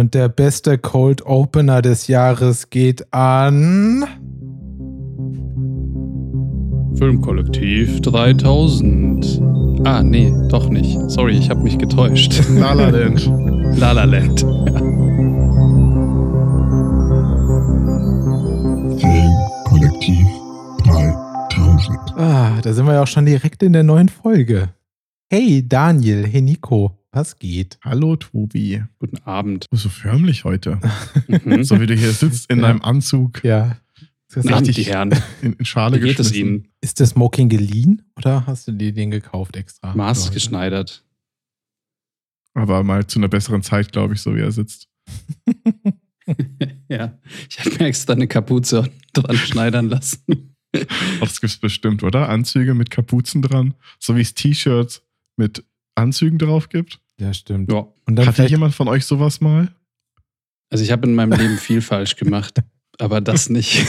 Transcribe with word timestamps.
Und 0.00 0.14
der 0.14 0.30
beste 0.30 0.78
Cold 0.78 1.26
Opener 1.26 1.82
des 1.82 2.06
Jahres 2.06 2.70
geht 2.70 3.12
an. 3.12 4.06
Filmkollektiv 6.96 8.00
3000. 8.00 9.42
Ah, 9.84 10.02
nee, 10.02 10.32
doch 10.48 10.70
nicht. 10.70 10.98
Sorry, 11.10 11.36
ich 11.36 11.50
habe 11.50 11.60
mich 11.60 11.76
getäuscht. 11.76 12.42
La 12.54 12.72
La 12.72 12.88
Land. 12.88 13.30
La 13.78 13.92
La 13.92 14.04
Land. 14.04 14.40
Filmkollektiv 19.00 20.26
3000. 20.86 21.98
Ah, 22.16 22.58
da 22.62 22.72
sind 22.72 22.86
wir 22.86 22.94
ja 22.94 23.02
auch 23.02 23.06
schon 23.06 23.26
direkt 23.26 23.62
in 23.62 23.74
der 23.74 23.82
neuen 23.82 24.08
Folge. 24.08 24.70
Hey 25.28 25.62
Daniel, 25.68 26.26
hey 26.26 26.40
Nico, 26.40 26.99
was 27.12 27.38
geht? 27.38 27.78
Hallo 27.82 28.16
Tobi. 28.16 28.84
Guten 28.98 29.18
Abend. 29.24 29.64
Du 29.64 29.68
bist 29.70 29.82
so 29.82 29.88
förmlich 29.88 30.44
heute. 30.44 30.80
Mhm. 31.26 31.64
So 31.64 31.80
wie 31.80 31.86
du 31.86 31.94
hier 31.94 32.12
sitzt 32.12 32.50
in 32.50 32.58
Ja. 32.60 32.68
deinem 32.68 32.82
Anzug 32.82 33.42
Ja. 33.44 33.76
Das, 34.32 34.44
richtig 34.46 34.76
die 34.76 34.84
Herren. 34.84 35.12
in, 35.42 35.54
in 35.54 35.64
Schale 35.64 36.00
Wie 36.00 36.06
geht 36.06 36.20
es. 36.20 36.32
Ihnen? 36.32 36.68
ist 36.80 37.00
das 37.00 37.10
Smoking 37.10 37.48
geliehen 37.48 38.02
oder 38.16 38.46
hast 38.46 38.68
du 38.68 38.72
dir 38.72 38.92
den 38.92 39.10
gekauft 39.10 39.56
extra? 39.56 39.92
Maßgeschneidert. 39.96 41.04
Aber 42.54 42.84
mal 42.84 43.04
zu 43.08 43.18
einer 43.18 43.26
besseren 43.28 43.62
Zeit, 43.62 43.90
glaube 43.90 44.14
ich, 44.14 44.20
so 44.20 44.36
wie 44.36 44.40
er 44.40 44.52
sitzt. 44.52 44.88
ja. 46.88 47.18
Ich 47.48 47.58
habe 47.58 47.70
mir 47.70 47.86
extra 47.86 48.12
eine 48.12 48.28
Kapuze 48.28 48.88
dran 49.12 49.36
schneidern 49.36 49.88
lassen. 49.88 50.54
Das 51.18 51.40
gibt 51.40 51.52
es 51.52 51.58
bestimmt, 51.58 52.04
oder? 52.04 52.28
Anzüge 52.28 52.74
mit 52.74 52.90
Kapuzen 52.90 53.42
dran. 53.42 53.74
So 53.98 54.14
wie 54.16 54.20
es 54.20 54.34
T-Shirts 54.34 55.02
mit 55.36 55.64
Anzügen 56.00 56.38
drauf 56.38 56.68
gibt. 56.68 57.00
Ja, 57.18 57.32
stimmt. 57.34 57.70
Ja. 57.70 57.86
Und 58.06 58.16
dann 58.16 58.26
Hatte 58.26 58.36
vielleicht, 58.36 58.50
jemand 58.50 58.74
von 58.74 58.88
euch 58.88 59.04
sowas 59.04 59.40
mal? 59.40 59.68
Also 60.70 60.84
ich 60.84 60.92
habe 60.92 61.06
in 61.06 61.14
meinem 61.14 61.38
Leben 61.38 61.58
viel 61.58 61.82
falsch 61.82 62.16
gemacht, 62.16 62.62
aber 62.98 63.20
das 63.20 63.50
nicht. 63.50 63.86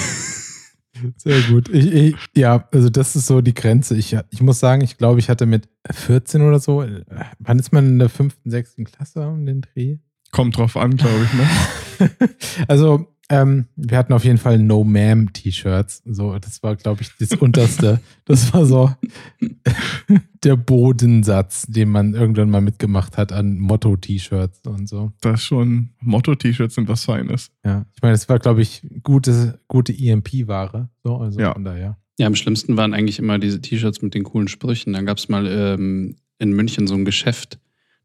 Sehr 1.17 1.41
gut. 1.41 1.69
Ich, 1.69 1.91
ich, 1.91 2.15
ja, 2.35 2.67
also 2.71 2.89
das 2.89 3.15
ist 3.15 3.27
so 3.27 3.41
die 3.41 3.53
Grenze. 3.53 3.95
Ich, 3.95 4.15
ich 4.29 4.41
muss 4.41 4.59
sagen, 4.59 4.81
ich 4.81 4.97
glaube, 4.97 5.19
ich 5.19 5.29
hatte 5.29 5.45
mit 5.45 5.67
14 5.89 6.41
oder 6.41 6.59
so, 6.59 6.85
wann 7.39 7.59
ist 7.59 7.71
man 7.71 7.87
in 7.87 7.99
der 7.99 8.09
fünften, 8.09 8.51
sechsten 8.51 8.83
Klasse 8.83 9.27
um 9.27 9.45
den 9.45 9.61
Dreh? 9.61 9.97
Kommt 10.31 10.57
drauf 10.57 10.77
an, 10.77 10.95
glaube 10.97 11.25
ich, 11.25 11.33
ne? 11.33 12.29
also, 12.67 13.10
ähm, 13.31 13.65
wir 13.75 13.97
hatten 13.97 14.13
auf 14.13 14.23
jeden 14.25 14.37
Fall 14.37 14.59
No 14.59 14.83
Ma'am 14.83 15.31
T-Shirts. 15.33 16.03
So, 16.05 16.37
das 16.37 16.61
war, 16.61 16.75
glaube 16.75 17.01
ich, 17.01 17.09
das 17.19 17.31
unterste. 17.39 17.99
Das 18.25 18.53
war 18.53 18.65
so 18.65 18.91
der 20.43 20.55
Bodensatz, 20.55 21.65
den 21.67 21.89
man 21.89 22.13
irgendwann 22.13 22.49
mal 22.49 22.61
mitgemacht 22.61 23.17
hat 23.17 23.31
an 23.31 23.59
Motto-T-Shirts 23.59 24.61
und 24.67 24.87
so. 24.87 25.11
Das 25.21 25.43
schon 25.43 25.89
Motto-T-Shirts 25.99 26.75
sind 26.75 26.87
was 26.87 27.05
Feines. 27.05 27.51
Ja, 27.65 27.85
ich 27.95 28.01
meine, 28.01 28.13
das 28.13 28.29
war, 28.29 28.39
glaube 28.39 28.61
ich, 28.61 28.81
gute, 29.03 29.59
gute 29.67 29.93
EMP-Ware. 29.93 30.89
So, 31.03 31.17
also 31.17 31.39
Ja. 31.39 31.53
von 31.53 31.63
daher. 31.65 31.97
Ja, 32.19 32.27
am 32.27 32.35
schlimmsten 32.35 32.77
waren 32.77 32.93
eigentlich 32.93 33.19
immer 33.19 33.39
diese 33.39 33.61
T-Shirts 33.61 34.01
mit 34.01 34.13
den 34.13 34.23
coolen 34.23 34.47
Sprüchen. 34.47 34.93
Dann 34.93 35.05
gab 35.05 35.17
es 35.17 35.27
mal 35.29 35.47
ähm, 35.47 36.15
in 36.39 36.51
München 36.53 36.87
so 36.87 36.93
ein 36.95 37.05
Geschäft, 37.05 37.59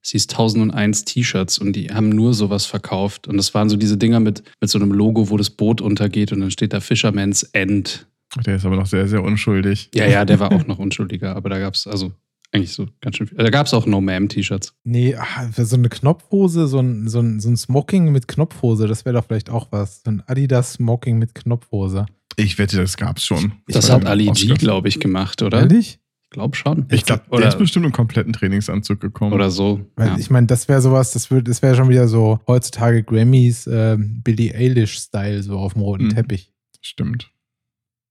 es 0.06 0.12
hieß 0.12 0.28
1001 0.28 1.04
T-Shirts 1.04 1.58
und 1.58 1.74
die 1.74 1.92
haben 1.92 2.10
nur 2.10 2.32
sowas 2.32 2.64
verkauft. 2.64 3.26
Und 3.26 3.38
das 3.38 3.54
waren 3.54 3.68
so 3.68 3.76
diese 3.76 3.96
Dinger 3.96 4.20
mit, 4.20 4.44
mit 4.60 4.70
so 4.70 4.78
einem 4.78 4.92
Logo, 4.92 5.30
wo 5.30 5.36
das 5.36 5.50
Boot 5.50 5.80
untergeht 5.80 6.30
und 6.30 6.40
dann 6.40 6.52
steht 6.52 6.72
da 6.72 6.78
Fisherman's 6.78 7.42
End. 7.42 8.06
Der 8.46 8.54
ist 8.54 8.64
aber 8.64 8.76
noch 8.76 8.86
sehr, 8.86 9.08
sehr 9.08 9.24
unschuldig. 9.24 9.90
Ja, 9.96 10.06
ja, 10.06 10.24
der 10.24 10.38
war 10.38 10.52
auch 10.52 10.64
noch 10.68 10.78
unschuldiger, 10.78 11.34
aber 11.34 11.48
da 11.48 11.58
gab 11.58 11.74
es 11.74 11.88
also 11.88 12.12
eigentlich 12.52 12.72
so 12.72 12.86
ganz 13.00 13.16
schön 13.16 13.26
viel. 13.26 13.36
Da 13.36 13.50
gab 13.50 13.66
es 13.66 13.74
auch 13.74 13.84
No 13.84 13.98
Ma'am 13.98 14.28
T-Shirts. 14.28 14.74
Nee, 14.84 15.16
ah, 15.16 15.48
für 15.50 15.64
so 15.64 15.74
eine 15.74 15.88
Knopfhose, 15.88 16.68
so 16.68 16.78
ein, 16.78 17.08
so 17.08 17.18
ein, 17.18 17.40
so 17.40 17.48
ein 17.48 17.56
Smoking 17.56 18.12
mit 18.12 18.28
Knopfhose, 18.28 18.86
das 18.86 19.04
wäre 19.04 19.16
doch 19.16 19.24
vielleicht 19.24 19.50
auch 19.50 19.72
was. 19.72 20.02
So 20.04 20.12
ein 20.12 20.22
Adidas 20.28 20.74
Smoking 20.74 21.18
mit 21.18 21.34
Knopfhose. 21.34 22.06
Ich 22.36 22.58
wette, 22.58 22.76
das 22.76 22.96
gab's 22.96 23.26
schon. 23.26 23.54
Das 23.66 23.88
Bei 23.88 23.94
hat 23.94 24.06
Ali 24.06 24.26
G, 24.26 24.54
glaube 24.54 24.86
ich, 24.86 25.00
gemacht, 25.00 25.42
oder? 25.42 25.62
Ehrlich? 25.62 25.98
Ich 26.28 26.30
glaube 26.30 26.56
schon. 26.56 26.86
Ich 26.90 27.04
glaube, 27.04 27.22
der 27.30 27.38
oder, 27.38 27.48
ist 27.48 27.56
bestimmt 27.58 27.86
im 27.86 27.92
kompletten 27.92 28.32
Trainingsanzug 28.32 29.00
gekommen. 29.00 29.32
oder 29.32 29.50
so. 29.50 29.80
Weil 29.96 30.08
Ja. 30.08 30.16
ich 30.18 30.28
meine, 30.28 30.46
das 30.48 30.68
wäre 30.68 30.80
sowas, 30.80 31.12
das 31.12 31.30
würde, 31.30 31.44
das 31.50 31.62
wäre 31.62 31.76
schon 31.76 31.88
wieder 31.88 32.08
so 32.08 32.40
heutzutage 32.46 33.02
Grammys 33.04 33.66
ähm, 33.66 34.22
Billie 34.24 34.52
Eilish-Style, 34.54 35.42
so 35.42 35.58
auf 35.58 35.74
dem 35.74 35.82
roten 35.82 36.06
Mhm. 36.06 36.10
Teppich. 36.10 36.52
Stimmt. 36.82 37.30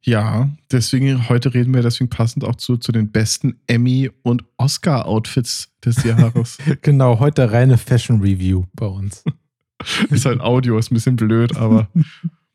Ja, 0.04 0.50
deswegen, 0.72 1.30
heute 1.30 1.54
reden 1.54 1.74
wir 1.74 1.82
deswegen 1.82 2.10
passend 2.10 2.44
auch 2.46 2.56
zu, 2.56 2.78
zu 2.78 2.92
den 2.92 3.12
besten 3.12 3.60
Emmy- 3.68 4.12
und 4.22 4.44
Oscar-Outfits 4.58 5.70
des 5.84 6.04
Jahres. 6.04 6.58
Genau, 6.84 7.20
heute 7.20 7.52
reine 7.52 7.78
Fashion 7.78 8.22
Review 8.22 8.64
bei 8.74 8.86
uns. 8.86 9.24
ist 10.10 10.26
halt 10.26 10.42
Audio, 10.42 10.78
ist 10.78 10.92
ein 10.92 10.96
bisschen 10.96 11.16
blöd, 11.16 11.56
aber. 11.58 11.90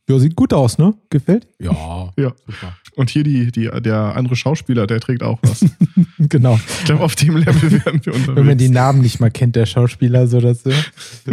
Ja, 0.09 0.19
sieht 0.19 0.35
gut 0.35 0.53
aus, 0.53 0.77
ne? 0.77 0.93
Gefällt? 1.09 1.47
Ja. 1.61 2.13
Ja. 2.19 2.33
Super. 2.45 2.77
Und 2.97 3.11
hier 3.11 3.23
die, 3.25 3.51
die, 3.53 3.71
der 3.81 4.17
andere 4.17 4.37
Schauspieler, 4.37 4.87
der 4.87 5.01
trägt 5.01 5.23
auch 5.23 5.39
was. 5.43 5.65
Genau. 6.19 6.61
Ich 6.81 6.85
glaube, 6.85 7.03
auf 7.03 7.17
dem 7.17 7.37
Level 7.37 7.73
werden 7.85 8.05
wir 8.05 8.15
unterwegs. 8.15 8.37
Wenn 8.37 8.47
man 8.47 8.59
die 8.59 8.69
Namen 8.69 9.01
nicht 9.01 9.21
mal 9.21 9.31
kennt, 9.31 9.57
der 9.57 9.65
Schauspieler, 9.67 10.27
so 10.27 10.39
dass 10.41 10.63
so. 10.63 10.71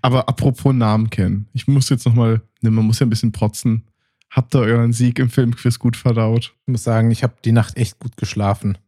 Aber 0.00 0.28
apropos 0.28 0.74
Namen 0.74 1.10
kennen. 1.10 1.46
Ich 1.52 1.66
muss 1.68 1.90
jetzt 1.90 2.06
nochmal, 2.06 2.40
ne, 2.62 2.70
man 2.70 2.86
muss 2.86 3.00
ja 3.00 3.06
ein 3.06 3.10
bisschen 3.10 3.32
protzen. 3.32 3.84
Habt 4.30 4.54
ihr 4.54 4.60
euren 4.60 4.92
Sieg 4.92 5.18
im 5.18 5.28
Filmquiz 5.30 5.78
gut 5.78 5.96
verdaut? 5.96 6.54
Ich 6.66 6.72
muss 6.72 6.84
sagen, 6.84 7.10
ich 7.10 7.22
habe 7.22 7.34
die 7.44 7.52
Nacht 7.52 7.76
echt 7.76 7.98
gut 7.98 8.16
geschlafen. 8.16 8.78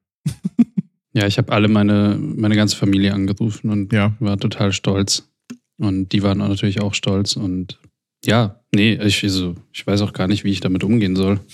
Ja, 1.12 1.26
ich 1.26 1.38
habe 1.38 1.52
alle 1.52 1.68
meine, 1.68 2.18
meine 2.18 2.56
ganze 2.56 2.76
Familie 2.76 3.14
angerufen 3.14 3.70
und 3.70 3.92
Ja. 3.92 4.14
war 4.20 4.38
total 4.38 4.72
stolz. 4.72 5.28
Und 5.78 6.12
die 6.12 6.22
waren 6.22 6.38
natürlich 6.38 6.80
auch 6.80 6.94
stolz. 6.94 7.36
Und 7.36 7.78
ja, 8.24 8.60
nee, 8.76 8.94
ich, 8.94 9.24
also, 9.24 9.56
ich 9.72 9.86
weiß 9.86 10.00
auch 10.02 10.12
gar 10.12 10.28
nicht, 10.28 10.44
wie 10.44 10.50
ich 10.50 10.60
damit 10.60 10.84
umgehen 10.84 11.16
soll. 11.16 11.40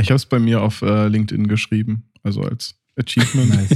Ich 0.00 0.10
habe 0.10 0.16
es 0.16 0.26
bei 0.26 0.38
mir 0.38 0.60
auf 0.62 0.82
äh, 0.82 1.08
LinkedIn 1.08 1.48
geschrieben, 1.48 2.04
also 2.22 2.42
als 2.42 2.76
Achievement. 2.96 3.50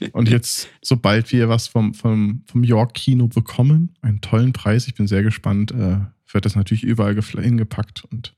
Nice. 0.00 0.12
Und 0.12 0.30
jetzt, 0.30 0.68
sobald 0.80 1.30
wir 1.32 1.50
was 1.50 1.66
vom, 1.66 1.92
vom, 1.92 2.44
vom 2.46 2.64
York 2.64 2.94
Kino 2.94 3.28
bekommen, 3.28 3.94
einen 4.00 4.22
tollen 4.22 4.54
Preis, 4.54 4.86
ich 4.86 4.94
bin 4.94 5.06
sehr 5.06 5.22
gespannt, 5.22 5.72
äh, 5.72 5.98
wird 6.32 6.46
das 6.46 6.56
natürlich 6.56 6.84
überall 6.84 7.14
hingepackt 7.20 8.04
und 8.10 8.34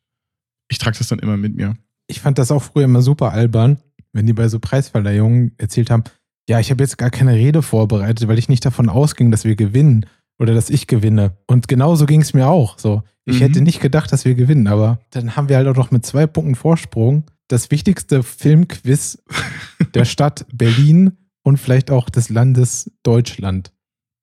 ich 0.69 0.78
trage 0.78 0.98
das 0.98 1.06
dann 1.06 1.20
immer 1.20 1.36
mit 1.36 1.54
mir. 1.54 1.76
Ich 2.09 2.20
fand 2.20 2.38
das 2.38 2.50
auch 2.50 2.62
früher 2.62 2.84
immer 2.84 3.03
super 3.03 3.32
albern, 3.32 3.78
wenn 4.12 4.26
die 4.26 4.32
bei 4.32 4.48
so 4.48 4.59
Preisverleihungen 4.59 5.53
erzählt 5.59 5.91
haben, 5.91 6.03
ja, 6.48 6.59
ich 6.59 6.70
habe 6.70 6.82
jetzt 6.82 6.98
gar 6.98 7.10
keine 7.10 7.34
Rede 7.34 7.62
vorbereitet, 7.62 8.26
weil 8.26 8.38
ich 8.38 8.48
nicht 8.48 8.64
davon 8.64 8.88
ausging, 8.88 9.30
dass 9.30 9.44
wir 9.44 9.54
gewinnen 9.54 10.06
oder 10.42 10.54
dass 10.54 10.69
ich 10.70 10.86
gewinne. 10.86 11.36
Und 11.47 11.69
genauso 11.69 12.04
ging 12.04 12.20
es 12.20 12.34
mir 12.34 12.48
auch. 12.48 12.78
So, 12.78 13.03
ich 13.25 13.36
Mhm. 13.36 13.41
hätte 13.41 13.60
nicht 13.62 13.80
gedacht, 13.80 14.12
dass 14.12 14.25
wir 14.25 14.34
gewinnen, 14.34 14.66
aber 14.66 14.98
dann 15.10 15.36
haben 15.36 15.48
wir 15.48 15.56
halt 15.56 15.69
auch 15.69 15.76
noch 15.76 15.91
mit 15.91 16.04
zwei 16.04 16.26
Punkten 16.26 16.54
Vorsprung 16.56 17.25
das 17.48 17.70
wichtigste 17.70 18.22
Filmquiz 18.22 19.22
der 19.94 20.04
Stadt 20.04 20.44
Berlin 20.53 21.12
und 21.42 21.58
vielleicht 21.58 21.91
auch 21.91 22.10
des 22.10 22.28
Landes 22.28 22.91
Deutschland 23.03 23.72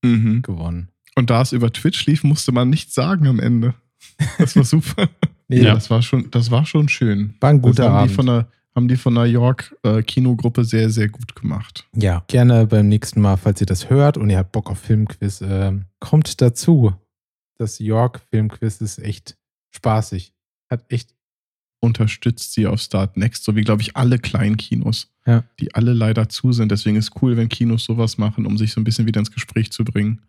Mhm. 0.04 0.42
gewonnen. 0.44 0.90
Und 1.16 1.30
da 1.30 1.42
es 1.42 1.52
über 1.52 1.72
Twitch 1.74 2.06
lief, 2.06 2.24
musste 2.24 2.52
man 2.54 2.70
nichts 2.70 2.94
sagen 2.96 3.28
am 3.28 3.40
Ende. 3.40 3.74
Das 4.38 4.56
war 4.56 4.64
super. 4.64 5.10
Nee, 5.52 5.64
Ja. 5.64 5.74
Das 5.74 5.90
war 5.90 6.02
schon, 6.04 6.30
das 6.30 6.52
war 6.52 6.66
schon 6.68 6.90
schön. 6.90 7.34
war 7.40 7.50
ein 7.50 7.60
Das 7.62 7.72
guter 7.72 7.86
haben 7.90 7.96
Abend. 8.04 8.12
von 8.12 8.26
der, 8.28 8.48
haben 8.80 8.88
die 8.88 8.96
von 8.96 9.14
der 9.16 9.26
York 9.26 9.76
äh, 9.84 10.02
Kinogruppe 10.02 10.64
sehr, 10.64 10.90
sehr 10.90 11.10
gut 11.10 11.36
gemacht. 11.36 11.86
Ja, 11.94 12.24
gerne 12.28 12.66
beim 12.66 12.88
nächsten 12.88 13.20
Mal, 13.20 13.36
falls 13.36 13.60
ihr 13.60 13.68
das 13.68 13.90
hört 13.90 14.18
und 14.18 14.30
ihr 14.30 14.38
habt 14.38 14.54
Bock 14.54 14.70
auf 14.70 14.80
Filmquiz, 14.80 15.42
ähm, 15.42 15.86
kommt 16.00 16.40
dazu. 16.40 16.94
Das 17.58 17.80
York 17.80 18.22
Filmquiz 18.32 18.80
ist 18.80 19.00
echt 19.00 19.38
spaßig. 19.76 20.34
Hat 20.70 20.86
echt, 20.90 21.14
Unterstützt 21.82 22.54
sie 22.54 22.68
auf 22.68 22.82
Start 22.82 23.16
Next, 23.16 23.44
so 23.46 23.56
wie, 23.56 23.62
glaube 23.62 23.82
ich, 23.82 23.96
alle 23.96 24.18
kleinen 24.20 24.58
Kinos, 24.58 25.12
Ja. 25.26 25.44
die 25.60 25.74
alle 25.76 25.94
leider 25.94 26.28
zu 26.28 26.52
sind. 26.52 26.72
Deswegen 26.72 26.98
ist 26.98 27.22
cool, 27.22 27.38
wenn 27.38 27.48
Kinos 27.48 27.86
sowas 27.86 28.18
machen, 28.18 28.46
um 28.46 28.58
sich 28.58 28.74
so 28.74 28.82
ein 28.82 28.84
bisschen 28.84 29.08
wieder 29.08 29.20
ins 29.20 29.32
Gespräch 29.32 29.72
zu 29.72 29.86
bringen. 29.86 30.22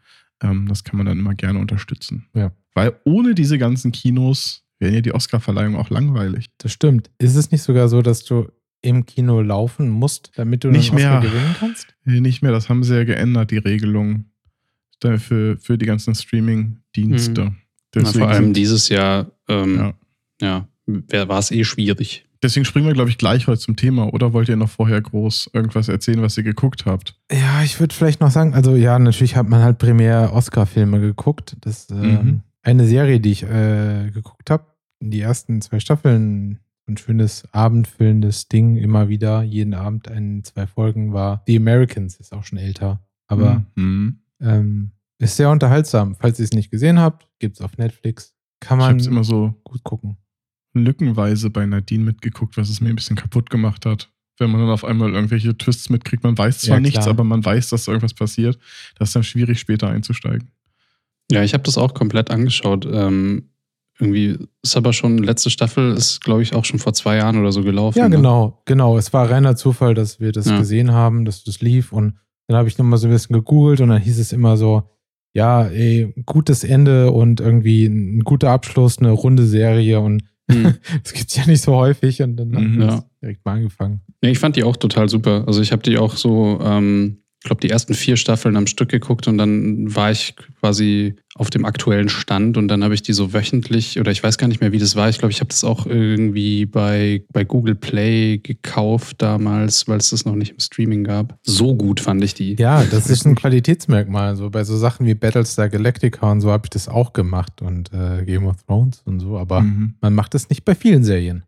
Ähm, 0.42 0.68
das 0.68 0.84
kann 0.84 0.96
man 0.96 1.06
dann 1.06 1.18
immer 1.18 1.34
gerne 1.34 1.58
unterstützen. 1.58 2.26
Ja. 2.34 2.52
Weil 2.74 2.94
ohne 3.04 3.34
diese 3.34 3.58
ganzen 3.58 3.90
Kinos 3.90 4.64
wäre 4.80 4.94
ja 4.94 5.00
die 5.00 5.14
Oscarverleihung 5.14 5.76
auch 5.76 5.90
langweilig. 5.90 6.46
das 6.58 6.72
stimmt. 6.72 7.10
Ist 7.18 7.36
es 7.36 7.50
nicht 7.52 7.62
sogar 7.62 7.88
so, 7.88 8.02
dass 8.02 8.24
du 8.24 8.48
im 8.82 9.04
Kino 9.06 9.40
laufen 9.42 9.90
musst, 9.90 10.32
damit 10.36 10.64
du 10.64 10.68
Nicht 10.70 10.90
einen 10.90 10.98
Oscar 11.00 11.20
mehr. 11.20 11.30
gewinnen 11.30 11.54
kannst? 11.58 11.86
Nee, 12.04 12.20
nicht 12.20 12.42
mehr, 12.42 12.50
das 12.50 12.68
haben 12.70 12.82
sie 12.82 12.96
ja 12.96 13.04
geändert, 13.04 13.50
die 13.50 13.58
Regelung 13.58 14.24
da 15.00 15.18
für, 15.18 15.56
für 15.58 15.76
die 15.78 15.86
ganzen 15.86 16.14
Streaming-Dienste. 16.14 17.44
Mhm. 17.46 17.56
Na, 17.94 18.04
vor 18.04 18.28
allem 18.28 18.52
dieses 18.54 18.88
Jahr, 18.88 19.30
ähm, 19.48 19.92
Ja. 20.40 20.66
ja, 21.12 21.28
war 21.28 21.38
es 21.38 21.50
eh 21.50 21.64
schwierig. 21.64 22.26
deswegen 22.42 22.64
springen 22.64 22.86
wir, 22.86 22.94
glaube 22.94 23.10
ich, 23.10 23.18
gleich 23.18 23.46
heute 23.48 23.60
zum 23.60 23.76
Thema. 23.76 24.12
Oder 24.14 24.32
wollt 24.32 24.48
ihr 24.48 24.56
noch 24.56 24.70
vorher 24.70 25.00
groß 25.02 25.50
irgendwas 25.52 25.88
erzählen, 25.88 26.22
was 26.22 26.38
ihr 26.38 26.42
geguckt 26.44 26.86
habt? 26.86 27.18
Ja, 27.30 27.62
ich 27.62 27.78
würde 27.80 27.94
vielleicht 27.94 28.20
noch 28.22 28.30
sagen, 28.30 28.54
also 28.54 28.76
ja, 28.76 28.98
natürlich 28.98 29.36
hat 29.36 29.46
man 29.48 29.62
halt 29.62 29.76
primär 29.78 30.32
Oscar-Filme 30.32 31.00
geguckt. 31.00 31.56
Das 31.60 31.80
ist 31.80 31.90
ähm, 31.90 31.98
Mhm. 32.12 32.40
eine 32.62 32.86
Serie, 32.86 33.20
die 33.20 33.32
ich 33.32 33.42
äh, 33.42 34.10
geguckt 34.12 34.48
habe. 34.50 34.64
Die 35.00 35.20
ersten 35.20 35.60
zwei 35.62 35.80
Staffeln, 35.80 36.60
ein 36.86 36.96
schönes 36.96 37.44
abendfüllendes 37.52 38.48
Ding, 38.48 38.76
immer 38.76 39.08
wieder, 39.08 39.42
jeden 39.42 39.74
Abend 39.74 40.08
ein, 40.08 40.44
zwei 40.44 40.66
Folgen 40.66 41.12
war 41.12 41.42
The 41.46 41.56
Americans, 41.56 42.16
ist 42.16 42.32
auch 42.32 42.44
schon 42.44 42.58
älter. 42.58 43.00
Aber 43.26 43.64
Mhm. 43.76 44.18
ähm, 44.40 44.90
Ist 45.18 45.36
sehr 45.36 45.50
unterhaltsam. 45.50 46.14
Falls 46.16 46.38
ihr 46.38 46.44
es 46.44 46.52
nicht 46.52 46.70
gesehen 46.70 46.98
habt, 46.98 47.28
gibt's 47.38 47.60
auf 47.60 47.76
Netflix. 47.78 48.34
Kann 48.60 48.78
Ich 48.78 48.80
man 48.80 48.88
habe 48.90 49.00
es 49.00 49.06
immer 49.06 49.24
so 49.24 49.54
gut 49.64 49.82
gucken. 49.84 50.16
lückenweise 50.74 51.50
bei 51.50 51.66
Nadine 51.66 52.04
mitgeguckt, 52.04 52.56
was 52.56 52.68
es 52.70 52.80
mir 52.80 52.88
ein 52.90 52.96
bisschen 52.96 53.16
kaputt 53.16 53.50
gemacht 53.50 53.84
hat. 53.86 54.10
Wenn 54.38 54.50
man 54.50 54.60
dann 54.62 54.70
auf 54.70 54.84
einmal 54.84 55.12
irgendwelche 55.12 55.56
Twists 55.58 55.90
mitkriegt, 55.90 56.22
man 56.24 56.36
weiß 56.38 56.60
zwar 56.62 56.76
Ja, 56.76 56.80
nichts, 56.80 57.06
aber 57.06 57.24
man 57.24 57.44
weiß, 57.44 57.68
dass 57.68 57.86
irgendwas 57.88 58.14
passiert. 58.14 58.58
Das 58.98 59.10
ist 59.10 59.16
dann 59.16 59.22
schwierig, 59.24 59.60
später 59.60 59.88
einzusteigen. 59.90 60.50
Ja, 61.30 61.42
ich 61.42 61.52
habe 61.52 61.62
das 61.64 61.76
auch 61.76 61.92
komplett 61.92 62.30
angeschaut. 62.30 62.86
Ähm, 62.90 63.49
irgendwie 64.00 64.38
ist 64.62 64.76
aber 64.76 64.92
schon, 64.92 65.18
letzte 65.18 65.50
Staffel 65.50 65.92
ist, 65.94 66.20
glaube 66.22 66.42
ich, 66.42 66.54
auch 66.54 66.64
schon 66.64 66.78
vor 66.78 66.92
zwei 66.92 67.16
Jahren 67.16 67.38
oder 67.38 67.52
so 67.52 67.62
gelaufen. 67.62 67.98
Ja, 67.98 68.08
ne? 68.08 68.16
genau, 68.16 68.62
genau. 68.64 68.96
Es 68.98 69.12
war 69.12 69.30
reiner 69.30 69.56
Zufall, 69.56 69.94
dass 69.94 70.20
wir 70.20 70.32
das 70.32 70.46
Ja. 70.46 70.58
gesehen 70.58 70.92
haben, 70.92 71.24
dass 71.24 71.44
das 71.44 71.60
lief. 71.60 71.92
Und 71.92 72.14
dann 72.48 72.56
habe 72.56 72.68
ich 72.68 72.78
nochmal 72.78 72.98
so 72.98 73.06
ein 73.06 73.12
bisschen 73.12 73.34
gegoogelt 73.34 73.80
und 73.80 73.90
dann 73.90 74.00
hieß 74.02 74.18
es 74.18 74.32
immer 74.32 74.56
so, 74.56 74.82
ja, 75.34 75.64
ey, 75.66 76.12
gutes 76.26 76.64
Ende 76.64 77.10
und 77.12 77.40
irgendwie 77.40 77.86
ein 77.86 78.20
guter 78.20 78.50
Abschluss, 78.50 78.98
eine 78.98 79.10
runde 79.10 79.44
Serie 79.46 80.00
und 80.00 80.22
Hm. 80.50 80.74
das 81.04 81.12
gibt's 81.12 81.36
ja 81.36 81.46
nicht 81.46 81.62
so 81.62 81.76
häufig 81.76 82.20
und 82.22 82.36
dann 82.36 82.56
haben 82.56 82.72
Mhm. 82.72 82.78
wir 82.78 82.86
Ja. 82.86 82.90
das 82.96 83.06
direkt 83.22 83.44
mal 83.44 83.52
angefangen. 83.52 84.00
Nee, 84.20 84.30
ich 84.32 84.38
fand 84.40 84.56
die 84.56 84.64
auch 84.64 84.76
total 84.76 85.08
super. 85.08 85.44
Also 85.46 85.62
ich 85.62 85.70
habe 85.70 85.82
die 85.82 85.96
auch 85.96 86.16
so, 86.16 86.58
ähm, 86.60 87.18
ich 87.42 87.44
glaube, 87.44 87.60
die 87.62 87.70
ersten 87.70 87.94
vier 87.94 88.16
Staffeln 88.18 88.54
am 88.56 88.66
Stück 88.66 88.90
geguckt 88.90 89.26
und 89.26 89.38
dann 89.38 89.94
war 89.94 90.10
ich 90.10 90.34
quasi 90.60 91.14
auf 91.36 91.48
dem 91.48 91.64
aktuellen 91.64 92.10
Stand 92.10 92.58
und 92.58 92.68
dann 92.68 92.84
habe 92.84 92.92
ich 92.92 93.00
die 93.00 93.14
so 93.14 93.32
wöchentlich 93.32 93.98
oder 93.98 94.10
ich 94.10 94.22
weiß 94.22 94.36
gar 94.36 94.46
nicht 94.46 94.60
mehr, 94.60 94.72
wie 94.72 94.78
das 94.78 94.94
war. 94.94 95.08
Ich 95.08 95.16
glaube, 95.18 95.32
ich 95.32 95.40
habe 95.40 95.48
das 95.48 95.64
auch 95.64 95.86
irgendwie 95.86 96.66
bei, 96.66 97.24
bei 97.32 97.44
Google 97.44 97.76
Play 97.76 98.36
gekauft 98.38 99.22
damals, 99.22 99.88
weil 99.88 99.96
es 99.98 100.10
das 100.10 100.26
noch 100.26 100.34
nicht 100.34 100.50
im 100.52 100.58
Streaming 100.60 101.02
gab. 101.02 101.38
So 101.42 101.74
gut 101.76 102.00
fand 102.00 102.22
ich 102.22 102.34
die. 102.34 102.56
Ja, 102.58 102.84
das 102.84 103.08
ist 103.08 103.24
ein 103.24 103.36
Qualitätsmerkmal. 103.36 104.36
So 104.36 104.50
bei 104.50 104.64
so 104.64 104.76
Sachen 104.76 105.06
wie 105.06 105.14
Battlestar 105.14 105.70
Galactica 105.70 106.30
und 106.30 106.42
so 106.42 106.50
habe 106.50 106.66
ich 106.66 106.70
das 106.70 106.88
auch 106.88 107.14
gemacht 107.14 107.62
und 107.62 107.90
äh, 107.94 108.22
Game 108.26 108.44
of 108.46 108.62
Thrones 108.64 109.00
und 109.06 109.20
so, 109.20 109.38
aber 109.38 109.62
Mhm. 109.62 109.94
man 110.00 110.14
macht 110.14 110.34
das 110.34 110.48
nicht 110.50 110.64
bei 110.64 110.74
vielen 110.74 111.04
Serien. 111.04 111.44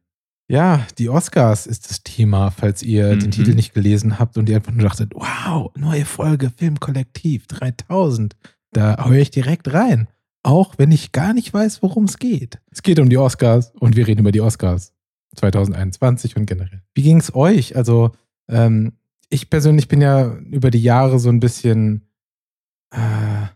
Ja, 0.52 0.86
die 0.98 1.08
Oscars 1.08 1.66
ist 1.66 1.88
das 1.88 2.02
Thema, 2.02 2.50
falls 2.50 2.82
ihr 2.82 3.16
den 3.16 3.28
Mhm. 3.28 3.30
Titel 3.30 3.54
nicht 3.54 3.72
gelesen 3.72 4.18
habt 4.18 4.36
und 4.36 4.50
ihr 4.50 4.56
einfach 4.56 4.70
nur 4.72 4.82
dachtet, 4.86 5.14
wow, 5.14 5.70
neue 5.78 6.04
Folge 6.04 6.50
Filmkollektiv 6.54 7.46
3000. 7.46 8.36
Da 8.70 9.02
höre 9.06 9.20
ich 9.20 9.30
direkt 9.30 9.72
rein. 9.72 10.08
Auch 10.42 10.74
wenn 10.76 10.92
ich 10.92 11.12
gar 11.12 11.32
nicht 11.32 11.54
weiß, 11.54 11.82
worum 11.82 12.04
es 12.04 12.18
geht. 12.18 12.60
Es 12.70 12.82
geht 12.82 12.98
um 13.00 13.08
die 13.08 13.16
Oscars 13.16 13.72
und 13.80 13.96
wir 13.96 14.06
reden 14.06 14.20
über 14.20 14.32
die 14.32 14.42
Oscars 14.42 14.92
2021 15.36 16.36
und 16.36 16.44
generell. 16.44 16.82
Wie 16.94 17.02
ging 17.02 17.16
es 17.18 17.34
euch? 17.34 17.74
Also, 17.74 18.12
ähm, 18.48 18.92
ich 19.30 19.48
persönlich 19.48 19.88
bin 19.88 20.02
ja 20.02 20.34
über 20.50 20.70
die 20.70 20.82
Jahre 20.82 21.18
so 21.18 21.30
ein 21.30 21.40
bisschen 21.40 22.02
äh, 22.90 23.46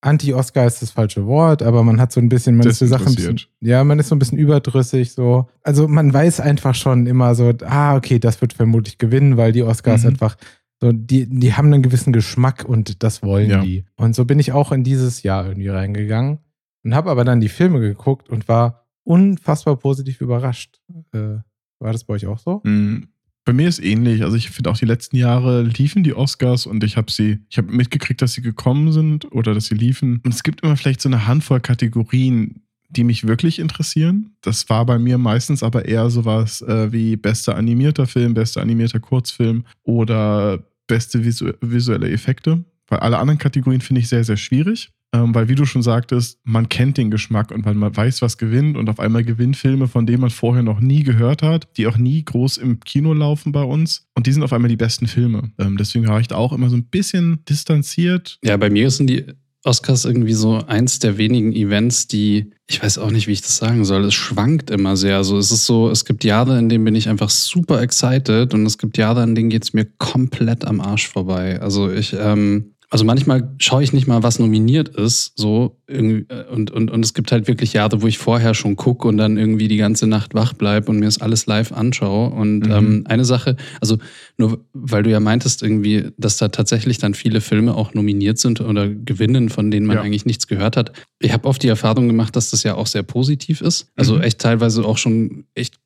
Anti-Oscar 0.00 0.66
ist 0.66 0.80
das 0.80 0.90
falsche 0.90 1.26
Wort, 1.26 1.62
aber 1.62 1.82
man 1.82 2.00
hat 2.00 2.12
so 2.12 2.20
ein 2.20 2.28
bisschen, 2.28 2.56
man 2.56 2.66
ist 2.68 2.78
für 2.78 2.86
Sachen, 2.86 3.14
bisschen, 3.14 3.40
ja, 3.60 3.82
man 3.82 3.98
ist 3.98 4.08
so 4.08 4.14
ein 4.14 4.18
bisschen 4.20 4.38
überdrüssig 4.38 5.12
so. 5.12 5.48
Also 5.62 5.88
man 5.88 6.12
weiß 6.12 6.38
einfach 6.40 6.74
schon 6.76 7.06
immer 7.06 7.34
so, 7.34 7.52
ah, 7.64 7.96
okay, 7.96 8.18
das 8.20 8.40
wird 8.40 8.52
vermutlich 8.52 8.98
gewinnen, 8.98 9.36
weil 9.36 9.50
die 9.52 9.62
Oscars 9.64 10.02
Mhm. 10.04 10.10
einfach 10.10 10.36
so, 10.80 10.92
die, 10.92 11.26
die 11.28 11.54
haben 11.54 11.72
einen 11.72 11.82
gewissen 11.82 12.12
Geschmack 12.12 12.64
und 12.64 13.02
das 13.02 13.22
wollen 13.24 13.50
Ja. 13.50 13.60
die. 13.60 13.84
Und 13.96 14.14
so 14.14 14.24
bin 14.24 14.38
ich 14.38 14.52
auch 14.52 14.70
in 14.70 14.84
dieses 14.84 15.24
Jahr 15.24 15.46
irgendwie 15.48 15.68
reingegangen 15.68 16.38
und 16.84 16.94
habe 16.94 17.10
aber 17.10 17.24
dann 17.24 17.40
die 17.40 17.48
Filme 17.48 17.80
geguckt 17.80 18.28
und 18.28 18.46
war 18.46 18.86
unfassbar 19.02 19.76
positiv 19.76 20.20
überrascht. 20.20 20.80
Äh, 21.12 21.38
war 21.80 21.92
das 21.92 22.04
bei 22.04 22.14
euch 22.14 22.26
auch 22.28 22.38
so? 22.38 22.60
Mhm. 22.64 23.08
Bei 23.48 23.54
mir 23.54 23.66
ist 23.66 23.82
ähnlich. 23.82 24.24
Also 24.24 24.36
ich 24.36 24.50
finde 24.50 24.68
auch 24.68 24.76
die 24.76 24.84
letzten 24.84 25.16
Jahre 25.16 25.62
liefen 25.62 26.02
die 26.02 26.12
Oscars 26.12 26.66
und 26.66 26.84
ich 26.84 26.98
habe 26.98 27.10
sie, 27.10 27.38
ich 27.48 27.56
habe 27.56 27.72
mitgekriegt, 27.72 28.20
dass 28.20 28.34
sie 28.34 28.42
gekommen 28.42 28.92
sind 28.92 29.32
oder 29.32 29.54
dass 29.54 29.64
sie 29.64 29.74
liefen. 29.74 30.20
Und 30.22 30.34
es 30.34 30.42
gibt 30.42 30.60
immer 30.60 30.76
vielleicht 30.76 31.00
so 31.00 31.08
eine 31.08 31.26
Handvoll 31.26 31.60
Kategorien, 31.60 32.60
die 32.90 33.04
mich 33.04 33.26
wirklich 33.26 33.58
interessieren. 33.58 34.36
Das 34.42 34.68
war 34.68 34.84
bei 34.84 34.98
mir 34.98 35.16
meistens 35.16 35.62
aber 35.62 35.86
eher 35.86 36.10
sowas 36.10 36.60
äh, 36.60 36.92
wie 36.92 37.16
bester 37.16 37.56
animierter 37.56 38.06
Film, 38.06 38.34
bester 38.34 38.60
animierter 38.60 39.00
Kurzfilm 39.00 39.64
oder 39.82 40.62
beste 40.86 41.24
visu 41.24 41.50
visuelle 41.62 42.10
Effekte. 42.10 42.66
Weil 42.88 42.98
alle 42.98 43.16
anderen 43.16 43.38
Kategorien 43.38 43.80
finde 43.80 44.02
ich 44.02 44.10
sehr, 44.10 44.24
sehr 44.24 44.36
schwierig. 44.36 44.90
Ähm, 45.14 45.34
weil, 45.34 45.48
wie 45.48 45.54
du 45.54 45.64
schon 45.64 45.82
sagtest, 45.82 46.38
man 46.44 46.68
kennt 46.68 46.98
den 46.98 47.10
Geschmack 47.10 47.50
und 47.50 47.64
weil 47.64 47.74
man 47.74 47.96
weiß, 47.96 48.20
was 48.20 48.36
gewinnt 48.36 48.76
und 48.76 48.90
auf 48.90 49.00
einmal 49.00 49.24
gewinnt 49.24 49.56
Filme, 49.56 49.88
von 49.88 50.06
denen 50.06 50.20
man 50.20 50.30
vorher 50.30 50.62
noch 50.62 50.80
nie 50.80 51.02
gehört 51.02 51.42
hat, 51.42 51.68
die 51.78 51.86
auch 51.86 51.96
nie 51.96 52.24
groß 52.24 52.58
im 52.58 52.80
Kino 52.80 53.14
laufen 53.14 53.52
bei 53.52 53.62
uns. 53.62 54.06
Und 54.14 54.26
die 54.26 54.32
sind 54.32 54.42
auf 54.42 54.52
einmal 54.52 54.68
die 54.68 54.76
besten 54.76 55.06
Filme. 55.06 55.50
Ähm, 55.58 55.78
deswegen 55.78 56.06
war 56.06 56.20
ich 56.20 56.28
da 56.28 56.36
auch 56.36 56.52
immer 56.52 56.68
so 56.68 56.76
ein 56.76 56.84
bisschen 56.84 57.42
distanziert. 57.48 58.38
Ja, 58.44 58.56
bei 58.58 58.68
mir 58.68 58.90
sind 58.90 59.08
die 59.08 59.24
Oscars 59.64 60.04
irgendwie 60.04 60.34
so 60.34 60.62
eins 60.66 60.98
der 60.98 61.18
wenigen 61.18 61.52
Events, 61.52 62.06
die, 62.06 62.50
ich 62.68 62.82
weiß 62.82 62.98
auch 62.98 63.10
nicht, 63.10 63.26
wie 63.26 63.32
ich 63.32 63.42
das 63.42 63.56
sagen 63.56 63.84
soll, 63.84 64.04
es 64.04 64.14
schwankt 64.14 64.70
immer 64.70 64.96
sehr. 64.96 65.16
Also 65.16 65.36
es 65.38 65.50
ist 65.50 65.66
so, 65.66 65.90
es 65.90 66.04
gibt 66.04 66.24
Jahre, 66.24 66.58
in 66.58 66.68
denen 66.68 66.84
bin 66.84 66.94
ich 66.94 67.08
einfach 67.08 67.30
super 67.30 67.82
excited 67.82 68.54
und 68.54 68.64
es 68.66 68.78
gibt 68.78 68.98
Jahre, 68.98 69.22
in 69.24 69.34
denen 69.34 69.50
geht 69.50 69.64
es 69.64 69.72
mir 69.72 69.86
komplett 69.98 70.64
am 70.64 70.80
Arsch 70.80 71.08
vorbei. 71.08 71.60
Also 71.60 71.90
ich, 71.90 72.14
ähm, 72.18 72.74
also 72.90 73.04
manchmal 73.04 73.54
schaue 73.58 73.82
ich 73.82 73.92
nicht 73.92 74.06
mal, 74.06 74.22
was 74.22 74.38
nominiert 74.38 74.88
ist, 74.88 75.32
so 75.36 75.76
irgendwie, 75.86 76.24
äh, 76.32 76.44
und, 76.50 76.70
und, 76.70 76.90
und 76.90 77.04
es 77.04 77.12
gibt 77.12 77.32
halt 77.32 77.46
wirklich 77.46 77.74
Jahre, 77.74 78.00
wo 78.00 78.06
ich 78.06 78.16
vorher 78.18 78.54
schon 78.54 78.76
gucke 78.76 79.06
und 79.08 79.18
dann 79.18 79.36
irgendwie 79.36 79.68
die 79.68 79.76
ganze 79.76 80.06
Nacht 80.06 80.34
wach 80.34 80.54
bleibe 80.54 80.90
und 80.90 80.98
mir 80.98 81.04
das 81.04 81.20
alles 81.20 81.46
live 81.46 81.72
anschaue. 81.72 82.30
Und 82.30 82.60
Mhm. 82.60 82.70
ähm, 82.72 83.04
eine 83.06 83.24
Sache, 83.26 83.56
also 83.80 83.98
nur 84.38 84.64
weil 84.72 85.02
du 85.02 85.10
ja 85.10 85.20
meintest 85.20 85.62
irgendwie, 85.62 86.06
dass 86.16 86.38
da 86.38 86.48
tatsächlich 86.48 86.96
dann 86.98 87.12
viele 87.14 87.40
Filme 87.42 87.74
auch 87.74 87.92
nominiert 87.94 88.38
sind 88.38 88.60
oder 88.60 88.88
gewinnen, 88.88 89.48
von 89.50 89.70
denen 89.70 89.86
man 89.86 89.96
Ja. 89.96 90.02
eigentlich 90.02 90.24
nichts 90.26 90.46
gehört 90.46 90.76
hat. 90.76 90.92
Ich 91.20 91.32
habe 91.32 91.46
oft 91.48 91.62
die 91.62 91.68
Erfahrung 91.68 92.06
gemacht, 92.06 92.36
dass 92.36 92.50
das 92.50 92.62
ja 92.62 92.74
auch 92.74 92.86
sehr 92.86 93.02
positiv 93.02 93.60
ist. 93.60 93.88
Also 93.96 94.14
Mhm. 94.16 94.22
echt 94.22 94.38
teilweise 94.38 94.84
auch 94.84 94.96
schon 94.98 95.44
echt 95.54 95.78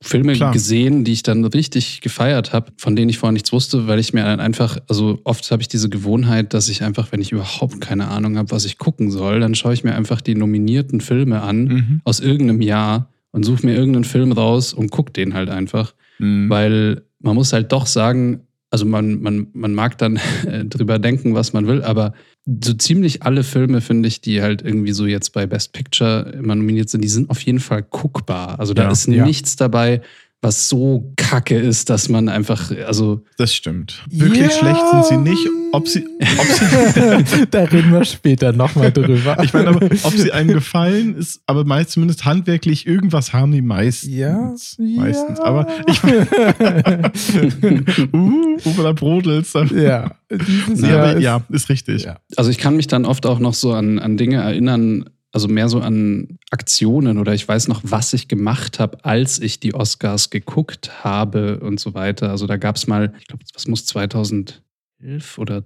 Filme 0.00 0.34
Klar. 0.34 0.52
gesehen, 0.52 1.02
die 1.04 1.12
ich 1.12 1.24
dann 1.24 1.44
richtig 1.44 2.00
gefeiert 2.02 2.52
habe, 2.52 2.70
von 2.76 2.94
denen 2.94 3.08
ich 3.08 3.18
vorher 3.18 3.32
nichts 3.32 3.52
wusste, 3.52 3.88
weil 3.88 3.98
ich 3.98 4.12
mir 4.12 4.22
dann 4.22 4.38
einfach, 4.38 4.78
also 4.88 5.18
oft 5.24 5.50
habe 5.50 5.60
ich 5.60 5.66
diese 5.68 5.88
Gewohnheit, 5.88 6.54
dass 6.54 6.68
ich 6.68 6.84
einfach, 6.84 7.10
wenn 7.10 7.20
ich 7.20 7.32
überhaupt 7.32 7.80
keine 7.80 8.06
Ahnung 8.08 8.38
habe, 8.38 8.50
was 8.52 8.64
ich 8.64 8.78
gucken 8.78 9.10
soll, 9.10 9.40
dann 9.40 9.56
schaue 9.56 9.74
ich 9.74 9.82
mir 9.82 9.94
einfach 9.96 10.20
die 10.20 10.36
nominierten 10.36 11.00
Filme 11.00 11.42
an 11.42 11.64
Mhm. 11.64 12.00
aus 12.04 12.20
irgendeinem 12.20 12.60
Jahr 12.62 13.10
und 13.32 13.42
suche 13.44 13.66
mir 13.66 13.74
irgendeinen 13.74 14.04
Film 14.04 14.30
raus 14.32 14.72
und 14.72 14.90
gucke 14.92 15.12
den 15.12 15.34
halt 15.34 15.50
einfach. 15.50 15.94
Mhm. 16.20 16.48
Weil 16.48 17.02
man 17.20 17.34
muss 17.34 17.52
halt 17.52 17.72
doch 17.72 17.86
sagen, 17.86 18.42
also 18.70 18.86
man, 18.86 19.20
man, 19.20 19.48
man 19.52 19.74
mag 19.74 19.98
dann 19.98 20.20
drüber 20.68 20.98
denken, 21.00 21.34
was 21.34 21.52
man 21.52 21.66
will, 21.66 21.82
aber 21.82 22.12
so 22.62 22.72
ziemlich 22.74 23.22
alle 23.22 23.44
Filme, 23.44 23.80
finde 23.80 24.08
ich, 24.08 24.20
die 24.20 24.40
halt 24.42 24.62
irgendwie 24.62 24.92
so 24.92 25.06
jetzt 25.06 25.30
bei 25.32 25.46
Best 25.46 25.72
Picture 25.72 26.32
immer 26.38 26.54
nominiert 26.54 26.88
sind, 26.88 27.02
die 27.02 27.08
sind 27.08 27.28
auf 27.30 27.40
jeden 27.42 27.60
Fall 27.60 27.82
guckbar. 27.82 28.58
Also 28.58 28.74
da 28.74 28.84
Ja, 28.84 28.90
ist 28.90 29.06
ja. 29.06 29.24
nichts 29.24 29.56
dabei, 29.56 30.00
was 30.40 30.68
so 30.68 31.12
kacke 31.16 31.56
ist, 31.58 31.90
dass 31.90 32.08
man 32.08 32.28
einfach, 32.28 32.70
also 32.86 33.24
Das 33.38 33.52
stimmt. 33.54 34.04
Wirklich 34.08 34.42
Ja. 34.44 34.50
schlecht 34.50 34.80
sind 34.92 35.04
sie 35.06 35.16
nicht. 35.16 35.48
Ob 35.72 35.86
sie, 35.88 36.06
ob 36.38 36.46
sie 36.46 37.46
da 37.50 37.64
reden 37.64 37.92
wir 37.92 38.04
später 38.04 38.52
nochmal 38.52 38.90
drüber. 38.92 39.36
Ich 39.42 39.52
meine 39.52 39.68
aber, 39.68 39.84
ob 39.84 40.12
sie 40.14 40.30
einem 40.32 40.54
gefallen, 40.54 41.16
ist 41.16 41.40
aber 41.46 41.64
meist 41.64 41.90
zumindest 41.90 42.24
handwerklich 42.24 42.86
irgendwas 42.86 43.32
haben 43.34 43.50
die 43.52 43.60
meistens. 43.62 44.14
ja, 44.14 44.54
Meistens. 44.78 45.38
ja. 45.38 45.44
Aber 45.44 45.66
ich 45.88 46.02
uh, 48.12 48.56
Uwe, 48.64 48.82
da 48.82 48.92
brodelst. 48.92 49.54
ja, 49.74 50.12
dieses 50.30 50.84
aber 50.84 51.16
ist- 51.16 51.22
ja, 51.22 51.42
ist 51.50 51.68
richtig. 51.68 52.04
Ja. 52.04 52.18
Also 52.36 52.50
ich 52.50 52.58
kann 52.58 52.76
mich 52.76 52.86
dann 52.86 53.04
oft 53.04 53.26
auch 53.26 53.40
noch 53.40 53.54
so 53.54 53.72
an, 53.72 53.98
an 53.98 54.16
Dinge 54.16 54.36
erinnern, 54.36 55.10
also 55.32 55.48
mehr 55.48 55.68
so 55.68 55.80
an 55.80 56.38
Aktionen 56.50 57.18
oder 57.18 57.34
ich 57.34 57.46
weiß 57.46 57.68
noch, 57.68 57.82
was 57.84 58.12
ich 58.12 58.28
gemacht 58.28 58.80
habe, 58.80 59.04
als 59.04 59.38
ich 59.38 59.60
die 59.60 59.74
Oscars 59.74 60.30
geguckt 60.30 61.04
habe 61.04 61.60
und 61.60 61.78
so 61.78 61.94
weiter. 61.94 62.30
Also 62.30 62.46
da 62.46 62.56
gab 62.56 62.76
es 62.76 62.86
mal, 62.86 63.12
ich 63.18 63.26
glaube, 63.26 63.44
was 63.52 63.66
muss 63.66 63.84
2011 63.86 64.62
oder 65.36 65.64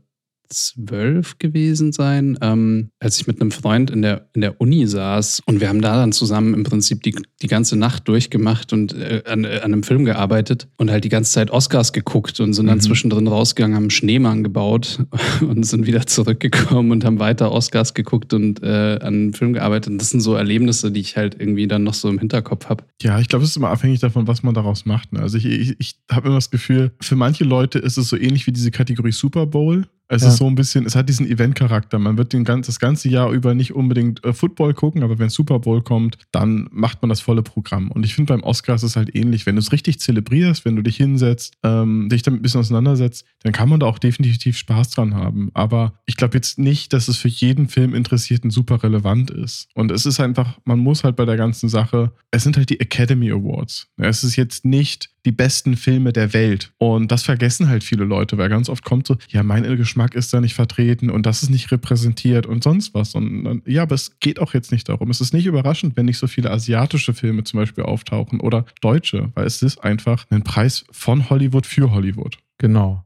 12 0.52 1.38
gewesen 1.38 1.92
sein, 1.92 2.38
ähm, 2.42 2.90
als 3.00 3.18
ich 3.20 3.26
mit 3.26 3.40
einem 3.40 3.50
Freund 3.50 3.90
in 3.90 4.02
der, 4.02 4.28
in 4.34 4.42
der 4.42 4.60
Uni 4.60 4.86
saß 4.86 5.40
und 5.46 5.60
wir 5.60 5.68
haben 5.68 5.80
da 5.80 5.96
dann 5.96 6.12
zusammen 6.12 6.54
im 6.54 6.64
Prinzip 6.64 7.02
die, 7.02 7.14
die 7.40 7.46
ganze 7.46 7.76
Nacht 7.76 8.06
durchgemacht 8.06 8.72
und 8.72 8.94
äh, 8.94 9.22
an, 9.26 9.44
äh, 9.44 9.60
an 9.62 9.72
einem 9.72 9.82
Film 9.82 10.04
gearbeitet 10.04 10.68
und 10.76 10.90
halt 10.90 11.04
die 11.04 11.08
ganze 11.08 11.32
Zeit 11.32 11.50
Oscars 11.50 11.92
geguckt 11.92 12.38
und 12.40 12.52
sind 12.52 12.66
dann 12.66 12.78
Mhm. 12.78 12.82
zwischendrin 12.82 13.26
rausgegangen, 13.26 13.76
haben 13.76 13.90
Schneemann 13.90 14.42
gebaut 14.42 14.98
und 15.40 15.64
sind 15.64 15.86
wieder 15.86 16.06
zurückgekommen 16.06 16.90
und 16.90 17.04
haben 17.04 17.18
weiter 17.18 17.52
Oscars 17.52 17.94
geguckt 17.94 18.34
und 18.34 18.62
äh, 18.62 18.98
an 19.00 19.14
einem 19.14 19.32
Film 19.32 19.52
gearbeitet. 19.52 19.92
Und 19.92 19.98
das 19.98 20.10
sind 20.10 20.20
so 20.20 20.34
Erlebnisse, 20.34 20.90
die 20.92 21.00
ich 21.00 21.16
halt 21.16 21.36
irgendwie 21.38 21.66
dann 21.66 21.82
noch 21.84 21.94
so 21.94 22.08
im 22.08 22.18
Hinterkopf 22.18 22.68
habe. 22.68 22.84
Ja, 23.00 23.18
ich 23.18 23.28
glaube, 23.28 23.44
es 23.44 23.50
ist 23.50 23.56
immer 23.56 23.70
abhängig 23.70 24.00
davon, 24.00 24.26
was 24.26 24.42
man 24.42 24.54
daraus 24.54 24.84
macht. 24.84 25.12
Ne? 25.12 25.20
Also 25.20 25.38
ich, 25.38 25.46
ich, 25.46 25.76
ich 25.78 25.94
habe 26.10 26.28
immer 26.28 26.36
das 26.36 26.50
Gefühl, 26.50 26.92
für 27.00 27.16
manche 27.16 27.44
Leute 27.44 27.78
ist 27.78 27.96
es 27.96 28.08
so 28.08 28.16
ähnlich 28.16 28.46
wie 28.46 28.52
diese 28.52 28.70
Kategorie 28.70 29.12
Super 29.12 29.46
Bowl. 29.46 29.86
Es 30.08 30.22
Ja. 30.22 30.28
ist 30.28 30.36
so 30.36 30.46
ein 30.46 30.54
bisschen, 30.54 30.84
es 30.84 30.94
hat 30.94 31.08
diesen 31.08 31.26
Event-Charakter. 31.26 31.98
Man 31.98 32.18
wird 32.18 32.32
den 32.32 32.44
ganz, 32.44 32.66
das 32.66 32.78
ganze 32.78 33.08
Jahr 33.08 33.30
über 33.30 33.54
nicht 33.54 33.72
unbedingt 33.74 34.22
äh, 34.24 34.32
Football 34.32 34.74
gucken, 34.74 35.02
aber 35.02 35.18
wenn 35.18 35.30
Super 35.30 35.58
Bowl 35.58 35.80
kommt, 35.82 36.18
dann 36.32 36.68
macht 36.70 37.00
man 37.02 37.08
das 37.08 37.20
volle 37.20 37.42
Programm. 37.42 37.90
Und 37.90 38.04
ich 38.04 38.14
finde 38.14 38.32
beim 38.34 38.42
Oscar 38.42 38.74
ist 38.74 38.82
es 38.82 38.96
halt 38.96 39.14
ähnlich. 39.14 39.46
Wenn 39.46 39.56
du 39.56 39.60
es 39.60 39.72
richtig 39.72 40.00
zelebrierst, 40.00 40.64
wenn 40.64 40.76
du 40.76 40.82
dich 40.82 40.96
hinsetzt, 40.96 41.54
ähm, 41.62 42.08
dich 42.10 42.22
damit 42.22 42.40
ein 42.40 42.42
bisschen 42.42 42.60
auseinandersetzt, 42.60 43.24
dann 43.42 43.52
kann 43.52 43.68
man 43.68 43.80
da 43.80 43.86
auch 43.86 43.98
definitiv 43.98 44.56
Spaß 44.58 44.90
dran 44.90 45.14
haben. 45.14 45.50
Aber 45.54 45.94
ich 46.04 46.16
glaube 46.16 46.36
jetzt 46.36 46.58
nicht, 46.58 46.92
dass 46.92 47.08
es 47.08 47.16
für 47.16 47.28
jeden 47.28 47.68
Filminteressierten 47.68 48.50
super 48.50 48.82
relevant 48.82 49.30
ist. 49.30 49.68
Und 49.74 49.90
es 49.90 50.04
ist 50.04 50.20
einfach, 50.20 50.58
man 50.64 50.78
muss 50.78 51.04
halt 51.04 51.16
bei 51.16 51.24
der 51.24 51.36
ganzen 51.36 51.68
Sache, 51.68 52.12
es 52.30 52.42
sind 52.42 52.56
halt 52.56 52.68
die 52.70 52.80
Academy 52.80 53.30
Awards. 53.30 53.88
Es 53.96 54.24
ist 54.24 54.36
jetzt 54.36 54.64
nicht 54.64 55.10
die 55.24 55.32
besten 55.32 55.76
Filme 55.76 56.12
der 56.12 56.32
Welt. 56.32 56.72
Und 56.78 57.12
das 57.12 57.22
vergessen 57.22 57.68
halt 57.68 57.84
viele 57.84 58.04
Leute, 58.04 58.38
weil 58.38 58.48
ganz 58.48 58.68
oft 58.68 58.84
kommt 58.84 59.06
so, 59.06 59.16
ja, 59.28 59.42
mein 59.42 59.62
Geschmack 59.62 59.91
ist 60.14 60.32
da 60.32 60.40
nicht 60.40 60.54
vertreten 60.54 61.10
und 61.10 61.26
das 61.26 61.42
ist 61.42 61.50
nicht 61.50 61.70
repräsentiert 61.70 62.46
und 62.46 62.62
sonst 62.64 62.94
was. 62.94 63.14
Und 63.14 63.44
dann, 63.44 63.62
ja, 63.66 63.82
aber 63.82 63.94
es 63.94 64.18
geht 64.20 64.38
auch 64.38 64.54
jetzt 64.54 64.72
nicht 64.72 64.88
darum. 64.88 65.10
Es 65.10 65.20
ist 65.20 65.32
nicht 65.32 65.46
überraschend, 65.46 65.96
wenn 65.96 66.06
nicht 66.06 66.18
so 66.18 66.26
viele 66.26 66.50
asiatische 66.50 67.14
Filme 67.14 67.44
zum 67.44 67.60
Beispiel 67.60 67.84
auftauchen 67.84 68.40
oder 68.40 68.64
deutsche, 68.80 69.30
weil 69.34 69.46
es 69.46 69.62
ist 69.62 69.82
einfach 69.82 70.26
ein 70.30 70.42
Preis 70.42 70.84
von 70.90 71.30
Hollywood 71.30 71.66
für 71.66 71.92
Hollywood. 71.92 72.38
Genau. 72.58 73.04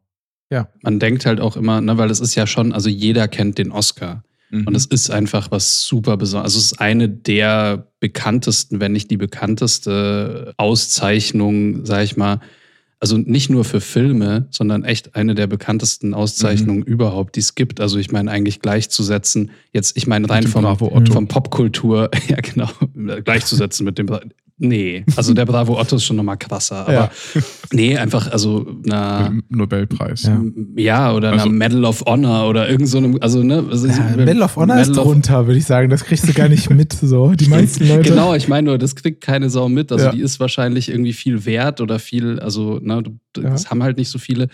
Man 0.82 1.00
denkt 1.00 1.26
halt 1.26 1.40
auch 1.40 1.56
immer, 1.56 1.80
ne, 1.80 1.98
weil 1.98 2.10
es 2.10 2.20
ist 2.20 2.34
ja 2.34 2.46
schon, 2.46 2.72
also 2.72 2.88
jeder 2.88 3.28
kennt 3.28 3.58
den 3.58 3.72
Oscar. 3.72 4.22
Mhm. 4.50 4.66
Und 4.66 4.76
es 4.76 4.86
ist 4.86 5.10
einfach 5.10 5.50
was 5.50 5.82
super 5.82 6.16
Besonderes. 6.16 6.54
Also 6.54 6.58
es 6.58 6.72
ist 6.72 6.80
eine 6.80 7.08
der 7.08 7.90
bekanntesten, 7.98 8.80
wenn 8.80 8.92
nicht 8.92 9.10
die 9.10 9.16
bekannteste 9.16 10.54
Auszeichnung, 10.56 11.84
sag 11.84 12.04
ich 12.04 12.16
mal. 12.16 12.40
Also 12.98 13.18
nicht 13.18 13.50
nur 13.50 13.64
für 13.64 13.82
Filme, 13.82 14.46
sondern 14.50 14.82
echt 14.82 15.14
eine 15.16 15.34
der 15.34 15.46
bekanntesten 15.46 16.14
Auszeichnungen 16.14 16.82
überhaupt, 16.82 17.36
die 17.36 17.40
es 17.40 17.54
gibt. 17.54 17.78
Also 17.80 17.98
ich 17.98 18.10
meine 18.10 18.30
eigentlich 18.30 18.60
gleichzusetzen, 18.60 19.50
jetzt, 19.72 19.96
ich 19.98 20.06
meine 20.06 20.30
rein 20.30 20.46
vom, 20.46 20.78
vom 20.78 21.28
Popkultur, 21.28 22.10
ja 22.28 22.38
genau, 22.40 22.68
gleichzusetzen 23.22 23.84
mit 23.84 23.98
dem, 23.98 24.08
nee, 24.58 25.04
also 25.16 25.34
der 25.34 25.44
Bravo 25.44 25.78
Otto 25.78 25.96
ist 25.96 26.04
schon 26.04 26.16
nochmal 26.16 26.36
krasser. 26.38 26.76
Aber 26.76 26.92
Ja. 26.92 27.10
nee, 27.72 27.96
einfach, 27.96 28.30
also 28.30 28.66
na, 28.84 29.32
Nobelpreis. 29.48 30.22
Ja. 30.24 30.42
ja, 30.76 31.12
oder 31.12 31.32
Also- 31.32 31.48
Medal 31.48 31.84
of 31.84 32.02
Honor 32.06 32.48
oder 32.48 32.68
irgend 32.68 32.88
so 32.88 32.98
einem, 32.98 33.18
also 33.20 33.42
ne, 33.42 33.64
also 33.70 33.86
Ja, 33.88 34.14
Medal 34.16 34.42
of 34.42 34.56
Honor 34.56 34.80
ist 34.80 34.88
Medal 34.88 35.02
of- 35.04 35.12
drunter, 35.12 35.46
würde 35.46 35.58
ich 35.58 35.66
sagen. 35.66 35.90
Das 35.90 36.04
kriegst 36.04 36.28
du 36.28 36.32
gar 36.32 36.48
nicht 36.48 36.70
mit. 36.70 36.92
So, 36.92 37.32
die 37.32 37.48
meisten 37.48 37.86
Leute. 37.86 38.08
Genau, 38.10 38.34
ich 38.34 38.48
meine 38.48 38.66
nur, 38.68 38.78
das 38.78 38.96
kriegt 38.96 39.20
keine 39.22 39.50
Sau 39.50 39.68
mit. 39.68 39.92
Also 39.92 40.06
Ja. 40.06 40.10
die 40.12 40.20
ist 40.20 40.40
wahrscheinlich 40.40 40.88
irgendwie 40.88 41.12
viel 41.12 41.44
wert 41.44 41.80
oder 41.80 41.98
viel, 41.98 42.38
also 42.40 42.78
ne, 42.82 43.02
das 43.32 43.64
Ja. 43.64 43.70
haben 43.70 43.82
halt 43.82 43.96
nicht 43.98 44.08
so 44.10 44.18
viele. 44.18 44.48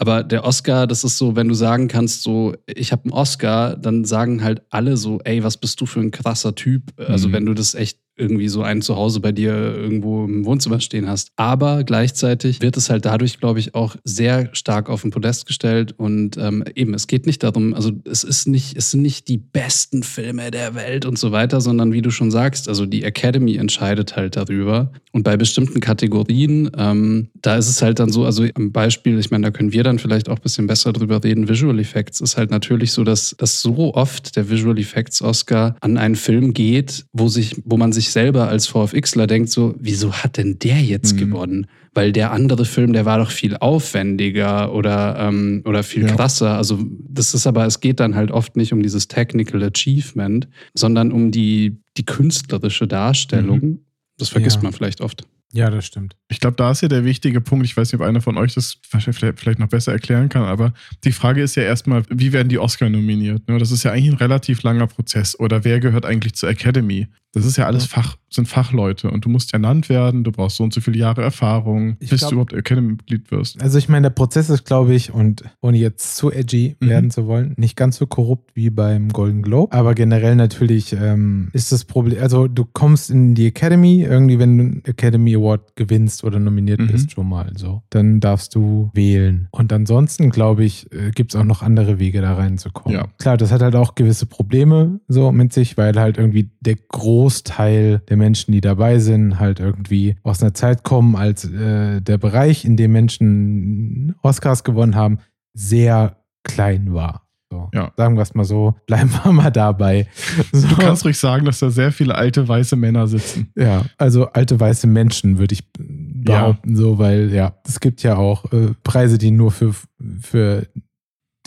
Aber 0.00 0.22
der 0.22 0.44
Oscar, 0.44 0.86
das 0.86 1.02
ist 1.02 1.18
so, 1.18 1.34
wenn 1.34 1.48
du 1.48 1.54
sagen 1.54 1.88
kannst, 1.88 2.22
so, 2.22 2.54
ich 2.72 2.92
habe 2.92 3.02
einen 3.06 3.12
Oscar, 3.12 3.76
dann 3.76 4.04
sagen 4.04 4.44
halt 4.44 4.62
alle 4.70 4.96
so, 4.96 5.20
ey, 5.24 5.42
was 5.42 5.56
bist 5.56 5.80
du 5.80 5.86
für 5.86 5.98
ein 5.98 6.12
krasser 6.12 6.54
Typ? 6.54 6.82
Also 6.98 7.28
Mhm. 7.28 7.32
wenn 7.32 7.46
du 7.46 7.54
das 7.54 7.74
echt 7.74 7.98
irgendwie 8.18 8.48
so 8.48 8.62
einen 8.62 8.82
zu 8.82 8.96
Hause 8.96 9.20
bei 9.20 9.32
dir 9.32 9.52
irgendwo 9.52 10.24
im 10.24 10.44
Wohnzimmer 10.44 10.80
stehen 10.80 11.08
hast. 11.08 11.30
Aber 11.36 11.84
gleichzeitig 11.84 12.60
wird 12.60 12.76
es 12.76 12.90
halt 12.90 13.04
dadurch, 13.04 13.38
glaube 13.38 13.60
ich, 13.60 13.74
auch 13.74 13.96
sehr 14.04 14.48
stark 14.52 14.90
auf 14.90 15.02
den 15.02 15.10
Podest 15.10 15.46
gestellt. 15.46 15.94
Und 15.96 16.36
ähm, 16.36 16.64
eben, 16.74 16.94
es 16.94 17.06
geht 17.06 17.26
nicht 17.26 17.42
darum, 17.42 17.74
also 17.74 17.92
es 18.04 18.24
ist 18.24 18.46
nicht, 18.46 18.76
es 18.76 18.90
sind 18.90 19.02
nicht 19.02 19.28
die 19.28 19.38
besten 19.38 20.02
Filme 20.02 20.50
der 20.50 20.74
Welt 20.74 21.06
und 21.06 21.18
so 21.18 21.32
weiter, 21.32 21.60
sondern 21.60 21.92
wie 21.92 22.02
du 22.02 22.10
schon 22.10 22.30
sagst, 22.30 22.68
also 22.68 22.86
die 22.86 23.04
Academy 23.04 23.56
entscheidet 23.56 24.16
halt 24.16 24.36
darüber. 24.36 24.92
Und 25.12 25.22
bei 25.22 25.36
bestimmten 25.36 25.80
Kategorien, 25.80 26.70
ähm, 26.76 27.28
da 27.40 27.56
ist 27.56 27.68
es 27.68 27.82
halt 27.82 27.98
dann 27.98 28.12
so, 28.12 28.24
also 28.24 28.44
am 28.54 28.72
Beispiel, 28.72 29.18
ich 29.18 29.30
meine, 29.30 29.46
da 29.46 29.50
können 29.50 29.72
wir 29.72 29.82
dann 29.82 29.98
vielleicht 29.98 30.28
auch 30.28 30.36
ein 30.36 30.42
bisschen 30.42 30.66
besser 30.66 30.92
drüber 30.92 31.22
reden, 31.22 31.48
Visual 31.48 31.78
Effects 31.78 32.20
ist 32.20 32.36
halt 32.36 32.50
natürlich 32.50 32.92
so, 32.92 33.04
dass, 33.04 33.34
dass 33.38 33.62
so 33.62 33.94
oft 33.94 34.36
der 34.36 34.50
Visual 34.50 34.78
Effects 34.78 35.22
Oscar 35.22 35.76
an 35.80 35.96
einen 35.96 36.16
Film 36.16 36.52
geht, 36.54 37.06
wo 37.12 37.28
sich, 37.28 37.56
wo 37.64 37.76
man 37.76 37.92
sich 37.92 38.07
selber 38.10 38.48
als 38.48 38.66
VFXler 38.66 39.26
denkt, 39.26 39.50
so, 39.50 39.74
wieso 39.78 40.12
hat 40.12 40.36
denn 40.36 40.58
der 40.58 40.80
jetzt 40.80 41.14
Mhm. 41.14 41.18
gewonnen? 41.18 41.66
Weil 41.94 42.12
der 42.12 42.32
andere 42.32 42.64
Film, 42.64 42.92
der 42.92 43.04
war 43.04 43.18
doch 43.18 43.30
viel 43.30 43.56
aufwendiger 43.56 44.72
oder, 44.72 45.16
ähm, 45.18 45.62
oder 45.64 45.82
viel 45.82 46.06
Ja. 46.06 46.14
krasser. 46.14 46.56
Also 46.56 46.78
das 47.08 47.34
ist 47.34 47.46
aber, 47.46 47.66
es 47.66 47.80
geht 47.80 47.98
dann 48.00 48.14
halt 48.14 48.30
oft 48.30 48.56
nicht 48.56 48.72
um 48.72 48.82
dieses 48.82 49.08
Technical 49.08 49.62
Achievement, 49.64 50.48
sondern 50.74 51.10
um 51.12 51.30
die, 51.30 51.78
die 51.96 52.04
künstlerische 52.04 52.86
Darstellung. 52.86 53.78
Das 54.18 54.28
vergisst 54.28 54.56
Ja. 54.56 54.62
man 54.64 54.72
vielleicht 54.72 55.00
oft. 55.00 55.24
Ja, 55.54 55.70
das 55.70 55.86
stimmt. 55.86 56.14
Ich 56.28 56.40
glaube, 56.40 56.56
da 56.56 56.70
ist 56.72 56.82
ja 56.82 56.88
der 56.88 57.06
wichtige 57.06 57.40
Punkt. 57.40 57.64
Ich 57.64 57.74
weiß 57.74 57.90
nicht, 57.90 57.98
ob 58.02 58.06
einer 58.06 58.20
von 58.20 58.36
euch 58.36 58.52
das 58.52 58.76
vielleicht 58.82 59.38
vielleicht 59.40 59.58
noch 59.58 59.68
besser 59.68 59.92
erklären 59.92 60.28
kann, 60.28 60.42
aber 60.42 60.74
die 61.04 61.12
Frage 61.12 61.40
ist 61.42 61.54
ja 61.54 61.62
erstmal, 61.62 62.02
wie 62.10 62.34
werden 62.34 62.50
die 62.50 62.58
Oscar 62.58 62.90
nominiert? 62.90 63.48
Ne? 63.48 63.56
Das 63.58 63.70
ist 63.70 63.82
ja 63.82 63.92
eigentlich 63.92 64.08
ein 64.12 64.18
relativ 64.18 64.62
langer 64.62 64.86
Prozess. 64.88 65.40
Oder 65.40 65.64
wer 65.64 65.80
gehört 65.80 66.04
eigentlich 66.04 66.34
zur 66.34 66.50
Academy? 66.50 67.06
Das 67.34 67.44
ist 67.44 67.56
ja 67.58 67.66
alles 67.66 67.84
Fach, 67.84 68.16
sind 68.30 68.48
Fachleute 68.48 69.10
und 69.10 69.24
du 69.24 69.28
musst 69.28 69.52
ernannt 69.52 69.88
werden, 69.90 70.24
du 70.24 70.32
brauchst 70.32 70.56
so 70.56 70.64
und 70.64 70.72
so 70.72 70.80
viele 70.80 70.98
Jahre 70.98 71.22
Erfahrung, 71.22 71.96
Ich 72.00 72.08
bis 72.10 72.20
glaub- 72.20 72.30
du 72.30 72.34
überhaupt 72.36 72.52
Academy-Mitglied 72.54 73.30
wirst. 73.30 73.60
Also 73.62 73.76
ich 73.78 73.88
meine, 73.88 74.04
der 74.06 74.10
Prozess 74.10 74.48
ist, 74.50 74.64
glaube 74.64 74.94
ich, 74.94 75.12
und 75.12 75.44
ohne 75.60 75.76
jetzt 75.76 76.16
zu 76.16 76.30
edgy 76.32 76.76
Mhm. 76.80 76.88
werden 76.88 77.10
zu 77.10 77.26
wollen, 77.26 77.52
nicht 77.58 77.76
ganz 77.76 77.96
so 77.98 78.06
korrupt 78.06 78.56
wie 78.56 78.70
beim 78.70 79.10
Golden 79.10 79.42
Globe. 79.42 79.76
Aber 79.76 79.94
generell 79.94 80.36
natürlich 80.36 80.94
ähm, 80.94 81.48
ist 81.52 81.70
das 81.70 81.84
Problem, 81.84 82.18
also 82.22 82.48
du 82.48 82.64
kommst 82.64 83.10
in 83.10 83.34
die 83.34 83.46
Academy, 83.46 84.02
irgendwie, 84.02 84.38
wenn 84.38 84.56
du 84.58 84.64
einen 84.64 84.82
Academy 84.86 85.34
Award 85.36 85.76
gewinnst 85.76 86.24
oder 86.24 86.38
nominiert 86.38 86.80
Mhm. 86.80 86.86
bist 86.88 87.12
schon 87.12 87.28
mal 87.28 87.52
so, 87.56 87.82
dann 87.90 88.20
darfst 88.20 88.54
du 88.54 88.90
wählen. 88.94 89.48
Und 89.50 89.70
ansonsten, 89.72 90.30
glaube 90.30 90.64
ich, 90.64 90.90
äh, 90.92 91.10
gibt 91.10 91.34
es 91.34 91.40
auch 91.40 91.44
noch 91.44 91.60
andere 91.62 91.98
Wege 91.98 92.20
da 92.22 92.34
reinzukommen. 92.34 92.98
Ja. 92.98 93.06
Klar, 93.18 93.36
das 93.36 93.52
hat 93.52 93.60
halt 93.60 93.76
auch 93.76 93.94
gewisse 93.94 94.24
Probleme 94.26 95.00
so 95.08 95.30
mit 95.30 95.52
sich, 95.52 95.76
weil 95.76 95.98
halt 95.98 96.16
irgendwie 96.18 96.50
der 96.60 96.76
Großteil 97.18 98.00
der 98.08 98.16
Menschen, 98.16 98.52
die 98.52 98.60
dabei 98.60 99.00
sind, 99.00 99.40
halt 99.40 99.58
irgendwie 99.58 100.14
aus 100.22 100.40
einer 100.40 100.54
Zeit 100.54 100.84
kommen, 100.84 101.16
als 101.16 101.44
äh, 101.44 102.00
der 102.00 102.16
Bereich, 102.16 102.64
in 102.64 102.76
dem 102.76 102.92
Menschen 102.92 104.14
Oscars 104.22 104.62
gewonnen 104.62 104.94
haben, 104.94 105.18
sehr 105.52 106.16
klein 106.44 106.94
war. 106.94 107.26
So, 107.50 107.70
Ja. 107.74 107.90
Sagen 107.96 108.14
wir 108.14 108.22
es 108.22 108.34
mal 108.34 108.44
so, 108.44 108.76
bleiben 108.86 109.10
wir 109.24 109.32
mal 109.32 109.50
dabei. 109.50 110.06
So. 110.52 110.68
Du 110.68 110.76
kannst 110.76 111.04
ruhig 111.04 111.18
sagen, 111.18 111.44
dass 111.44 111.58
da 111.58 111.70
sehr 111.70 111.90
viele 111.90 112.14
alte 112.14 112.46
weiße 112.46 112.76
Männer 112.76 113.08
sitzen. 113.08 113.50
Ja, 113.56 113.84
also 113.96 114.26
alte 114.28 114.60
weiße 114.60 114.86
Menschen 114.86 115.38
würde 115.38 115.54
ich 115.54 115.64
behaupten, 115.76 116.76
so, 116.76 116.98
weil 116.98 117.32
ja, 117.34 117.54
es 117.66 117.80
gibt 117.80 118.04
ja 118.04 118.16
auch 118.16 118.44
äh, 118.52 118.74
Preise, 118.84 119.18
die 119.18 119.32
nur 119.32 119.50
für, 119.50 119.74
für 120.20 120.68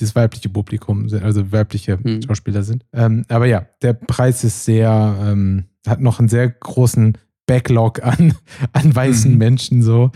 das 0.02 0.16
weibliche 0.16 0.50
Publikum 0.50 1.10
sind, 1.10 1.24
also 1.24 1.52
weibliche 1.52 1.98
Hm. 2.02 2.22
Schauspieler 2.24 2.64
sind. 2.64 2.86
Ähm, 2.94 3.26
aber 3.30 3.46
ja, 3.46 3.66
der 3.82 3.94
Preis 3.94 4.44
ist 4.44 4.66
sehr, 4.66 5.18
ähm, 5.22 5.66
hat 5.88 6.02
noch 6.02 6.20
einen 6.20 6.30
sehr 6.30 6.50
großen 6.50 7.18
Backlog 7.48 8.02
an, 8.04 8.34
an 8.72 8.96
weißen 8.96 9.32
Mhm. 9.32 9.38
Menschen, 9.38 9.82
so, 9.82 10.12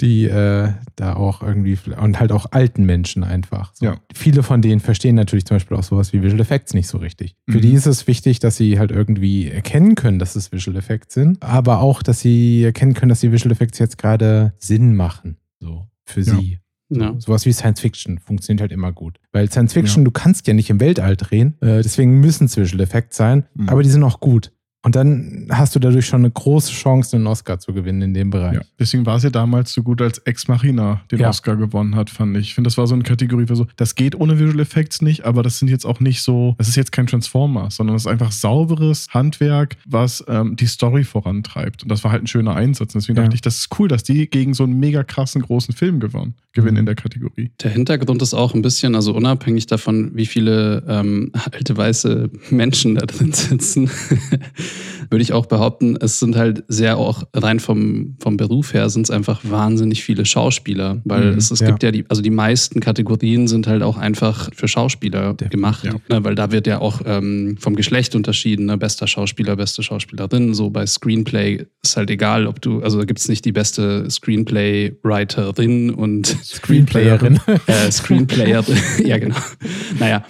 die 0.00 0.24
äh, 0.24 0.72
da 0.96 1.14
auch 1.16 1.42
irgendwie, 1.42 1.76
und 2.00 2.18
halt 2.18 2.32
auch 2.32 2.46
alten 2.52 2.84
Menschen 2.84 3.24
einfach. 3.24 3.72
So. 3.74 3.86
Ja. 3.86 3.96
Viele 4.14 4.42
von 4.42 4.62
denen 4.62 4.80
verstehen 4.80 5.16
natürlich 5.16 5.44
zum 5.44 5.56
Beispiel 5.56 5.76
auch 5.76 5.82
sowas 5.82 6.12
wie 6.14 6.22
Visual 6.22 6.40
Effects 6.40 6.72
nicht 6.74 6.86
so 6.86 6.96
richtig. 6.98 7.34
Für 7.48 7.58
Mhm. 7.58 7.62
die 7.62 7.72
ist 7.72 7.86
es 7.86 8.06
wichtig, 8.06 8.38
dass 8.38 8.56
sie 8.56 8.78
halt 8.78 8.90
irgendwie 8.90 9.50
erkennen 9.50 9.96
können, 9.96 10.18
dass 10.18 10.34
es 10.36 10.50
Visual 10.52 10.76
Effects 10.78 11.12
sind, 11.14 11.42
aber 11.42 11.80
auch, 11.80 12.02
dass 12.02 12.20
sie 12.20 12.62
erkennen 12.62 12.94
können, 12.94 13.10
dass 13.10 13.20
die 13.20 13.32
Visual 13.32 13.52
Effects 13.52 13.78
jetzt 13.80 13.98
gerade 13.98 14.54
Sinn 14.58 14.94
machen. 14.96 15.36
So, 15.60 15.88
für 16.04 16.20
Ja. 16.22 16.36
sie. 16.36 16.58
So, 16.90 17.00
Ja. 17.00 17.14
Sowas 17.18 17.44
wie 17.46 17.52
Science 17.52 17.80
Fiction 17.80 18.18
funktioniert 18.18 18.62
halt 18.62 18.72
immer 18.72 18.92
gut. 18.92 19.18
Weil 19.32 19.50
Science 19.50 19.74
Fiction, 19.74 20.04
du 20.04 20.10
kannst 20.10 20.46
ja 20.46 20.54
nicht 20.54 20.70
im 20.70 20.80
Weltall 20.80 21.16
drehen, 21.16 21.54
äh, 21.60 21.82
deswegen 21.82 22.20
müssen 22.20 22.46
es 22.46 22.56
Visual 22.56 22.80
Effects 22.80 23.16
sein, 23.16 23.44
Mhm. 23.54 23.68
aber 23.68 23.82
die 23.82 23.90
sind 23.90 24.02
auch 24.04 24.20
gut. 24.20 24.52
Und 24.84 24.94
dann 24.94 25.48
hast 25.50 25.74
du 25.74 25.80
dadurch 25.80 26.06
schon 26.06 26.20
eine 26.20 26.30
große 26.30 26.72
Chance, 26.72 27.16
einen 27.16 27.26
Oscar 27.26 27.58
zu 27.58 27.72
gewinnen 27.72 28.00
in 28.00 28.14
dem 28.14 28.30
Bereich. 28.30 28.54
Ja. 28.54 28.60
Deswegen 28.78 29.04
war 29.06 29.16
es 29.16 29.24
ja 29.24 29.30
damals 29.30 29.72
so 29.72 29.82
gut, 29.82 30.00
als 30.00 30.18
Ex 30.18 30.46
Machina 30.46 31.00
den 31.10 31.18
Ja. 31.18 31.30
Oscar 31.30 31.56
gewonnen 31.56 31.96
hat, 31.96 32.10
fand 32.10 32.36
ich. 32.36 32.46
Ich 32.48 32.54
finde, 32.54 32.68
das 32.68 32.78
war 32.78 32.86
so 32.86 32.94
eine 32.94 33.02
Kategorie 33.02 33.46
für 33.46 33.56
so, 33.56 33.66
das 33.76 33.96
geht 33.96 34.14
ohne 34.14 34.38
Visual 34.38 34.60
Effects 34.60 35.02
nicht, 35.02 35.24
aber 35.24 35.42
das 35.42 35.58
sind 35.58 35.68
jetzt 35.68 35.84
auch 35.84 35.98
nicht 35.98 36.22
so, 36.22 36.54
das 36.58 36.68
ist 36.68 36.76
jetzt 36.76 36.92
kein 36.92 37.08
Transformer, 37.08 37.72
sondern 37.72 37.96
es 37.96 38.02
ist 38.02 38.06
einfach 38.06 38.30
sauberes 38.30 39.08
Handwerk, 39.10 39.76
was 39.84 40.24
ähm, 40.28 40.54
die 40.54 40.66
Story 40.66 41.02
vorantreibt. 41.02 41.82
Und 41.82 41.88
das 41.90 42.04
war 42.04 42.12
halt 42.12 42.22
ein 42.22 42.28
schöner 42.28 42.54
Einsatz. 42.54 42.94
Und 42.94 43.02
deswegen 43.02 43.16
Ja. 43.16 43.24
dachte 43.24 43.34
ich, 43.34 43.40
das 43.42 43.56
ist 43.56 43.78
cool, 43.80 43.88
dass 43.88 44.04
die 44.04 44.30
gegen 44.30 44.54
so 44.54 44.62
einen 44.62 44.78
mega 44.78 45.02
krassen 45.02 45.42
großen 45.42 45.74
Film 45.74 45.98
gewonnen, 45.98 46.34
gewinnen 46.52 46.74
Mhm. 46.74 46.78
in 46.80 46.86
der 46.86 46.94
Kategorie. 46.94 47.50
Der 47.64 47.72
Hintergrund 47.72 48.22
ist 48.22 48.32
auch 48.32 48.54
ein 48.54 48.62
bisschen, 48.62 48.94
also 48.94 49.12
unabhängig 49.12 49.66
davon, 49.66 50.12
wie 50.14 50.26
viele 50.26 50.84
ähm, 50.86 51.32
alte 51.52 51.76
weiße 51.76 52.30
Menschen 52.50 52.94
da 52.94 53.06
drin 53.06 53.32
sitzen, 53.32 53.90
würde 55.10 55.22
ich 55.22 55.32
auch 55.32 55.46
behaupten, 55.46 55.96
es 56.00 56.18
sind 56.18 56.36
halt 56.36 56.64
sehr 56.68 56.98
auch 56.98 57.22
rein 57.34 57.60
vom, 57.60 58.16
vom 58.20 58.36
Beruf 58.36 58.74
her 58.74 58.90
sind 58.90 59.02
es 59.02 59.10
einfach 59.10 59.40
wahnsinnig 59.44 60.02
viele 60.02 60.24
Schauspieler, 60.24 61.00
weil 61.04 61.32
Mhm, 61.32 61.38
es, 61.38 61.50
es 61.50 61.60
ja. 61.60 61.66
gibt 61.68 61.82
ja 61.82 61.90
die, 61.90 62.04
also 62.08 62.22
die 62.22 62.30
meisten 62.30 62.80
Kategorien 62.80 63.48
sind 63.48 63.66
halt 63.66 63.82
auch 63.82 63.96
einfach 63.96 64.50
für 64.54 64.68
Schauspieler 64.68 65.34
Definitiv, 65.34 65.50
gemacht, 65.50 65.84
ja. 65.84 65.92
ne, 66.08 66.24
weil 66.24 66.34
da 66.34 66.52
wird 66.52 66.66
ja 66.66 66.80
auch 66.80 67.00
ähm, 67.04 67.56
vom 67.58 67.76
Geschlecht 67.76 68.14
unterschieden, 68.14 68.66
ne? 68.66 68.76
bester 68.76 69.06
Schauspieler, 69.06 69.56
beste 69.56 69.82
Schauspielerin, 69.82 70.54
so 70.54 70.70
bei 70.70 70.86
Screenplay 70.86 71.66
ist 71.82 71.96
halt 71.96 72.10
egal, 72.10 72.46
ob 72.46 72.60
du, 72.60 72.82
also 72.82 72.98
da 72.98 73.04
gibt 73.04 73.20
es 73.20 73.28
nicht 73.28 73.44
die 73.44 73.52
beste 73.52 74.10
Screenplay-Writerin 74.10 75.90
und 75.90 76.26
Screenplayerin. 76.26 77.40
äh, 77.66 77.90
Screenplayer. 77.90 78.64
ja, 79.04 79.18
genau. 79.18 79.36
Naja. 79.98 80.24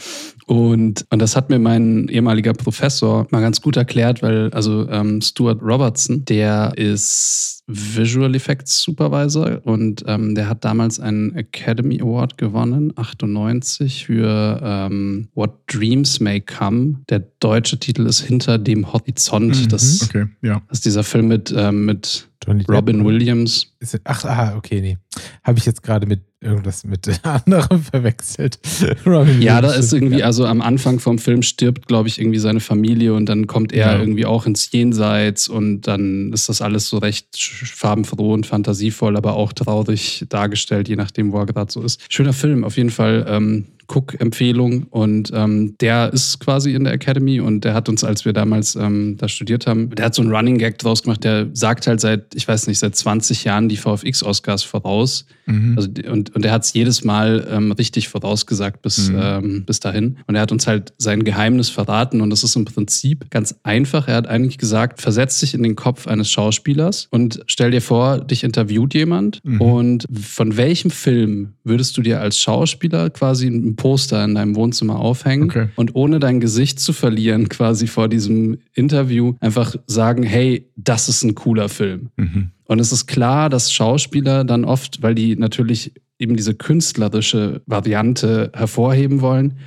Und, 0.48 1.04
und 1.10 1.18
das 1.20 1.36
hat 1.36 1.50
mir 1.50 1.58
mein 1.58 2.08
ehemaliger 2.08 2.54
Professor 2.54 3.26
mal 3.30 3.42
ganz 3.42 3.60
gut 3.60 3.76
erklärt, 3.76 4.22
weil 4.22 4.50
also 4.54 4.88
ähm, 4.88 5.20
Stuart 5.20 5.60
Robertson, 5.60 6.24
der 6.24 6.72
ist 6.74 7.62
Visual 7.66 8.34
Effects 8.34 8.80
Supervisor 8.80 9.60
und 9.64 10.04
ähm, 10.06 10.34
der 10.34 10.48
hat 10.48 10.64
damals 10.64 11.00
einen 11.00 11.36
Academy 11.36 12.00
Award 12.00 12.38
gewonnen, 12.38 12.94
98, 12.96 14.06
für 14.06 14.58
ähm, 14.62 15.28
What 15.34 15.50
Dreams 15.66 16.18
May 16.20 16.40
Come. 16.40 17.00
Der 17.10 17.24
deutsche 17.40 17.78
Titel 17.78 18.06
ist 18.06 18.20
Hinter 18.20 18.56
dem 18.56 18.90
Horizont. 18.90 19.64
Mhm. 19.64 19.68
Das, 19.68 20.08
Okay, 20.08 20.28
ja. 20.40 20.62
das 20.68 20.78
ist 20.78 20.86
dieser 20.86 21.04
Film 21.04 21.28
mit, 21.28 21.52
ähm, 21.54 21.84
mit 21.84 22.27
Johnny 22.48 22.64
Depp, 22.64 22.74
Robin 22.76 22.96
oder? 23.00 23.10
Williams. 23.10 23.74
Ist- 23.80 24.00
Ach, 24.04 24.24
ah, 24.24 24.54
okay, 24.56 24.80
nee. 24.80 24.98
Habe 25.44 25.58
ich 25.58 25.66
jetzt 25.66 25.82
gerade 25.82 26.06
mit 26.06 26.22
irgendwas 26.40 26.84
mit 26.84 27.08
anderem 27.24 27.82
verwechselt. 27.82 28.58
Robin 29.06 29.40
Ja, 29.42 29.60
da 29.60 29.68
Williams. 29.68 29.86
ist 29.86 29.92
irgendwie, 29.92 30.22
also 30.22 30.46
am 30.46 30.60
Anfang 30.60 30.98
vom 31.00 31.18
Film 31.18 31.42
stirbt, 31.42 31.86
glaube 31.86 32.08
ich, 32.08 32.20
irgendwie 32.20 32.38
seine 32.38 32.60
Familie 32.60 33.14
und 33.14 33.26
dann 33.26 33.46
kommt 33.46 33.72
er 33.72 33.92
Ja. 33.94 33.98
irgendwie 33.98 34.24
auch 34.26 34.46
ins 34.46 34.70
Jenseits 34.72 35.48
und 35.48 35.82
dann 35.82 36.32
ist 36.32 36.48
das 36.48 36.62
alles 36.62 36.88
so 36.88 36.98
recht 36.98 37.36
farbenfroh 37.36 38.32
und 38.32 38.46
fantasievoll, 38.46 39.16
aber 39.16 39.34
auch 39.34 39.52
traurig 39.52 40.24
dargestellt, 40.28 40.88
je 40.88 40.96
nachdem, 40.96 41.32
wo 41.32 41.38
er 41.38 41.46
gerade 41.46 41.72
so 41.72 41.82
ist. 41.82 42.00
Schöner 42.08 42.32
Film, 42.32 42.64
auf 42.64 42.76
jeden 42.76 42.90
Fall. 42.90 43.26
Ähm, 43.28 43.66
Cook-Empfehlung 43.88 44.84
und 44.90 45.30
ähm, 45.34 45.76
der 45.80 46.12
ist 46.12 46.40
quasi 46.40 46.74
in 46.74 46.84
der 46.84 46.92
Academy 46.92 47.40
und 47.40 47.64
der 47.64 47.74
hat 47.74 47.88
uns, 47.88 48.04
als 48.04 48.24
wir 48.24 48.32
damals 48.32 48.76
ähm, 48.76 49.16
da 49.18 49.28
studiert 49.28 49.66
haben, 49.66 49.90
der 49.90 50.06
hat 50.06 50.14
so 50.14 50.22
einen 50.22 50.34
Running 50.34 50.58
Gag 50.58 50.78
draus 50.78 51.02
gemacht, 51.02 51.24
der 51.24 51.48
sagt 51.54 51.86
halt 51.86 52.00
seit, 52.00 52.34
ich 52.34 52.46
weiß 52.46 52.66
nicht, 52.66 52.78
seit 52.78 52.94
20 52.94 53.44
Jahren 53.44 53.68
die 53.68 53.76
VFX-Oscars 53.76 54.62
voraus. 54.62 55.26
Mhm. 55.48 55.74
Also, 55.76 55.88
und, 56.10 56.34
und 56.36 56.44
er 56.44 56.52
hat 56.52 56.64
es 56.64 56.72
jedes 56.72 57.04
Mal 57.04 57.46
ähm, 57.50 57.72
richtig 57.72 58.08
vorausgesagt 58.08 58.82
bis, 58.82 59.08
Mhm. 59.10 59.18
ähm, 59.20 59.64
bis 59.64 59.80
dahin. 59.80 60.18
Und 60.26 60.34
er 60.34 60.42
hat 60.42 60.52
uns 60.52 60.66
halt 60.66 60.92
sein 60.98 61.24
Geheimnis 61.24 61.70
verraten. 61.70 62.20
Und 62.20 62.30
das 62.30 62.44
ist 62.44 62.54
im 62.56 62.64
Prinzip 62.64 63.30
ganz 63.30 63.54
einfach. 63.62 64.08
Er 64.08 64.16
hat 64.16 64.26
eigentlich 64.26 64.58
gesagt, 64.58 65.00
versetz 65.00 65.40
dich 65.40 65.54
in 65.54 65.62
den 65.62 65.74
Kopf 65.76 66.06
eines 66.06 66.30
Schauspielers 66.30 67.08
und 67.10 67.40
stell 67.46 67.70
dir 67.70 67.82
vor, 67.82 68.18
dich 68.20 68.44
interviewt 68.44 68.94
jemand. 68.94 69.40
Mhm. 69.44 69.60
Und 69.60 70.04
von 70.20 70.56
welchem 70.56 70.90
Film 70.90 71.54
würdest 71.64 71.96
du 71.96 72.02
dir 72.02 72.20
als 72.20 72.38
Schauspieler 72.38 73.10
quasi 73.10 73.46
ein 73.48 73.76
Poster 73.76 74.24
in 74.24 74.34
deinem 74.34 74.54
Wohnzimmer 74.56 74.98
aufhängen 74.98 75.44
Okay. 75.50 75.68
und 75.76 75.94
ohne 75.94 76.18
dein 76.20 76.40
Gesicht 76.40 76.80
zu 76.80 76.92
verlieren, 76.92 77.48
quasi 77.48 77.86
vor 77.86 78.08
diesem 78.08 78.58
Interview, 78.74 79.34
einfach 79.40 79.74
sagen, 79.86 80.22
hey, 80.22 80.68
das 80.76 81.08
ist 81.08 81.22
ein 81.24 81.34
cooler 81.34 81.68
Film. 81.68 82.10
Mhm. 82.16 82.50
Und 82.68 82.78
es 82.80 82.92
ist 82.92 83.06
klar, 83.06 83.48
dass 83.48 83.72
Schauspieler 83.72 84.44
dann 84.44 84.64
oft, 84.64 85.02
weil 85.02 85.14
die 85.14 85.34
natürlich 85.36 85.92
eben 86.18 86.36
diese 86.36 86.54
künstlerische 86.54 87.62
Variante 87.66 88.52
hervorheben 88.54 89.20
wollen, 89.20 89.58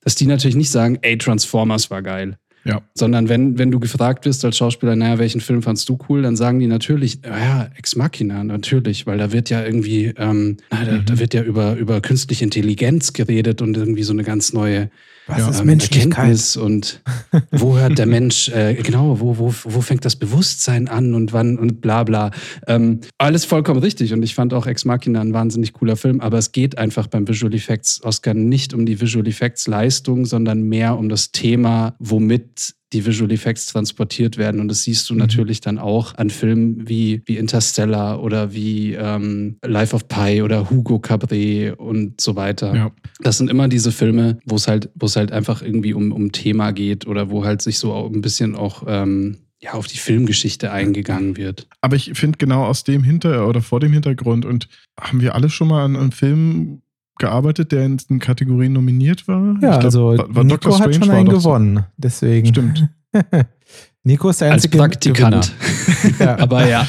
dass 0.00 0.14
die 0.14 0.26
natürlich 0.26 0.56
nicht 0.56 0.70
sagen, 0.70 0.98
ey, 1.02 1.18
Transformers 1.18 1.90
war 1.90 2.02
geil. 2.02 2.38
Ja. 2.64 2.82
Sondern 2.94 3.28
wenn, 3.28 3.58
wenn 3.58 3.70
du 3.70 3.78
gefragt 3.78 4.24
wirst 4.24 4.44
als 4.44 4.56
Schauspieler, 4.56 4.96
naja, 4.96 5.18
welchen 5.18 5.40
Film 5.40 5.62
fandst 5.62 5.88
du 5.88 5.98
cool, 6.08 6.22
dann 6.22 6.36
sagen 6.36 6.58
die 6.58 6.66
natürlich, 6.66 7.20
ja, 7.24 7.70
Ex 7.76 7.96
Machina, 7.96 8.42
natürlich, 8.44 9.06
weil 9.06 9.18
da 9.18 9.32
wird 9.32 9.50
ja 9.50 9.64
irgendwie, 9.64 10.12
ähm, 10.16 10.56
na, 10.70 10.84
da, 10.84 10.92
Mhm. 10.92 11.04
da 11.06 11.18
wird 11.18 11.34
ja 11.34 11.42
über, 11.42 11.76
über 11.76 12.00
künstliche 12.00 12.44
Intelligenz 12.44 13.12
geredet 13.12 13.60
und 13.62 13.76
irgendwie 13.76 14.02
so 14.02 14.12
eine 14.12 14.24
ganz 14.24 14.52
neue 14.52 14.90
Was 15.28 15.38
Ja, 15.38 15.50
ist 15.50 15.64
Menschlichkeit? 15.64 16.16
Erkenntnis 16.16 16.56
und 16.56 17.00
wo 17.52 17.78
hört 17.78 17.98
der 17.98 18.06
Mensch, 18.18 18.48
äh, 18.48 18.74
genau, 18.74 19.20
wo, 19.20 19.38
wo, 19.38 19.54
wo 19.64 19.80
fängt 19.82 20.04
das 20.04 20.16
Bewusstsein 20.16 20.88
an 20.88 21.14
und 21.14 21.32
wann 21.34 21.58
und 21.58 21.80
bla 21.80 22.02
bla. 22.04 22.30
Ähm, 22.66 23.00
alles 23.18 23.44
vollkommen 23.44 23.80
richtig 23.80 24.12
und 24.14 24.22
ich 24.22 24.34
fand 24.34 24.54
auch 24.54 24.66
Ex 24.66 24.84
Machina 24.86 25.20
ein 25.20 25.34
wahnsinnig 25.34 25.74
cooler 25.74 25.96
Film, 25.96 26.20
aber 26.20 26.38
es 26.38 26.52
geht 26.52 26.78
einfach 26.78 27.06
beim 27.06 27.28
Visual 27.28 27.54
Effects 27.54 28.02
Oscar 28.02 28.32
nicht 28.32 28.72
um 28.72 28.86
die 28.86 29.00
Visual 29.00 29.26
Effects 29.28 29.66
Leistung, 29.66 30.24
sondern 30.24 30.62
mehr 30.62 30.96
um 30.96 31.08
das 31.10 31.30
Thema, 31.30 31.94
womit 31.98 32.74
die 32.92 33.04
Visual 33.04 33.30
Effects 33.32 33.66
transportiert 33.66 34.38
werden. 34.38 34.60
Und 34.60 34.68
das 34.68 34.82
siehst 34.82 35.08
du 35.10 35.14
Mhm. 35.14 35.20
natürlich 35.20 35.60
dann 35.60 35.78
auch 35.78 36.14
an 36.14 36.30
Filmen 36.30 36.88
wie, 36.88 37.22
wie 37.26 37.36
Interstellar 37.36 38.22
oder 38.22 38.52
wie 38.54 38.94
ähm, 38.94 39.58
Life 39.64 39.94
of 39.94 40.08
Pi 40.08 40.42
oder 40.42 40.70
Hugo 40.70 40.98
Cabret 40.98 41.78
und 41.78 42.20
so 42.20 42.36
weiter. 42.36 42.74
Ja. 42.74 42.90
Das 43.20 43.38
sind 43.38 43.50
immer 43.50 43.68
diese 43.68 43.92
Filme, 43.92 44.38
wo 44.46 44.56
es 44.56 44.68
halt, 44.68 44.90
wo 44.94 45.06
es 45.06 45.16
halt 45.16 45.32
einfach 45.32 45.62
irgendwie 45.62 45.92
um, 45.94 46.12
um 46.12 46.32
Thema 46.32 46.70
geht 46.72 47.06
oder 47.06 47.30
wo 47.30 47.44
halt 47.44 47.60
sich 47.62 47.78
so 47.78 47.92
auch 47.92 48.10
ein 48.10 48.20
bisschen 48.22 48.56
auch 48.56 48.84
ähm, 48.86 49.38
ja, 49.60 49.72
auf 49.72 49.88
die 49.88 49.98
Filmgeschichte 49.98 50.70
eingegangen 50.70 51.36
wird. 51.36 51.66
Aber 51.80 51.96
ich 51.96 52.12
finde 52.14 52.38
genau 52.38 52.64
aus 52.64 52.84
dem 52.84 53.02
Hinter- 53.02 53.48
oder 53.48 53.60
vor 53.60 53.80
dem 53.80 53.92
Hintergrund 53.92 54.44
und 54.46 54.68
haben 54.98 55.20
wir 55.20 55.34
alle 55.34 55.50
schon 55.50 55.66
mal 55.68 55.84
an 55.84 55.96
einem 55.96 56.12
Film 56.12 56.80
gearbeitet, 57.18 57.72
der 57.72 57.84
in 57.86 57.96
den 58.08 58.18
Kategorien 58.18 58.72
nominiert 58.72 59.26
war? 59.28 59.54
Ja, 59.60 59.70
glaub, 59.78 59.84
also 59.84 60.16
war- 60.18 60.34
war 60.34 60.44
Nico 60.44 60.78
hat 60.78 60.94
schon 60.94 61.10
einen 61.10 61.26
doch 61.26 61.40
so. 61.40 61.48
gewonnen. 61.48 61.84
Deswegen. 61.96 62.48
Stimmt. 62.48 62.88
Nico 64.04 64.30
ist 64.30 64.40
der 64.40 64.48
Als 64.52 64.64
einzige 64.64 64.78
Praktikant. 64.78 65.52
Gewinner. 66.00 66.18
Ja, 66.20 66.38
Aber 66.38 66.66
ja. 66.66 66.86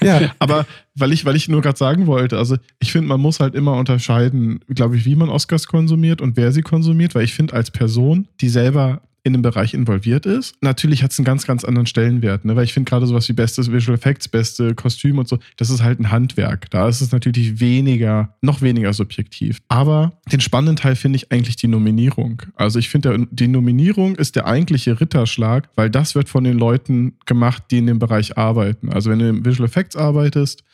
ja. 0.00 0.30
Aber 0.38 0.64
weil 0.94 1.12
ich, 1.12 1.24
weil 1.24 1.34
ich 1.36 1.48
nur 1.48 1.60
gerade 1.60 1.76
sagen 1.76 2.06
wollte, 2.06 2.38
also 2.38 2.56
ich 2.78 2.92
finde, 2.92 3.08
man 3.08 3.20
muss 3.20 3.40
halt 3.40 3.54
immer 3.54 3.72
unterscheiden, 3.76 4.60
glaube 4.68 4.96
ich, 4.96 5.04
wie 5.04 5.16
man 5.16 5.28
Oscars 5.28 5.66
konsumiert 5.66 6.20
und 6.20 6.36
wer 6.36 6.52
sie 6.52 6.62
konsumiert, 6.62 7.14
weil 7.14 7.24
ich 7.24 7.34
finde, 7.34 7.54
als 7.54 7.70
Person, 7.72 8.28
die 8.40 8.48
selber 8.48 9.02
in 9.24 9.32
dem 9.34 9.42
Bereich 9.42 9.72
involviert 9.72 10.26
ist, 10.26 10.56
natürlich 10.62 11.02
hat 11.02 11.12
es 11.12 11.18
einen 11.18 11.24
ganz, 11.24 11.46
ganz 11.46 11.64
anderen 11.64 11.86
Stellenwert, 11.86 12.44
ne? 12.44 12.56
weil 12.56 12.64
ich 12.64 12.72
finde 12.72 12.90
gerade 12.90 13.06
sowas 13.06 13.28
wie 13.28 13.32
bestes 13.32 13.70
Visual 13.70 13.96
Effects, 13.96 14.26
beste 14.26 14.74
Kostüm 14.74 15.18
und 15.18 15.28
so, 15.28 15.38
das 15.56 15.70
ist 15.70 15.82
halt 15.82 16.00
ein 16.00 16.10
Handwerk. 16.10 16.68
Da 16.70 16.88
ist 16.88 17.00
es 17.00 17.12
natürlich 17.12 17.60
weniger, 17.60 18.34
noch 18.40 18.62
weniger 18.62 18.92
subjektiv. 18.92 19.62
Aber 19.68 20.12
den 20.32 20.40
spannenden 20.40 20.76
Teil 20.76 20.96
finde 20.96 21.16
ich 21.16 21.30
eigentlich 21.30 21.56
die 21.56 21.68
Nominierung. 21.68 22.42
Also 22.56 22.78
ich 22.78 22.88
finde, 22.88 23.28
die 23.30 23.48
Nominierung 23.48 24.16
ist 24.16 24.34
der 24.34 24.46
eigentliche 24.46 25.00
Ritterschlag, 25.00 25.68
weil 25.76 25.88
das 25.88 26.14
wird 26.14 26.28
von 26.28 26.42
den 26.42 26.58
Leuten 26.58 27.16
gemacht, 27.24 27.64
die 27.70 27.78
in 27.78 27.86
dem 27.86 28.00
Bereich 28.00 28.36
arbeiten. 28.36 28.88
Also 28.88 29.10
wenn 29.10 29.20
du 29.20 29.28
im 29.28 29.44
Visual 29.44 29.68
Effects 29.68 29.94
arbeitest, 29.94 30.64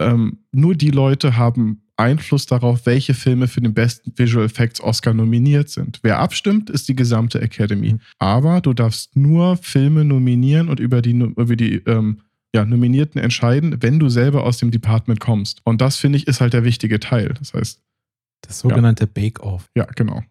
ähm, 0.00 0.38
nur 0.52 0.74
die 0.74 0.90
Leute 0.90 1.36
haben 1.36 1.82
Einfluss 1.98 2.46
darauf, 2.46 2.86
welche 2.86 3.14
Filme 3.14 3.48
für 3.48 3.60
den 3.60 3.74
besten 3.74 4.12
Visual 4.16 4.44
Effects 4.46 4.80
Oscar 4.80 5.14
nominiert 5.14 5.68
sind. 5.68 5.98
Wer 6.02 6.18
abstimmt, 6.18 6.70
ist 6.70 6.88
die 6.88 6.96
gesamte 6.96 7.40
Academy. 7.40 7.96
Aber 8.18 8.60
du 8.60 8.72
darfst 8.72 9.16
nur 9.16 9.56
Filme 9.56 10.04
nominieren 10.04 10.68
und 10.68 10.80
über 10.80 11.02
die, 11.02 11.10
über 11.10 11.56
die 11.56 11.76
ähm, 11.86 12.20
ja, 12.54 12.64
Nominierten 12.64 13.20
entscheiden, 13.20 13.82
wenn 13.82 13.98
du 13.98 14.08
selber 14.08 14.44
aus 14.44 14.58
dem 14.58 14.70
Department 14.70 15.20
kommst. 15.20 15.60
Und 15.64 15.80
das, 15.80 15.96
finde 15.96 16.18
ich, 16.18 16.26
ist 16.26 16.40
halt 16.40 16.52
der 16.52 16.64
wichtige 16.64 17.00
Teil. 17.00 17.34
Das 17.38 17.52
heißt, 17.52 17.80
Das 18.42 18.60
sogenannte 18.60 19.06
Bake-Off. 19.06 19.68
ja, 19.76 19.84
genau. 19.96 20.22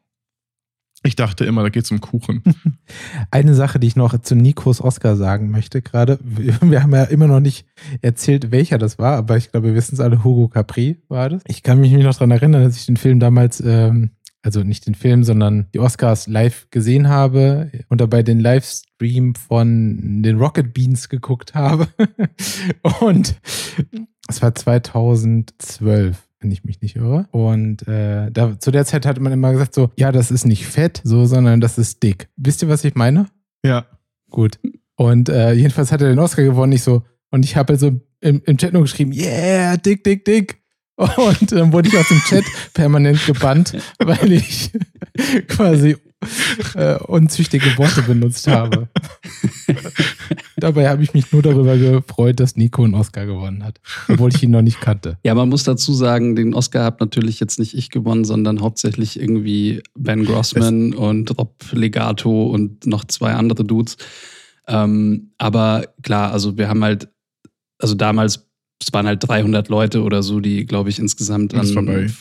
Ich 1.07 1.15
dachte 1.15 1.45
immer, 1.45 1.63
da 1.63 1.69
geht 1.69 1.85
es 1.85 1.91
um 1.91 2.01
Kuchen. 2.01 2.43
Eine 3.31 3.55
Sache, 3.55 3.79
die 3.79 3.87
ich 3.87 3.95
noch 3.95 4.19
zu 4.21 4.35
Nikos 4.35 4.81
Oscar 4.81 5.15
sagen 5.15 5.51
möchte, 5.51 5.81
gerade, 5.81 6.19
wir 6.21 6.83
haben 6.83 6.93
ja 6.93 7.05
immer 7.05 7.27
noch 7.27 7.39
nicht 7.39 7.65
erzählt, 8.01 8.51
welcher 8.51 8.77
das 8.77 8.99
war, 8.99 9.15
aber 9.15 9.37
ich 9.37 9.49
glaube, 9.49 9.67
wir 9.67 9.73
wissen 9.73 9.95
es 9.95 10.01
alle, 10.01 10.25
Hugo 10.25 10.49
Capri 10.49 11.01
war 11.07 11.29
das. 11.29 11.43
Ich 11.47 11.63
kann 11.63 11.79
mich 11.79 11.93
noch 11.93 12.13
daran 12.13 12.31
erinnern, 12.31 12.61
dass 12.61 12.75
ich 12.75 12.87
den 12.87 12.97
Film 12.97 13.21
damals, 13.21 13.61
ähm, 13.61 14.11
also 14.41 14.63
nicht 14.63 14.85
den 14.85 14.95
Film, 14.95 15.23
sondern 15.23 15.67
die 15.73 15.79
Oscars 15.79 16.27
live 16.27 16.67
gesehen 16.71 17.07
habe 17.07 17.71
und 17.87 18.01
dabei 18.01 18.21
den 18.21 18.41
Livestream 18.41 19.35
von 19.35 20.21
den 20.23 20.37
Rocket 20.37 20.73
Beans 20.73 21.07
geguckt 21.07 21.55
habe. 21.55 21.87
und 22.99 23.39
es 24.27 24.41
war 24.41 24.53
2012 24.53 26.26
wenn 26.39 26.51
ich 26.51 26.63
mich 26.63 26.81
nicht 26.81 26.95
irre. 26.95 27.27
Und 27.31 27.87
äh, 27.87 28.31
da, 28.31 28.59
zu 28.59 28.71
der 28.71 28.85
Zeit 28.85 29.05
hatte 29.05 29.21
man 29.21 29.33
immer 29.33 29.51
gesagt 29.51 29.73
so, 29.73 29.89
ja, 29.97 30.11
das 30.11 30.31
ist 30.31 30.45
nicht 30.45 30.67
fett, 30.67 31.01
so, 31.03 31.25
sondern 31.25 31.61
das 31.61 31.77
ist 31.77 32.03
dick. 32.03 32.29
Wisst 32.35 32.61
ihr, 32.61 32.69
was 32.69 32.83
ich 32.83 32.95
meine? 32.95 33.27
ja. 33.63 33.85
Gut. 34.29 34.59
Und 34.95 35.29
äh, 35.29 35.53
jedenfalls 35.53 35.91
hat 35.91 36.01
er 36.01 36.09
den 36.09 36.19
Oscar 36.19 36.43
gewonnen, 36.43 36.71
nicht 36.71 36.83
so. 36.83 37.03
Und 37.29 37.45
ich 37.45 37.55
habe 37.55 37.77
so 37.77 37.99
im, 38.19 38.41
im 38.45 38.57
Chat 38.57 38.73
nur 38.73 38.81
geschrieben, 38.81 39.11
yeah, 39.13 39.77
dick, 39.77 40.03
dick, 40.03 40.25
dick. 40.25 40.61
Und 40.97 41.51
dann 41.51 41.71
wurde 41.71 41.89
ich 41.89 41.97
aus 41.97 42.07
dem 42.07 42.19
Chat 42.21 42.43
permanent 42.73 43.23
gebannt, 43.25 43.77
weil 43.99 44.31
ich 44.31 44.71
quasi 45.47 45.95
äh, 46.75 46.95
unzüchtige 46.95 47.77
Worte 47.77 48.01
benutzt 48.01 48.47
habe. 48.47 48.87
Dabei 50.57 50.89
habe 50.89 51.03
ich 51.03 51.13
mich 51.13 51.31
nur 51.31 51.41
darüber 51.41 51.77
gefreut, 51.77 52.39
dass 52.39 52.55
Nico 52.55 52.83
einen 52.83 52.95
Oscar 52.95 53.25
gewonnen 53.25 53.63
hat, 53.63 53.79
obwohl 54.07 54.33
ich 54.33 54.41
ihn 54.41 54.51
noch 54.51 54.63
nicht 54.63 54.81
kannte. 54.81 55.17
Ja, 55.23 55.35
man 55.35 55.49
muss 55.49 55.63
dazu 55.63 55.93
sagen, 55.93 56.35
den 56.35 56.55
Oscar 56.55 56.83
hat 56.83 56.99
natürlich 56.99 57.39
jetzt 57.39 57.59
nicht 57.59 57.75
ich 57.75 57.91
gewonnen, 57.91 58.25
sondern 58.25 58.61
hauptsächlich 58.61 59.19
irgendwie 59.19 59.83
Ben 59.95 60.25
Grossman 60.25 60.93
und 60.93 61.37
Rob 61.37 61.53
Legato 61.71 62.47
und 62.47 62.87
noch 62.87 63.05
zwei 63.05 63.33
andere 63.33 63.63
Dudes. 63.63 63.97
Ähm, 64.67 65.31
aber 65.37 65.85
klar, 66.01 66.31
also 66.31 66.57
wir 66.57 66.67
haben 66.67 66.83
halt, 66.83 67.09
also 67.79 67.93
damals, 67.93 68.46
es 68.79 68.93
waren 68.93 69.07
halt 69.07 69.27
300 69.27 69.69
Leute 69.69 70.03
oder 70.03 70.21
so, 70.21 70.39
die, 70.39 70.65
glaube 70.65 70.89
ich, 70.89 70.99
insgesamt 70.99 71.53
an 71.55 71.65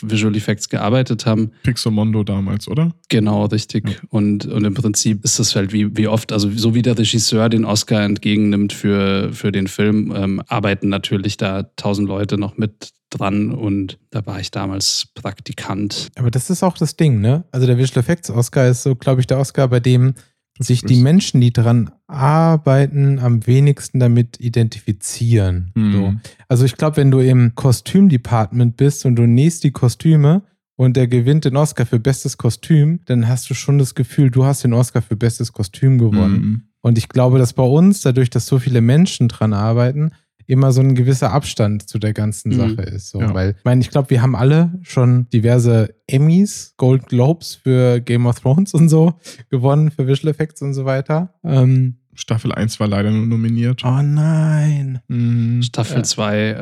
Visual 0.03 0.35
Effects 0.35 0.69
gearbeitet 0.69 1.27
haben. 1.27 1.51
Pixomondo 1.63 2.25
damals, 2.25 2.67
oder? 2.67 2.93
Genau, 3.09 3.45
richtig. 3.45 3.89
Ja. 3.89 3.97
Und, 4.09 4.47
und 4.47 4.65
im 4.65 4.75
Prinzip 4.75 5.23
ist 5.25 5.39
das 5.39 5.55
halt 5.55 5.73
wie, 5.73 5.97
wie 5.97 6.09
oft, 6.09 6.33
also 6.33 6.51
so 6.51 6.75
wie 6.75 6.83
der 6.83 6.97
Regisseur 6.97 7.49
den 7.49 7.65
Oscar 7.65 8.03
entgegennimmt 8.03 8.73
für, 8.73 9.33
für 9.33 9.53
den 9.53 9.67
Film, 9.67 10.13
ähm, 10.17 10.43
arbeiten 10.49 10.89
natürlich 10.89 11.37
da 11.37 11.65
tausend 11.77 12.09
Leute 12.09 12.39
noch 12.39 12.57
mit 12.57 12.93
dran 13.11 13.53
und 13.53 13.99
da 14.11 14.25
war 14.27 14.41
ich 14.41 14.51
damals 14.51 15.09
Praktikant. 15.15 16.09
Aber 16.17 16.31
das 16.31 16.51
ist 16.51 16.63
auch 16.63 16.77
das 16.77 16.97
Ding, 16.97 17.21
ne? 17.21 17.45
Also 17.53 17.67
der 17.67 17.79
Visual 17.79 18.01
Effects 18.01 18.31
Oscar 18.31 18.69
ist 18.69 18.83
so, 18.83 18.97
glaube 18.97 19.21
ich, 19.21 19.27
der 19.27 19.39
Oscar, 19.39 19.69
bei 19.69 19.81
dem 19.81 20.15
sich 20.59 20.83
die 20.83 20.97
Menschen, 20.97 21.41
die 21.41 21.53
dran 21.53 21.91
arbeiten, 22.07 23.19
am 23.19 23.47
wenigsten 23.47 24.01
damit 24.01 24.41
identifizieren. 24.41 25.73
So. 25.75 25.83
Mhm. 25.83 26.21
Also 26.49 26.65
ich 26.65 26.77
glaube, 26.77 26.99
wenn 26.99 27.11
du 27.11 27.21
im 27.21 27.55
Kostümdepartment 27.55 28.77
bist 28.77 29.05
und 29.05 29.17
du 29.17 29.27
nähst 29.27 29.65
die 29.65 29.73
Kostüme 29.73 30.43
und 30.77 30.97
der 30.97 31.09
gewinnt 31.09 31.45
den 31.45 31.57
Oscar 31.57 31.87
für 31.87 31.99
bestes 31.99 32.37
Kostüm, 32.37 33.01
dann 33.07 33.29
hast 33.29 33.49
du 33.51 33.55
schon 33.55 33.79
das 33.79 33.95
Gefühl, 33.95 34.31
du 34.31 34.45
hast 34.45 34.65
den 34.65 34.73
Oscar 34.73 35.03
für 35.03 35.17
bestes 35.17 35.53
Kostüm 35.53 35.99
gewonnen. 35.99 36.41
Mhm. 36.41 36.63
Und 36.81 36.99
ich 36.99 37.09
glaube, 37.09 37.39
dass 37.39 37.53
bei 37.53 37.65
uns, 37.65 38.03
dadurch, 38.03 38.31
dass 38.31 38.47
so 38.47 38.59
viele 38.59 38.81
Menschen 38.81 39.29
dran 39.29 39.53
arbeiten, 39.53 40.13
immer 40.47 40.73
so 40.73 40.81
ein 40.81 40.95
gewisser 40.95 41.33
Abstand 41.33 41.89
zu 41.89 41.99
der 41.99 42.13
ganzen 42.13 42.51
Mhm. 42.53 42.57
Sache 42.77 42.83
ist. 42.83 43.11
So. 43.11 43.21
Ja. 43.21 43.35
Weil, 43.35 43.51
ich 43.59 43.65
meine, 43.65 43.81
ich 43.81 43.91
glaube, 43.91 44.11
wir 44.11 44.23
haben 44.23 44.35
alle 44.37 44.73
schon 44.83 45.29
diverse 45.31 45.95
Emmys, 46.07 46.75
Gold 46.77 47.07
Globes 47.07 47.55
für 47.57 48.01
Game 48.01 48.27
of 48.27 48.41
Thrones 48.41 48.75
und 48.75 48.89
so 48.89 49.15
gewonnen, 49.51 49.91
für 49.91 50.07
Visual 50.07 50.31
Effects 50.31 50.63
und 50.63 50.75
so 50.75 50.85
weiter. 50.85 51.35
Ähm, 51.45 51.97
Staffel 52.15 52.53
1 52.53 52.81
war 52.81 52.89
leider 52.89 53.11
nur 53.11 53.27
nominiert. 53.27 53.83
oh 53.85 54.01
nein. 54.03 55.01
Mhm. 55.09 55.63
Staffel 55.63 55.99
Ja. 55.99 56.03
2, 56.03 56.37
äh, 56.39 56.55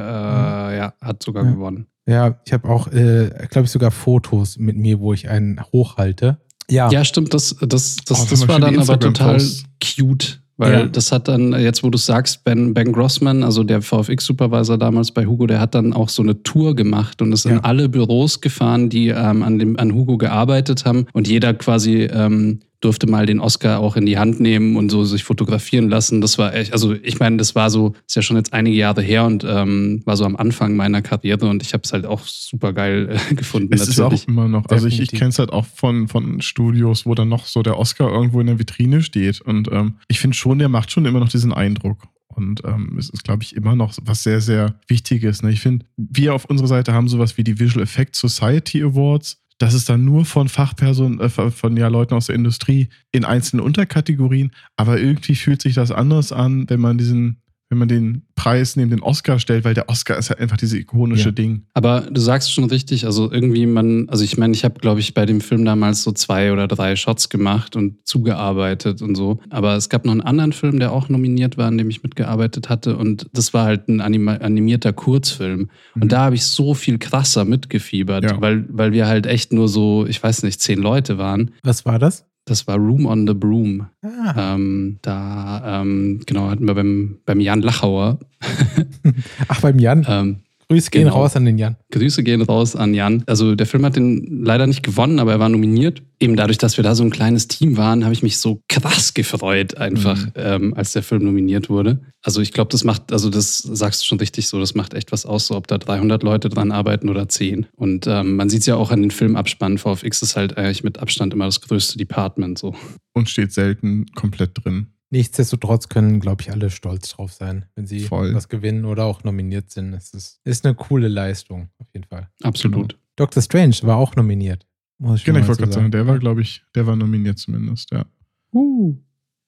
ja, 0.76 0.94
hat 1.00 1.22
sogar 1.22 1.44
Ja. 1.44 1.50
gewonnen. 1.52 1.86
Ja, 2.06 2.38
ich 2.44 2.52
habe 2.52 2.68
auch, 2.68 2.88
äh, 2.88 3.30
glaube 3.50 3.64
ich, 3.66 3.70
sogar 3.70 3.90
Fotos 3.90 4.58
mit 4.58 4.76
mir, 4.76 5.00
wo 5.00 5.12
ich 5.14 5.28
einen 5.28 5.60
hochhalte. 5.72 6.38
Ja, 6.70 6.90
Ja, 6.90 7.04
stimmt, 7.04 7.32
das, 7.34 7.56
das, 7.60 7.96
das, 8.04 8.20
Oh, 8.22 8.26
das 8.30 8.48
war 8.48 8.58
dann 8.60 8.78
aber 8.78 8.98
total 8.98 9.40
cute. 9.82 10.42
Weil 10.56 10.72
Ja. 10.72 10.86
das 10.86 11.10
hat 11.10 11.26
dann, 11.28 11.52
jetzt 11.58 11.82
wo 11.82 11.90
du 11.90 11.98
sagst, 11.98 12.44
Ben, 12.44 12.74
ben 12.74 12.92
Grossman, 12.92 13.42
also 13.42 13.64
der 13.64 13.82
VFX-Supervisor 13.82 14.78
damals 14.78 15.10
bei 15.10 15.26
Hugo, 15.26 15.46
der 15.46 15.58
hat 15.60 15.74
dann 15.74 15.92
auch 15.92 16.08
so 16.08 16.22
eine 16.22 16.42
Tour 16.44 16.76
gemacht 16.76 17.20
und 17.22 17.32
ist 17.32 17.44
Ja. 17.44 17.52
in 17.52 17.58
alle 17.60 17.88
Büros 17.88 18.40
gefahren, 18.40 18.88
die 18.88 19.08
ähm, 19.08 19.42
an, 19.42 19.58
dem, 19.58 19.76
an 19.78 19.92
Hugo 19.94 20.16
gearbeitet 20.16 20.84
haben. 20.84 21.06
Und 21.12 21.26
jeder 21.28 21.54
quasi 21.54 22.02
ähm, 22.04 22.60
durfte 22.84 23.06
mal 23.06 23.26
den 23.26 23.40
Oscar 23.40 23.80
auch 23.80 23.96
in 23.96 24.06
die 24.06 24.18
Hand 24.18 24.40
nehmen 24.40 24.76
und 24.76 24.90
so 24.90 25.04
sich 25.04 25.24
fotografieren 25.24 25.88
lassen. 25.88 26.20
Das 26.20 26.38
war 26.38 26.54
echt, 26.54 26.72
also 26.72 26.92
ich 26.92 27.18
meine, 27.18 27.38
das 27.38 27.54
war 27.54 27.70
so, 27.70 27.94
ist 28.06 28.14
ja 28.14 28.22
schon 28.22 28.36
jetzt 28.36 28.52
einige 28.52 28.76
Jahre 28.76 29.02
her 29.02 29.24
und 29.24 29.44
ähm, 29.48 30.02
war 30.04 30.16
so 30.16 30.24
am 30.24 30.36
Anfang 30.36 30.76
meiner 30.76 31.02
Karriere 31.02 31.48
und 31.48 31.62
ich 31.62 31.72
habe 31.72 31.82
es 31.84 31.92
halt 31.92 32.06
auch 32.06 32.20
super 32.26 32.72
geil 32.72 33.08
äh, 33.30 33.34
gefunden. 33.34 33.72
Es 33.72 33.88
ist 33.88 34.00
auch 34.00 34.12
immer 34.28 34.48
noch, 34.48 34.66
also 34.66 34.86
ich, 34.86 34.94
ich 34.94 34.98
Definitiv. 34.98 35.18
kenne 35.18 35.30
es 35.30 35.38
halt 35.38 35.52
auch 35.52 35.66
von, 35.66 36.08
von 36.08 36.42
Studios, 36.42 37.06
wo 37.06 37.14
dann 37.14 37.28
noch 37.28 37.46
so 37.46 37.62
der 37.62 37.78
Oscar 37.78 38.10
irgendwo 38.12 38.40
in 38.40 38.46
der 38.46 38.58
Vitrine 38.58 39.02
steht. 39.02 39.40
Und 39.40 39.70
ähm, 39.72 39.94
ich 40.08 40.20
finde 40.20 40.36
schon, 40.36 40.58
der 40.58 40.68
macht 40.68 40.90
schon 40.90 41.06
immer 41.06 41.20
noch 41.20 41.28
diesen 41.28 41.52
Eindruck. 41.52 42.08
Und 42.36 42.62
ähm, 42.64 42.96
es 42.98 43.10
ist, 43.10 43.22
glaube 43.22 43.44
ich, 43.44 43.54
immer 43.54 43.76
noch 43.76 43.94
was 44.02 44.22
sehr, 44.22 44.40
sehr 44.40 44.74
Wichtiges. 44.88 45.42
Ne? 45.42 45.52
Ich 45.52 45.60
finde, 45.60 45.86
wir 45.96 46.34
auf 46.34 46.44
unserer 46.46 46.68
Seite 46.68 46.92
haben 46.92 47.08
sowas 47.08 47.36
wie 47.36 47.44
die 47.44 47.58
Visual 47.60 47.82
Effects 47.82 48.18
Society 48.20 48.82
Awards. 48.82 49.43
Das 49.58 49.74
ist 49.74 49.88
dann 49.88 50.04
nur 50.04 50.24
von 50.24 50.48
Fachpersonen, 50.48 51.20
äh, 51.20 51.28
von 51.28 51.76
ja, 51.76 51.88
Leuten 51.88 52.14
aus 52.14 52.26
der 52.26 52.34
Industrie 52.34 52.88
in 53.12 53.24
einzelnen 53.24 53.64
Unterkategorien. 53.64 54.50
Aber 54.76 54.98
irgendwie 54.98 55.36
fühlt 55.36 55.62
sich 55.62 55.74
das 55.74 55.90
anders 55.90 56.32
an, 56.32 56.68
wenn 56.68 56.80
man 56.80 56.98
diesen, 56.98 57.40
wenn 57.70 57.78
man 57.78 57.88
den 57.88 58.22
Preis 58.34 58.76
neben 58.76 58.90
den 58.90 59.00
Oscar 59.00 59.38
stellt, 59.38 59.64
weil 59.64 59.74
der 59.74 59.88
Oscar 59.88 60.18
ist 60.18 60.28
halt 60.30 60.38
einfach 60.38 60.56
dieses 60.58 60.78
ikonische 60.78 61.30
Ja. 61.30 61.32
Ding. 61.32 61.62
Aber 61.72 62.02
du 62.10 62.20
sagst 62.20 62.52
schon 62.52 62.64
richtig, 62.64 63.06
also 63.06 63.32
irgendwie 63.32 63.66
man, 63.66 64.08
also 64.10 64.22
ich 64.22 64.36
meine, 64.36 64.52
ich 64.54 64.64
habe, 64.64 64.78
glaube 64.80 65.00
ich, 65.00 65.14
bei 65.14 65.24
dem 65.26 65.40
Film 65.40 65.64
damals 65.64 66.02
so 66.02 66.12
zwei 66.12 66.52
oder 66.52 66.68
drei 66.68 66.94
Shots 66.94 67.30
gemacht 67.30 67.74
und 67.74 68.06
zugearbeitet 68.06 69.00
und 69.02 69.14
so. 69.14 69.40
Aber 69.50 69.76
es 69.76 69.88
gab 69.88 70.04
noch 70.04 70.12
einen 70.12 70.20
anderen 70.20 70.52
Film, 70.52 70.78
der 70.78 70.92
auch 70.92 71.08
nominiert 71.08 71.56
war, 71.56 71.66
an 71.68 71.78
dem 71.78 71.88
ich 71.90 72.02
mitgearbeitet 72.02 72.68
hatte. 72.68 72.96
Und 72.96 73.28
das 73.32 73.54
war 73.54 73.64
halt 73.64 73.88
ein 73.88 74.00
anima 74.00 74.34
animierter 74.36 74.92
Kurzfilm. 74.92 75.70
Mhm. 75.94 76.02
Und 76.02 76.12
da 76.12 76.20
habe 76.26 76.34
ich 76.34 76.44
so 76.44 76.74
viel 76.74 76.98
krasser 76.98 77.44
mitgefiebert, 77.44 78.24
Ja. 78.24 78.40
weil, 78.40 78.66
weil 78.68 78.92
wir 78.92 79.06
halt 79.06 79.26
echt 79.26 79.52
nur 79.52 79.68
so, 79.68 80.06
ich 80.06 80.22
weiß 80.22 80.42
nicht, 80.42 80.60
zehn 80.60 80.78
Leute 80.78 81.18
waren. 81.18 81.52
was 81.62 81.84
war 81.86 81.98
das? 81.98 82.26
Das 82.46 82.66
war 82.66 82.76
Room 82.76 83.06
on 83.06 83.26
the 83.26 83.32
Broom. 83.32 83.86
Ah. 84.02 84.54
Ähm, 84.54 84.98
da, 85.00 85.80
ähm, 85.80 86.20
genau, 86.26 86.50
hatten 86.50 86.66
wir 86.66 86.74
beim, 86.74 87.18
beim 87.24 87.40
Jan 87.40 87.62
Lachauer. 87.62 88.18
Ach, 89.48 89.60
beim 89.62 89.78
Jan. 89.78 90.04
Ähm, 90.08 90.40
Grüß 90.74 90.90
gehen 90.90 91.04
genau. 91.04 91.14
raus 91.14 91.36
an 91.36 91.44
den 91.44 91.56
Jan. 91.56 91.76
Grüße 91.92 92.22
gehen 92.24 92.42
raus 92.42 92.74
an 92.74 92.94
Jan. 92.94 93.22
Also 93.26 93.54
der 93.54 93.66
Film 93.66 93.84
hat 93.84 93.94
den 93.96 94.42
leider 94.44 94.66
nicht 94.66 94.82
gewonnen, 94.82 95.20
aber 95.20 95.32
er 95.32 95.38
war 95.38 95.48
nominiert. 95.48 96.02
Eben 96.18 96.34
dadurch, 96.36 96.58
dass 96.58 96.76
wir 96.76 96.82
da 96.82 96.94
so 96.94 97.04
ein 97.04 97.10
kleines 97.10 97.46
Team 97.48 97.76
waren, 97.76 98.02
habe 98.04 98.12
ich 98.12 98.22
mich 98.22 98.38
so 98.38 98.60
krass 98.68 99.14
gefreut, 99.14 99.76
einfach, 99.76 100.26
Mhm. 100.26 100.32
ähm, 100.36 100.74
als 100.74 100.92
der 100.92 101.02
Film 101.02 101.24
nominiert 101.24 101.68
wurde. 101.68 102.00
Also 102.22 102.40
ich 102.40 102.52
glaube, 102.52 102.70
das 102.72 102.82
macht, 102.82 103.12
also 103.12 103.30
das 103.30 103.58
sagst 103.58 104.02
du 104.02 104.06
schon 104.06 104.18
richtig 104.18 104.48
so, 104.48 104.58
das 104.58 104.74
macht 104.74 104.94
echt 104.94 105.12
was 105.12 105.26
aus, 105.26 105.46
so 105.46 105.54
ob 105.56 105.66
da 105.66 105.78
300 105.78 106.22
Leute 106.22 106.48
dran 106.48 106.72
arbeiten 106.72 107.08
oder 107.08 107.28
10. 107.28 107.66
Und 107.76 108.06
ähm, 108.06 108.36
man 108.36 108.48
sieht 108.48 108.60
es 108.60 108.66
ja 108.66 108.76
auch 108.76 108.90
an 108.90 109.02
den 109.02 109.10
Filmabspannen. 109.10 109.78
VFX 109.78 110.22
ist 110.22 110.36
halt 110.36 110.56
eigentlich 110.56 110.82
mit 110.82 110.98
Abstand 110.98 111.34
immer 111.34 111.44
das 111.46 111.60
größte 111.60 111.98
Department. 111.98 112.58
So. 112.58 112.74
Und 113.12 113.28
steht 113.28 113.52
selten 113.52 114.06
komplett 114.14 114.52
drin. 114.64 114.88
Nichtsdestotrotz 115.14 115.88
können, 115.88 116.18
glaube 116.18 116.42
ich, 116.42 116.50
alle 116.50 116.70
stolz 116.70 117.10
drauf 117.10 117.32
sein, 117.32 117.66
wenn 117.76 117.86
sie 117.86 118.00
Voll. 118.00 118.34
was 118.34 118.48
gewinnen 118.48 118.84
oder 118.84 119.04
auch 119.04 119.22
nominiert 119.22 119.70
sind. 119.70 119.94
Es 119.94 120.12
ist, 120.12 120.40
ist 120.42 120.66
eine 120.66 120.74
coole 120.74 121.06
Leistung, 121.06 121.68
auf 121.78 121.86
jeden 121.94 122.04
Fall. 122.04 122.30
Absolut. 122.42 122.98
Doctor 123.14 123.40
Strange 123.40 123.76
war 123.82 123.96
auch 123.96 124.16
nominiert. 124.16 124.66
Muss 124.98 125.20
ich 125.20 125.24
Genau, 125.24 125.38
ich 125.38 125.46
wollte 125.46 125.62
gerade 125.62 125.72
sagen, 125.72 125.92
der 125.92 126.08
war, 126.08 126.18
glaube 126.18 126.42
ich, 126.42 126.64
der 126.74 126.88
war 126.88 126.96
nominiert 126.96 127.38
zumindest, 127.38 127.92
ja. 127.92 128.06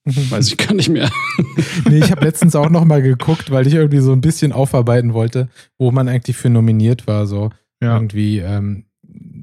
Weiß 0.05 0.46
ich 0.46 0.57
gar 0.57 0.72
nicht 0.72 0.88
mehr. 0.88 1.11
nee, 1.88 1.98
ich 1.98 2.12
habe 2.12 2.24
letztens 2.24 2.55
auch 2.55 2.70
noch 2.70 2.85
mal 2.85 3.02
geguckt, 3.02 3.50
weil 3.50 3.66
ich 3.66 3.74
irgendwie 3.74 3.98
so 3.98 4.12
ein 4.12 4.20
bisschen 4.20 4.52
aufarbeiten 4.52 5.14
wollte, 5.14 5.48
wo 5.79 5.90
man 5.90 6.07
eigentlich 6.09 6.37
für 6.37 6.48
nominiert 6.48 7.09
war. 7.09 7.26
So 7.26 7.50
Ja, 7.83 7.96
irgendwie, 7.96 8.38
ähm, 8.38 8.85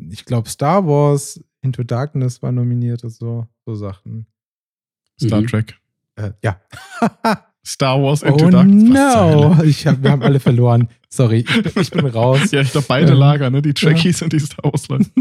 ich 0.09 0.23
glaube, 0.23 0.47
Star 0.47 0.87
Wars 0.87 1.43
Into 1.61 1.83
Darkness 1.83 2.41
war 2.41 2.53
nominiert 2.53 3.03
und 3.03 3.09
so, 3.09 3.45
so 3.65 3.75
Sachen. 3.75 4.25
Star 5.21 5.41
Mhm. 5.41 5.47
Trek. 5.47 5.82
Äh, 6.15 6.31
ja. 6.43 6.59
Star 7.65 8.01
Wars 8.01 8.23
oh 8.23 8.27
Into. 8.27 8.45
Was 8.45 8.51
zur 8.51 8.63
no, 8.65 9.63
ich 9.63 9.87
hab, 9.87 10.03
wir 10.03 10.11
haben 10.11 10.21
alle 10.21 10.39
verloren. 10.39 10.89
Sorry, 11.09 11.45
ich 11.47 11.63
bin, 11.63 11.81
ich 11.81 11.91
bin 11.91 12.05
raus. 12.07 12.51
Ja, 12.51 12.59
ich 12.61 12.71
glaube, 12.71 12.87
beide 12.89 13.13
Ähm, 13.13 13.17
Lager, 13.17 13.49
ne? 13.49 13.61
Die 13.61 13.73
Trekkies 13.73 14.21
und 14.21 14.33
die 14.33 14.39
Star 14.39 14.71
Wars 14.71 14.87
Leute. 14.89 15.05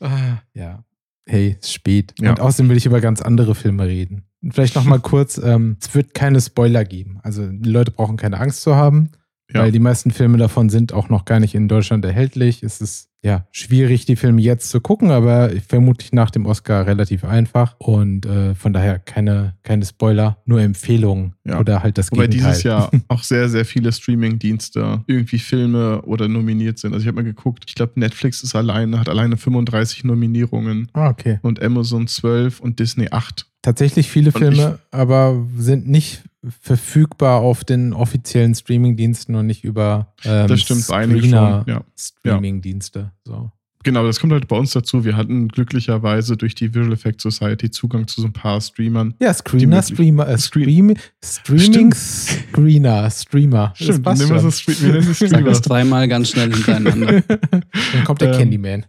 Ah, 0.00 0.38
ja. 0.54 0.84
Hey, 1.26 1.56
ist 1.60 1.72
spät. 1.72 2.14
Ja. 2.20 2.30
Und 2.30 2.40
außerdem 2.40 2.70
will 2.70 2.76
ich 2.76 2.86
über 2.86 3.00
ganz 3.00 3.20
andere 3.20 3.54
Filme 3.54 3.84
reden. 3.86 4.24
Und 4.42 4.54
vielleicht 4.54 4.76
noch 4.76 4.84
mal 4.84 5.00
kurz, 5.00 5.36
ähm, 5.38 5.76
es 5.80 5.92
wird 5.94 6.14
keine 6.14 6.40
Spoiler 6.40 6.84
geben. 6.84 7.18
Also 7.22 7.46
die 7.48 7.68
Leute 7.68 7.90
brauchen 7.90 8.16
keine 8.16 8.38
Angst 8.38 8.62
zu 8.62 8.76
haben, 8.76 9.10
Ja. 9.52 9.62
weil 9.62 9.72
die 9.72 9.80
meisten 9.80 10.10
Filme 10.12 10.38
davon 10.38 10.68
sind 10.70 10.92
auch 10.92 11.08
noch 11.08 11.24
gar 11.24 11.40
nicht 11.40 11.54
in 11.54 11.68
Deutschland 11.68 12.04
erhältlich. 12.04 12.62
Es 12.62 12.80
ist 12.80 13.07
ja 13.22 13.46
schwierig, 13.50 14.04
die 14.06 14.14
Filme 14.16 14.40
jetzt 14.40 14.70
zu 14.70 14.80
gucken, 14.80 15.10
aber 15.10 15.50
vermutlich 15.66 16.12
nach 16.12 16.30
dem 16.30 16.46
Oscar 16.46 16.86
relativ 16.86 17.24
einfach. 17.24 17.74
Und 17.78 18.26
äh, 18.26 18.54
von 18.54 18.72
daher 18.72 18.98
keine, 19.00 19.54
keine 19.64 19.84
Spoiler, 19.84 20.38
nur 20.46 20.60
Empfehlungen 20.60 21.34
Ja. 21.44 21.58
oder 21.58 21.82
halt 21.82 21.98
das 21.98 22.12
Wobei 22.12 22.26
Gegenteil. 22.28 22.50
dieses 22.52 22.62
Jahr 22.62 22.90
auch 23.08 23.22
sehr, 23.24 23.48
sehr 23.48 23.64
viele 23.64 23.90
Streaming-Dienste 23.92 25.02
irgendwie 25.08 25.38
Filme 25.38 26.02
oder 26.02 26.28
nominiert 26.28 26.78
sind. 26.78 26.92
Also 26.92 27.02
ich 27.02 27.08
habe 27.08 27.16
mal 27.16 27.24
geguckt, 27.24 27.64
ich 27.66 27.74
glaube, 27.74 27.92
Netflix 27.96 28.42
ist 28.42 28.54
alleine, 28.54 29.00
hat 29.00 29.08
alleine 29.08 29.36
35 29.36 30.04
Nominierungen 30.04 30.88
Ah, 30.92 31.08
okay. 31.08 31.38
und 31.42 31.60
Amazon 31.62 32.06
12 32.06 32.60
und 32.60 32.78
Disney 32.78 33.08
8. 33.10 33.46
Tatsächlich 33.62 34.08
viele 34.08 34.30
Und 34.32 34.38
Filme, 34.38 34.78
aber 34.90 35.44
sind 35.56 35.88
nicht 35.88 36.22
verfügbar 36.60 37.40
auf 37.40 37.64
den 37.64 37.92
offiziellen 37.92 38.54
Streaming-Diensten 38.54 39.34
und 39.34 39.46
nicht 39.46 39.64
über 39.64 40.14
ähm, 40.24 40.46
Das 40.46 40.60
stimmt, 40.60 40.82
Screener-. 40.82 41.64
Ja. 41.66 41.82
Streaming-Dienste. 41.98 43.12
So. 43.24 43.50
Genau, 43.84 44.04
das 44.04 44.20
kommt 44.20 44.32
halt 44.32 44.48
bei 44.48 44.56
uns 44.56 44.72
dazu. 44.72 45.04
Wir 45.04 45.16
hatten 45.16 45.48
glücklicherweise 45.48 46.36
durch 46.36 46.54
die 46.54 46.74
Visual 46.74 46.92
Effects 46.92 47.22
Society 47.22 47.70
Zugang 47.70 48.06
zu 48.08 48.20
so 48.20 48.26
ein 48.26 48.32
paar 48.32 48.60
Streamern. 48.60 49.14
Ja, 49.20 49.32
Screener, 49.32 49.82
Streamer, 49.82 50.28
äh, 50.28 50.38
Stream, 50.38 50.94
Streaming, 51.24 51.94
Screener, 51.94 53.10
Streamer. 53.10 53.72
Das 53.78 53.86
Stimmt, 53.86 54.02
passt 54.04 54.28
nehmen 54.28 54.42
wir 54.42 54.50
Stream, 54.52 54.76
wir 54.80 54.92
nennen 54.92 55.02
Sag 55.14 55.28
Streamer. 55.28 55.42
das 55.48 55.60
dreimal 55.62 56.08
ganz 56.08 56.28
schnell 56.30 56.52
hintereinander. 56.52 57.22
Dann 57.50 58.04
kommt 58.04 58.20
der 58.20 58.32
Ähm, 58.32 58.38
Candyman. 58.38 58.86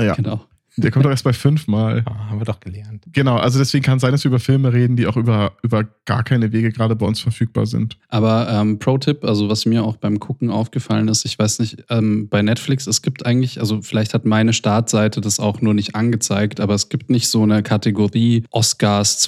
ja. 0.00 0.14
genau. 0.14 0.44
Der 0.76 0.90
kommt 0.90 1.04
doch 1.04 1.10
erst 1.10 1.24
bei 1.24 1.32
fünfmal. 1.34 2.02
Ah, 2.06 2.30
haben 2.30 2.40
wir 2.40 2.46
doch 2.46 2.60
gelernt. 2.60 3.04
Genau, 3.12 3.36
also 3.36 3.58
deswegen 3.58 3.84
kann 3.84 3.96
es 3.96 4.00
sein, 4.02 4.12
dass 4.12 4.24
wir 4.24 4.30
über 4.30 4.38
Filme 4.38 4.72
reden, 4.72 4.96
die 4.96 5.06
auch 5.06 5.16
über, 5.16 5.52
über 5.62 5.84
gar 6.06 6.24
keine 6.24 6.50
Wege 6.52 6.72
gerade 6.72 6.96
bei 6.96 7.04
uns 7.06 7.20
verfügbar 7.20 7.66
sind. 7.66 7.98
Aber 8.08 8.48
ähm, 8.50 8.78
Pro-Tipp, 8.78 9.24
also 9.24 9.48
was 9.50 9.66
mir 9.66 9.84
auch 9.84 9.96
beim 9.96 10.18
Gucken 10.18 10.50
aufgefallen 10.50 11.08
ist, 11.08 11.24
ich 11.26 11.38
weiß 11.38 11.58
nicht, 11.58 11.84
ähm, 11.90 12.28
bei 12.30 12.40
Netflix, 12.42 12.86
es 12.86 13.02
gibt 13.02 13.26
eigentlich, 13.26 13.60
also 13.60 13.82
vielleicht 13.82 14.14
hat 14.14 14.24
meine 14.24 14.52
Startseite 14.54 15.20
das 15.20 15.40
auch 15.40 15.60
nur 15.60 15.74
nicht 15.74 15.94
angezeigt, 15.94 16.58
aber 16.60 16.74
es 16.74 16.88
gibt 16.88 17.10
nicht 17.10 17.28
so 17.28 17.42
eine 17.42 17.62
Kategorie 17.62 18.44
Oscars 18.50 19.18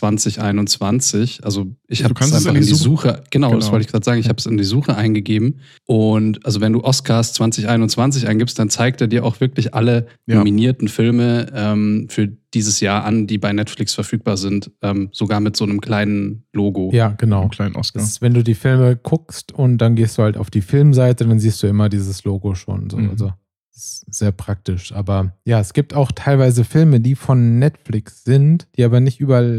2021. 0.49 1.45
Also 1.45 1.67
ich 1.89 2.05
habe 2.05 2.15
es 2.21 2.33
einfach 2.33 2.55
in 2.55 2.61
die 2.61 2.63
Suche- 2.69 2.85
Suche, 2.85 3.23
genau, 3.31 3.51
das 3.55 3.61
Genau. 3.65 3.73
wollte 3.73 3.87
ich 3.87 3.91
gerade 3.93 4.05
sagen, 4.05 4.21
ich 4.21 4.29
habe 4.29 4.39
es 4.39 4.47
in 4.47 4.57
die 4.57 4.65
Suche 4.65 4.97
eingegeben. 4.97 5.61
Und 5.87 6.45
also 6.45 6.61
wenn 6.61 6.73
du 6.73 6.83
Oscars 6.85 7.33
2021 7.35 8.27
eingibst, 8.29 8.59
dann 8.59 8.71
zeigt 8.71 9.01
er 9.01 9.07
dir 9.09 9.25
auch 9.25 9.41
wirklich 9.41 9.75
alle 9.75 10.07
Ja. 10.27 10.37
nominierten 10.37 10.89
Filme 10.89 11.34
ähm, 11.55 12.07
für 12.09 12.29
dieses 12.55 12.81
Jahr 12.81 13.05
an, 13.05 13.27
die 13.27 13.39
bei 13.39 13.53
Netflix 13.53 13.95
verfügbar 13.95 14.37
sind, 14.37 14.71
ähm, 14.83 15.09
sogar 15.13 15.41
mit 15.41 15.57
so 15.57 15.65
einem 15.65 15.81
kleinen 15.81 16.45
Logo. 16.53 16.91
Ja, 16.93 17.09
genau. 17.19 17.43
Einen 17.43 17.51
kleinen 17.51 17.77
Oscar. 17.77 18.01
Das 18.01 18.09
ist, 18.11 18.23
wenn 18.23 18.35
du 18.35 18.43
die 18.45 18.55
Filme 18.55 18.97
guckst 18.97 19.53
und 19.53 19.79
dann 19.79 19.95
gehst 19.97 20.19
du 20.19 20.23
halt 20.23 20.37
auf 20.37 20.51
die 20.51 20.63
Filmseite, 20.63 21.27
dann 21.27 21.41
siehst 21.41 21.63
du 21.63 21.67
immer 21.67 21.89
dieses 21.89 22.25
Logo 22.25 22.55
schon. 22.55 22.91
So. 22.91 22.97
Mhm. 22.99 23.11
Also 23.11 23.33
das 23.73 24.03
ist 24.07 24.15
sehr 24.15 24.31
praktisch. 24.33 24.93
Aber 24.93 25.35
ja, 25.45 25.59
es 25.59 25.73
gibt 25.73 25.95
auch 25.95 26.13
teilweise 26.13 26.63
Filme, 26.65 27.01
die 27.01 27.17
von 27.17 27.59
Netflix 27.59 28.23
sind, 28.25 28.69
die 28.77 28.85
aber 28.85 29.01
nicht 29.01 29.19
überall 29.21 29.51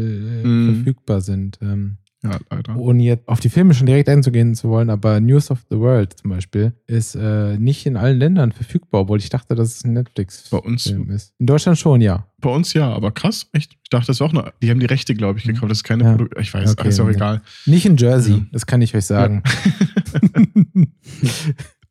äh, 0.42 0.46
Mhm. 0.46 0.74
verfügbar 0.76 1.20
sind. 1.20 1.58
Ähm, 1.60 1.98
ja, 2.32 2.38
leider. 2.50 2.76
ohne 2.76 3.02
jetzt 3.02 3.26
auf 3.28 3.40
die 3.40 3.48
Filme 3.48 3.74
schon 3.74 3.86
direkt 3.86 4.08
einzugehen 4.08 4.54
zu 4.54 4.68
wollen, 4.68 4.90
aber 4.90 5.20
News 5.20 5.50
of 5.50 5.60
the 5.70 5.78
World 5.78 6.18
zum 6.18 6.30
Beispiel 6.30 6.72
ist 6.86 7.14
äh, 7.14 7.56
nicht 7.58 7.86
in 7.86 7.96
allen 7.96 8.18
Ländern 8.18 8.52
verfügbar, 8.52 9.02
obwohl 9.02 9.18
ich 9.18 9.28
dachte, 9.28 9.54
dass 9.54 9.76
es 9.76 9.84
ein 9.84 9.92
Netflix 9.94 10.48
Bei 10.50 10.58
uns- 10.58 10.84
Film 10.84 11.10
ist. 11.10 11.32
In 11.38 11.46
Deutschland 11.46 11.78
schon, 11.78 12.00
ja. 12.00 12.26
Bei 12.38 12.50
uns 12.50 12.72
ja, 12.74 12.92
aber 12.92 13.12
krass, 13.12 13.48
echt. 13.52 13.72
Ich 13.82 13.90
dachte, 13.90 14.08
das 14.08 14.20
wäre 14.20 14.28
auch 14.28 14.32
noch. 14.34 14.50
Die 14.62 14.70
haben 14.70 14.80
die 14.80 14.86
Rechte, 14.86 15.14
glaube 15.14 15.38
ich, 15.38 15.44
gekauft. 15.46 15.70
Das 15.70 15.78
ist 15.78 15.84
keine 15.84 16.02
Mhm. 16.04 16.08
Ja. 16.10 16.16
Produktion. 16.16 16.42
Ich 16.42 16.54
weiß, 16.54 16.72
Okay, 16.72 16.88
ist 16.88 17.00
auch 17.00 17.06
ja. 17.06 17.12
egal. 17.12 17.42
Nicht 17.64 17.86
in 17.86 17.96
Jersey, 17.96 18.34
Ja. 18.34 18.46
das 18.52 18.66
kann 18.66 18.82
ich 18.82 18.94
euch 18.94 19.06
sagen. 19.06 19.42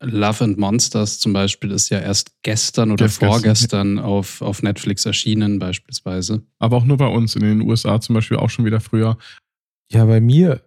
Love 0.02 0.44
and 0.44 0.58
Monsters 0.58 1.18
zum 1.20 1.32
Beispiel 1.32 1.70
ist 1.70 1.88
ja 1.88 1.98
erst 1.98 2.30
gestern 2.42 2.90
oder 2.90 3.06
gestern, 3.06 3.28
vorgestern 3.30 3.98
auf, 3.98 4.42
auf 4.42 4.62
Netflix 4.62 5.06
erschienen, 5.06 5.58
beispielsweise. 5.58 6.42
Aber 6.58 6.76
auch 6.76 6.84
nur 6.84 6.98
bei 6.98 7.06
uns. 7.06 7.34
In 7.34 7.42
den 7.42 7.62
USA 7.62 7.98
zum 8.00 8.14
Beispiel 8.14 8.36
auch 8.36 8.50
schon 8.50 8.66
wieder 8.66 8.80
früher. 8.80 9.16
Ja, 9.90 10.04
bei 10.04 10.20
mir 10.20 10.62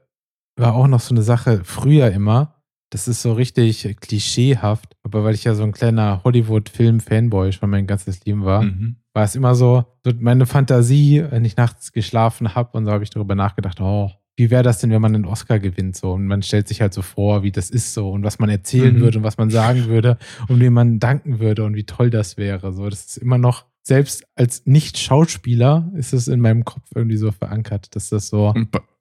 war 0.56 0.76
auch 0.76 0.88
noch 0.88 1.00
so 1.00 1.14
eine 1.14 1.22
Sache 1.24 1.62
früher 1.64 2.12
immer. 2.12 2.56
Das 2.92 3.08
ist 3.08 3.22
so 3.22 3.34
richtig 3.34 3.88
klischeehaft, 4.02 4.96
aber 5.04 5.24
weil 5.24 5.36
ich 5.36 5.44
ja 5.44 5.54
so 5.54 5.64
ein 5.64 5.74
kleiner 5.74 6.22
Hollywood-Film-Fanboy 6.24 7.52
schon 7.52 7.70
mein 7.70 7.86
ganzes 7.86 8.26
Leben 8.26 8.46
war, 8.46 8.64
Mhm. 8.64 8.96
war 9.14 9.24
es 9.24 9.36
immer 9.36 9.54
so, 9.54 9.86
meine 10.20 10.46
Fantasie, 10.48 11.24
wenn 11.30 11.46
ich 11.46 11.56
nachts 11.56 11.92
geschlafen 11.92 12.56
habe 12.56 12.76
und 12.78 12.86
so 12.86 12.92
habe 12.92 13.04
ich 13.04 13.12
darüber 13.12 13.36
nachgedacht, 13.36 13.80
oh, 13.80 14.10
wie 14.38 14.50
wäre 14.50 14.64
das 14.64 14.80
denn, 14.80 14.90
wenn 14.90 15.02
man 15.02 15.14
einen 15.14 15.26
Oscar 15.26 15.60
gewinnt 15.60 15.98
so 15.98 16.14
und 16.14 16.26
man 16.26 16.42
stellt 16.42 16.68
sich 16.68 16.82
halt 16.82 16.94
so 16.94 17.02
vor, 17.04 17.44
wie 17.44 17.52
das 17.52 17.70
ist 17.70 17.94
so 17.94 18.10
und 18.10 18.24
was 18.24 18.40
man 18.40 18.50
erzählen 18.50 18.96
Mhm. 18.96 19.02
würde 19.02 19.18
und 19.20 19.24
was 19.24 19.38
man 19.38 19.50
sagen 19.52 19.86
würde 19.86 20.18
und 20.48 20.60
wem 20.60 20.74
man 20.74 20.98
danken 21.00 21.40
würde 21.40 21.66
und 21.66 21.76
wie 21.76 21.84
toll 21.86 22.10
das 22.10 22.38
wäre. 22.38 22.74
So, 22.74 22.90
das 22.90 23.06
ist 23.06 23.18
immer 23.18 23.38
noch 23.38 23.66
selbst 23.84 24.24
als 24.36 24.66
Nicht-Schauspieler 24.66 25.92
ist 25.96 26.14
es 26.14 26.28
in 26.28 26.40
meinem 26.40 26.64
Kopf 26.66 26.84
irgendwie 26.96 27.18
so 27.18 27.32
verankert, 27.32 27.96
dass 27.96 28.10
das 28.10 28.30
so 28.30 28.54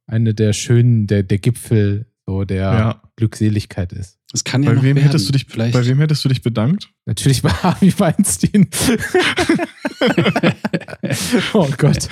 eine 0.08 0.34
der 0.34 0.52
schönen, 0.52 1.06
der, 1.06 1.22
der 1.22 1.38
Gipfel 1.38 2.06
so 2.26 2.44
der 2.44 2.56
ja. 2.56 3.02
Glückseligkeit 3.16 3.92
ist. 3.92 4.18
Das 4.30 4.44
kann 4.44 4.62
ja 4.62 4.68
Bei 4.68 4.76
noch 4.76 4.82
wem 4.82 4.96
werden. 4.96 5.06
hättest 5.06 5.28
du 5.28 5.32
dich, 5.32 5.46
Vielleicht. 5.48 5.72
bei 5.72 5.86
wem 5.86 5.98
hättest 5.98 6.22
du 6.24 6.28
dich 6.28 6.42
bedankt? 6.42 6.90
Natürlich 7.06 7.40
bei 7.40 7.48
Harvey 7.48 7.98
Weinstein. 7.98 8.68
oh 11.54 11.66
Gott. 11.78 12.08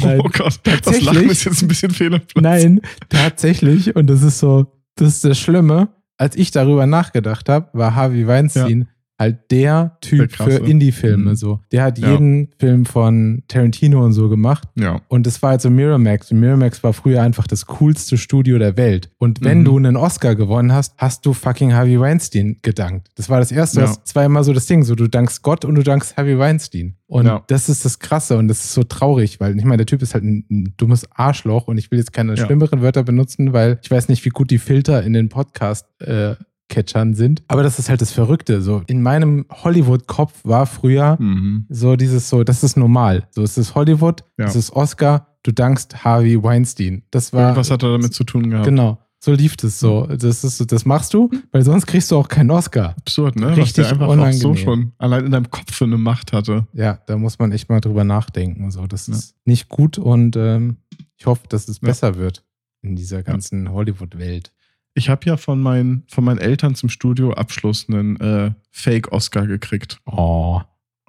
Nein. 0.00 0.20
Oh 0.20 0.30
Gott, 0.32 0.60
das 0.62 0.62
Tatsächlich? 0.62 1.04
Lachen 1.04 1.30
ist 1.30 1.44
jetzt 1.44 1.62
ein 1.62 1.68
bisschen 1.68 1.90
fehl 1.90 2.14
am 2.14 2.20
Platz. 2.20 2.40
Nein, 2.40 2.80
tatsächlich. 3.08 3.96
Und 3.96 4.06
das 4.06 4.22
ist 4.22 4.38
so, 4.38 4.72
das 4.94 5.08
ist 5.08 5.24
das 5.24 5.40
Schlimme. 5.40 5.88
Als 6.16 6.36
ich 6.36 6.52
darüber 6.52 6.86
nachgedacht 6.86 7.48
habe, 7.48 7.68
war 7.72 7.96
Harvey 7.96 8.28
Weinstein 8.28 8.86
halt 9.18 9.50
der 9.50 9.96
Typ 10.00 10.36
Der 10.36 10.46
für 10.46 10.52
Indie-Filme. 10.64 11.30
Mhm. 11.30 11.34
So. 11.36 11.60
Der 11.72 11.82
hat 11.82 11.98
Ja. 11.98 12.12
jeden 12.12 12.48
Film 12.58 12.86
von 12.86 13.42
Tarantino 13.48 14.04
und 14.04 14.12
so 14.12 14.28
gemacht. 14.28 14.68
Ja. 14.76 15.00
Und 15.08 15.26
das 15.26 15.42
war 15.42 15.50
halt 15.50 15.60
so 15.60 15.70
Miramax. 15.70 16.30
Und 16.30 16.40
Miramax 16.40 16.82
war 16.84 16.92
früher 16.92 17.22
einfach 17.22 17.46
das 17.46 17.66
coolste 17.66 18.16
Studio 18.16 18.58
der 18.58 18.76
Welt. 18.76 19.10
Und 19.18 19.42
wenn 19.42 19.60
Mhm. 19.60 19.64
du 19.64 19.76
einen 19.78 19.96
Oscar 19.96 20.34
gewonnen 20.36 20.72
hast, 20.72 20.94
hast 20.98 21.26
du 21.26 21.32
fucking 21.32 21.74
Harvey 21.74 21.98
Weinstein 21.98 22.58
gedankt. 22.62 23.08
Das 23.16 23.28
war 23.28 23.40
das 23.40 23.50
erste, 23.50 23.80
Ja. 23.80 23.86
das 23.86 24.14
war 24.14 24.24
immer 24.24 24.44
so 24.44 24.52
das 24.52 24.66
Ding. 24.66 24.84
So, 24.84 24.94
du 24.94 25.08
dankst 25.08 25.42
Gott 25.42 25.64
und 25.64 25.74
du 25.74 25.82
dankst 25.82 26.16
Harvey 26.16 26.38
Weinstein. 26.38 26.94
Und 27.08 27.26
Ja. 27.26 27.42
das 27.48 27.68
ist 27.68 27.84
das 27.84 27.98
Krasse 27.98 28.36
und 28.36 28.48
das 28.48 28.58
ist 28.64 28.74
so 28.74 28.84
traurig, 28.84 29.40
weil 29.40 29.56
ich 29.58 29.64
meine, 29.64 29.78
der 29.78 29.86
Typ 29.86 30.02
ist 30.02 30.12
halt 30.14 30.24
ein, 30.24 30.44
ein 30.50 30.74
dummes 30.76 31.10
Arschloch 31.10 31.66
und 31.66 31.78
ich 31.78 31.90
will 31.90 31.98
jetzt 31.98 32.12
keine 32.12 32.34
Ja. 32.34 32.44
schlimmeren 32.44 32.82
Wörter 32.82 33.02
benutzen, 33.02 33.52
weil 33.54 33.78
ich 33.82 33.90
weiß 33.90 34.08
nicht, 34.08 34.24
wie 34.26 34.28
gut 34.28 34.50
die 34.50 34.58
Filter 34.58 35.02
in 35.02 35.14
den 35.14 35.28
Podcast 35.30 35.86
äh, 36.00 36.34
Catchern 36.68 37.14
sind. 37.14 37.42
Aber 37.48 37.62
das 37.62 37.78
ist 37.78 37.88
halt 37.88 38.00
das 38.00 38.12
Verrückte. 38.12 38.60
So 38.62 38.82
in 38.86 39.02
meinem 39.02 39.46
Hollywood-Kopf 39.50 40.40
war 40.44 40.66
früher 40.66 41.16
Mhm. 41.20 41.66
so 41.68 41.96
dieses 41.96 42.28
so, 42.28 42.44
das 42.44 42.62
ist 42.64 42.76
normal. 42.76 43.26
So 43.30 43.42
es 43.42 43.56
ist 43.58 43.74
Hollywood, 43.74 44.24
Ja. 44.38 44.46
es 44.46 44.56
ist 44.56 44.70
Oscar, 44.72 45.28
du 45.42 45.52
dankst 45.52 46.04
Harvey 46.04 46.42
Weinstein. 46.42 47.02
Das 47.10 47.32
war 47.32 47.56
Was 47.56 47.70
hat 47.70 47.82
er 47.82 47.92
damit 47.92 48.12
zu 48.14 48.24
tun 48.24 48.50
gehabt? 48.50 48.66
genau. 48.66 48.98
So 49.20 49.32
lief 49.32 49.56
das 49.56 49.80
so. 49.80 50.06
Das 50.06 50.44
ist 50.44 50.70
das 50.70 50.84
machst 50.84 51.12
du, 51.12 51.28
weil 51.50 51.62
sonst 51.64 51.86
kriegst 51.86 52.08
du 52.12 52.16
auch 52.16 52.28
keinen 52.28 52.52
Oscar. 52.52 52.94
Absurd, 52.98 53.34
ne? 53.34 53.48
Richtig 53.48 53.62
Was 53.66 53.72
der 53.72 53.88
einfach 53.88 54.06
auch 54.06 54.12
so 54.14 54.20
unangenehm. 54.50 54.56
schon 54.56 54.92
allein 54.98 55.24
in 55.26 55.32
deinem 55.32 55.50
Kopf 55.50 55.74
für 55.74 55.86
eine 55.86 55.98
Macht 55.98 56.32
hatte. 56.32 56.68
Ja, 56.72 57.00
da 57.06 57.16
muss 57.18 57.36
man 57.40 57.50
echt 57.50 57.68
mal 57.68 57.80
drüber 57.80 58.04
nachdenken. 58.04 58.70
So, 58.70 58.86
das 58.86 59.08
Ja. 59.08 59.14
ist 59.14 59.34
nicht 59.44 59.68
gut 59.68 59.98
und 59.98 60.36
ähm, 60.36 60.76
ich 61.16 61.26
hoffe, 61.26 61.48
dass 61.48 61.68
es 61.68 61.80
Ja. 61.80 61.88
besser 61.88 62.14
wird 62.16 62.44
in 62.82 62.94
dieser 62.94 63.24
ganzen 63.24 63.72
Hollywood-Welt. 63.72 64.52
Ich 64.94 65.08
habe 65.08 65.24
ja 65.26 65.36
von 65.36 65.60
meinen, 65.60 66.04
von 66.08 66.24
meinen 66.24 66.38
Eltern 66.38 66.74
zum 66.74 66.88
Studioabschluss 66.88 67.88
einen 67.88 68.18
äh, 68.20 68.52
Fake-Oscar 68.70 69.46
gekriegt. 69.46 70.00
Oh, 70.06 70.60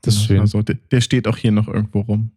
das 0.02 0.15
ist 0.15 0.26
schön. 0.26 0.39
Also, 0.42 0.62
der, 0.62 0.76
der 0.92 1.02
steht 1.02 1.28
auch 1.28 1.38
hier 1.38 1.52
noch 1.52 1.68
irgendwo 1.68 2.02
rum. 2.02 2.32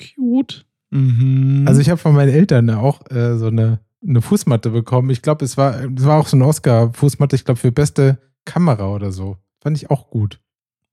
Cute. 0.00 0.66
Mhm. 0.90 1.64
Also 1.66 1.80
ich 1.80 1.88
habe 1.90 1.98
von 1.98 2.14
meinen 2.14 2.32
Eltern 2.32 2.70
auch 2.70 3.08
äh, 3.10 3.36
so 3.38 3.46
eine, 3.46 3.80
eine 4.06 4.22
Fußmatte 4.22 4.70
bekommen. 4.70 5.10
Ich 5.10 5.22
glaube, 5.22 5.44
es 5.44 5.56
war, 5.56 5.80
es 5.84 6.04
war 6.04 6.18
auch 6.20 6.26
so 6.28 6.36
eine 6.36 6.46
Oscar-Fußmatte, 6.46 7.34
ich 7.36 7.44
glaube, 7.44 7.58
für 7.60 7.72
beste 7.72 8.18
Kamera 8.44 8.88
oder 8.88 9.10
so. 9.12 9.36
Fand 9.62 9.76
ich 9.76 9.90
auch 9.90 10.10
gut. 10.10 10.40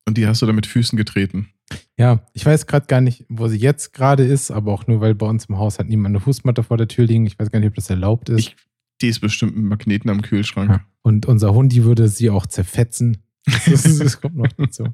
Und 0.07 0.17
die 0.17 0.25
hast 0.27 0.41
du 0.41 0.45
da 0.45 0.53
mit 0.53 0.65
Füßen 0.67 0.97
getreten. 0.97 1.49
Ja, 1.97 2.25
ich 2.33 2.45
weiß 2.45 2.67
gerade 2.67 2.87
gar 2.87 3.01
nicht, 3.01 3.25
wo 3.29 3.47
sie 3.47 3.57
jetzt 3.57 3.93
gerade 3.93 4.23
ist, 4.25 4.51
aber 4.51 4.73
auch 4.73 4.87
nur, 4.87 4.99
weil 4.99 5.15
bei 5.15 5.25
uns 5.27 5.45
im 5.45 5.57
Haus 5.57 5.79
hat 5.79 5.87
niemand 5.87 6.11
eine 6.13 6.19
Fußmatte 6.19 6.63
vor 6.63 6.77
der 6.77 6.87
Tür 6.87 7.05
liegen. 7.05 7.25
Ich 7.25 7.39
weiß 7.39 7.51
gar 7.51 7.59
nicht, 7.59 7.69
ob 7.69 7.75
das 7.75 7.89
erlaubt 7.89 8.29
ist. 8.29 8.39
Ich- 8.39 8.55
Die 9.01 9.07
ist 9.07 9.19
bestimmt 9.19 9.55
mit 9.55 9.65
Magneten 9.65 10.09
am 10.09 10.21
Kühlschrank. 10.21 10.69
Ja. 10.69 10.81
Und 11.01 11.25
unser 11.25 11.53
Hundi 11.53 11.83
würde 11.83 12.07
sie 12.07 12.29
auch 12.29 12.45
zerfetzen. 12.45 13.17
Das, 13.69 13.83
das 13.99 14.21
kommt 14.21 14.37
noch 14.37 14.47
dazu. 14.57 14.85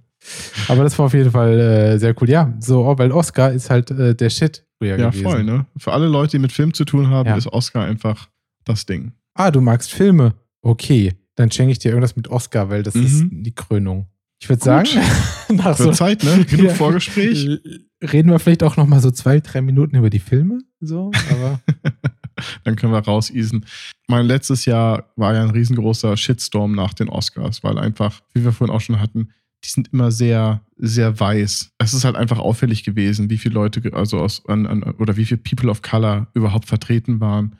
Aber 0.68 0.84
das 0.84 0.98
war 0.98 1.06
auf 1.06 1.14
jeden 1.14 1.32
Fall 1.32 1.60
äh, 1.60 1.98
sehr 2.00 2.16
cool. 2.22 2.30
Ja, 2.30 2.54
so, 2.60 2.86
oh, 2.86 2.98
weil 2.98 3.12
Oscar 3.12 3.52
ist 3.52 3.70
halt 3.70 3.92
äh, 3.92 4.16
der 4.16 4.30
Shit 4.30 4.66
früher 4.78 4.98
Ja, 4.98 5.10
gewesen. 5.10 5.24
voll, 5.24 5.44
ne? 5.44 5.66
Für 5.78 5.94
alle 5.94 6.08
Leute, 6.08 6.32
die 6.32 6.40
mit 6.40 6.52
Film 6.52 6.74
zu 6.74 6.84
tun 6.86 7.08
haben, 7.10 7.28
Ja. 7.30 7.36
ist 7.38 7.48
Oscar 7.48 7.84
einfach 7.86 8.30
das 8.66 8.86
Ding. 8.86 9.12
Ah, 9.36 9.52
du 9.52 9.62
magst 9.62 9.92
Filme. 9.94 10.34
Okay, 10.62 11.14
dann 11.36 11.52
schenke 11.52 11.72
ich 11.72 11.80
dir 11.80 11.90
irgendwas 11.90 12.16
mit 12.16 12.28
Oscar, 12.28 12.70
weil 12.70 12.84
das 12.84 12.96
Mhm. 12.96 13.04
ist 13.06 13.24
die 13.32 13.54
Krönung. 13.56 14.08
Ich 14.42 14.50
würde 14.50 14.64
sagen, 14.64 14.90
nach 15.54 15.78
so 15.78 15.86
Wird 15.86 15.96
Zeit, 15.96 16.24
ne? 16.24 16.44
Genug 16.46 16.68
Ja. 16.68 16.74
Vorgespräch. 16.74 17.48
reden 18.02 18.30
wir 18.32 18.40
vielleicht 18.40 18.64
auch 18.64 18.78
noch 18.78 18.88
mal 18.88 19.00
so 19.02 19.12
zwei, 19.12 19.40
drei 19.42 19.62
Minuten 19.62 19.96
über 19.96 20.10
die 20.10 20.20
Filme. 20.20 20.60
So, 20.80 21.12
aber 21.30 21.60
Dann 22.63 22.75
können 22.75 22.93
wir 22.93 22.99
rausisen. 22.99 23.65
Mein 24.08 24.25
letztes 24.25 24.65
Jahr 24.65 25.12
war 25.15 25.34
ja 25.34 25.43
ein 25.43 25.52
riesengroßer 25.52 26.17
Shitstorm 26.17 26.73
nach 26.73 26.93
den 26.93 27.10
Oscars, 27.10 27.63
weil 27.63 27.78
einfach, 27.78 28.21
wie 28.34 28.43
wir 28.43 28.52
vorhin 28.52 28.75
auch 28.75 28.82
schon 28.82 28.99
hatten, 28.99 29.30
die 29.63 29.69
sind 29.69 29.89
immer 29.91 30.12
sehr, 30.12 30.62
sehr 30.78 31.19
weiß. 31.19 31.71
Es 31.80 31.93
ist 31.93 32.06
halt 32.06 32.15
einfach 32.15 32.39
auffällig 32.39 32.84
gewesen, 32.84 33.30
wie 33.30 33.38
viele 33.38 33.56
Leute, 33.56 33.93
also 33.93 34.19
aus, 34.19 34.45
an, 34.47 34.65
an, 34.65 34.84
oder 34.84 35.17
wie 35.17 35.25
viele 35.25 35.41
People 35.41 35.69
of 35.69 35.82
Color 35.82 36.28
überhaupt 36.34 36.65
vertreten 36.65 37.19
waren. 37.19 37.56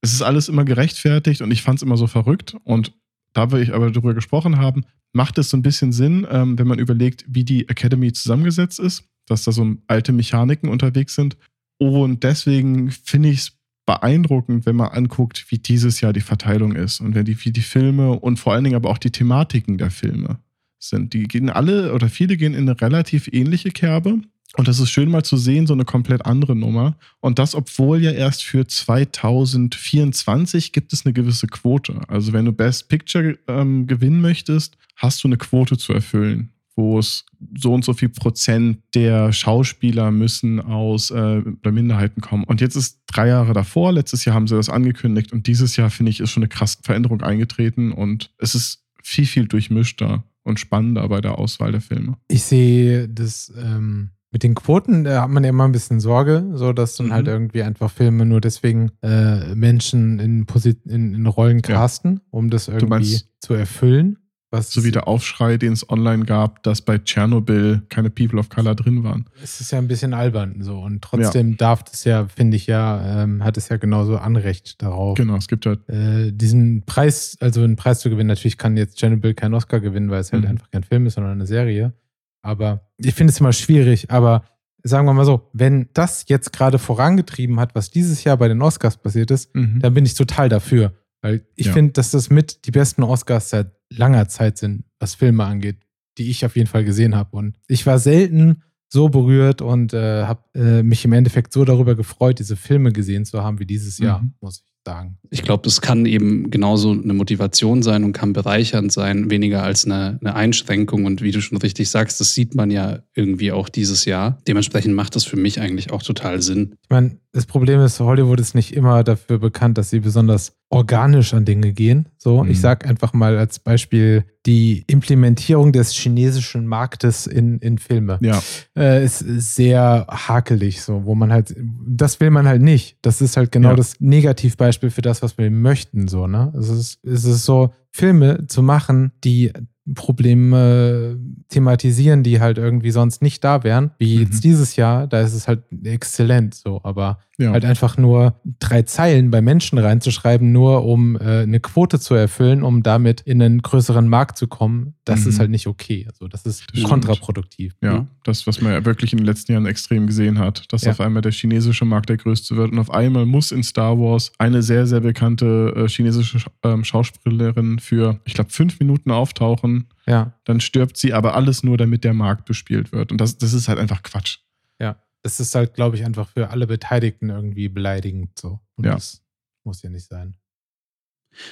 Es 0.00 0.12
ist 0.12 0.22
alles 0.22 0.48
immer 0.48 0.64
gerechtfertigt 0.64 1.42
und 1.42 1.50
ich 1.50 1.62
fand 1.62 1.78
es 1.78 1.82
immer 1.82 1.96
so 1.96 2.06
verrückt. 2.06 2.56
Und 2.64 2.92
da 3.34 3.52
wir 3.52 3.74
aber 3.74 3.90
darüber 3.90 4.14
gesprochen 4.14 4.58
haben, 4.58 4.84
macht 5.12 5.38
es 5.38 5.50
so 5.50 5.56
ein 5.56 5.62
bisschen 5.62 5.92
Sinn, 5.92 6.26
ähm, 6.30 6.58
wenn 6.58 6.66
man 6.66 6.78
überlegt, 6.78 7.24
wie 7.28 7.44
die 7.44 7.68
Academy 7.68 8.12
zusammengesetzt 8.12 8.80
ist, 8.80 9.04
dass 9.26 9.44
da 9.44 9.52
so 9.52 9.76
alte 9.86 10.12
Mechaniken 10.12 10.68
unterwegs 10.68 11.14
sind. 11.14 11.36
Und 11.78 12.24
deswegen 12.24 12.90
finde 12.90 13.28
ich 13.30 13.38
es 13.38 13.58
beeindruckend, 13.86 14.66
wenn 14.66 14.76
man 14.76 14.88
anguckt, 14.88 15.46
wie 15.48 15.58
dieses 15.58 16.00
Jahr 16.00 16.12
die 16.12 16.20
Verteilung 16.20 16.74
ist 16.74 17.00
und 17.00 17.14
wenn 17.14 17.24
die, 17.24 17.42
wie 17.44 17.52
die 17.52 17.62
Filme 17.62 18.12
und 18.12 18.38
vor 18.38 18.52
allen 18.52 18.64
Dingen 18.64 18.76
aber 18.76 18.90
auch 18.90 18.98
die 18.98 19.10
Thematiken 19.10 19.78
der 19.78 19.90
Filme 19.90 20.38
sind. 20.78 21.14
Die 21.14 21.24
gehen 21.24 21.50
alle 21.50 21.92
oder 21.92 22.08
viele 22.08 22.36
gehen 22.36 22.54
in 22.54 22.68
eine 22.68 22.80
relativ 22.80 23.28
ähnliche 23.32 23.70
Kerbe. 23.70 24.20
Und 24.56 24.68
das 24.68 24.80
ist 24.80 24.90
schön 24.90 25.10
mal 25.10 25.24
zu 25.24 25.38
sehen, 25.38 25.66
so 25.66 25.72
eine 25.72 25.86
komplett 25.86 26.26
andere 26.26 26.54
Nummer. 26.54 26.98
Und 27.20 27.38
das, 27.38 27.54
obwohl 27.54 28.02
ja 28.02 28.10
erst 28.10 28.44
für 28.44 28.66
2024 28.66 30.72
gibt 30.72 30.92
es 30.92 31.06
eine 31.06 31.14
gewisse 31.14 31.46
Quote. 31.46 32.00
Also 32.08 32.34
wenn 32.34 32.44
du 32.44 32.52
Best 32.52 32.90
Picture 32.90 33.38
ähm, 33.48 33.86
gewinnen 33.86 34.20
möchtest, 34.20 34.76
hast 34.96 35.24
du 35.24 35.28
eine 35.28 35.38
Quote 35.38 35.78
zu 35.78 35.94
erfüllen 35.94 36.51
wo 36.74 36.98
es 36.98 37.24
so 37.58 37.74
und 37.74 37.84
so 37.84 37.92
viel 37.92 38.08
Prozent 38.08 38.78
der 38.94 39.32
Schauspieler 39.32 40.10
müssen 40.10 40.60
aus 40.60 41.10
äh, 41.10 41.42
der 41.64 41.72
Minderheiten 41.72 42.20
kommen. 42.20 42.44
Und 42.44 42.60
jetzt 42.60 42.76
ist 42.76 43.00
drei 43.06 43.28
Jahre 43.28 43.52
davor, 43.52 43.92
letztes 43.92 44.24
Jahr 44.24 44.34
haben 44.34 44.46
sie 44.48 44.56
das 44.56 44.68
angekündigt 44.70 45.32
und 45.32 45.46
dieses 45.46 45.76
Jahr, 45.76 45.90
finde 45.90 46.10
ich, 46.10 46.20
ist 46.20 46.30
schon 46.30 46.42
eine 46.42 46.48
krasse 46.48 46.78
Veränderung 46.82 47.20
eingetreten 47.22 47.92
und 47.92 48.32
es 48.38 48.54
ist 48.54 48.84
viel, 49.02 49.26
viel 49.26 49.46
durchmischter 49.46 50.24
und 50.44 50.58
spannender 50.60 51.08
bei 51.08 51.20
der 51.20 51.38
Auswahl 51.38 51.72
der 51.72 51.80
Filme. 51.80 52.16
Ich 52.28 52.42
sehe 52.44 53.08
das 53.08 53.52
ähm, 53.62 54.10
mit 54.30 54.42
den 54.42 54.54
Quoten, 54.54 55.04
da 55.04 55.22
hat 55.22 55.30
man 55.30 55.44
ja 55.44 55.50
immer 55.50 55.64
ein 55.64 55.72
bisschen 55.72 56.00
Sorge, 56.00 56.50
so 56.54 56.72
dass 56.72 56.96
dann 56.96 57.08
Mhm. 57.08 57.12
halt 57.12 57.26
irgendwie 57.28 57.62
einfach 57.62 57.90
Filme 57.90 58.24
nur 58.24 58.40
deswegen 58.40 58.90
äh, 59.02 59.54
Menschen 59.54 60.18
in, 60.20 60.46
Posi 60.46 60.74
in, 60.86 61.14
in 61.14 61.26
Rollen 61.26 61.58
Ja. 61.58 61.74
casten, 61.74 62.20
um 62.30 62.48
das 62.48 62.68
irgendwie 62.68 63.18
zu 63.40 63.52
erfüllen. 63.54 64.16
Was 64.52 64.70
So 64.70 64.84
wie 64.84 64.90
der 64.92 65.08
Aufschrei, 65.08 65.56
den 65.56 65.72
es 65.72 65.88
online 65.90 66.24
gab, 66.26 66.62
dass 66.62 66.82
bei 66.82 66.98
Tschernobyl 66.98 67.82
keine 67.88 68.10
People 68.10 68.38
of 68.38 68.48
Color 68.50 68.74
drin 68.74 69.02
waren. 69.02 69.24
es 69.42 69.60
ist 69.60 69.72
ja 69.72 69.78
ein 69.78 69.88
bisschen 69.88 70.12
albern 70.14 70.56
so 70.60 70.78
und 70.78 71.02
trotzdem 71.02 71.56
darf 71.56 71.82
das 71.84 72.04
ja, 72.04 72.26
finde 72.28 72.56
ich 72.58 72.66
ja, 72.66 73.22
ähm, 73.24 73.42
hat 73.42 73.56
es 73.56 73.70
ja 73.70 73.78
genauso 73.78 74.18
Anrecht 74.18 74.80
darauf. 74.82 75.16
Genau, 75.16 75.36
es 75.36 75.48
gibt 75.48 75.64
halt 75.66 75.88
äh, 75.88 76.30
diesen 76.32 76.82
Preis, 76.84 77.36
also 77.40 77.62
einen 77.62 77.76
Preis 77.76 78.00
zu 78.00 78.10
gewinnen. 78.10 78.28
Natürlich 78.28 78.58
kann 78.58 78.76
jetzt 78.76 78.98
Chernobyl 79.00 79.34
keinen 79.34 79.54
Oscar 79.54 79.80
gewinnen, 79.80 80.10
weil 80.10 80.20
es 80.20 80.32
halt 80.32 80.42
Mhm. 80.44 80.50
einfach 80.50 80.70
kein 80.70 80.82
Film 80.84 81.06
ist, 81.06 81.14
sondern 81.14 81.32
eine 81.32 81.46
Serie. 81.46 81.94
Aber 82.42 82.82
ich 82.98 83.14
finde 83.14 83.32
es 83.32 83.40
immer 83.40 83.52
schwierig. 83.52 84.10
Aber 84.10 84.44
sagen 84.84 85.06
wir 85.06 85.14
mal 85.14 85.24
so, 85.24 85.48
wenn 85.52 85.88
das 85.94 86.24
jetzt 86.28 86.52
gerade 86.52 86.78
vorangetrieben 86.78 87.60
hat, 87.60 87.74
was 87.74 87.90
dieses 87.90 88.24
Jahr 88.24 88.36
bei 88.36 88.48
den 88.48 88.60
Oscars 88.60 88.96
passiert 88.96 89.30
ist, 89.30 89.54
Mhm. 89.54 89.78
dann 89.80 89.94
bin 89.94 90.04
ich 90.04 90.14
total 90.14 90.48
dafür. 90.48 90.92
Weil 91.22 91.46
ich 91.56 91.66
Ja. 91.66 91.72
finde, 91.72 91.92
dass 91.92 92.10
das 92.10 92.28
mit 92.30 92.66
die 92.66 92.70
besten 92.72 93.02
Oscars 93.02 93.48
seit 93.50 93.72
langer 93.90 94.28
Zeit 94.28 94.58
sind, 94.58 94.84
was 94.98 95.14
Filme 95.14 95.44
angeht, 95.44 95.76
die 96.18 96.28
ich 96.30 96.44
auf 96.44 96.56
jeden 96.56 96.68
Fall 96.68 96.84
gesehen 96.84 97.14
habe. 97.14 97.36
Und 97.36 97.56
ich 97.68 97.86
war 97.86 97.98
selten 97.98 98.62
so 98.88 99.08
berührt 99.08 99.62
und 99.62 99.94
äh, 99.94 100.24
habe 100.24 100.42
äh, 100.54 100.82
mich 100.82 101.04
im 101.06 101.12
Endeffekt 101.14 101.52
so 101.54 101.64
darüber 101.64 101.94
gefreut, 101.94 102.38
diese 102.38 102.56
Filme 102.56 102.92
gesehen 102.92 103.24
zu 103.24 103.42
haben 103.42 103.58
wie 103.58 103.64
dieses 103.66 103.96
Jahr, 103.98 104.20
Mhm. 104.20 104.34
muss 104.42 104.58
ich 104.66 104.72
sagen. 104.84 105.16
Ich 105.30 105.42
glaube, 105.44 105.66
es 105.68 105.80
kann 105.80 106.04
eben 106.06 106.50
genauso 106.50 106.90
eine 106.90 107.14
Motivation 107.14 107.82
sein 107.84 108.02
und 108.04 108.12
kann 108.12 108.32
bereichernd 108.34 108.90
sein, 108.92 109.30
weniger 109.30 109.62
als 109.62 109.84
eine, 109.86 110.18
eine 110.20 110.34
Einschränkung. 110.34 111.04
Und 111.06 111.22
wie 111.22 111.30
du 111.30 111.40
schon 111.40 111.56
richtig 111.58 111.88
sagst, 111.88 112.20
das 112.20 112.34
sieht 112.34 112.54
man 112.56 112.70
ja 112.70 112.98
irgendwie 113.14 113.52
auch 113.52 113.68
dieses 113.70 114.04
Jahr. 114.06 114.38
Dementsprechend 114.48 114.94
macht 114.94 115.14
das 115.16 115.24
für 115.24 115.36
mich 115.36 115.60
eigentlich 115.60 115.92
auch 115.92 116.02
total 116.02 116.42
Sinn. 116.42 116.74
Ich 116.82 116.90
meine, 116.90 117.16
das 117.30 117.46
Problem 117.46 117.80
ist, 117.80 118.00
Hollywood 118.00 118.40
ist 118.40 118.54
nicht 118.56 118.74
immer 118.74 119.04
dafür 119.04 119.38
bekannt, 119.38 119.78
dass 119.78 119.88
sie 119.90 120.00
besonders 120.00 120.52
organisch 120.72 121.34
an 121.34 121.44
Dinge 121.44 121.72
gehen. 121.72 122.06
So, 122.16 122.42
Mhm. 122.42 122.50
ich 122.50 122.60
sag 122.60 122.86
einfach 122.88 123.12
mal 123.12 123.36
als 123.36 123.58
Beispiel 123.58 124.24
die 124.46 124.84
Implementierung 124.86 125.70
des 125.72 125.92
chinesischen 125.92 126.66
Marktes 126.66 127.26
in, 127.26 127.58
in 127.58 127.78
Filme. 127.78 128.18
Ja, 128.22 128.42
Äh, 128.76 129.04
ist 129.04 129.18
sehr 129.18 130.06
hakelig, 130.08 130.80
so, 130.82 131.04
wo 131.04 131.14
man 131.14 131.30
halt, 131.30 131.54
das 131.86 132.18
will 132.20 132.30
man 132.30 132.46
halt 132.48 132.62
nicht. 132.62 132.96
Das 133.02 133.20
ist 133.20 133.36
halt 133.36 133.52
genau 133.52 133.70
Ja. 133.70 133.76
das 133.76 134.00
Negativbeispiel 134.00 134.90
für 134.90 135.02
das, 135.02 135.22
was 135.22 135.36
wir 135.36 135.50
möchten, 135.50 136.08
so, 136.08 136.26
ne? 136.26 136.52
Es 136.58 136.68
ist, 136.70 137.04
es 137.04 137.24
ist 137.24 137.44
so, 137.44 137.72
Filme 137.90 138.46
zu 138.46 138.62
machen, 138.62 139.12
die 139.22 139.52
Probleme 139.94 141.18
thematisieren, 141.48 142.22
die 142.22 142.40
halt 142.40 142.58
irgendwie 142.58 142.90
sonst 142.90 143.22
nicht 143.22 143.42
da 143.44 143.64
wären, 143.64 143.90
wie 143.98 144.16
Mhm. 144.16 144.22
jetzt 144.22 144.44
dieses 144.44 144.76
Jahr, 144.76 145.06
da 145.06 145.20
ist 145.20 145.34
es 145.34 145.48
halt 145.48 145.62
exzellent 145.84 146.54
so, 146.54 146.80
aber 146.84 147.18
ja. 147.38 147.50
halt 147.52 147.64
einfach 147.64 147.96
nur 147.96 148.34
drei 148.60 148.82
Zeilen 148.82 149.30
bei 149.30 149.42
Menschen 149.42 149.78
reinzuschreiben, 149.78 150.52
nur 150.52 150.84
um 150.84 151.16
äh, 151.16 151.42
eine 151.42 151.60
Quote 151.60 151.98
zu 151.98 152.14
erfüllen, 152.14 152.62
um 152.62 152.82
damit 152.82 153.20
in 153.22 153.42
einen 153.42 153.60
größeren 153.62 154.06
Markt 154.08 154.38
zu 154.38 154.46
kommen, 154.46 154.94
das 155.04 155.22
Mhm. 155.24 155.28
ist 155.28 155.38
halt 155.40 155.50
nicht 155.50 155.66
okay. 155.66 156.06
Also 156.08 156.28
das 156.28 156.46
ist 156.46 156.64
Das 156.72 156.82
kontraproduktiv. 156.84 157.74
Ja, 157.82 158.06
das, 158.24 158.46
was 158.46 158.60
man 158.60 158.72
ja 158.72 158.84
wirklich 158.84 159.12
in 159.12 159.18
den 159.18 159.26
letzten 159.26 159.52
Jahren 159.52 159.66
extrem 159.66 160.06
gesehen 160.06 160.38
hat, 160.38 160.72
dass 160.72 160.82
Ja. 160.84 160.92
auf 160.92 161.00
einmal 161.00 161.22
der 161.22 161.32
chinesische 161.32 161.84
Markt 161.84 162.08
der 162.08 162.16
größte 162.18 162.56
wird 162.56 162.72
und 162.72 162.78
auf 162.78 162.90
einmal 162.90 163.26
muss 163.26 163.50
in 163.52 163.62
Star 163.62 163.98
Wars 163.98 164.32
eine 164.38 164.62
sehr, 164.62 164.86
sehr 164.86 165.00
bekannte 165.00 165.72
äh, 165.76 165.88
chinesische 165.88 166.38
Sch- 166.38 166.46
ähm, 166.62 166.84
Schauspielerin 166.84 167.78
für, 167.78 168.20
ich 168.24 168.34
glaube, 168.34 168.50
fünf 168.50 168.78
Minuten 168.78 169.10
auftauchen, 169.10 169.81
Ja, 170.06 170.38
dann 170.44 170.60
stirbt 170.60 170.96
sie, 170.96 171.12
aber 171.12 171.34
alles 171.34 171.62
nur, 171.62 171.76
damit 171.78 172.04
der 172.04 172.14
Markt 172.14 172.44
bespielt 172.46 172.92
wird. 172.92 173.12
Und 173.12 173.18
das, 173.20 173.38
das 173.38 173.52
ist 173.52 173.68
halt 173.68 173.78
einfach 173.78 174.02
Quatsch. 174.02 174.38
ja. 174.78 174.96
Das 175.24 175.38
ist 175.38 175.54
halt, 175.54 175.74
glaube 175.74 175.94
ich, 175.94 176.04
einfach 176.04 176.28
für 176.28 176.50
alle 176.50 176.66
Beteiligten 176.66 177.30
irgendwie 177.30 177.68
beleidigend 177.68 178.36
so. 178.36 178.58
Und 178.74 178.86
Ja. 178.86 178.94
das 178.94 179.22
muss 179.62 179.80
ja 179.82 179.88
nicht 179.88 180.08
sein. 180.08 180.34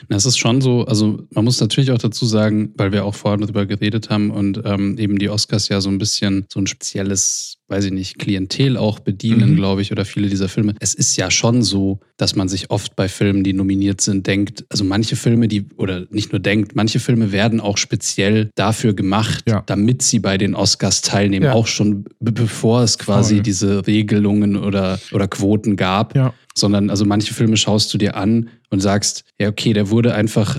Na, 0.08 0.16
Es 0.16 0.26
ist 0.26 0.38
schon 0.38 0.60
so, 0.60 0.84
also 0.84 1.26
man 1.32 1.44
muss 1.44 1.60
natürlich 1.60 1.90
auch 1.90 1.98
dazu 1.98 2.26
sagen, 2.26 2.72
weil 2.76 2.92
wir 2.92 3.04
auch 3.04 3.14
vorhin 3.14 3.40
darüber 3.40 3.66
geredet 3.66 4.10
haben 4.10 4.30
und 4.30 4.60
ähm, 4.64 4.98
eben 4.98 5.18
die 5.18 5.28
Oscars 5.30 5.68
ja 5.68 5.80
so 5.80 5.88
ein 5.90 5.98
bisschen 5.98 6.44
so 6.52 6.60
ein 6.60 6.66
spezielles, 6.66 7.56
weiß 7.68 7.84
ich 7.86 7.92
nicht, 7.92 8.18
Klientel 8.18 8.76
auch 8.76 8.98
bedienen, 8.98 9.52
Mhm. 9.52 9.56
glaube 9.56 9.82
ich, 9.82 9.92
oder 9.92 10.04
viele 10.04 10.28
dieser 10.28 10.48
Filme. 10.48 10.74
Es 10.80 10.94
ist 10.94 11.16
ja 11.16 11.30
schon 11.30 11.62
so, 11.62 12.00
dass 12.16 12.34
man 12.36 12.48
sich 12.48 12.70
oft 12.70 12.96
bei 12.96 13.08
Filmen, 13.08 13.44
die 13.44 13.52
nominiert 13.52 14.00
sind, 14.00 14.26
denkt, 14.26 14.64
also 14.68 14.84
manche 14.84 15.16
Filme, 15.16 15.48
die, 15.48 15.66
oder 15.76 16.06
nicht 16.10 16.32
nur 16.32 16.40
denkt, 16.40 16.74
manche 16.76 16.98
Filme 17.00 17.32
werden 17.32 17.60
auch 17.60 17.78
speziell 17.78 18.50
dafür 18.56 18.92
gemacht, 18.94 19.44
Ja. 19.48 19.62
damit 19.66 20.02
sie 20.02 20.18
bei 20.18 20.36
den 20.36 20.54
Oscars 20.54 21.00
teilnehmen, 21.02 21.46
Ja. 21.46 21.52
auch 21.54 21.66
schon 21.66 22.04
be 22.20 22.32
bevor 22.32 22.82
es 22.82 22.98
quasi 22.98 23.36
Voll. 23.36 23.42
diese 23.42 23.86
Regelungen 23.86 24.56
oder, 24.56 24.98
oder 25.12 25.28
Quoten 25.28 25.76
gab 25.76 26.14
Ja. 26.16 26.34
Sondern 26.56 26.90
also 26.90 27.04
manche 27.04 27.32
Filme 27.34 27.56
schaust 27.56 27.92
du 27.94 27.98
dir 27.98 28.16
an 28.16 28.48
und 28.70 28.80
sagst, 28.80 29.24
ja, 29.38 29.48
okay, 29.48 29.72
der 29.72 29.90
wurde 29.90 30.14
einfach, 30.14 30.58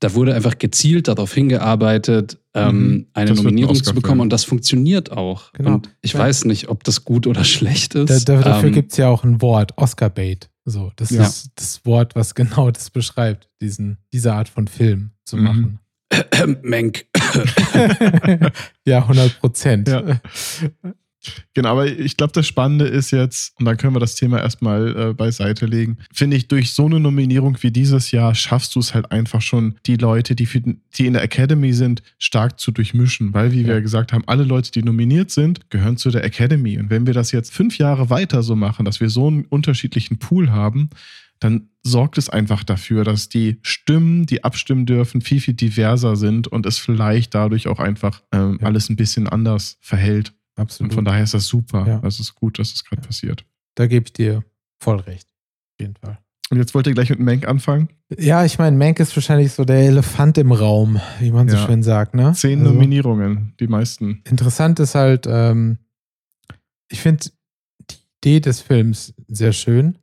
da 0.00 0.14
wurde 0.14 0.34
einfach 0.34 0.58
gezielt 0.58 1.08
darauf 1.08 1.32
hingearbeitet, 1.34 2.38
ähm, 2.54 2.76
Mhm. 2.88 3.06
eine 3.12 3.26
Das 3.30 3.38
wird 3.38 3.38
ein 3.38 3.44
Nominierung 3.44 3.82
zu 3.82 3.94
bekommen 3.94 4.20
und 4.20 4.30
das 4.32 4.44
funktioniert 4.44 5.10
auch. 5.12 5.52
Genau. 5.52 5.74
Und 5.74 5.90
ich 6.02 6.12
Ja. 6.14 6.20
weiß 6.20 6.44
nicht, 6.46 6.68
ob 6.68 6.84
das 6.84 7.04
gut 7.04 7.26
oder 7.26 7.44
schlecht 7.44 7.94
Da, 7.94 8.02
ist. 8.04 8.28
da, 8.28 8.40
dafür 8.40 8.68
Ähm, 8.68 8.74
gibt 8.74 8.92
es 8.92 8.98
ja 8.98 9.08
auch 9.08 9.24
ein 9.24 9.42
Wort, 9.42 9.76
Oscar-Bait. 9.76 10.48
So, 10.64 10.90
das 10.96 11.10
Ja. 11.10 11.22
ist 11.24 11.50
das 11.56 11.84
Wort, 11.84 12.14
was 12.16 12.34
genau 12.34 12.70
das 12.70 12.90
beschreibt, 12.90 13.48
diesen, 13.60 13.98
diese 14.12 14.32
Art 14.32 14.48
von 14.48 14.66
Film 14.68 15.10
zu 15.24 15.36
Mhm. 15.36 15.42
machen. 15.44 15.78
Menk. 16.62 17.06
ja, 18.84 18.98
100 19.02 19.38
Prozent. 19.40 19.88
Ja. 19.88 20.02
Genau, 21.54 21.70
aber 21.70 21.86
ich 21.86 22.16
glaube, 22.16 22.32
das 22.32 22.46
Spannende 22.46 22.86
ist 22.86 23.10
jetzt, 23.10 23.58
und 23.58 23.64
dann 23.64 23.76
können 23.76 23.94
wir 23.94 24.00
das 24.00 24.14
Thema 24.14 24.38
erstmal 24.40 25.10
äh, 25.10 25.14
beiseite 25.14 25.66
legen, 25.66 25.98
finde 26.12 26.36
ich, 26.36 26.48
durch 26.48 26.72
so 26.72 26.86
eine 26.86 27.00
Nominierung 27.00 27.56
wie 27.60 27.70
dieses 27.70 28.10
Jahr 28.10 28.34
schaffst 28.34 28.74
du 28.74 28.80
es 28.80 28.94
halt 28.94 29.10
einfach 29.12 29.40
schon, 29.42 29.76
die 29.86 29.96
Leute, 29.96 30.34
die, 30.34 30.46
für, 30.46 30.60
die 30.60 31.06
in 31.06 31.12
der 31.14 31.22
Academy 31.22 31.72
sind, 31.72 32.02
stark 32.18 32.60
zu 32.60 32.70
durchmischen, 32.72 33.32
weil, 33.34 33.52
wie 33.52 33.64
wir 33.64 33.68
Ja. 33.70 33.74
ja 33.74 33.80
gesagt 33.80 34.12
haben, 34.12 34.24
alle 34.26 34.44
Leute, 34.44 34.70
die 34.70 34.82
nominiert 34.82 35.30
sind, 35.30 35.70
gehören 35.70 35.96
zu 35.96 36.10
der 36.10 36.24
Academy. 36.24 36.78
Und 36.78 36.90
wenn 36.90 37.06
wir 37.06 37.14
das 37.14 37.32
jetzt 37.32 37.52
fünf 37.52 37.78
Jahre 37.78 38.10
weiter 38.10 38.42
so 38.42 38.56
machen, 38.56 38.84
dass 38.84 39.00
wir 39.00 39.08
so 39.10 39.28
einen 39.28 39.44
unterschiedlichen 39.44 40.18
Pool 40.18 40.50
haben, 40.50 40.90
dann 41.38 41.68
sorgt 41.82 42.16
es 42.16 42.30
einfach 42.30 42.64
dafür, 42.64 43.04
dass 43.04 43.28
die 43.28 43.58
Stimmen, 43.62 44.24
die 44.24 44.42
abstimmen 44.42 44.86
dürfen, 44.86 45.20
viel, 45.20 45.38
viel 45.40 45.52
diverser 45.54 46.16
sind 46.16 46.48
und 46.48 46.64
es 46.64 46.78
vielleicht 46.78 47.34
dadurch 47.34 47.68
auch 47.68 47.78
einfach 47.78 48.22
ähm, 48.32 48.58
Ja. 48.60 48.66
alles 48.66 48.88
ein 48.88 48.96
bisschen 48.96 49.28
anders 49.28 49.76
verhält. 49.82 50.32
Und 50.56 50.62
Absolut. 50.62 50.94
von 50.94 51.04
daher 51.04 51.22
ist 51.22 51.34
das 51.34 51.46
super. 51.46 51.86
Ja. 51.86 52.00
Es 52.06 52.18
ist 52.18 52.34
gut, 52.34 52.58
dass 52.58 52.72
es 52.72 52.84
gerade 52.84 53.02
Ja. 53.02 53.06
passiert. 53.06 53.44
da 53.74 53.86
gebe 53.86 54.06
ich 54.06 54.12
dir 54.14 54.42
voll 54.80 54.96
recht. 55.00 55.28
Auf 55.28 55.80
jeden 55.80 55.96
Fall. 55.96 56.18
Und 56.48 56.56
jetzt 56.58 56.74
wollt 56.74 56.86
ihr 56.86 56.94
gleich 56.94 57.10
mit 57.10 57.18
Mank 57.20 57.46
anfangen. 57.46 57.88
Ja, 58.18 58.44
ich 58.44 58.58
meine, 58.58 58.76
Mank 58.76 59.00
ist 59.00 59.14
wahrscheinlich 59.16 59.52
so 59.52 59.64
der 59.66 59.80
Elefant 59.80 60.38
im 60.38 60.52
Raum, 60.52 60.98
wie 61.20 61.30
man 61.30 61.48
so 61.48 61.56
Ja. 61.56 61.66
schön 61.66 61.82
sagt. 61.82 62.14
Ne? 62.14 62.32
Zehn 62.34 62.60
Also, 62.60 62.72
Nominierungen, 62.72 63.52
die 63.60 63.66
meisten. 63.66 64.22
Interessant 64.24 64.78
ist 64.80 64.94
halt, 64.94 65.26
ähm, 65.28 65.78
ich 66.88 67.00
finde 67.00 67.26
die 67.90 67.96
Idee 68.18 68.40
des 68.40 68.60
Films 68.62 69.12
sehr 69.28 69.52
schön. 69.52 69.98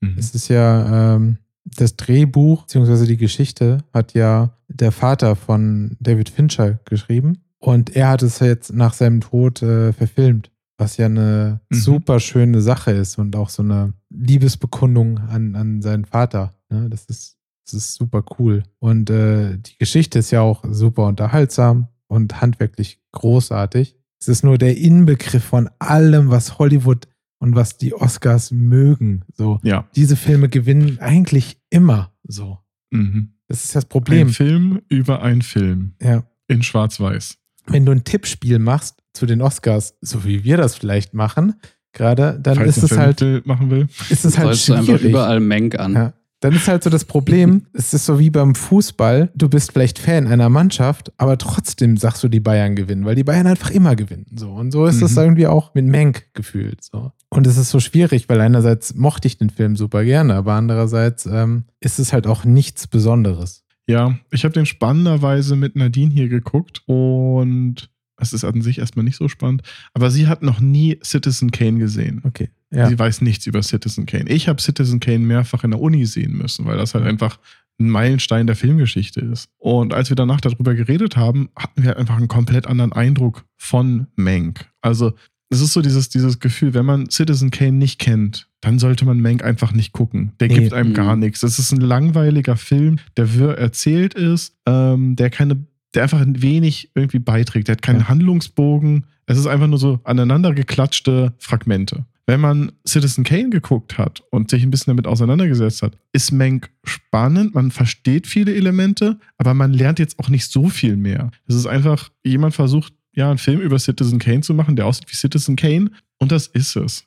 Mhm. 0.00 0.16
Es 0.18 0.34
ist 0.34 0.48
ja 0.48 1.14
ähm, 1.16 1.38
das 1.64 1.94
Drehbuch 1.96 2.62
beziehungsweise 2.62 3.06
die 3.06 3.18
Geschichte 3.18 3.84
hat 3.92 4.14
ja 4.14 4.56
der 4.68 4.90
Vater 4.90 5.36
von 5.36 5.96
David 6.00 6.28
Fincher 6.30 6.80
geschrieben 6.86 7.44
und 7.62 7.94
er 7.96 8.08
hat 8.08 8.22
es 8.22 8.38
jetzt 8.40 8.72
nach 8.74 8.92
seinem 8.94 9.20
Tod 9.20 9.62
äh, 9.62 9.92
verfilmt, 9.92 10.50
was 10.78 10.96
ja 10.96 11.06
eine 11.06 11.60
Mhm. 11.70 11.76
super 11.76 12.20
schöne 12.20 12.60
Sache 12.60 12.90
ist 12.90 13.18
und 13.18 13.36
auch 13.36 13.48
so 13.48 13.62
eine 13.62 13.92
Liebesbekundung 14.10 15.18
an, 15.18 15.54
an 15.54 15.80
seinen 15.82 16.04
Vater. 16.04 16.52
Ne? 16.70 16.88
Das 16.90 17.04
ist 17.06 17.38
das 17.64 17.74
ist 17.74 17.94
super 17.94 18.24
cool 18.38 18.64
und 18.80 19.08
äh, 19.08 19.56
die 19.56 19.78
Geschichte 19.78 20.18
ist 20.18 20.32
ja 20.32 20.40
auch 20.40 20.64
super 20.68 21.06
unterhaltsam 21.06 21.86
und 22.08 22.40
handwerklich 22.40 23.00
großartig. 23.12 23.96
Es 24.20 24.26
ist 24.28 24.42
nur 24.42 24.58
der 24.58 24.76
Inbegriff 24.76 25.44
von 25.44 25.70
allem, 25.78 26.28
was 26.30 26.58
Hollywood 26.58 27.06
und 27.38 27.54
was 27.54 27.76
die 27.78 27.94
Oscars 27.94 28.50
mögen. 28.50 29.22
So, 29.34 29.60
Ja. 29.62 29.88
diese 29.94 30.16
Filme 30.16 30.48
gewinnen 30.48 30.98
eigentlich 31.00 31.60
immer 31.70 32.12
so. 32.24 32.58
Mhm. 32.90 33.34
Das 33.46 33.64
ist 33.64 33.76
das 33.76 33.84
Ein 33.84 33.88
Problem. 33.88 34.28
Film 34.30 34.80
über 34.88 35.22
einen 35.22 35.42
Film 35.42 35.94
Ja. 36.02 36.24
in 36.48 36.62
Schwarz-Weiß. 36.64 37.38
Wenn 37.66 37.86
du 37.86 37.92
ein 37.92 38.04
Tippspiel 38.04 38.58
machst 38.58 39.02
zu 39.12 39.26
den 39.26 39.40
Oscars, 39.42 39.94
so 40.00 40.24
wie 40.24 40.44
wir 40.44 40.56
das 40.56 40.74
vielleicht 40.74 41.14
machen, 41.14 41.54
gerade, 41.92 42.38
dann 42.42 42.56
Falls 42.56 42.76
ist 42.78 42.82
es 42.84 42.88
Film 42.90 43.00
halt, 43.00 43.20
mitmachen 43.20 43.70
will. 43.70 43.88
ist 44.08 44.24
es 44.24 44.38
halt 44.38 44.68
du 44.68 44.72
einfach 44.74 44.84
schwierig. 44.98 45.10
überall 45.10 45.40
Menk 45.40 45.78
an. 45.78 45.94
Ja. 45.94 46.12
dann 46.40 46.54
ist 46.54 46.66
halt 46.66 46.82
so 46.82 46.90
das 46.90 47.04
Problem, 47.04 47.66
es 47.72 47.92
ist 47.94 48.06
so 48.06 48.18
wie 48.18 48.30
beim 48.30 48.54
Fußball, 48.56 49.30
du 49.36 49.48
bist 49.48 49.72
vielleicht 49.72 49.98
Fan 49.98 50.26
einer 50.26 50.48
Mannschaft, 50.48 51.12
aber 51.18 51.38
trotzdem 51.38 51.96
sagst 51.96 52.24
du, 52.24 52.28
die 52.28 52.40
Bayern 52.40 52.74
gewinnen, 52.74 53.04
weil 53.04 53.14
die 53.14 53.22
Bayern 53.24 53.46
einfach 53.46 53.70
immer 53.70 53.94
gewinnen. 53.94 54.26
So. 54.34 54.50
Und 54.50 54.72
so 54.72 54.86
ist 54.86 55.02
es 55.02 55.12
Mhm. 55.12 55.18
irgendwie 55.18 55.46
auch 55.46 55.74
mit 55.74 55.84
Menk 55.84 56.24
gefühlt. 56.34 56.82
So. 56.82 57.12
Und 57.28 57.46
es 57.46 57.58
ist 57.58 57.70
so 57.70 57.78
schwierig, 57.78 58.28
weil 58.28 58.40
einerseits 58.40 58.94
mochte 58.94 59.28
ich 59.28 59.38
den 59.38 59.50
Film 59.50 59.76
super 59.76 60.02
gerne, 60.04 60.34
aber 60.34 60.54
andererseits 60.54 61.26
ähm, 61.26 61.64
ist 61.80 61.98
es 62.00 62.12
halt 62.12 62.26
auch 62.26 62.44
nichts 62.44 62.86
Besonderes. 62.88 63.62
Ja, 63.86 64.18
ich 64.30 64.44
habe 64.44 64.54
den 64.54 64.66
spannenderweise 64.66 65.56
mit 65.56 65.76
Nadine 65.76 66.12
hier 66.12 66.28
geguckt 66.28 66.82
und 66.86 67.90
es 68.16 68.32
ist 68.32 68.44
an 68.44 68.62
sich 68.62 68.78
erstmal 68.78 69.04
nicht 69.04 69.16
so 69.16 69.28
spannend, 69.28 69.62
aber 69.94 70.10
sie 70.10 70.28
hat 70.28 70.42
noch 70.42 70.60
nie 70.60 70.98
Citizen 71.04 71.50
Kane 71.50 71.78
gesehen. 71.78 72.22
Okay. 72.24 72.50
Ja. 72.70 72.88
Sie 72.88 72.98
weiß 72.98 73.20
nichts 73.20 73.46
über 73.46 73.62
Citizen 73.62 74.06
Kane. 74.06 74.30
Ich 74.30 74.48
habe 74.48 74.62
Citizen 74.62 75.00
Kane 75.00 75.18
mehrfach 75.18 75.64
in 75.64 75.72
der 75.72 75.80
Uni 75.80 76.06
sehen 76.06 76.36
müssen, 76.38 76.64
weil 76.64 76.78
das 76.78 76.94
halt 76.94 77.04
einfach 77.04 77.38
ein 77.78 77.90
Meilenstein 77.90 78.46
der 78.46 78.56
Filmgeschichte 78.56 79.20
ist. 79.20 79.50
Und 79.58 79.92
als 79.92 80.08
wir 80.08 80.16
danach 80.16 80.40
darüber 80.40 80.74
geredet 80.74 81.16
haben, 81.16 81.50
hatten 81.56 81.82
wir 81.82 81.88
halt 81.88 81.98
einfach 81.98 82.16
einen 82.16 82.28
komplett 82.28 82.66
anderen 82.66 82.92
Eindruck 82.92 83.44
von 83.56 84.06
Mank. 84.14 84.70
Also 84.80 85.12
es 85.52 85.60
ist 85.60 85.72
so 85.72 85.82
dieses, 85.82 86.08
dieses 86.08 86.40
Gefühl, 86.40 86.74
wenn 86.74 86.84
man 86.86 87.10
Citizen 87.10 87.50
Kane 87.50 87.72
nicht 87.72 87.98
kennt, 87.98 88.48
dann 88.60 88.78
sollte 88.78 89.04
man 89.04 89.20
Mank 89.20 89.44
einfach 89.44 89.72
nicht 89.72 89.92
gucken. 89.92 90.32
Der 90.40 90.48
Nee. 90.48 90.54
gibt 90.54 90.72
einem 90.72 90.90
Mhm. 90.90 90.94
gar 90.94 91.16
nichts. 91.16 91.40
Das 91.40 91.58
ist 91.58 91.72
ein 91.72 91.80
langweiliger 91.80 92.56
Film, 92.56 92.98
der 93.16 93.34
wirr 93.34 93.58
erzählt 93.58 94.14
ist, 94.14 94.56
ähm, 94.66 95.14
der 95.16 95.30
keine, 95.30 95.64
der 95.94 96.04
einfach 96.04 96.24
wenig 96.26 96.90
irgendwie 96.94 97.18
beiträgt. 97.18 97.68
Der 97.68 97.74
hat 97.74 97.82
keinen 97.82 98.00
Ja. 98.00 98.08
Handlungsbogen. 98.08 99.04
Es 99.26 99.38
ist 99.38 99.46
einfach 99.46 99.66
nur 99.68 99.78
so 99.78 100.00
aneinander 100.04 100.52
geklatschte 100.54 101.34
Fragmente. 101.38 102.04
Wenn 102.26 102.40
man 102.40 102.70
Citizen 102.86 103.24
Kane 103.24 103.50
geguckt 103.50 103.98
hat 103.98 104.22
und 104.30 104.48
sich 104.50 104.62
ein 104.62 104.70
bisschen 104.70 104.92
damit 104.92 105.06
auseinandergesetzt 105.08 105.82
hat, 105.82 105.98
ist 106.12 106.30
Mank 106.32 106.70
spannend, 106.84 107.54
man 107.54 107.70
versteht 107.72 108.26
viele 108.28 108.54
Elemente, 108.54 109.18
aber 109.38 109.54
man 109.54 109.72
lernt 109.72 109.98
jetzt 109.98 110.18
auch 110.20 110.28
nicht 110.28 110.50
so 110.50 110.68
viel 110.68 110.96
mehr. 110.96 111.30
Es 111.48 111.56
ist 111.56 111.66
einfach, 111.66 112.10
jemand 112.24 112.54
versucht, 112.54 112.94
ja, 113.14 113.28
einen 113.28 113.38
Film 113.38 113.60
über 113.60 113.78
Citizen 113.78 114.18
Kane 114.18 114.40
zu 114.40 114.54
machen, 114.54 114.76
der 114.76 114.86
aussieht 114.86 115.10
wie 115.10 115.16
Citizen 115.16 115.56
Kane 115.56 115.90
und 116.18 116.32
das 116.32 116.46
ist 116.46 116.76
es. 116.76 117.04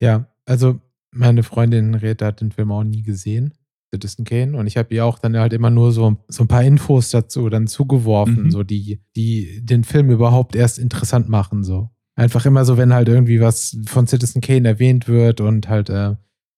Ja, 0.00 0.26
also 0.44 0.80
meine 1.12 1.42
Freundin 1.42 1.94
Rita 1.94 2.26
hat 2.26 2.40
den 2.40 2.52
Film 2.52 2.70
auch 2.72 2.84
nie 2.84 3.02
gesehen, 3.02 3.54
Citizen 3.94 4.24
Kane. 4.24 4.56
Und 4.56 4.66
ich 4.66 4.76
habe 4.76 4.92
ihr 4.94 5.04
auch 5.06 5.18
dann 5.18 5.36
halt 5.36 5.52
immer 5.54 5.70
nur 5.70 5.92
so, 5.92 6.16
so 6.28 6.44
ein 6.44 6.48
paar 6.48 6.62
Infos 6.64 7.10
dazu 7.10 7.48
dann 7.48 7.66
zugeworfen, 7.66 8.44
Mhm. 8.44 8.50
so 8.50 8.62
die, 8.62 9.00
die 9.16 9.64
den 9.64 9.84
Film 9.84 10.10
überhaupt 10.10 10.54
erst 10.56 10.78
interessant 10.78 11.28
machen. 11.28 11.64
So. 11.64 11.88
Einfach 12.16 12.44
immer 12.44 12.64
so, 12.66 12.76
wenn 12.76 12.92
halt 12.92 13.08
irgendwie 13.08 13.40
was 13.40 13.78
von 13.86 14.06
Citizen 14.06 14.40
Kane 14.42 14.68
erwähnt 14.68 15.08
wird 15.08 15.40
und 15.40 15.68
halt 15.68 15.88
äh, 15.88 16.16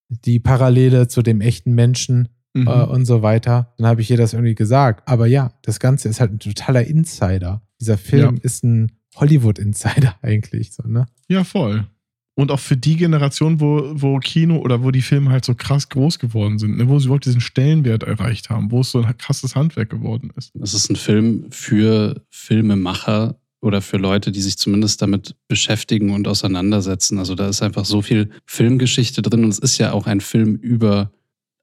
die 0.09 0.41
Parallele 0.41 1.07
zu 1.07 1.23
dem 1.23 1.41
echten 1.41 1.75
Menschen 1.75 2.29
Mhm. 2.55 2.67
äh, 2.67 2.85
und 2.85 3.05
so 3.05 3.23
weiter, 3.23 3.73
dann 3.79 3.87
habe 3.87 4.01
ich 4.01 4.11
ihr 4.11 4.17
das 4.17 4.33
irgendwie 4.33 4.55
gesagt. 4.55 5.07
Aber 5.09 5.27
ja, 5.27 5.53
das 5.63 5.81
Ganze 5.81 6.09
ist 6.09 6.21
halt 6.21 6.33
ein 6.33 6.39
totaler 6.39 6.85
Insider. 6.87 7.63
Dieser 7.81 7.99
Film 7.99 8.37
Ja. 8.37 8.43
ist 8.43 8.65
ein 8.65 8.93
Hollywood-Insider 9.17 10.17
eigentlich. 10.23 10.73
So, 10.73 10.87
ne? 10.87 11.07
Ja, 11.29 11.45
voll. 11.45 11.87
Und 12.35 12.53
auch 12.53 12.61
für 12.61 12.77
die 12.77 12.97
Generation, 12.97 13.61
wo, 13.61 13.91
wo 13.95 14.19
Kino 14.19 14.59
oder 14.59 14.85
wo 14.85 14.93
die 14.93 15.03
Filme 15.03 15.31
halt 15.31 15.45
so 15.45 15.55
krass 15.57 15.89
groß 15.89 16.21
geworden 16.21 16.59
sind, 16.61 16.77
ne, 16.77 16.89
wo 16.89 16.99
sie 17.01 17.07
überhaupt 17.07 17.25
diesen 17.27 17.41
Stellenwert 17.41 18.05
erreicht 18.05 18.49
haben, 18.49 18.71
wo 18.71 18.81
es 18.83 18.93
so 18.93 19.03
ein 19.03 19.19
krasses 19.19 19.57
Handwerk 19.57 19.91
geworden 19.91 20.31
ist. 20.37 20.53
Es 20.63 20.73
ist 20.73 20.89
ein 20.89 20.95
Film 20.97 21.47
für 21.51 22.23
Filmemacher 22.31 23.37
oder 23.61 23.83
für 23.83 23.97
Leute, 23.97 24.31
die 24.31 24.41
sich 24.41 24.57
zumindest 24.57 25.03
damit 25.03 25.35
beschäftigen 25.49 26.11
und 26.11 26.29
auseinandersetzen. 26.29 27.19
Also 27.19 27.35
da 27.35 27.49
ist 27.49 27.61
einfach 27.61 27.85
so 27.85 28.03
viel 28.03 28.31
Filmgeschichte 28.47 29.21
drin 29.21 29.43
und 29.43 29.51
es 29.51 29.59
ist 29.59 29.79
ja 29.79 29.91
auch 29.93 30.07
ein 30.07 30.21
Film 30.21 30.55
über 30.55 31.11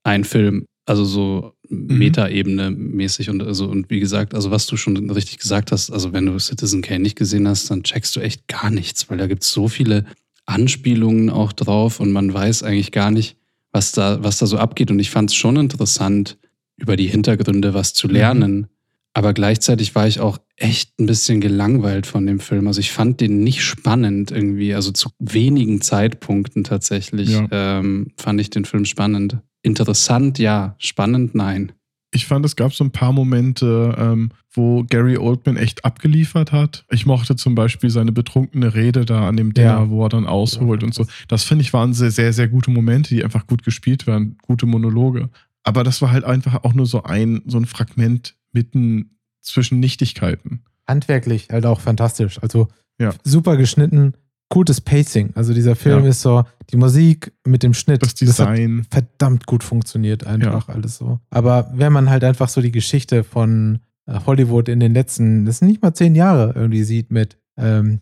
einen 0.03 0.25
Film, 0.25 0.65
also 0.85 1.03
so 1.05 1.53
Metaebene 1.69 2.69
mäßig 2.71 3.29
und 3.29 3.41
also 3.41 3.67
und 3.67 3.89
wie 3.89 3.99
gesagt, 3.99 4.35
also 4.35 4.51
was 4.51 4.67
du 4.67 4.77
schon 4.77 5.09
richtig 5.09 5.39
gesagt 5.39 5.71
hast, 5.71 5.91
also 5.91 6.13
wenn 6.13 6.25
du 6.27 6.37
Citizen 6.37 6.81
Kane 6.81 6.99
nicht 6.99 7.17
gesehen 7.17 7.47
hast, 7.47 7.71
dann 7.71 7.83
checkst 7.83 8.15
du 8.15 8.19
echt 8.19 8.47
gar 8.47 8.69
nichts, 8.69 9.09
weil 9.09 9.17
da 9.17 9.27
gibt 9.27 9.43
es 9.43 9.51
so 9.51 9.67
viele 9.67 10.05
Anspielungen 10.45 11.29
auch 11.29 11.53
drauf 11.53 11.99
und 11.99 12.11
man 12.11 12.33
weiß 12.33 12.63
eigentlich 12.63 12.91
gar 12.91 13.11
nicht, 13.11 13.35
was 13.71 13.91
da, 13.91 14.23
was 14.23 14.37
da 14.37 14.45
so 14.45 14.57
abgeht. 14.57 14.91
Und 14.91 14.99
ich 14.99 15.09
fand 15.09 15.31
es 15.31 15.35
schon 15.35 15.57
interessant, 15.57 16.37
über 16.77 16.95
die 16.95 17.07
Hintergründe 17.07 17.73
was 17.73 17.93
zu 17.93 18.07
lernen. 18.07 18.67
Aber 19.13 19.33
gleichzeitig 19.33 19.95
war 19.95 20.07
ich 20.07 20.19
auch 20.19 20.37
echt 20.57 20.99
ein 20.99 21.05
bisschen 21.05 21.39
gelangweilt 21.39 22.05
von 22.05 22.27
dem 22.27 22.39
Film. 22.41 22.67
Also 22.67 22.81
ich 22.81 22.91
fand 22.91 23.21
den 23.21 23.43
nicht 23.43 23.63
spannend 23.63 24.29
irgendwie. 24.29 24.73
Also 24.73 24.91
zu 24.91 25.09
wenigen 25.19 25.81
Zeitpunkten 25.81 26.63
tatsächlich 26.65 27.29
Ja. 27.31 27.47
ähm, 27.51 28.11
fand 28.17 28.41
ich 28.41 28.49
den 28.49 28.65
Film 28.65 28.83
spannend. 28.85 29.37
Interessant, 29.65 30.37
ja. 30.39 30.75
Spannend, 30.77 31.35
nein. 31.35 31.71
Ich 32.11 32.27
fand, 32.27 32.45
es 32.45 32.55
gab 32.55 32.73
so 32.73 32.83
ein 32.83 32.91
paar 32.91 33.11
Momente, 33.11 33.93
ähm, 33.97 34.31
wo 34.53 34.83
Gary 34.83 35.17
Oldman 35.17 35.57
echt 35.57 35.83
abgeliefert 35.83 36.51
hat. 36.53 36.85
Ich 36.89 37.05
mochte 37.05 37.35
zum 37.35 37.55
Beispiel 37.55 37.89
seine 37.89 38.13
betrunkene 38.13 38.73
Rede 38.73 39.03
da 39.05 39.27
an 39.27 39.35
dem 39.35 39.53
Dinner, 39.53 39.67
Ja. 39.81 39.89
wo 39.89 40.05
er 40.05 40.09
dann 40.09 40.25
ausholt 40.25 40.81
und 40.83 40.93
so. 40.93 41.05
Das 41.27 41.43
finde 41.43 41.63
ich 41.63 41.73
waren 41.73 41.93
sehr, 41.93 42.11
sehr, 42.11 42.31
sehr 42.31 42.47
gute 42.47 42.71
Momente, 42.71 43.13
die 43.13 43.23
einfach 43.23 43.47
gut 43.47 43.63
gespielt 43.63 44.07
waren, 44.07 44.37
gute 44.43 44.65
Monologe. 44.65 45.29
Aber 45.63 45.83
das 45.83 46.01
war 46.01 46.11
halt 46.11 46.23
einfach 46.23 46.63
auch 46.63 46.73
nur 46.73 46.85
so 46.85 47.03
ein, 47.03 47.41
so 47.47 47.57
ein 47.57 47.65
Fragment 47.65 48.35
mitten 48.53 49.17
zwischen 49.41 49.79
Nichtigkeiten. 49.79 50.61
handwerklich 50.87 51.47
halt 51.51 51.65
auch 51.65 51.79
fantastisch. 51.81 52.37
Also 52.43 52.67
Ja. 53.01 53.11
super 53.23 53.57
geschnitten, 53.57 54.13
gutes 54.49 54.79
Pacing. 54.81 55.31
Also 55.35 55.53
dieser 55.53 55.75
Film 55.75 56.03
Ja. 56.03 56.09
ist 56.09 56.21
so, 56.21 56.43
die 56.71 56.77
Musik 56.77 57.33
mit 57.45 57.63
dem 57.63 57.73
Schnitt, 57.73 58.01
Das 58.01 58.13
Design. 58.15 58.85
verdammt 58.89 59.45
gut 59.45 59.63
funktioniert 59.63 60.25
einfach 60.25 60.69
alles 60.69 60.97
so. 60.97 61.19
Aber 61.29 61.71
wenn 61.73 61.91
man 61.93 62.09
halt 62.09 62.23
einfach 62.23 62.49
so 62.49 62.61
die 62.61 62.71
Geschichte 62.71 63.23
von 63.23 63.79
äh, 64.07 64.19
Hollywood 64.25 64.69
in 64.69 64.79
den 64.79 64.93
letzten, 64.93 65.45
das 65.45 65.59
sind 65.59 65.67
nicht 65.69 65.81
mal 65.81 65.93
zehn 65.93 66.15
Jahre 66.15 66.53
irgendwie 66.55 66.83
sieht 66.83 67.11
mit 67.11 67.37
ähm, 67.57 68.01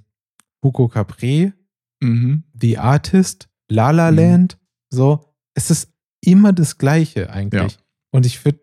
Hugo 0.63 0.87
Capri, 0.87 1.53
Mhm. 2.01 2.43
The 2.59 2.77
Artist, 2.79 3.47
La 3.69 3.91
La 3.91 4.11
Mhm. 4.11 4.17
Land, 4.17 4.57
so, 4.89 5.33
es 5.55 5.71
ist 5.71 5.89
immer 6.21 6.51
das 6.51 6.77
Gleiche 6.77 7.29
eigentlich. 7.29 7.71
Ja. 7.73 7.77
Und 8.11 8.25
ich 8.25 8.43
würde 8.43 8.59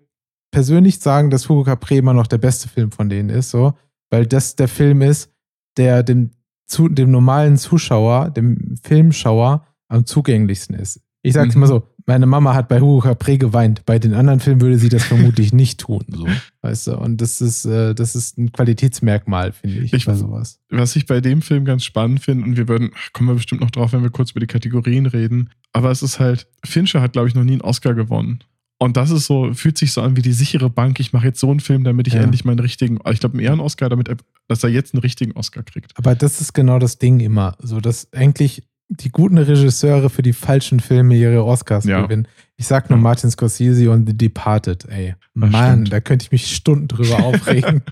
persönlich 0.51 0.99
sagen, 0.99 1.31
dass 1.31 1.49
Hugo 1.49 1.65
Capri 1.65 1.97
immer 1.99 2.13
noch 2.13 2.27
der 2.27 2.39
beste 2.39 2.69
Film 2.69 2.93
von 2.93 3.09
denen 3.09 3.31
ist, 3.31 3.51
so, 3.51 3.73
weil 4.11 4.27
das 4.27 4.57
der 4.57 4.69
Film 4.69 5.01
ist, 5.01 5.31
der 5.79 6.03
dem, 6.03 6.33
zu, 6.71 6.89
dem 6.89 7.11
normalen 7.11 7.57
Zuschauer, 7.57 8.31
dem 8.31 8.77
Filmschauer 8.83 9.67
am 9.89 10.07
zugänglichsten 10.07 10.77
ist. 10.77 11.01
Ich 11.23 11.35
sag's 11.35 11.55
Mhm. 11.55 11.61
mal 11.61 11.67
so, 11.67 11.83
meine 12.07 12.25
Mama 12.27 12.55
hat 12.55 12.69
bei 12.69 12.81
Hugo 12.81 13.01
Capri 13.01 13.37
geweint. 13.37 13.85
Bei 13.85 13.99
den 13.99 14.15
anderen 14.15 14.41
Filmen 14.41 14.63
würde 14.63 14.79
sie 14.79 14.89
das 14.89 15.05
vermutlich 15.05 15.53
nicht 15.53 15.81
tun, 15.81 16.03
so, 16.09 16.27
weißt 16.63 16.87
du. 16.87 16.97
Und 16.97 17.21
das 17.21 17.41
ist, 17.43 17.67
äh, 17.67 17.95
das 17.95 18.15
ist 18.17 18.39
ein 18.39 18.53
Qualitätsmerkmal, 18.53 19.53
finde 19.53 19.81
ich, 19.81 19.93
Ich- 19.93 20.07
bei 20.07 20.15
sowas. 20.15 20.61
Was 20.71 20.97
ich 20.97 21.05
bei 21.07 21.21
dem 21.21 21.43
Film 21.43 21.65
ganz 21.67 21.85
spannend 21.85 22.21
finde, 22.21 22.45
und 22.45 22.57
wir 22.57 22.69
würden, 22.69 22.91
kommen 23.13 23.29
wir 23.29 23.35
bestimmt 23.35 23.61
noch 23.61 23.71
drauf, 23.71 23.93
wenn 23.93 24.03
wir 24.03 24.11
kurz 24.11 24.31
über 24.31 24.41
die 24.41 24.47
Kategorien 24.47 25.05
reden, 25.07 25.51
aber 25.73 25.91
es 25.91 26.03
ist 26.03 26.19
halt, 26.21 26.47
Fincher 26.65 27.03
hat, 27.03 27.13
glaube 27.13 27.29
ich, 27.29 27.35
noch 27.35 27.45
nie 27.45 27.53
einen 27.53 27.61
Oscar 27.61 27.93
gewonnen. 27.95 28.41
Und 28.83 28.97
das 28.97 29.11
ist 29.11 29.27
so, 29.27 29.53
fühlt 29.53 29.77
sich 29.77 29.93
so 29.93 30.01
an 30.01 30.17
wie 30.17 30.23
die 30.23 30.33
sichere 30.33 30.71
Bank. 30.71 31.01
Ich 31.01 31.13
mache 31.13 31.27
jetzt 31.27 31.39
so 31.39 31.51
einen 31.51 31.61
Film, 31.61 31.85
damit 31.85 32.07
ich 32.09 32.15
Ja. 32.15 32.23
endlich 32.23 32.47
meinen 32.47 32.61
richtigen, 32.61 32.99
ich 33.13 33.21
glaube, 33.21 33.35
einen 33.35 33.45
Ehren-Oscar, 33.45 33.91
damit 33.91 34.09
er, 34.09 34.17
dass 34.49 34.65
er 34.65 34.71
jetzt 34.71 34.95
einen 34.95 35.03
richtigen 35.03 35.33
Oscar 35.33 35.63
kriegt. 35.63 35.93
Aber 35.99 36.15
das 36.15 36.41
ist 36.41 36.55
genau 36.55 36.79
das 36.79 36.97
Ding 36.99 37.21
immer. 37.21 37.57
So, 37.61 37.81
dass 37.81 38.11
eigentlich 38.15 38.63
die 38.89 39.11
guten 39.11 39.37
Regisseure 39.39 40.09
für 40.09 40.23
die 40.23 40.33
falschen 40.33 40.81
Filme 40.81 41.15
ihre 41.15 41.45
Oscars 41.45 41.85
Ja. 41.85 42.01
gewinnen. 42.03 42.27
Ich 42.57 42.67
sag 42.67 42.89
nur 42.91 42.99
Ja. 42.99 43.03
Martin 43.03 43.31
Scorsese 43.31 43.91
und 43.91 44.09
The 44.09 44.17
Departed, 44.17 44.87
ey. 44.89 45.15
Das 45.35 45.51
Mann, 45.51 45.73
stimmt. 45.73 45.93
da 45.93 46.01
könnte 46.01 46.25
ich 46.25 46.33
mich 46.33 46.57
Stunden 46.57 46.89
drüber 46.89 47.19
aufregen. 47.25 47.83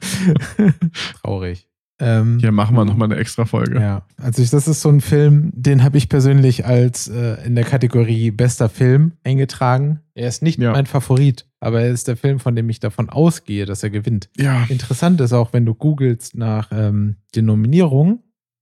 Traurig. 1.23 1.68
Ähm, 2.01 2.39
Hier 2.39 2.53
machen 2.53 2.77
wir 2.77 2.85
nochmal 2.85 3.11
eine 3.11 3.21
extra 3.21 3.45
Folge. 3.45 3.81
ja, 3.81 4.07
also 4.19 4.41
ich, 4.43 4.51
das 4.51 4.69
ist 4.69 4.81
so 4.83 4.89
ein 4.89 5.01
Film, 5.01 5.51
den 5.55 5.83
habe 5.83 5.99
ich 5.99 6.09
persönlich 6.09 6.65
als 6.65 7.09
äh, 7.09 7.45
in 7.45 7.55
der 7.57 7.65
Kategorie 7.65 8.31
bester 8.31 8.69
Film 8.69 9.13
eingetragen. 9.25 10.01
Er 10.15 10.29
ist 10.29 10.43
nicht 10.43 10.61
Ja. 10.61 10.73
mein 10.73 10.87
Favorit, 10.87 11.47
aber 11.61 11.81
er 11.83 11.91
ist 11.91 12.07
der 12.07 12.17
Film, 12.17 12.39
von 12.39 12.55
dem 12.55 12.69
ich 12.71 12.79
davon 12.79 13.09
ausgehe, 13.11 13.67
dass 13.67 13.83
er 13.83 13.91
gewinnt. 13.91 14.31
Ja. 14.37 14.65
Interessant 14.69 15.21
ist 15.21 15.33
auch, 15.33 15.53
wenn 15.53 15.67
du 15.67 15.75
googelst 15.75 16.37
nach 16.37 16.69
ähm, 16.73 17.17
den 17.35 17.47
Nominierungen, 17.47 18.21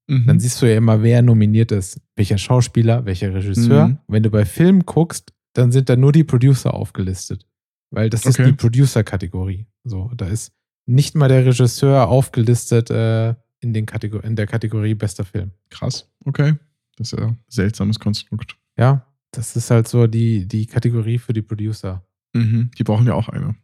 Mhm. 0.09 0.27
dann 0.29 0.39
siehst 0.39 0.63
du 0.63 0.67
ja 0.71 0.77
immer, 0.77 1.03
wer 1.03 1.21
nominiert 1.21 1.73
ist. 1.73 2.01
Welcher 2.15 2.39
Schauspieler, 2.39 3.05
welcher 3.07 3.35
Regisseur. 3.35 3.89
Mhm. 3.89 3.99
Wenn 4.07 4.23
du 4.23 4.31
bei 4.31 4.45
Filmen 4.45 4.87
guckst, 4.87 5.33
dann 5.53 5.73
sind 5.73 5.89
da 5.89 5.97
nur 5.97 6.13
die 6.13 6.23
Producer 6.23 6.73
aufgelistet. 6.75 7.45
Weil 7.91 8.09
das 8.09 8.25
ist 8.25 8.39
Okay. 8.39 8.51
die 8.51 8.57
Producer-Kategorie. 8.57 9.67
So, 9.83 10.11
da 10.17 10.27
ist 10.27 10.53
nicht 10.87 11.15
mal 11.15 11.29
der 11.29 11.45
Regisseur 11.45 12.09
aufgelistet 12.09 12.91
äh, 12.91 13.35
in, 13.61 13.73
den 13.75 13.87
Kategor 13.87 14.25
in 14.25 14.37
der 14.37 14.47
Kategorie 14.47 14.95
bester 14.95 15.25
Film. 15.25 15.51
Krass. 15.71 16.09
Okay. 16.25 16.55
Das 16.97 17.13
ist 17.13 17.19
ja 17.19 17.27
ein 17.27 17.39
seltsames 17.49 17.99
Konstrukt. 17.99 18.57
Ja, 18.79 19.05
das 19.33 19.55
ist 19.57 19.71
halt 19.71 19.89
so 19.89 20.07
die, 20.07 20.47
die 20.47 20.67
Kategorie 20.67 21.19
für 21.19 21.33
die 21.33 21.43
Producer. 21.43 22.03
Mhm. 22.33 22.71
Die 22.79 22.85
brauchen 22.85 23.07
ja 23.07 23.15
auch 23.15 23.29
eine. 23.29 23.55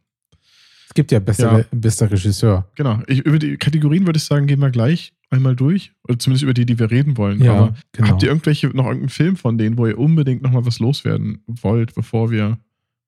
Es 0.87 0.93
gibt 0.93 1.11
ja 1.11 1.19
bester, 1.19 1.59
Ja. 1.59 1.65
bester 1.71 2.11
Regisseur. 2.11 2.69
Genau. 2.75 3.01
Ich, 3.07 3.19
über 3.19 3.39
die 3.39 3.57
Kategorien 3.57 4.05
würde 4.05 4.17
ich 4.17 4.23
sagen, 4.25 4.45
gehen 4.45 4.59
wir 4.59 4.69
gleich 4.69 5.13
einmal 5.31 5.55
durch. 5.55 5.91
Oder 6.07 6.19
zumindest 6.19 6.43
über 6.43 6.53
die, 6.53 6.65
die 6.67 6.77
wir 6.77 6.91
reden 6.91 7.17
wollen. 7.17 7.41
Ja, 7.41 7.53
Aber 7.55 7.75
genau. 7.93 8.09
habt 8.09 8.21
ihr 8.21 8.29
irgendwelche, 8.29 8.67
noch 8.67 8.85
irgendeinen 8.85 9.09
Film 9.09 9.35
von 9.35 9.57
denen, 9.57 9.77
wo 9.77 9.87
ihr 9.87 9.97
unbedingt 9.97 10.43
nochmal 10.43 10.65
was 10.65 10.77
loswerden 10.79 11.41
wollt, 11.47 11.95
bevor 11.95 12.29
wir 12.29 12.59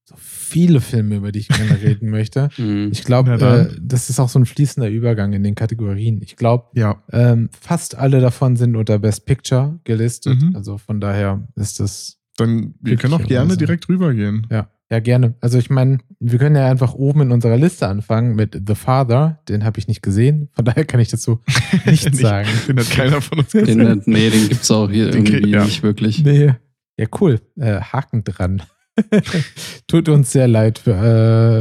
so 0.07 0.15
viele 0.19 0.81
Filme, 0.81 1.15
über 1.15 1.31
die 1.31 1.39
ich 1.39 1.47
gerne 1.47 1.81
reden 1.81 2.09
möchte. 2.09 2.49
Mhm. 2.57 2.89
Ich 2.91 3.03
glaube, 3.03 3.33
äh, 3.33 3.75
das 3.81 4.09
ist 4.09 4.19
auch 4.19 4.29
so 4.29 4.37
ein 4.39 4.45
fließender 4.45 4.87
Übergang 4.89 5.33
in 5.33 5.43
den 5.43 5.55
Kategorien. 5.55 6.21
Ich 6.21 6.35
glaube, 6.35 6.65
Ja. 6.79 7.01
ähm, 7.11 7.49
fast 7.59 7.95
alle 7.95 8.21
davon 8.21 8.55
sind 8.55 8.75
unter 8.75 8.99
Best 8.99 9.25
Picture 9.25 9.79
gelistet. 9.83 10.41
Mhm. 10.41 10.55
Also 10.55 10.77
von 10.77 11.01
daher 11.01 11.47
ist 11.55 11.79
das, 11.79 12.17
Dann, 12.37 12.75
wir 12.81 12.97
können 12.97 13.13
auch 13.13 13.23
gerne 13.25 13.57
direkt 13.57 13.89
rübergehen. 13.89 14.45
ja, 14.51 14.69
ja, 14.91 14.99
gerne. 14.99 15.33
Also 15.41 15.57
ich 15.57 15.71
meine, 15.71 15.97
wir 16.19 16.37
können 16.37 16.55
ja 16.55 16.69
einfach 16.69 16.93
oben 16.93 17.21
in 17.21 17.31
unserer 17.31 17.57
Liste 17.57 17.87
anfangen 17.87 18.35
mit 18.35 18.61
The 18.67 18.75
Father. 18.75 19.39
Den 19.49 19.63
habe 19.63 19.79
ich 19.79 19.87
nicht 19.87 20.03
gesehen. 20.03 20.49
Von 20.51 20.65
daher 20.65 20.85
kann 20.85 20.99
ich 20.99 21.07
dazu 21.09 21.41
nichts 21.87 22.05
Nicht- 22.05 22.17
sagen. 22.17 22.47
Den 22.67 22.77
hat 22.79 22.91
keiner 22.91 23.19
von 23.21 23.39
uns 23.39 23.49
Den, 23.49 23.65
gesehen. 23.65 24.03
nee, 24.05 24.29
den 24.29 24.49
gibt's 24.49 24.69
auch 24.69 24.89
hier 24.91 25.09
Den 25.09 25.23
krieg- 25.23 25.37
irgendwie 25.37 25.51
ja. 25.53 25.65
nicht 25.65 25.81
wirklich. 25.81 26.23
Nee. 26.23 26.53
Ja, 26.99 27.07
cool. 27.19 27.41
Äh, 27.57 27.81
Haken 27.81 28.23
dran. 28.23 28.61
Tut 29.87 30.09
uns 30.09 30.31
sehr 30.31 30.47
leid 30.47 30.79
für, 30.79 30.93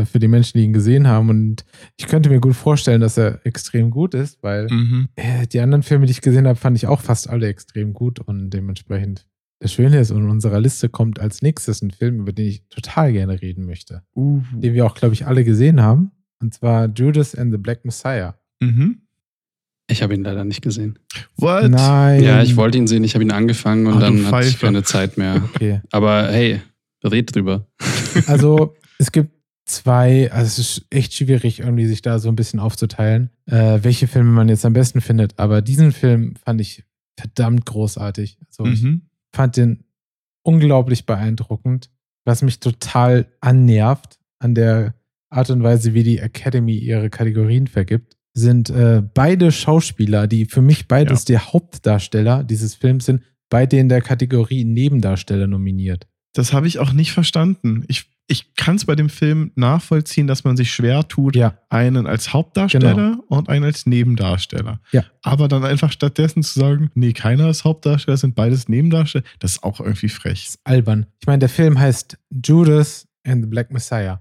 äh, 0.02 0.06
für 0.06 0.18
die 0.18 0.28
Menschen, 0.28 0.58
die 0.58 0.64
ihn 0.64 0.72
gesehen 0.72 1.06
haben. 1.08 1.28
Und 1.30 1.64
ich 1.96 2.06
könnte 2.06 2.28
mir 2.30 2.40
gut 2.40 2.54
vorstellen, 2.54 3.00
dass 3.00 3.16
er 3.18 3.44
extrem 3.44 3.90
gut 3.90 4.14
ist, 4.14 4.42
weil 4.42 4.68
Mhm. 4.70 5.08
äh, 5.16 5.46
die 5.46 5.60
anderen 5.60 5.82
Filme, 5.82 6.06
die 6.06 6.12
ich 6.12 6.20
gesehen 6.20 6.46
habe, 6.46 6.58
fand 6.58 6.76
ich 6.76 6.86
auch 6.86 7.00
fast 7.00 7.28
alle 7.28 7.48
extrem 7.48 7.92
gut. 7.92 8.20
Und 8.20 8.50
dementsprechend 8.50 9.26
das 9.60 9.72
Schöne 9.72 9.98
ist, 9.98 10.10
in 10.10 10.28
unserer 10.28 10.60
Liste 10.60 10.88
kommt 10.88 11.20
als 11.20 11.42
nächstes 11.42 11.80
ein 11.82 11.90
Film, 11.90 12.20
über 12.20 12.32
den 12.32 12.46
ich 12.46 12.68
total 12.68 13.12
gerne 13.12 13.40
reden 13.40 13.64
möchte. 13.66 14.02
Uh. 14.14 14.42
Den 14.54 14.74
wir 14.74 14.84
auch, 14.86 14.94
glaube 14.94 15.14
ich, 15.14 15.26
alle 15.26 15.44
gesehen 15.44 15.80
haben. 15.80 16.10
Und 16.40 16.52
zwar 16.54 16.88
Judas 16.88 17.34
and 17.34 17.52
the 17.52 17.58
Black 17.58 17.84
Messiah. 17.84 18.34
Mhm. 18.60 18.98
Ich 19.86 20.02
habe 20.02 20.14
ihn 20.14 20.24
leider 20.24 20.44
nicht 20.44 20.62
gesehen. 20.62 20.98
What? 21.36 21.70
Nein. 21.70 22.22
Ja, 22.22 22.42
ich 22.42 22.56
wollte 22.56 22.78
ihn 22.78 22.86
sehen, 22.86 23.04
ich 23.04 23.14
habe 23.14 23.22
ihn 23.24 23.30
angefangen 23.30 23.86
und 23.86 23.94
du 23.96 24.00
dann 24.00 24.30
hatte 24.30 24.46
ich 24.48 24.58
keine 24.58 24.82
Zeit 24.82 25.18
mehr. 25.18 25.42
Okay. 25.54 25.82
Aber 25.90 26.28
hey, 26.30 26.60
red 27.04 27.34
drüber. 27.34 27.66
Also 28.28 28.74
es 28.98 29.10
gibt 29.12 29.32
zwei, 29.66 30.30
also 30.30 30.46
es 30.46 30.58
ist 30.58 30.86
echt 30.90 31.14
schwierig, 31.14 31.60
irgendwie 31.60 31.86
sich 31.86 32.00
da 32.02 32.18
so 32.18 32.28
ein 32.28 32.36
bisschen 32.36 32.60
aufzuteilen, 32.60 33.30
äh, 33.46 33.80
welche 33.82 34.06
Filme 34.06 34.30
man 34.30 34.48
jetzt 34.48 34.64
am 34.64 34.72
besten 34.72 35.00
findet. 35.00 35.38
Aber 35.38 35.62
diesen 35.62 35.90
Film 35.92 36.34
fand 36.36 36.60
ich 36.60 36.84
verdammt 37.18 37.66
großartig. 37.66 38.38
Also 38.46 38.66
ich 38.66 38.82
Mhm. 38.82 39.02
fand 39.34 39.56
den 39.56 39.84
unglaublich 40.44 41.06
beeindruckend, 41.06 41.90
was 42.24 42.42
mich 42.42 42.60
total 42.60 43.26
annervt 43.40 44.18
an 44.38 44.54
der 44.54 44.94
Art 45.30 45.50
und 45.50 45.62
Weise, 45.62 45.94
wie 45.94 46.04
die 46.04 46.18
Academy 46.18 46.76
ihre 46.76 47.10
Kategorien 47.10 47.66
vergibt, 47.66 48.16
sind 48.34 48.70
äh, 48.70 49.02
beide 49.14 49.50
Schauspieler, 49.50 50.26
die 50.28 50.44
für 50.44 50.62
mich 50.62 50.86
beides 50.86 51.24
die 51.24 51.38
Hauptdarsteller 51.38 52.44
dieses 52.44 52.74
Films 52.74 53.06
sind, 53.06 53.22
beide 53.48 53.76
in 53.78 53.88
der 53.88 54.02
Kategorie 54.02 54.64
Nebendarsteller 54.64 55.46
nominiert. 55.46 56.06
Das 56.34 56.52
habe 56.52 56.66
ich 56.66 56.78
auch 56.78 56.92
nicht 56.92 57.12
verstanden. 57.12 57.84
Ich, 57.88 58.04
ich 58.26 58.54
kann 58.56 58.76
es 58.76 58.84
bei 58.84 58.94
dem 58.96 59.08
Film 59.08 59.52
nachvollziehen, 59.54 60.26
dass 60.26 60.44
man 60.44 60.56
sich 60.56 60.72
schwer 60.72 61.06
tut, 61.08 61.36
Ja, 61.36 61.58
einen 61.70 62.06
als 62.06 62.32
Hauptdarsteller 62.32 63.18
und 63.28 63.48
einen 63.48 63.64
als 63.64 63.86
Nebendarsteller. 63.86 64.80
Ja. 64.92 65.04
Aber 65.22 65.48
dann 65.48 65.64
einfach 65.64 65.92
stattdessen 65.92 66.42
zu 66.42 66.58
sagen, 66.58 66.90
nee, 66.94 67.12
keiner 67.12 67.48
ist 67.48 67.64
Hauptdarsteller, 67.64 68.16
sind 68.16 68.34
beides 68.34 68.68
Nebendarsteller, 68.68 69.24
das 69.38 69.52
ist 69.52 69.62
auch 69.62 69.80
irgendwie 69.80 70.08
frech. 70.08 70.46
ist 70.48 70.60
albern. 70.64 71.06
Ich 71.20 71.26
meine, 71.26 71.38
der 71.40 71.48
Film 71.48 71.78
heißt 71.78 72.18
Judas 72.44 73.06
and 73.26 73.44
the 73.44 73.48
Black 73.48 73.70
Messiah. 73.72 74.20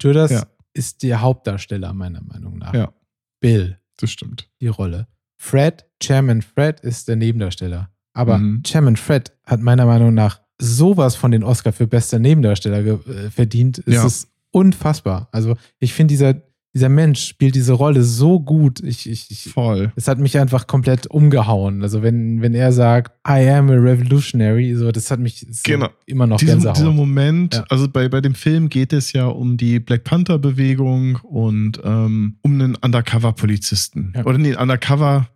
Judas 0.00 0.30
Ja. 0.30 0.46
ist 0.74 1.02
der 1.02 1.20
Hauptdarsteller, 1.20 1.92
meiner 1.92 2.22
Meinung 2.22 2.58
nach. 2.58 2.74
Ja. 2.74 2.92
Bill, 3.40 3.78
Das 3.98 4.10
stimmt. 4.10 4.48
die 4.60 4.68
Rolle. 4.68 5.06
Fred, 5.36 5.84
Chairman 6.02 6.42
Fred, 6.42 6.80
ist 6.80 7.08
der 7.08 7.16
Nebendarsteller. 7.16 7.90
Aber 8.14 8.38
Mhm. 8.38 8.62
Chairman 8.62 8.96
Fred 8.96 9.32
hat 9.46 9.60
meiner 9.60 9.86
Meinung 9.86 10.12
nach 10.14 10.40
sowas 10.62 11.16
von 11.16 11.30
den 11.30 11.42
Oscar 11.44 11.72
für 11.72 11.86
bester 11.86 12.18
Nebendarsteller 12.18 12.78
äh, 12.86 13.30
verdient. 13.30 13.82
Es 13.86 13.94
Ja. 13.94 14.06
ist 14.06 14.28
unfassbar. 14.50 15.28
Also, 15.32 15.56
ich 15.78 15.92
finde, 15.92 16.12
dieser, 16.12 16.34
dieser 16.74 16.88
Mensch 16.88 17.26
spielt 17.26 17.54
diese 17.54 17.72
Rolle 17.74 18.02
so 18.02 18.40
gut. 18.40 18.80
Ich, 18.82 19.08
ich, 19.08 19.30
ich, 19.30 19.44
Voll. 19.52 19.92
es 19.96 20.08
hat 20.08 20.18
mich 20.18 20.38
einfach 20.38 20.66
komplett 20.66 21.06
umgehauen. 21.06 21.82
Also, 21.82 22.02
wenn, 22.02 22.40
wenn 22.42 22.54
er 22.54 22.72
sagt, 22.72 23.12
I 23.28 23.46
am 23.50 23.68
a 23.70 23.74
revolutionary, 23.74 24.74
so, 24.74 24.90
das 24.92 25.10
hat 25.10 25.20
mich 25.20 25.40
so 25.50 25.60
Genau. 25.64 25.88
immer 26.06 26.26
noch 26.26 26.38
Dieser, 26.38 26.52
Gänsehaut. 26.54 26.76
dieser 26.78 26.92
Moment, 26.92 27.54
Ja. 27.56 27.64
also 27.68 27.88
bei, 27.88 28.08
bei 28.08 28.20
dem 28.22 28.34
Film 28.34 28.68
geht 28.70 28.92
es 28.94 29.12
ja 29.12 29.26
um 29.26 29.56
die 29.58 29.80
Black 29.80 30.04
Panther-Bewegung 30.04 31.16
und 31.16 31.80
ähm, 31.84 32.36
um 32.42 32.52
einen 32.52 32.76
Undercover-Polizisten. 32.76 34.12
Ja. 34.16 34.24
Oder 34.24 34.38
nee, 34.38 34.54
Undercover, 34.56 35.28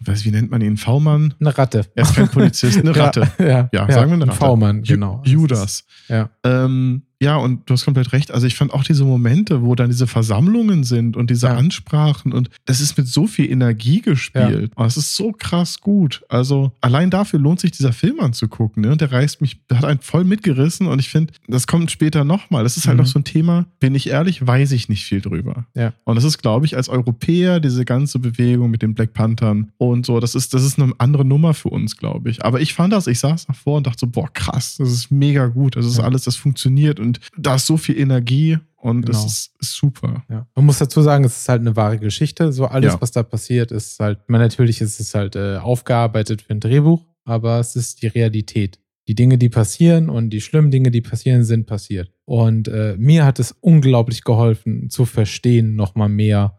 weiß 0.00 0.24
wie 0.24 0.30
nennt 0.30 0.50
man 0.50 0.60
ihn? 0.60 0.76
V-Mann? 0.76 1.34
Eine 1.40 1.56
Ratte. 1.56 1.86
Er 1.94 2.02
ist 2.02 2.14
kein 2.14 2.28
Polizist, 2.28 2.78
eine 2.78 2.94
Ratte. 2.96 3.28
Ja, 3.38 3.46
ja, 3.46 3.68
Ja, 3.72 3.90
sagen 3.92 4.10
wir 4.10 4.14
eine 4.14 4.24
ein 4.24 4.28
Ratte. 4.30 4.38
V-Mann, 4.40 4.82
Ju- 4.82 4.94
genau. 4.94 5.22
Judas. 5.24 5.84
Ja. 6.08 6.28
Ähm, 6.44 7.02
ja, 7.20 7.36
und 7.36 7.68
du 7.68 7.72
hast 7.74 7.84
komplett 7.84 8.12
recht. 8.12 8.30
Also 8.30 8.46
ich 8.46 8.54
fand 8.56 8.72
auch 8.74 8.84
diese 8.84 9.04
Momente, 9.04 9.62
wo 9.62 9.74
dann 9.74 9.88
diese 9.90 10.06
Versammlungen 10.06 10.84
sind 10.84 11.16
und 11.16 11.30
diese 11.30 11.46
Ja. 11.46 11.54
Ansprachen 11.56 12.32
und 12.32 12.50
das 12.66 12.80
ist 12.80 12.98
mit 12.98 13.08
so 13.08 13.26
viel 13.26 13.50
Energie 13.50 14.00
gespielt. 14.02 14.72
Und 14.74 14.86
es 14.86 14.96
ist 14.96 15.16
so 15.16 15.32
krass 15.32 15.80
gut. 15.80 16.22
Also 16.28 16.72
allein 16.80 17.10
dafür 17.10 17.38
lohnt 17.40 17.60
sich 17.60 17.70
dieser 17.70 17.92
Film 17.92 18.20
anzugucken. 18.20 18.82
Ne? 18.82 18.92
Und 18.92 19.00
der 19.00 19.12
reißt 19.12 19.40
mich, 19.40 19.60
der 19.70 19.78
hat 19.78 19.84
einen 19.86 20.00
voll 20.00 20.24
mitgerissen 20.24 20.86
und 20.86 20.98
ich 20.98 21.08
finde, 21.08 21.32
das 21.48 21.66
kommt 21.66 21.90
später 21.90 22.24
nochmal. 22.24 22.64
Das 22.64 22.76
ist 22.76 22.86
halt 22.86 22.96
Mhm. 22.96 23.02
noch 23.04 23.08
so 23.10 23.18
ein 23.18 23.24
Thema, 23.24 23.66
bin 23.80 23.94
ich 23.94 24.08
ehrlich, 24.10 24.46
weiß 24.46 24.72
ich 24.72 24.88
nicht 24.88 25.04
viel 25.04 25.20
drüber. 25.20 25.66
Ja. 25.74 25.92
Und 26.04 26.16
das 26.16 26.24
ist, 26.24 26.38
glaube 26.38 26.66
ich, 26.66 26.76
als 26.76 26.88
Europäer, 26.88 27.60
diese 27.60 27.84
ganze 27.84 28.18
Bewegung 28.18 28.70
mit 28.70 28.82
den 28.82 28.94
Black 28.94 29.14
Panthern 29.14 29.70
und 29.78 30.04
so, 30.04 30.20
das 30.20 30.34
ist, 30.34 30.52
das 30.54 30.62
ist 30.64 30.78
eine 30.78 30.92
andere 30.98 31.24
Nummer 31.24 31.54
für 31.54 31.68
uns, 31.70 31.96
glaube 31.96 32.30
ich. 32.30 32.44
Aber 32.44 32.60
ich 32.60 32.74
fand 32.74 32.92
das, 32.92 33.06
ich 33.06 33.18
saß 33.20 33.46
davor 33.46 33.78
und 33.78 33.86
dachte 33.86 34.00
so, 34.00 34.06
boah, 34.06 34.30
krass, 34.32 34.76
das 34.78 34.90
ist 34.92 35.10
mega 35.10 35.46
gut. 35.46 35.76
Das 35.76 35.86
ist 35.86 35.98
Ja. 35.98 36.04
alles, 36.04 36.24
das 36.24 36.36
funktioniert 36.36 37.00
und 37.00 37.05
da 37.36 37.56
ist 37.56 37.66
so 37.66 37.76
viel 37.76 37.98
Energie 37.98 38.58
und 38.76 39.08
das 39.08 39.16
Genau. 39.16 39.26
ist, 39.26 39.52
ist 39.60 39.72
super. 39.74 40.24
Ja. 40.30 40.46
Man 40.54 40.66
muss 40.66 40.78
dazu 40.78 41.02
sagen, 41.02 41.24
es 41.24 41.36
ist 41.36 41.48
halt 41.48 41.60
eine 41.60 41.74
wahre 41.76 41.98
Geschichte. 41.98 42.52
So 42.52 42.66
alles, 42.66 42.94
Ja. 42.94 43.00
was 43.00 43.10
da 43.12 43.22
passiert, 43.22 43.72
ist 43.72 43.98
halt, 44.00 44.20
man, 44.28 44.40
natürlich 44.40 44.80
ist 44.80 45.00
es 45.00 45.14
halt 45.14 45.34
äh, 45.36 45.56
aufgearbeitet 45.56 46.42
für 46.42 46.52
ein 46.54 46.60
Drehbuch, 46.60 47.04
aber 47.24 47.58
es 47.60 47.74
ist 47.76 48.02
die 48.02 48.06
Realität. 48.08 48.78
Die 49.08 49.14
Dinge, 49.14 49.38
die 49.38 49.48
passieren 49.48 50.08
und 50.10 50.30
die 50.30 50.40
schlimmen 50.40 50.70
Dinge, 50.70 50.90
die 50.90 51.00
passieren, 51.00 51.44
sind 51.44 51.66
passiert. 51.66 52.10
Und 52.24 52.66
äh, 52.68 52.96
mir 52.98 53.24
hat 53.24 53.38
es 53.38 53.52
unglaublich 53.60 54.24
geholfen, 54.24 54.90
zu 54.90 55.04
verstehen, 55.04 55.76
nochmal 55.76 56.08
mehr, 56.08 56.58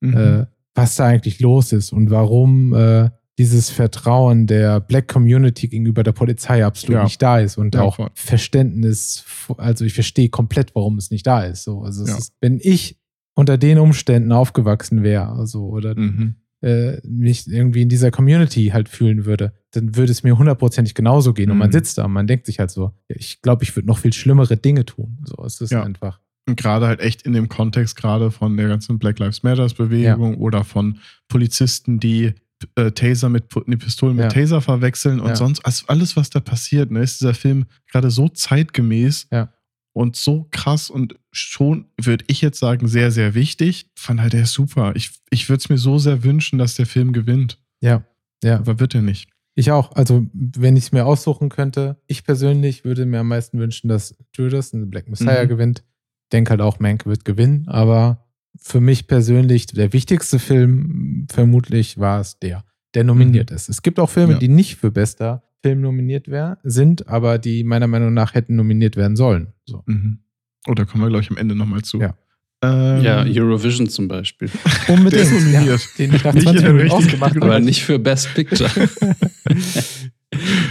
Mhm. 0.00 0.14
äh, 0.16 0.46
was 0.76 0.94
da 0.94 1.06
eigentlich 1.06 1.40
los 1.40 1.72
ist 1.72 1.92
und 1.92 2.10
warum 2.10 2.72
äh, 2.72 3.10
dieses 3.38 3.70
Vertrauen 3.70 4.46
der 4.46 4.80
Black 4.80 5.08
Community 5.08 5.68
gegenüber 5.68 6.02
der 6.02 6.12
Polizei 6.12 6.64
absolut 6.64 6.96
Ja. 6.98 7.04
nicht 7.04 7.22
da 7.22 7.38
ist 7.38 7.56
und 7.56 7.74
Ja, 7.76 7.82
auch 7.82 7.96
voll. 7.96 8.10
Verständnis, 8.14 9.24
also 9.56 9.84
ich 9.84 9.94
verstehe 9.94 10.28
komplett, 10.28 10.74
warum 10.74 10.98
es 10.98 11.10
nicht 11.10 11.26
da 11.26 11.44
ist. 11.44 11.64
So, 11.64 11.82
also 11.82 12.02
es 12.02 12.10
Ja. 12.10 12.18
ist, 12.18 12.32
wenn 12.40 12.58
ich 12.62 12.98
unter 13.34 13.56
den 13.56 13.78
Umständen 13.78 14.32
aufgewachsen 14.32 15.02
wäre, 15.04 15.28
also 15.28 15.66
oder 15.68 15.94
Mhm. 15.96 16.34
äh, 16.60 17.00
mich 17.06 17.46
irgendwie 17.46 17.82
in 17.82 17.88
dieser 17.88 18.10
Community 18.10 18.70
halt 18.72 18.88
fühlen 18.88 19.24
würde, 19.24 19.52
dann 19.70 19.94
würde 19.94 20.10
es 20.10 20.24
mir 20.24 20.36
hundertprozentig 20.36 20.94
genauso 20.96 21.32
gehen. 21.32 21.52
Und 21.52 21.58
man 21.58 21.68
Mhm. 21.68 21.72
sitzt 21.74 21.98
da 21.98 22.06
und 22.06 22.12
man 22.12 22.26
denkt 22.26 22.46
sich 22.46 22.58
halt 22.58 22.72
so, 22.72 22.90
ja, 23.08 23.14
ich 23.16 23.40
glaube, 23.42 23.62
ich 23.62 23.76
würde 23.76 23.86
noch 23.86 23.98
viel 23.98 24.12
schlimmere 24.12 24.56
Dinge 24.56 24.84
tun. 24.84 25.18
So, 25.24 25.36
es 25.44 25.60
ist 25.60 25.70
Ja. 25.70 25.84
einfach. 25.84 26.18
Und 26.48 26.56
gerade 26.56 26.88
halt 26.88 26.98
echt 26.98 27.22
in 27.22 27.32
dem 27.32 27.48
Kontext 27.48 27.94
gerade 27.94 28.32
von 28.32 28.56
der 28.56 28.66
ganzen 28.66 28.98
Black 28.98 29.20
Lives 29.20 29.44
Matters 29.44 29.74
Bewegung 29.74 30.38
oder 30.38 30.64
von 30.64 30.98
Polizisten, 31.28 32.00
die 32.00 32.32
äh, 32.76 32.90
Taser 32.92 33.28
mit 33.28 33.44
nee, 33.66 33.76
Pistolen 33.76 34.16
mit 34.16 34.24
Ja. 34.24 34.28
Taser 34.30 34.60
verwechseln 34.60 35.20
und 35.20 35.28
Ja. 35.30 35.36
sonst 35.36 35.64
also 35.64 35.84
alles, 35.88 36.16
was 36.16 36.30
da 36.30 36.40
passiert, 36.40 36.90
ne, 36.90 37.00
ist 37.02 37.20
dieser 37.20 37.34
Film 37.34 37.66
gerade 37.90 38.10
so 38.10 38.28
zeitgemäß 38.28 39.28
Ja. 39.32 39.52
und 39.92 40.16
so 40.16 40.48
krass 40.50 40.90
und 40.90 41.14
schon, 41.32 41.86
würde 42.00 42.24
ich 42.28 42.40
jetzt 42.40 42.58
sagen, 42.58 42.88
sehr, 42.88 43.10
sehr 43.10 43.34
wichtig. 43.34 43.90
Fand 43.96 44.20
halt 44.20 44.32
der 44.32 44.46
super. 44.46 44.92
Ich, 44.96 45.10
ich 45.30 45.48
würde 45.48 45.60
es 45.60 45.68
mir 45.68 45.78
so 45.78 45.98
sehr 45.98 46.24
wünschen, 46.24 46.58
dass 46.58 46.74
der 46.74 46.86
Film 46.86 47.12
gewinnt. 47.12 47.58
Ja, 47.80 48.04
ja. 48.42 48.56
Aber 48.58 48.80
wird 48.80 48.94
er 48.94 49.02
nicht. 49.02 49.30
Ich 49.54 49.72
auch. 49.72 49.92
Also, 49.96 50.24
wenn 50.32 50.76
ich 50.76 50.84
es 50.84 50.92
mir 50.92 51.04
aussuchen 51.04 51.48
könnte, 51.48 52.00
ich 52.06 52.22
persönlich 52.24 52.84
würde 52.84 53.06
mir 53.06 53.20
am 53.20 53.28
meisten 53.28 53.58
wünschen, 53.58 53.88
dass 53.88 54.14
Judas 54.36 54.72
in 54.72 54.88
Black 54.88 55.08
Messiah 55.08 55.44
Mhm. 55.44 55.48
gewinnt. 55.48 55.84
Denke 56.32 56.50
halt 56.50 56.60
auch, 56.60 56.78
Mank 56.78 57.06
wird 57.06 57.24
gewinnen, 57.24 57.66
aber 57.66 58.27
für 58.60 58.80
mich 58.80 59.06
persönlich 59.06 59.66
der 59.66 59.92
wichtigste 59.92 60.38
Film 60.38 61.26
vermutlich 61.30 61.98
war 61.98 62.20
es 62.20 62.38
der, 62.38 62.64
der 62.94 63.04
nominiert 63.04 63.50
ist. 63.50 63.68
Es 63.68 63.82
gibt 63.82 63.98
auch 64.00 64.10
Filme, 64.10 64.28
Mhm. 64.28 64.32
Ja. 64.34 64.38
die 64.40 64.48
nicht 64.48 64.76
für 64.76 64.90
bester 64.90 65.42
Film 65.62 65.80
nominiert 65.80 66.28
wär, 66.28 66.58
sind, 66.62 67.08
aber 67.08 67.38
die 67.38 67.64
meiner 67.64 67.86
Meinung 67.88 68.14
nach 68.14 68.34
hätten 68.34 68.56
nominiert 68.56 68.96
werden 68.96 69.16
sollen. 69.16 69.48
So. 69.66 69.82
Mhm. 69.86 70.20
Oh, 70.66 70.74
da 70.74 70.84
kommen 70.84 71.02
wir, 71.04 71.08
glaube 71.08 71.22
ich, 71.24 71.30
am 71.30 71.36
Ende 71.36 71.54
nochmal 71.54 71.82
zu. 71.82 71.98
Ja. 72.00 72.14
Ähm, 72.62 73.02
Ja, 73.02 73.24
Eurovision 73.24 73.88
zum 73.88 74.08
Beispiel. 74.08 74.50
Unbedingt. 74.88 75.12
Der 75.14 75.22
ist 75.22 75.32
nominiert. 75.32 75.66
Ja, 75.66 75.76
den 75.98 76.14
ich 76.14 76.24
nach 76.24 76.34
Nicht 76.34 76.46
in 76.46 76.52
20 76.52 76.62
der 76.62 76.72
Minuten 76.72 76.90
ausgemacht 76.92 77.20
Kategorie. 77.34 77.44
Aber 77.46 77.54
habe. 77.54 77.64
nicht 77.64 77.84
für 77.84 77.98
Best 77.98 78.34
Picture. 78.34 78.70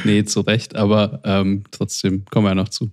nee, 0.07 0.23
zu 0.23 0.41
Recht, 0.41 0.75
aber 0.75 1.21
ähm, 1.23 1.63
trotzdem 1.71 2.25
kommen 2.25 2.45
wir 2.45 2.49
ja 2.51 2.55
noch 2.55 2.69
zu. 2.69 2.89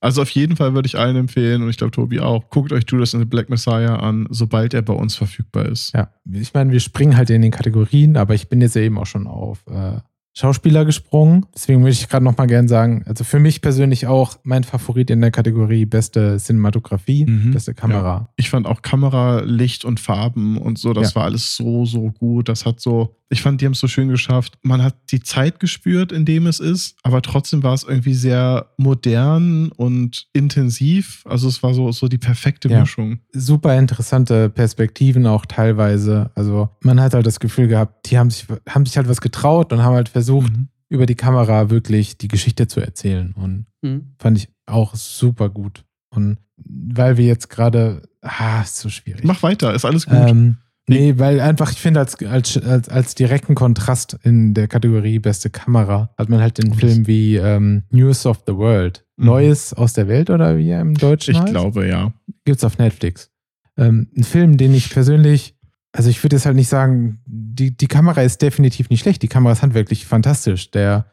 Also 0.00 0.22
auf 0.22 0.30
jeden 0.30 0.56
Fall 0.56 0.74
würde 0.74 0.86
ich 0.86 0.98
allen 0.98 1.16
empfehlen 1.16 1.62
und 1.62 1.70
ich 1.70 1.76
glaube 1.78 1.90
Tobi 1.92 2.20
auch, 2.20 2.50
guckt 2.50 2.72
euch 2.72 2.84
Judas 2.88 3.14
and 3.14 3.22
the 3.22 3.28
Black 3.28 3.48
Messiah 3.48 3.96
an, 3.96 4.26
sobald 4.30 4.74
er 4.74 4.82
bei 4.82 4.92
uns 4.92 5.14
verfügbar 5.14 5.66
ist. 5.66 5.92
Ja, 5.94 6.10
ich 6.30 6.52
meine, 6.52 6.72
wir 6.72 6.80
springen 6.80 7.16
halt 7.16 7.30
in 7.30 7.40
den 7.42 7.50
Kategorien, 7.50 8.16
aber 8.16 8.34
ich 8.34 8.48
bin 8.48 8.60
jetzt 8.60 8.76
ja 8.76 8.82
eben 8.82 8.98
auch 8.98 9.06
schon 9.06 9.26
auf 9.26 9.64
äh, 9.66 9.98
Schauspieler 10.36 10.84
gesprungen. 10.84 11.46
Deswegen 11.54 11.80
würde 11.82 11.92
ich 11.92 12.08
gerade 12.08 12.24
noch 12.24 12.36
mal 12.36 12.46
gern 12.46 12.66
sagen, 12.66 13.04
also 13.06 13.22
für 13.24 13.38
mich 13.38 13.62
persönlich 13.62 14.06
auch 14.08 14.36
mein 14.42 14.64
Favorit 14.64 15.08
in 15.10 15.20
der 15.20 15.30
Kategorie 15.30 15.86
beste 15.86 16.38
Cinematografie, 16.38 17.24
Mhm. 17.24 17.52
beste 17.52 17.72
Kamera. 17.72 18.28
Ich 18.36 18.50
fand 18.50 18.66
auch 18.66 18.82
Kamera, 18.82 19.42
Licht 19.42 19.84
und 19.84 20.00
Farben 20.00 20.58
und 20.58 20.76
so, 20.78 20.92
das 20.92 21.10
Ja. 21.10 21.16
war 21.16 21.24
alles 21.24 21.54
so, 21.56 21.84
so 21.86 22.10
gut. 22.10 22.48
Das 22.48 22.66
hat 22.66 22.80
so, 22.80 23.16
ich 23.30 23.42
fand, 23.42 23.60
die 23.60 23.64
haben 23.66 23.72
es 23.72 23.80
so 23.80 23.88
schön 23.88 24.08
geschafft. 24.08 24.58
Man 24.62 24.82
hat 24.82 24.96
die 25.10 25.20
Zeit 25.20 25.58
gespürt, 25.58 26.12
in 26.12 26.24
dem 26.24 26.46
es 26.46 26.60
ist, 26.60 26.96
aber 27.02 27.22
trotzdem 27.22 27.62
war 27.62 27.74
es 27.74 27.82
irgendwie 27.82 28.14
sehr 28.14 28.70
modern 28.76 29.70
und 29.72 30.26
intensiv. 30.32 31.22
Also 31.26 31.48
es 31.48 31.62
war 31.62 31.74
so, 31.74 31.90
so 31.92 32.08
die 32.08 32.18
perfekte 32.18 32.68
Ja. 32.68 32.80
Mischung. 32.80 33.18
Super 33.32 33.76
interessante 33.78 34.50
Perspektiven 34.50 35.26
auch 35.26 35.46
teilweise. 35.46 36.30
Also 36.34 36.68
man 36.80 37.00
hat 37.00 37.14
halt 37.14 37.26
das 37.26 37.40
Gefühl 37.40 37.68
gehabt, 37.68 38.10
die 38.10 38.18
haben 38.18 38.30
sich, 38.30 38.46
haben 38.68 38.86
sich 38.86 38.96
halt 38.96 39.08
was 39.08 39.20
getraut 39.20 39.72
und 39.72 39.82
haben 39.82 39.94
halt 39.94 40.08
versucht, 40.08 40.52
Mhm. 40.52 40.68
über 40.88 41.06
die 41.06 41.14
Kamera 41.16 41.70
wirklich 41.70 42.18
die 42.18 42.28
Geschichte 42.28 42.68
zu 42.68 42.80
erzählen. 42.80 43.32
Und 43.32 43.66
Mhm. 43.82 44.12
fand 44.18 44.38
ich 44.38 44.48
auch 44.66 44.94
super 44.94 45.48
gut. 45.48 45.84
Und 46.10 46.38
weil 46.56 47.16
wir 47.16 47.24
jetzt 47.26 47.50
gerade, 47.50 48.02
ah, 48.22 48.62
ist 48.62 48.76
so 48.78 48.88
schwierig. 48.88 49.24
Mach 49.24 49.42
weiter, 49.42 49.74
ist 49.74 49.84
alles 49.84 50.06
gut. 50.06 50.14
Ähm, 50.28 50.58
nee, 50.88 51.14
weil 51.18 51.40
einfach, 51.40 51.72
ich 51.72 51.80
finde, 51.80 52.00
als, 52.00 52.22
als, 52.22 52.56
als, 52.58 52.88
als 52.88 53.14
direkten 53.14 53.54
Kontrast 53.54 54.18
in 54.22 54.54
der 54.54 54.68
Kategorie 54.68 55.18
beste 55.18 55.50
Kamera 55.50 56.10
hat 56.18 56.28
man 56.28 56.40
halt 56.40 56.58
den 56.58 56.74
Film 56.74 57.06
wie 57.06 57.36
ähm, 57.36 57.84
News 57.90 58.26
of 58.26 58.42
the 58.46 58.54
World. 58.54 59.04
Mhm. 59.16 59.26
Neues 59.26 59.72
aus 59.74 59.92
der 59.92 60.08
Welt 60.08 60.30
oder 60.30 60.56
wie 60.58 60.70
er 60.70 60.80
im 60.80 60.94
Deutschen 60.94 61.34
ich 61.34 61.40
heißt? 61.40 61.52
glaube, 61.52 61.88
ja. 61.88 62.12
Gibt's 62.44 62.64
auf 62.64 62.78
Netflix. 62.78 63.30
Ähm, 63.76 64.08
ein 64.16 64.24
Film, 64.24 64.56
den 64.56 64.74
ich 64.74 64.90
persönlich, 64.90 65.56
also 65.92 66.10
ich 66.10 66.22
würde 66.22 66.36
jetzt 66.36 66.46
halt 66.46 66.56
nicht 66.56 66.68
sagen, 66.68 67.20
die, 67.26 67.76
die 67.76 67.86
Kamera 67.86 68.22
ist 68.22 68.42
definitiv 68.42 68.90
nicht 68.90 69.00
schlecht. 69.00 69.22
Die 69.22 69.28
Kamera 69.28 69.52
ist 69.52 69.62
handwerklich 69.62 70.06
fantastisch. 70.06 70.70
Der 70.70 71.06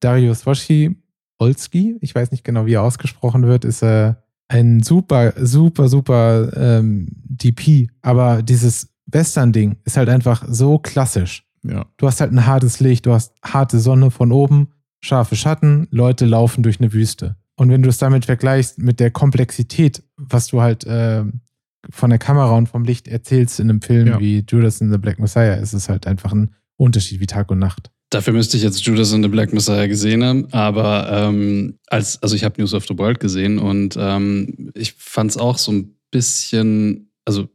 Darius 0.00 0.46
Woschki 0.46 0.96
Olski, 1.38 1.96
ich 2.00 2.14
weiß 2.14 2.30
nicht 2.30 2.44
genau, 2.44 2.66
wie 2.66 2.74
er 2.74 2.82
ausgesprochen 2.82 3.42
wird, 3.46 3.64
ist 3.64 3.82
äh, 3.82 4.14
ein 4.48 4.82
super, 4.82 5.32
super, 5.36 5.88
super 5.88 6.50
ähm, 6.56 7.08
DP. 7.24 7.88
Aber 8.02 8.42
dieses 8.42 8.93
Western-Ding 9.06 9.76
ist 9.84 9.96
halt 9.96 10.08
einfach 10.08 10.44
so 10.48 10.78
klassisch. 10.78 11.44
Ja. 11.62 11.86
Du 11.96 12.06
hast 12.06 12.20
halt 12.20 12.32
ein 12.32 12.46
hartes 12.46 12.80
Licht, 12.80 13.06
du 13.06 13.12
hast 13.12 13.34
harte 13.42 13.78
Sonne 13.80 14.10
von 14.10 14.32
oben, 14.32 14.68
scharfe 15.00 15.36
Schatten, 15.36 15.86
Leute 15.90 16.26
laufen 16.26 16.62
durch 16.62 16.80
eine 16.80 16.92
Wüste. 16.92 17.36
Und 17.56 17.70
wenn 17.70 17.82
du 17.82 17.88
es 17.88 17.98
damit 17.98 18.24
vergleichst 18.24 18.78
mit 18.78 19.00
der 19.00 19.10
Komplexität, 19.10 20.02
was 20.16 20.48
du 20.48 20.60
halt 20.60 20.84
äh, 20.84 21.24
von 21.90 22.10
der 22.10 22.18
Kamera 22.18 22.56
und 22.56 22.68
vom 22.68 22.84
Licht 22.84 23.08
erzählst 23.08 23.60
in 23.60 23.70
einem 23.70 23.80
Film 23.82 24.08
Ja. 24.08 24.20
wie 24.20 24.44
Judas 24.48 24.82
and 24.82 24.90
the 24.92 24.98
Black 24.98 25.18
Messiah, 25.18 25.54
ist 25.54 25.72
es 25.72 25.88
halt 25.88 26.06
einfach 26.06 26.32
ein 26.32 26.54
Unterschied 26.76 27.20
wie 27.20 27.26
Tag 27.26 27.50
und 27.50 27.58
Nacht. 27.60 27.90
Dafür 28.10 28.32
müsste 28.32 28.56
ich 28.56 28.62
jetzt 28.62 28.84
Judas 28.84 29.12
and 29.12 29.24
the 29.24 29.28
Black 29.28 29.52
Messiah 29.52 29.86
gesehen 29.86 30.22
haben, 30.24 30.46
aber 30.52 31.08
ähm, 31.10 31.78
als, 31.88 32.22
also 32.22 32.34
ich 32.36 32.44
habe 32.44 32.60
News 32.60 32.74
of 32.74 32.86
the 32.86 32.96
World 32.98 33.20
gesehen 33.20 33.58
und 33.58 33.96
ähm, 33.98 34.70
ich 34.74 34.92
fand 34.94 35.30
es 35.30 35.36
auch 35.36 35.58
so 35.58 35.72
ein 35.72 35.94
bisschen, 36.10 37.10
also 37.24 37.48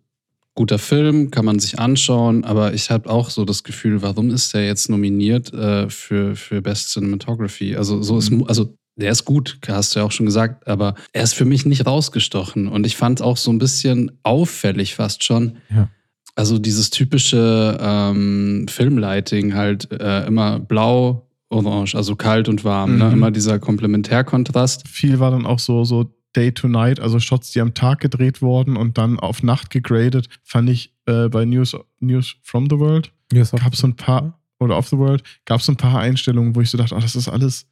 guter 0.60 0.78
Film, 0.78 1.32
kann 1.32 1.45
man 1.45 1.57
sich 1.57 1.80
anschauen, 1.80 2.43
aber 2.43 2.74
ich 2.74 2.91
habe 2.91 3.10
auch 3.10 3.30
so 3.30 3.45
das 3.45 3.64
Gefühl, 3.64 4.01
warum 4.01 4.30
ist 4.30 4.53
der 4.53 4.66
jetzt 4.66 4.89
nominiert 4.89 5.53
äh, 5.53 5.89
für, 5.89 6.36
für 6.36 6.62
Best 6.62 6.89
Cinematography? 6.91 7.78
Also 7.78 8.01
so 8.01 8.18
ist, 8.18 8.30
Mhm. 8.30 8.43
also 8.45 8.76
der 8.97 9.10
ist 9.10 9.24
gut, 9.24 9.57
hast 9.70 9.95
du 9.95 9.99
ja 10.01 10.05
auch 10.05 10.12
schon 10.12 10.26
gesagt, 10.26 10.68
aber 10.68 10.95
er 11.14 11.24
ist 11.24 11.34
für 11.34 11.45
mich 11.45 11.66
nicht 11.66 11.86
rausgestochen 11.86 12.68
und 12.68 12.86
ich 12.86 12.97
fand 12.97 13.22
auch 13.22 13.38
so 13.38 13.51
ein 13.51 13.57
bisschen 13.57 14.12
auffällig 14.24 14.95
fast 14.95 15.24
schon. 15.24 15.60
Ja. 15.74 15.88
Also 16.36 16.60
dieses 16.60 16.89
typische 16.89 17.78
ähm, 17.80 18.66
Filmlighting 18.68 19.53
halt 19.55 19.89
äh, 19.93 20.28
immer 20.28 20.60
blau, 20.60 21.30
orange, 21.49 21.95
also 21.95 22.18
kalt 22.18 22.49
und 22.49 22.66
warm, 22.66 22.97
ne? 22.97 23.05
Mhm. 23.05 23.14
immer 23.14 23.32
dieser 23.32 23.60
Komplementärkontrast. 23.60 24.89
Viel 24.89 25.22
war 25.22 25.32
dann 25.32 25.45
auch 25.45 25.60
so, 25.60 25.86
so 25.86 26.14
Day 26.36 26.51
to 26.51 26.67
Night, 26.67 26.99
also 26.99 27.19
Shots, 27.19 27.51
die 27.51 27.61
am 27.61 27.73
Tag 27.73 27.99
gedreht 28.01 28.41
wurden 28.41 28.77
und 28.77 28.97
dann 28.97 29.19
auf 29.19 29.41
Nacht 29.43 29.69
gegradet, 29.71 30.27
fand 30.43 30.69
ich 30.69 30.93
äh, 31.05 31.27
bei 31.30 31.45
News, 31.45 31.75
News 31.99 32.36
from 32.43 32.67
the 32.69 32.77
World 32.80 33.11
of- 33.53 33.59
gab 33.61 33.73
es 33.73 33.80
so 33.80 33.88
ein 33.88 33.95
paar, 33.95 34.39
oder 34.59 34.77
of 34.77 34.88
the 34.89 34.97
World, 34.97 35.23
gab 35.45 35.59
es 35.59 35.65
so 35.65 35.71
ein 35.71 35.77
paar 35.77 35.99
Einstellungen, 35.99 36.55
wo 36.55 36.61
ich 36.61 36.69
so 36.69 36.77
dachte, 36.77 36.95
ach, 36.95 37.01
das 37.01 37.15
ist 37.15 37.27
alles, 37.30 37.65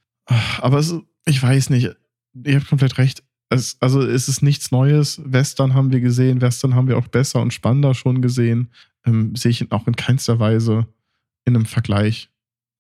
aber 0.60 0.80
es, 0.80 0.96
ich 1.26 1.42
weiß 1.42 1.70
nicht, 1.70 1.92
ihr 2.44 2.56
habt 2.56 2.68
komplett 2.68 2.98
recht. 2.98 3.24
Es, 3.50 3.78
also 3.80 4.02
es 4.02 4.28
ist 4.28 4.42
nichts 4.42 4.72
Neues. 4.72 5.22
Western 5.24 5.74
haben 5.74 5.92
wir 5.92 6.02
gesehen, 6.02 6.42
Western 6.42 6.76
haben 6.76 6.88
wir 6.90 6.98
auch 6.98 7.08
besser 7.08 7.42
und 7.42 7.54
spannender 7.54 7.94
schon 7.94 8.22
gesehen. 8.22 8.70
Ähm, 9.06 9.36
sehe 9.38 9.52
ich 9.52 9.72
auch 9.72 9.88
in 9.88 9.96
keinster 9.96 10.40
Weise 10.40 10.86
in 11.46 11.56
einem 11.56 11.66
Vergleich 11.66 12.30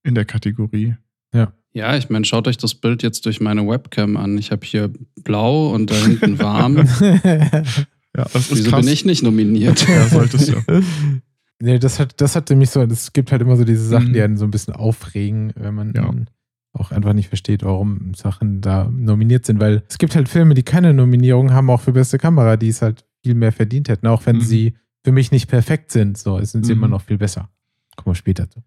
in 0.03 0.13
der 0.13 0.25
Kategorie. 0.25 0.95
Ja, 1.34 1.53
ich 1.97 2.09
meine, 2.09 2.25
schaut 2.25 2.47
euch 2.47 2.57
das 2.57 2.73
Bild 2.75 3.03
jetzt 3.03 3.25
durch 3.25 3.39
meine 3.41 3.67
Webcam 3.67 4.17
an. 4.17 4.38
Ich 4.38 4.51
habe 4.51 4.65
hier 4.65 4.89
blau 5.23 5.73
und 5.73 5.89
da 5.91 5.95
hinten 5.95 6.39
warm. 6.39 6.78
Ja, 8.15 8.23
das 8.34 8.49
ist 8.49 8.55
Wieso 8.55 8.71
krass. 8.71 8.84
bin 8.84 8.91
ich 8.91 9.05
nicht 9.05 9.21
nominiert? 9.21 9.88
Ja, 9.88 10.07
solltest 10.07 10.49
du. 10.51 10.55
nee, 11.61 11.78
das 11.78 11.99
hat, 11.99 12.19
das 12.19 12.36
hatte 12.36 12.55
mich 12.55 12.71
so, 12.71 12.82
es 12.82 13.13
gibt 13.13 13.32
halt 13.32 13.43
immer 13.43 13.55
so 13.57 13.63
diese 13.63 13.86
Sachen, 13.88 14.07
Mhm. 14.07 14.13
die 14.13 14.21
einen 14.23 14.38
so 14.38 14.45
ein 14.45 14.49
bisschen 14.49 14.73
aufregen, 14.73 15.53
wenn 15.55 15.75
man 15.75 15.93
Ja. 15.95 16.11
auch 16.73 16.89
einfach 16.91 17.13
nicht 17.13 17.28
versteht, 17.28 17.61
warum 17.63 18.15
Sachen 18.15 18.61
da 18.61 18.89
nominiert 18.91 19.45
sind, 19.45 19.59
weil 19.59 19.84
es 19.88 19.99
gibt 19.99 20.15
halt 20.15 20.30
Filme, 20.30 20.55
die 20.55 20.63
keine 20.63 20.95
Nominierung 20.95 21.51
haben, 21.51 21.69
auch 21.69 21.82
für 21.82 21.91
beste 21.91 22.17
Kamera, 22.17 22.57
die 22.57 22.69
es 22.69 22.82
halt 22.82 23.05
viel 23.21 23.36
mehr 23.36 23.51
verdient 23.51 23.88
hätten, 23.88 24.07
auch 24.07 24.25
wenn 24.25 24.38
Mhm. 24.38 24.41
sie 24.41 24.73
für 25.03 25.11
mich 25.11 25.32
nicht 25.32 25.47
perfekt 25.47 25.91
sind, 25.91 26.17
so 26.17 26.43
sind 26.43 26.65
sie 26.65 26.73
Mhm. 26.73 26.80
immer 26.80 26.88
noch 26.88 27.01
viel 27.03 27.19
besser. 27.19 27.49
Kommen 27.97 28.15
wir 28.15 28.15
später 28.15 28.49
zu. 28.49 28.63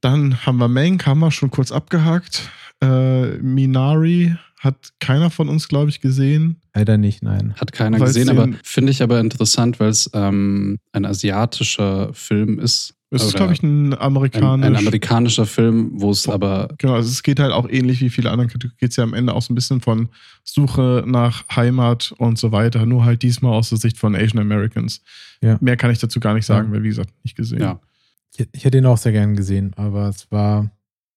Dann 0.00 0.44
haben 0.46 0.58
wir 0.58 0.68
Mank, 0.68 1.06
haben 1.06 1.20
wir 1.20 1.30
schon 1.30 1.50
kurz 1.50 1.72
abgehakt. 1.72 2.50
Äh, 2.82 3.38
Minari 3.38 4.36
hat 4.60 4.90
keiner 5.00 5.30
von 5.30 5.48
uns, 5.48 5.68
glaube 5.68 5.90
ich, 5.90 6.00
gesehen. 6.00 6.56
Leider 6.74 6.96
nicht, 6.98 7.22
nein. 7.22 7.54
Hat 7.60 7.72
keiner 7.72 7.98
Weil's 8.00 8.14
gesehen, 8.14 8.30
aber 8.30 8.48
finde 8.62 8.90
ich 8.92 9.02
aber 9.02 9.20
interessant, 9.20 9.78
weil 9.80 9.88
es 9.90 10.10
ähm, 10.14 10.78
ein 10.92 11.04
asiatischer 11.04 12.12
Film 12.12 12.58
ist. 12.58 12.94
Es 13.10 13.22
ist, 13.24 13.36
glaube 13.36 13.54
ich, 13.54 13.62
ein 13.62 13.94
ein, 13.94 13.98
amerikanisch. 13.98 14.66
ein 14.66 14.76
amerikanischer 14.76 15.46
Film, 15.46 15.92
wo 15.94 16.10
es 16.10 16.28
aber 16.28 16.68
Genau, 16.76 16.92
also 16.94 17.08
es 17.08 17.22
geht 17.22 17.40
halt 17.40 17.52
auch 17.52 17.66
ähnlich 17.68 18.00
wie 18.02 18.10
viele 18.10 18.30
andere 18.30 18.48
Kategorien. 18.48 18.76
Geht 18.78 18.90
es 18.90 18.96
ja 18.96 19.04
am 19.04 19.14
Ende 19.14 19.32
auch 19.32 19.40
so 19.40 19.52
ein 19.52 19.54
bisschen 19.54 19.80
von 19.80 20.10
Suche 20.44 21.04
nach 21.06 21.44
Heimat 21.56 22.12
und 22.18 22.36
so 22.38 22.52
weiter. 22.52 22.84
Nur 22.84 23.06
halt 23.06 23.22
diesmal 23.22 23.54
aus 23.54 23.70
der 23.70 23.78
Sicht 23.78 23.96
von 23.96 24.14
Asian 24.14 24.38
Americans. 24.40 25.00
Ja. 25.40 25.56
Mehr 25.62 25.78
kann 25.78 25.90
ich 25.90 25.98
dazu 26.00 26.20
gar 26.20 26.34
nicht 26.34 26.44
sagen, 26.44 26.68
Ja. 26.68 26.74
weil 26.74 26.82
wie 26.82 26.88
gesagt, 26.88 27.10
nicht 27.24 27.34
gesehen. 27.36 27.60
ja. 27.60 27.80
Ich, 28.38 28.48
ich 28.52 28.64
hätte 28.64 28.78
ihn 28.78 28.86
auch 28.86 28.98
sehr 28.98 29.12
gern 29.12 29.34
gesehen, 29.36 29.72
aber 29.76 30.08
es 30.08 30.30
war 30.30 30.70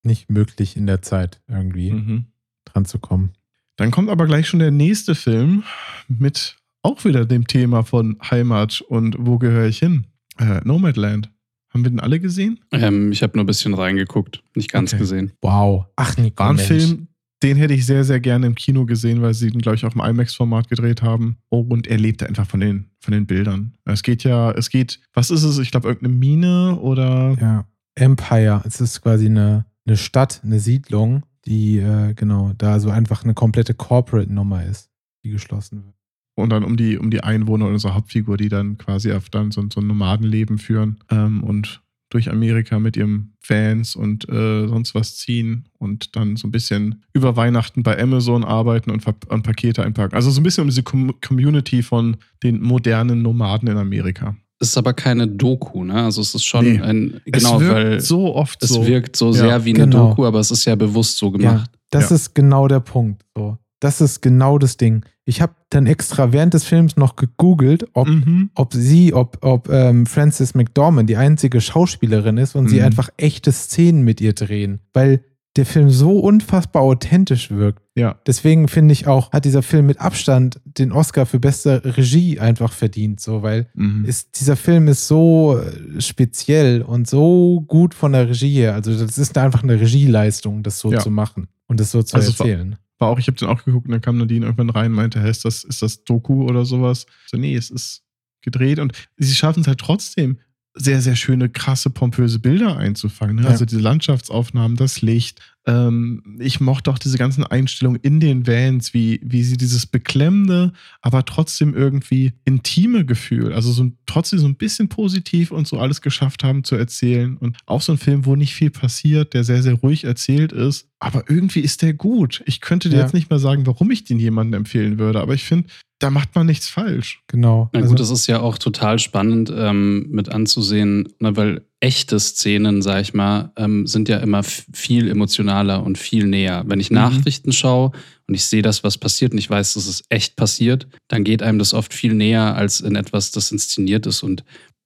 nicht 0.03 0.29
möglich 0.29 0.75
in 0.75 0.87
der 0.87 1.01
Zeit 1.01 1.39
irgendwie 1.47 1.91
Mhm. 1.93 2.25
dran 2.65 2.85
zu 2.85 2.99
kommen. 2.99 3.31
Dann 3.77 3.91
kommt 3.91 4.09
aber 4.09 4.25
gleich 4.25 4.47
schon 4.47 4.59
der 4.59 4.71
nächste 4.71 5.15
Film 5.15 5.63
mit 6.07 6.57
auch 6.83 7.05
wieder 7.05 7.25
dem 7.25 7.45
Thema 7.47 7.83
von 7.83 8.17
Heimat 8.29 8.81
und 8.81 9.15
wo 9.19 9.37
gehöre 9.37 9.67
ich 9.67 9.77
hin? 9.79 10.07
Äh, 10.39 10.61
Nomadland. 10.63 11.29
Haben 11.69 11.83
wir 11.85 11.91
den 11.91 11.99
alle 11.99 12.19
gesehen? 12.19 12.59
Ähm, 12.71 13.11
ich 13.11 13.23
habe 13.23 13.37
nur 13.37 13.43
ein 13.43 13.47
bisschen 13.47 13.73
reingeguckt, 13.73 14.43
nicht 14.55 14.71
ganz 14.71 14.91
Okay. 14.91 14.99
gesehen. 14.99 15.31
Wow. 15.41 15.85
Ach, 15.95 16.17
Nico, 16.17 16.39
War 16.43 16.49
ein 16.49 16.55
Mensch. 16.57 16.67
Film, 16.67 17.07
den 17.43 17.57
hätte 17.57 17.73
ich 17.73 17.85
sehr, 17.85 18.03
sehr 18.03 18.19
gerne 18.19 18.47
im 18.47 18.55
Kino 18.55 18.85
gesehen, 18.85 19.21
weil 19.21 19.33
sie 19.33 19.49
den, 19.49 19.61
glaube 19.61 19.75
ich, 19.75 19.85
auch 19.85 19.95
im 19.95 20.01
IMAX-Format 20.01 20.69
gedreht 20.69 21.01
haben. 21.01 21.37
Oh, 21.49 21.61
und 21.61 21.87
er 21.87 21.97
lebte 21.97 22.27
einfach 22.27 22.45
von 22.47 22.59
den, 22.59 22.91
von 22.99 23.13
den 23.13 23.25
Bildern. 23.25 23.73
Es 23.85 24.03
geht 24.03 24.23
ja, 24.23 24.51
es 24.51 24.69
geht, 24.69 24.99
was 25.13 25.29
ist 25.29 25.43
es? 25.43 25.57
Ich 25.57 25.71
glaube, 25.71 25.87
irgendeine 25.87 26.13
Mine 26.15 26.79
oder. 26.79 27.37
Ja, 27.39 27.65
Empire. 27.95 28.61
Es 28.65 28.79
ist 28.79 29.01
quasi 29.01 29.25
eine, 29.25 29.65
eine 29.85 29.97
Stadt, 29.97 30.41
eine 30.43 30.59
Siedlung, 30.59 31.23
die, 31.45 31.79
äh, 31.79 32.13
genau, 32.13 32.53
da 32.57 32.79
so 32.79 32.89
einfach 32.89 33.23
eine 33.23 33.33
komplette 33.33 33.73
Corporate-Nummer 33.73 34.63
ist, 34.65 34.89
die 35.23 35.29
geschlossen 35.29 35.83
wird. 35.83 35.95
Und 36.35 36.49
dann 36.49 36.63
um 36.63 36.77
die, 36.77 36.97
um 36.97 37.11
die 37.11 37.23
Einwohner 37.23 37.67
unserer 37.67 37.95
Hauptfigur, 37.95 38.37
die 38.37 38.49
dann 38.49 38.77
quasi 38.77 39.11
auf 39.11 39.29
dann 39.29 39.51
so, 39.51 39.63
so 39.71 39.81
ein 39.81 39.87
Nomadenleben 39.87 40.57
führen 40.57 40.99
ähm, 41.09 41.43
und 41.43 41.81
durch 42.11 42.29
Amerika 42.29 42.77
mit 42.79 42.95
ihrem 42.95 43.31
Vans 43.45 43.95
und 43.95 44.29
äh, 44.29 44.67
sonst 44.67 44.93
was 44.93 45.17
ziehen 45.17 45.65
und 45.79 46.15
dann 46.15 46.35
so 46.35 46.47
ein 46.47 46.51
bisschen 46.51 47.03
über 47.13 47.35
Weihnachten 47.35 47.81
bei 47.81 47.99
Amazon 47.99 48.43
arbeiten 48.43 48.91
und, 48.91 49.03
und 49.27 49.41
Pakete 49.43 49.83
einpacken. 49.83 50.13
Also 50.15 50.29
so 50.29 50.39
ein 50.39 50.43
bisschen 50.43 50.61
um 50.63 50.67
diese 50.69 50.83
Com 50.83 51.19
Community 51.25 51.81
von 51.81 52.17
den 52.43 52.61
modernen 52.61 53.23
Nomaden 53.23 53.67
in 53.67 53.77
Amerika. 53.77 54.35
Es 54.59 54.67
ist 54.69 54.77
aber 54.77 54.93
keine 54.93 55.27
Doku, 55.27 55.83
ne? 55.83 56.03
Also 56.03 56.21
es 56.21 56.35
ist 56.35 56.43
schon 56.43 56.65
Nee. 56.65 56.79
ein, 56.81 57.19
genau, 57.25 57.55
es 57.55 57.61
wirkt 57.61 57.73
weil 57.73 57.99
so 58.01 58.35
oft 58.35 58.61
es 58.61 58.69
so. 58.69 58.85
wirkt 58.85 59.15
so 59.15 59.27
Ja, 59.27 59.33
sehr 59.33 59.65
wie 59.65 59.71
eine 59.73 59.85
genau. 59.85 60.09
Doku, 60.09 60.25
aber 60.25 60.39
es 60.39 60.51
ist 60.51 60.65
ja 60.65 60.75
bewusst 60.75 61.17
so 61.17 61.31
Ja, 61.31 61.37
gemacht. 61.37 61.71
das 61.89 62.11
Ja. 62.11 62.15
ist 62.17 62.35
genau 62.35 62.67
der 62.67 62.79
Punkt. 62.81 63.23
So. 63.35 63.57
Das 63.81 63.99
ist 63.99 64.21
genau 64.21 64.57
das 64.57 64.77
Ding. 64.77 65.03
Ich 65.25 65.41
habe 65.41 65.53
dann 65.69 65.85
extra 65.87 66.31
während 66.31 66.53
des 66.53 66.63
Films 66.63 66.95
noch 66.95 67.15
gegoogelt, 67.17 67.85
ob, 67.93 68.07
Mhm. 68.07 68.49
ob 68.55 68.73
sie, 68.73 69.13
ob, 69.13 69.39
ob 69.41 69.67
ähm, 69.69 70.05
Frances 70.05 70.55
McDormand 70.55 71.09
die 71.09 71.17
einzige 71.17 71.59
Schauspielerin 71.59 72.37
ist 72.37 72.55
und 72.55 72.69
sie 72.69 72.77
Mhm. 72.79 72.85
einfach 72.85 73.09
echte 73.17 73.51
Szenen 73.51 74.03
mit 74.03 74.21
ihr 74.21 74.33
drehen. 74.33 74.79
Weil 74.93 75.21
der 75.57 75.65
Film 75.65 75.89
so 75.89 76.17
unfassbar 76.19 76.81
authentisch 76.81 77.51
wirkt. 77.51 77.81
Ja. 77.95 78.15
Deswegen 78.25 78.69
finde 78.69 78.93
ich 78.93 79.05
auch, 79.07 79.33
hat 79.33 79.43
dieser 79.43 79.61
Film 79.63 79.85
mit 79.87 79.99
Abstand 79.99 80.61
den 80.63 80.93
Oscar 80.93 81.25
für 81.25 81.39
beste 81.41 81.81
Regie 81.97 82.39
einfach 82.39 82.71
verdient, 82.71 83.19
so, 83.19 83.41
weil 83.43 83.67
Mhm. 83.73 84.05
ist, 84.05 84.39
dieser 84.39 84.55
Film 84.55 84.87
ist 84.87 85.07
so 85.09 85.57
äh, 85.59 85.99
speziell 85.99 86.83
und 86.83 87.07
so 87.09 87.65
gut 87.67 87.93
von 87.93 88.13
der 88.13 88.29
Regie 88.29 88.53
her. 88.53 88.75
Also, 88.75 88.97
das 88.97 89.17
ist 89.17 89.37
einfach 89.37 89.63
eine 89.63 89.79
Regieleistung, 89.81 90.63
das 90.63 90.79
so 90.79 90.91
Ja. 90.91 90.99
zu 90.99 91.09
machen 91.11 91.47
und 91.67 91.79
das 91.79 91.91
so 91.91 92.01
zu 92.03 92.15
Also 92.15 92.29
erzählen. 92.31 92.77
War 93.01 93.09
auch, 93.09 93.19
ich 93.19 93.27
habe 93.27 93.37
den 93.37 93.47
auch 93.47 93.65
geguckt 93.65 93.87
und 93.87 93.91
dann 93.91 94.01
kam 94.01 94.17
Nadine 94.17 94.45
irgendwann 94.45 94.69
rein 94.69 94.91
und 94.91 94.97
meinte, 94.97 95.19
hey, 95.19 95.31
ist 95.31 95.43
das, 95.43 95.63
ist 95.63 95.81
das 95.81 96.03
Doku 96.03 96.43
oder 96.43 96.65
sowas? 96.65 97.07
So, 97.25 97.37
nee, 97.37 97.55
es 97.55 97.69
ist 97.71 98.03
gedreht 98.41 98.79
und 98.79 98.93
sie 99.17 99.35
schaffen 99.35 99.61
es 99.61 99.67
halt 99.67 99.79
trotzdem, 99.79 100.37
sehr, 100.73 101.01
sehr 101.01 101.15
schöne, 101.15 101.49
krasse, 101.49 101.89
pompöse 101.89 102.39
Bilder 102.39 102.77
einzufangen. 102.77 103.37
Ne? 103.37 103.43
Ja. 103.43 103.49
Also 103.49 103.65
diese 103.65 103.81
Landschaftsaufnahmen, 103.81 104.77
das 104.77 105.01
Licht. 105.01 105.41
Ähm, 105.67 106.37
ich 106.39 106.59
mochte 106.59 106.89
auch 106.89 106.97
diese 106.97 107.17
ganzen 107.19 107.43
Einstellungen 107.43 108.01
in 108.01 108.19
den 108.19 108.47
Vans, 108.47 108.93
wie, 108.95 109.19
wie 109.23 109.43
sie 109.43 109.57
dieses 109.57 109.85
beklemmende, 109.85 110.73
aber 111.01 111.23
trotzdem 111.25 111.75
irgendwie 111.75 112.33
intime 112.45 113.05
Gefühl, 113.05 113.53
also 113.53 113.71
so 113.71 113.91
trotzdem 114.07 114.39
so 114.39 114.47
ein 114.47 114.55
bisschen 114.55 114.89
positiv 114.89 115.51
und 115.51 115.67
so 115.67 115.77
alles 115.79 116.01
geschafft 116.01 116.43
haben 116.43 116.63
zu 116.63 116.75
erzählen. 116.75 117.37
Und 117.37 117.57
auch 117.67 117.81
so 117.81 117.91
ein 117.91 117.97
Film, 117.99 118.25
wo 118.25 118.35
nicht 118.35 118.55
viel 118.55 118.71
passiert, 118.71 119.33
der 119.33 119.43
sehr, 119.43 119.61
sehr 119.61 119.75
ruhig 119.75 120.03
erzählt 120.03 120.51
ist. 120.51 120.87
Aber 120.99 121.25
irgendwie 121.29 121.59
ist 121.61 121.81
der 121.83 121.93
gut. 121.93 122.41
Ich 122.45 122.59
könnte 122.61 122.89
dir 122.89 122.97
Ja. 122.97 123.01
jetzt 123.03 123.13
nicht 123.13 123.29
mehr 123.29 123.39
sagen, 123.39 123.65
warum 123.67 123.91
ich 123.91 124.03
den 124.03 124.19
jemandem 124.19 124.59
empfehlen 124.61 124.97
würde, 124.99 125.19
aber 125.21 125.33
ich 125.35 125.43
finde, 125.43 125.69
da 126.01 126.09
macht 126.09 126.35
man 126.35 126.47
nichts 126.47 126.67
falsch. 126.67 127.21
Genau. 127.27 127.69
Na 127.73 127.79
Also- 127.79 127.89
gut, 127.91 127.99
das 127.99 128.09
ist 128.09 128.27
ja 128.27 128.39
auch 128.41 128.57
total 128.57 128.99
spannend 128.99 129.51
ähm, 129.55 130.07
mit 130.09 130.29
anzusehen, 130.29 131.13
ne, 131.19 131.35
weil 131.37 131.61
echte 131.79 132.19
Szenen, 132.19 132.81
sag 132.81 133.01
ich 133.01 133.13
mal, 133.13 133.51
ähm, 133.55 133.87
sind 133.87 134.09
ja 134.09 134.17
immer 134.17 134.43
viel 134.43 135.07
emotionaler 135.09 135.83
und 135.83 135.97
viel 135.97 136.25
näher. 136.27 136.63
Wenn 136.67 136.79
ich 136.79 136.89
Mhm. 136.91 136.95
Nachrichten 136.97 137.51
schaue 137.53 137.91
und 138.27 138.35
ich 138.35 138.45
sehe 138.45 138.61
das, 138.61 138.83
was 138.83 138.97
passiert 138.97 139.31
und 139.31 139.37
ich 139.37 139.49
weiß, 139.49 139.73
dass 139.75 139.87
es 139.87 140.03
echt 140.09 140.35
passiert, 140.35 140.87
dann 141.07 141.23
geht 141.23 141.41
einem 141.41 141.57
das 141.59 141.73
oft 141.73 141.93
viel 141.93 142.13
näher 142.13 142.55
als 142.55 142.81
in 142.81 142.95
etwas, 142.95 143.31
das 143.31 143.51
inszeniert 143.51 144.05
ist. 144.05 144.21
Und 144.23 144.43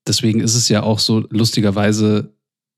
deswegen 0.07 0.39
ist 0.39 0.55
es 0.55 0.70
ja 0.70 0.84
auch 0.84 0.99
so 0.99 1.26
lustigerweise 1.30 2.34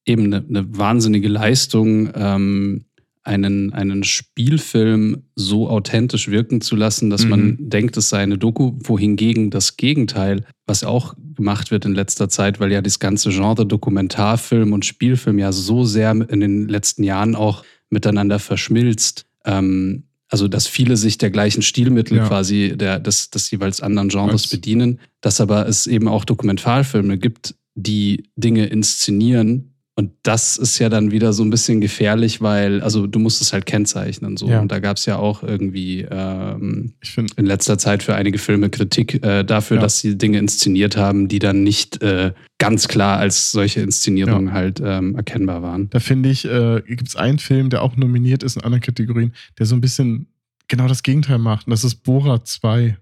eben 0.05 0.25
eine, 0.25 0.43
eine 0.47 0.77
wahnsinnige 0.77 1.27
Leistung, 1.27 2.09
ähm, 2.15 2.85
einen, 3.27 3.73
einen 3.73 4.03
Spielfilm 4.03 5.23
so 5.35 5.69
authentisch 5.69 6.29
wirken 6.29 6.61
zu 6.61 6.75
lassen, 6.75 7.09
dass 7.09 7.25
man 7.25 7.41
Mhm. 7.41 7.69
denkt, 7.69 7.97
es 7.97 8.09
sei 8.09 8.19
eine 8.19 8.37
Doku, 8.37 8.73
wohingegen 8.83 9.49
das 9.49 9.77
Gegenteil, 9.77 10.45
was 10.65 10.83
auch 10.83 11.13
gemacht 11.35 11.69
wird 11.69 11.85
in 11.85 11.93
letzter 11.93 12.29
Zeit, 12.29 12.59
weil 12.59 12.71
ja 12.71 12.81
das 12.81 12.99
ganze 12.99 13.29
Genre 13.29 13.65
Dokumentarfilm 13.65 14.71
und 14.73 14.85
Spielfilm 14.85 15.37
ja 15.39 15.51
so 15.51 15.83
sehr 15.83 16.11
in 16.11 16.39
den 16.39 16.67
letzten 16.67 17.03
Jahren 17.03 17.35
auch 17.35 17.63
miteinander 17.89 18.39
verschmilzt. 18.39 19.25
Ähm, 19.45 20.03
also, 20.29 20.47
dass 20.47 20.67
viele 20.67 20.97
sich 20.97 21.17
der 21.17 21.29
gleichen 21.29 21.61
Stilmittel 21.61 22.17
Ja. 22.17 22.27
quasi 22.27 22.73
der, 22.75 22.99
des, 22.99 23.29
des 23.29 23.49
jeweils 23.51 23.81
anderen 23.81 24.09
Genres 24.09 24.43
Als- 24.43 24.47
bedienen, 24.49 24.99
dass 25.21 25.39
aber 25.39 25.67
es 25.67 25.87
eben 25.87 26.07
auch 26.07 26.25
Dokumentarfilme 26.25 27.17
gibt, 27.17 27.55
die 27.75 28.23
Dinge 28.35 28.65
inszenieren. 28.65 29.73
Und 29.99 30.11
das 30.21 30.57
ist 30.57 30.77
ja 30.77 30.89
dann 30.89 31.09
wieder 31.09 31.33
so 31.33 31.43
ein 31.43 31.49
bisschen 31.49 31.81
gefährlich, 31.81 32.39
weil, 32.39 32.81
also 32.83 33.07
du 33.07 33.17
musst 33.17 33.41
es 33.41 33.51
halt 33.51 33.65
kennzeichnen. 33.65 34.37
So. 34.37 34.47
Ja. 34.47 34.59
Und 34.61 34.71
da 34.71 34.77
gab 34.77 34.97
es 34.97 35.07
ja 35.07 35.17
auch 35.17 35.41
irgendwie 35.41 36.05
ähm, 36.07 36.93
Ich 37.01 37.09
finde, 37.13 37.33
in 37.37 37.47
letzter 37.47 37.79
Zeit 37.79 38.03
für 38.03 38.13
einige 38.13 38.37
Filme 38.37 38.69
Kritik 38.69 39.23
äh, 39.25 39.43
dafür, 39.43 39.77
Ja. 39.77 39.81
dass 39.81 39.97
sie 39.99 40.15
Dinge 40.15 40.37
inszeniert 40.37 40.97
haben, 40.97 41.27
die 41.27 41.39
dann 41.39 41.63
nicht 41.63 42.03
äh, 42.03 42.31
ganz 42.59 42.87
klar 42.87 43.17
als 43.17 43.49
solche 43.49 43.81
Inszenierungen 43.81 44.53
halt 44.53 44.79
ähm, 44.85 45.15
erkennbar 45.15 45.63
waren. 45.63 45.89
Da 45.89 45.99
finde 45.99 46.29
ich, 46.29 46.45
äh, 46.45 46.83
gibt 46.85 47.07
es 47.07 47.15
einen 47.15 47.39
Film, 47.39 47.71
der 47.71 47.81
auch 47.81 47.97
nominiert 47.97 48.43
ist 48.43 48.55
in 48.55 48.61
anderen 48.63 48.83
Kategorien, 48.83 49.33
der 49.57 49.65
so 49.65 49.73
ein 49.75 49.81
bisschen 49.81 50.27
genau 50.67 50.87
das 50.87 51.01
Gegenteil 51.01 51.39
macht. 51.39 51.65
Und 51.65 51.71
das 51.71 51.83
ist 51.83 52.03
Borat 52.03 52.47
2. 52.47 52.95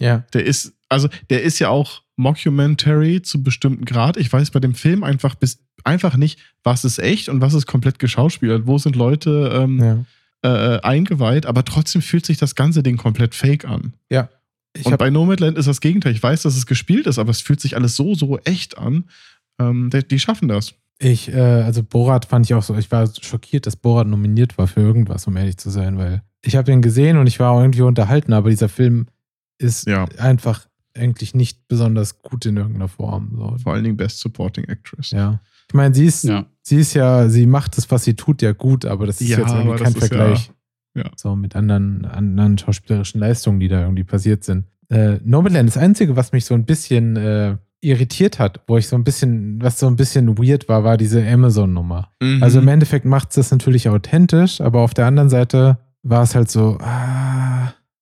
ja. 0.00 0.24
Der 0.34 0.44
ist, 0.44 0.72
also 0.88 1.08
der 1.30 1.44
ist 1.44 1.60
ja 1.60 1.68
auch 1.68 2.02
Mockumentary 2.16 3.22
zu 3.22 3.42
bestimmten 3.42 3.84
Grad. 3.84 4.16
Ich 4.16 4.32
weiß 4.32 4.50
bei 4.50 4.60
dem 4.60 4.74
Film 4.74 5.04
einfach 5.04 5.34
bis 5.36 5.60
einfach 5.84 6.16
nicht, 6.16 6.38
was 6.62 6.84
ist 6.84 6.98
echt 6.98 7.28
und 7.28 7.40
was 7.40 7.54
ist 7.54 7.66
komplett 7.66 7.98
geschauspielert. 7.98 8.66
Wo 8.66 8.78
sind 8.78 8.96
Leute 8.96 9.50
ähm, 9.54 10.04
ja. 10.42 10.74
äh, 10.76 10.80
eingeweiht, 10.80 11.46
aber 11.46 11.64
trotzdem 11.64 12.02
fühlt 12.02 12.26
sich 12.26 12.38
das 12.38 12.54
ganze 12.54 12.82
Ding 12.82 12.96
komplett 12.96 13.34
fake 13.34 13.64
an. 13.64 13.94
Ich 14.74 14.86
und 14.86 14.96
bei 14.96 15.10
Nomadland 15.10 15.58
ist 15.58 15.68
das 15.68 15.80
Gegenteil. 15.82 16.12
Ich 16.12 16.22
weiß, 16.22 16.42
dass 16.42 16.56
es 16.56 16.64
gespielt 16.66 17.06
ist, 17.06 17.18
aber 17.18 17.30
es 17.30 17.42
fühlt 17.42 17.60
sich 17.60 17.76
alles 17.76 17.94
so, 17.94 18.14
so 18.14 18.38
echt 18.38 18.78
an. 18.78 19.04
Ähm, 19.58 19.90
die, 19.92 20.06
die 20.06 20.18
schaffen 20.18 20.48
das. 20.48 20.72
ich, 20.98 21.28
äh, 21.32 21.38
also 21.38 21.82
Borat 21.82 22.24
fand 22.24 22.46
ich 22.46 22.54
auch 22.54 22.62
so, 22.62 22.74
ich 22.78 22.90
war 22.90 23.06
schockiert, 23.20 23.66
dass 23.66 23.76
Borat 23.76 24.06
nominiert 24.06 24.56
war 24.56 24.66
für 24.66 24.80
irgendwas, 24.80 25.26
um 25.26 25.36
ehrlich 25.36 25.58
zu 25.58 25.68
sein, 25.68 25.98
weil 25.98 26.22
ich 26.44 26.56
habe 26.56 26.72
ihn 26.72 26.80
gesehen 26.80 27.18
und 27.18 27.26
ich 27.26 27.38
war 27.38 27.60
irgendwie 27.60 27.82
unterhalten, 27.82 28.32
aber 28.32 28.48
dieser 28.50 28.68
Film 28.70 29.06
ist 29.58 29.86
Ja. 29.86 30.06
einfach 30.18 30.66
eigentlich 30.94 31.34
nicht 31.34 31.68
besonders 31.68 32.20
gut 32.22 32.46
in 32.46 32.56
irgendeiner 32.56 32.88
Form. 32.88 33.30
So. 33.36 33.56
Vor 33.62 33.74
allen 33.74 33.84
Dingen 33.84 33.96
Best 33.96 34.20
Supporting 34.20 34.64
Actress. 34.64 35.10
Ja. 35.10 35.40
Ich 35.72 35.74
meine, 35.74 35.94
sie 35.94 36.04
ist, 36.04 36.24
Ja. 36.24 36.44
sie 36.60 36.76
ist 36.76 36.92
ja, 36.92 37.30
sie 37.30 37.46
macht 37.46 37.78
das, 37.78 37.90
was 37.90 38.04
sie 38.04 38.12
tut, 38.14 38.42
ja 38.42 38.52
gut, 38.52 38.84
aber 38.84 39.06
das 39.06 39.22
ist 39.22 39.28
Ja, 39.30 39.38
jetzt 39.38 39.54
irgendwie 39.54 39.82
kein 39.82 39.94
Vergleich. 39.94 40.50
ja- 40.94 41.04
ja. 41.04 41.10
So 41.16 41.34
mit 41.34 41.56
anderen, 41.56 42.04
anderen 42.04 42.58
schauspielerischen 42.58 43.20
Leistungen, 43.20 43.58
die 43.58 43.68
da 43.68 43.80
irgendwie 43.80 44.04
passiert 44.04 44.44
sind. 44.44 44.66
Äh, 44.90 45.16
Nomadland, 45.24 45.70
das 45.70 45.78
Einzige, 45.78 46.14
was 46.14 46.32
mich 46.32 46.44
so 46.44 46.52
ein 46.52 46.66
bisschen 46.66 47.16
äh, 47.16 47.56
irritiert 47.80 48.38
hat, 48.38 48.60
wo 48.66 48.76
ich 48.76 48.86
so 48.86 48.96
ein 48.96 49.02
bisschen, 49.02 49.62
was 49.62 49.78
so 49.78 49.86
ein 49.86 49.96
bisschen 49.96 50.36
weird 50.36 50.68
war, 50.68 50.84
war 50.84 50.98
diese 50.98 51.26
Amazon-Nummer. 51.26 52.10
Mhm. 52.20 52.42
Also 52.42 52.60
im 52.60 52.68
Endeffekt 52.68 53.06
macht 53.06 53.30
es 53.30 53.36
das 53.36 53.50
natürlich 53.50 53.88
authentisch, 53.88 54.60
aber 54.60 54.80
auf 54.80 54.92
der 54.92 55.06
anderen 55.06 55.30
Seite 55.30 55.78
war 56.02 56.22
es 56.22 56.34
halt 56.34 56.50
so, 56.50 56.76
ah, 56.80 57.51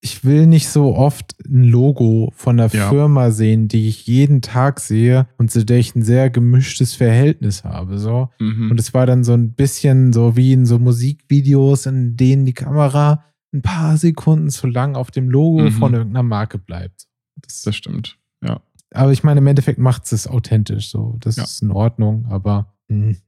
ich 0.02 0.24
will 0.24 0.46
nicht 0.46 0.68
so 0.68 0.96
oft 0.96 1.34
ein 1.46 1.64
Logo 1.64 2.32
von 2.34 2.58
einer 2.58 2.72
Ja. 2.74 2.88
Firma 2.88 3.30
sehen, 3.30 3.68
die 3.68 3.88
ich 3.88 4.06
jeden 4.06 4.40
Tag 4.40 4.80
sehe 4.80 5.26
und 5.36 5.50
zu 5.50 5.64
der 5.64 5.78
ich 5.78 5.94
ein 5.94 6.02
sehr 6.02 6.30
gemischtes 6.30 6.94
Verhältnis 6.94 7.64
habe. 7.64 7.98
So. 7.98 8.30
Mhm. 8.38 8.70
Und 8.70 8.80
es 8.80 8.94
war 8.94 9.04
dann 9.06 9.24
so 9.24 9.34
ein 9.34 9.52
bisschen 9.52 10.12
so 10.14 10.36
wie 10.36 10.52
in 10.54 10.64
so 10.64 10.78
Musikvideos, 10.78 11.84
in 11.86 12.16
denen 12.16 12.46
die 12.46 12.54
Kamera 12.54 13.24
ein 13.52 13.62
paar 13.62 13.96
Sekunden 13.98 14.48
zu 14.48 14.68
lang 14.68 14.94
auf 14.96 15.10
dem 15.10 15.28
Logo 15.28 15.64
Mhm. 15.64 15.72
von 15.72 15.92
irgendeiner 15.92 16.22
Marke 16.22 16.56
bleibt. 16.58 17.06
Das, 17.42 17.62
das 17.62 17.76
stimmt. 17.76 18.16
Ja. 18.42 18.60
aber 18.94 19.12
ich 19.12 19.22
meine, 19.22 19.38
im 19.40 19.46
Endeffekt 19.46 19.78
macht 19.78 20.10
es 20.12 20.26
authentisch. 20.26 20.88
So, 20.90 21.16
das 21.20 21.36
Ja. 21.36 21.44
ist 21.44 21.60
in 21.62 21.70
Ordnung, 21.70 22.26
aber 22.30 22.72
hm, 22.88 23.18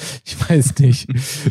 ich 0.24 0.36
weiß 0.50 0.78
nicht. 0.78 1.08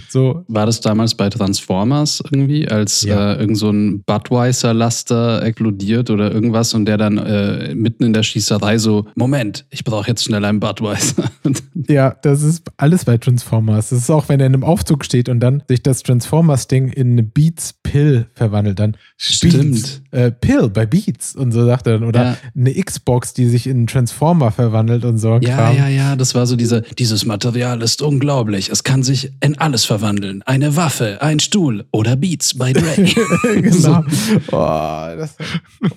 So, 0.10 0.44
War 0.48 0.66
das 0.66 0.82
damals 0.82 1.16
bei 1.16 1.30
Transformers 1.30 2.22
irgendwie, 2.32 2.68
als 2.68 3.02
Ja. 3.04 3.34
äh, 3.34 3.40
irgend 3.40 3.58
so 3.58 3.70
ein 3.70 4.04
Budweiser-Laster 4.04 5.44
explodiert 5.44 6.10
oder 6.10 6.32
irgendwas 6.32 6.74
und 6.74 6.86
der 6.86 6.98
dann 6.98 7.18
äh, 7.18 7.74
mitten 7.76 8.04
in 8.04 8.14
der 8.14 8.24
Schießerei 8.24 8.78
so, 8.78 9.06
Moment, 9.16 9.66
ich 9.70 9.84
brauche 9.84 10.08
jetzt 10.08 10.24
schnell 10.24 10.44
einen 10.46 10.60
Budweiser. 10.60 11.32
ja, 11.88 12.16
das 12.22 12.42
ist 12.44 12.64
alles 12.78 13.06
bei 13.06 13.18
Transformers. 13.18 13.90
Das 13.90 14.00
ist 14.00 14.10
auch, 14.10 14.30
wenn 14.30 14.40
er 14.40 14.48
in 14.48 14.54
einem 14.54 14.64
Aufzug 14.64 15.06
steht 15.06 15.30
und 15.30 15.40
dann 15.40 15.64
sich 15.68 15.84
das 15.84 16.04
Transformers-Ding 16.04 16.90
in 16.90 17.12
eine 17.14 17.24
Beats 17.24 17.74
Pill 17.84 18.28
verwandelt, 18.34 18.80
dann 18.80 18.96
Beats, 19.42 20.02
äh, 20.12 20.32
Pill 20.32 20.70
bei 20.70 20.86
Beats 20.86 21.36
und 21.36 21.52
so 21.52 21.66
sagt 21.66 21.88
er 21.88 22.00
dann. 22.00 22.08
Oder 22.08 22.24
Ja. 22.24 22.38
eine 22.56 22.74
Xbox, 22.74 23.34
die 23.34 23.48
sich 23.48 23.68
in 23.68 23.78
einen 23.78 23.88
Transformer 23.88 24.52
verwandelt 24.52 25.06
und 25.06 25.18
so. 25.18 25.40
Ja, 25.42 25.56
Kram. 25.56 25.76
ja, 25.78 25.88
ja, 25.88 26.16
das 26.16 26.36
war 26.36 26.46
so 26.46 26.56
dieser, 26.56 26.82
dieses 26.82 27.26
Material 27.26 27.82
ist 27.82 28.02
unglaublich. 28.02 28.39
Es 28.48 28.84
kann 28.84 29.04
sich 29.04 29.32
in 29.42 29.58
alles 29.58 29.86
verwandeln. 29.86 30.42
Eine 30.44 30.76
Waffe, 30.76 31.22
ein 31.22 31.40
Stuhl 31.40 31.86
oder 31.92 32.16
Beats 32.16 32.58
bei 32.58 32.74
Dre. 32.74 32.96
genau. 33.62 34.04
Oh, 34.52 35.16
das, 35.18 35.36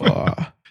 oh, 0.01 0.27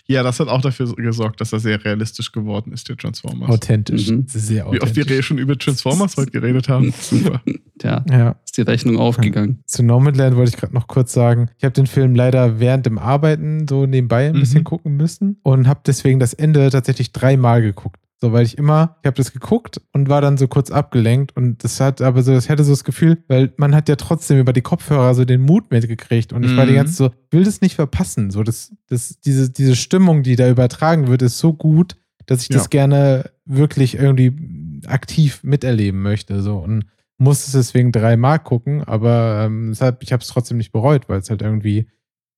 Ja, 0.08 0.24
das 0.24 0.40
hat 0.42 0.50
auch 0.50 0.62
dafür 0.62 0.94
gesorgt, 0.96 1.40
dass 1.40 1.54
er 1.54 1.60
sehr 1.60 1.84
realistisch 1.86 2.32
geworden 2.34 2.74
ist, 2.74 2.90
der 2.90 2.98
Transformers. 2.98 3.50
authentisch. 3.50 4.10
Mhm. 4.10 4.26
Sehr 4.28 4.66
Wie 4.72 4.82
oft 4.82 4.96
wir 4.96 5.04
authentisch. 5.04 5.28
schon 5.28 5.38
über 5.38 5.58
Transformers 5.58 6.18
heute 6.18 6.32
geredet 6.32 6.68
haben. 6.68 6.94
Super. 7.02 7.42
Tja, 7.80 8.04
Ja, 8.10 8.36
ist 8.44 8.58
die 8.58 8.62
Rechnung 8.64 8.98
aufgegangen. 8.98 9.60
zu 9.66 9.84
Nomadland 9.84 10.36
wollte 10.36 10.50
ich 10.50 10.58
gerade 10.58 10.74
noch 10.74 10.88
kurz 10.88 11.14
sagen. 11.14 11.50
Ich 11.58 11.64
habe 11.64 11.74
den 11.74 11.88
Film 11.88 12.14
leider 12.16 12.60
während 12.60 12.86
dem 12.86 12.98
Arbeiten 12.98 13.68
so 13.70 13.86
nebenbei 13.86 14.28
ein 14.28 14.36
Mhm. 14.36 14.40
bisschen 14.42 14.64
gucken 14.66 14.98
müssen 14.98 15.38
und 15.44 15.68
habe 15.68 15.80
deswegen 15.86 16.20
das 16.20 16.34
Ende 16.34 16.70
tatsächlich 16.70 17.14
dreimal 17.14 17.62
geguckt. 17.62 18.01
So, 18.22 18.32
weil 18.32 18.46
ich 18.46 18.58
immer, 18.60 18.98
ich 19.02 19.08
habe 19.08 19.18
das 19.18 19.34
geguckt 19.34 19.82
und 19.94 20.08
war 20.08 20.22
dann 20.22 20.38
so 20.38 20.48
kurz 20.48 20.70
abgelenkt 20.70 21.36
und 21.36 21.64
das 21.64 21.80
hat 21.80 22.02
aber 22.04 22.22
so, 22.22 22.38
ich 22.38 22.50
hatte 22.52 22.64
so 22.64 22.72
das 22.72 22.84
Gefühl, 22.84 23.24
weil 23.28 23.52
man 23.58 23.74
hat 23.74 23.90
ja 23.90 23.96
trotzdem 23.96 24.38
über 24.40 24.54
die 24.54 24.62
Kopfhörer 24.62 25.16
so 25.16 25.26
den 25.26 25.42
Mut 25.42 25.72
mitgekriegt 25.72 26.32
und 26.32 26.44
ich 26.44 26.56
war 26.56 26.68
die 26.68 26.74
Mhm. 26.74 26.78
ganze 26.78 26.94
so, 26.94 27.06
ich 27.08 27.32
will 27.32 27.44
das 27.44 27.62
nicht 27.62 27.74
verpassen. 27.76 28.30
So, 28.30 28.44
das, 28.44 28.74
das, 28.88 29.20
diese, 29.22 29.50
diese 29.50 29.76
Stimmung, 29.76 30.22
die 30.22 30.36
da 30.36 30.48
übertragen 30.50 31.08
wird, 31.08 31.24
ist 31.24 31.40
so 31.40 31.54
gut, 31.54 31.98
dass 32.28 32.44
ich 32.44 32.50
Ja. 32.50 32.58
das 32.60 32.70
gerne 32.70 33.32
wirklich 33.46 33.96
irgendwie 33.96 34.82
aktiv 34.86 35.44
miterleben 35.44 36.04
möchte. 36.04 36.44
So 36.44 36.60
und 36.60 36.86
musste 37.18 37.48
es 37.48 37.54
deswegen 37.54 37.92
dreimal 37.92 38.38
gucken, 38.38 38.84
aber 38.84 39.46
ähm, 39.46 39.70
deshalb, 39.72 40.04
ich 40.04 40.14
habe 40.14 40.22
es 40.22 40.28
trotzdem 40.28 40.58
nicht 40.58 40.72
bereut, 40.72 41.10
weil 41.10 41.20
es 41.20 41.30
halt 41.32 41.42
irgendwie 41.42 41.88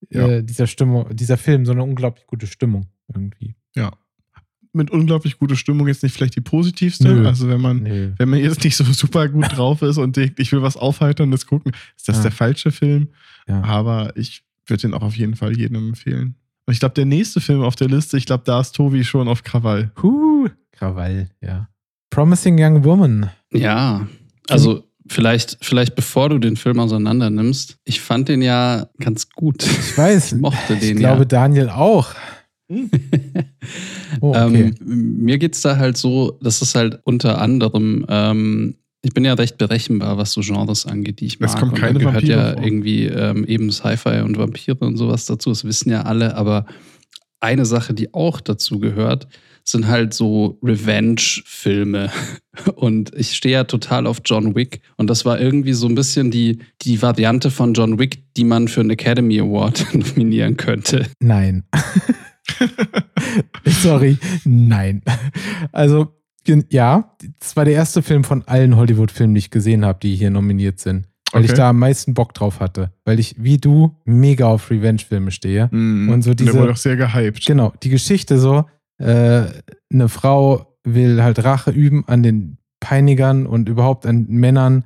Ja. 0.09 0.27
äh, 0.29 0.43
dieser 0.43 0.67
Stimmung, 0.67 1.13
dieser 1.13 1.38
Film 1.38 1.65
so 1.65 1.73
eine 1.73 1.84
unglaublich 1.84 2.25
gute 2.25 2.47
Stimmung 2.47 2.88
irgendwie. 3.13 3.55
Ja. 3.75 3.91
Mit 4.74 4.91
unglaublich 4.91 5.38
guter 5.38 5.55
Stimmung 5.55 5.88
jetzt 5.88 6.03
nicht 6.03 6.13
vielleicht 6.15 6.36
die 6.36 6.41
positivste. 6.41 7.07
Nö. 7.07 7.28
Also 7.28 7.47
wenn 7.47 7.61
man, 7.61 7.84
Nö. 7.84 8.11
wenn 8.17 8.30
man 8.30 8.39
jetzt 8.39 8.63
nicht 8.63 8.76
so 8.76 8.84
super 8.86 9.28
gut 9.30 9.55
drauf 9.55 9.82
ist 9.82 9.97
und 9.97 10.15
denkt, 10.17 10.39
ich 10.39 10.51
will 10.51 10.61
was 10.61 10.78
Aufheiterndes 10.78 11.45
gucken, 11.45 11.71
ist 11.95 12.07
das 12.09 12.17
Ja. 12.17 12.24
der 12.24 12.32
falsche 12.32 12.71
Film. 12.71 13.09
Ja. 13.47 13.61
Aber 13.63 14.13
ich 14.17 14.43
würde 14.67 14.82
den 14.82 14.93
auch 14.93 15.01
auf 15.03 15.15
jeden 15.15 15.36
Fall 15.36 15.55
jedem 15.57 15.89
empfehlen. 15.89 16.36
Und 16.65 16.74
ich 16.74 16.80
glaube, 16.80 16.95
der 16.95 17.05
nächste 17.05 17.41
Film 17.41 17.61
auf 17.61 17.76
der 17.76 17.89
Liste, 17.89 18.17
ich 18.17 18.26
glaube, 18.26 18.43
da 18.45 18.61
ist 18.61 18.71
Tobi 18.74 19.03
schon 19.03 19.28
auf 19.28 19.43
Krawall. 19.43 19.91
Huh, 20.01 20.47
Krawall, 20.71 21.30
ja. 21.41 21.67
Promising 22.09 22.55
Young 22.57 22.84
Woman. 22.84 23.30
Ja, 23.51 24.07
also 24.49 24.84
vielleicht, 25.07 25.57
vielleicht 25.61 25.95
bevor 25.95 26.30
du 26.30 26.38
den 26.39 26.55
Film 26.55 26.80
auseinander 26.80 27.30
nimmst, 27.30 27.78
ich 27.84 28.01
fand 28.01 28.30
den 28.30 28.41
ja 28.41 28.88
ganz 28.99 29.30
gut. 29.30 29.63
Ich 29.63 29.97
weiß. 29.97 30.34
Ich 30.34 30.39
mochte 30.39 30.76
den 30.78 30.93
ich 30.93 30.95
glaube, 30.97 31.21
ja. 31.24 31.26
Daniel 31.26 31.69
auch. 31.69 32.13
Oh, 34.21 34.30
okay. 34.30 34.74
ähm, 34.80 35.17
mir 35.24 35.38
geht's 35.38 35.61
da 35.61 35.78
halt 35.78 35.97
so, 35.97 36.38
das 36.41 36.61
ist 36.61 36.76
halt 36.76 36.99
unter 37.03 37.41
anderem, 37.41 38.05
ähm, 38.09 38.76
ich 39.01 39.13
bin 39.13 39.26
ja 39.26 39.34
recht 39.34 39.57
berechenbar, 39.57 40.17
was 40.17 40.34
so 40.34 40.41
Genres 40.41 40.86
angeht, 40.86 41.19
die 41.19 41.26
ich 41.26 41.39
mag. 41.39 41.49
Es 41.49 41.55
kommt 41.55 41.74
und 41.74 41.80
keine 41.80 41.93
da 41.93 41.99
gehört 41.99 42.15
Vampire 42.15 42.38
ja 42.38 42.53
vor. 42.53 42.63
irgendwie 42.63 43.05
ähm, 43.05 43.45
eben 43.45 43.71
Sci-Fi 43.71 44.21
und 44.21 44.38
Vampire 44.38 44.78
und 44.82 44.97
sowas 44.97 45.26
dazu. 45.26 45.49
Das 45.49 45.65
wissen 45.65 45.89
ja 45.89 46.03
alle, 46.03 46.36
aber 46.36 46.65
eine 47.39 47.65
Sache, 47.65 47.93
die 47.93 48.13
auch 48.13 48.39
dazu 48.39 48.80
gehört, 48.80 49.28
sind 49.65 49.88
halt 49.88 50.13
so 50.13 50.57
Revenge-Filme. 50.63 52.09
Und 52.76 53.11
ich 53.15 53.36
stehe 53.36 53.53
ja 53.53 53.63
total 53.63 54.07
auf 54.07 54.21
John 54.26 54.55
Wick. 54.55 54.82
Und 54.97 55.09
das 55.09 55.26
war 55.26 55.39
irgendwie 55.39 55.74
so 55.74 55.88
ein 55.88 55.95
bisschen 55.95 56.32
die, 56.32 56.59
die 56.82 57.01
Variante 57.01 57.49
von 57.49 57.74
John 57.74 57.97
Wick, 57.97 58.24
die 58.36 58.43
man 58.43 58.67
für 58.67 58.82
einen 58.82 58.91
Academy 58.91 59.39
Award 59.39 59.86
nominieren 59.93 60.57
könnte. 60.57 61.07
Nein. 61.19 61.63
Sorry, 63.66 64.18
nein. 64.46 65.02
Also, 65.72 66.14
ja, 66.70 67.16
das 67.39 67.56
war 67.56 67.66
der 67.66 67.74
erste 67.76 68.02
Film 68.02 68.24
von 68.24 68.44
allen 68.48 68.76
Hollywood-Filmen, 68.76 69.34
die 69.36 69.39
ich 69.39 69.52
gesehen 69.52 69.86
habe, 69.86 70.00
die 70.02 70.16
hier 70.16 70.30
nominiert 70.30 70.80
sind. 70.80 71.08
Weil 71.32 71.46
ich 71.46 71.52
Okay. 71.52 71.58
da 71.62 71.70
am 71.70 71.80
meisten 71.80 72.14
Bock 72.14 72.34
drauf 72.34 72.60
hatte. 72.60 72.91
Weil 73.06 73.20
ich, 73.20 73.36
wie 73.41 73.58
du, 73.58 73.96
mega 74.06 74.46
auf 74.48 74.70
Revenge-Filme 74.70 75.32
stehe. 75.32 75.68
Mhm. 75.72 76.10
Und 76.10 76.22
so 76.22 76.34
diese- 76.34 76.52
Der 76.52 76.62
wurde 76.62 76.72
auch 76.74 76.78
sehr 76.78 76.96
gehypt. 76.96 77.46
Genau, 77.46 77.74
die 77.82 77.89
Geschichte 77.89 78.38
so, 78.38 78.66
äh, 79.00 79.46
eine 79.91 80.10
Frau 80.10 80.78
will 80.84 81.24
halt 81.24 81.44
Rache 81.44 81.72
üben 81.72 82.04
an 82.08 82.22
den 82.22 82.58
Peinigern 82.80 83.48
und 83.48 83.68
überhaupt 83.70 84.06
an 84.06 84.26
Männern, 84.28 84.84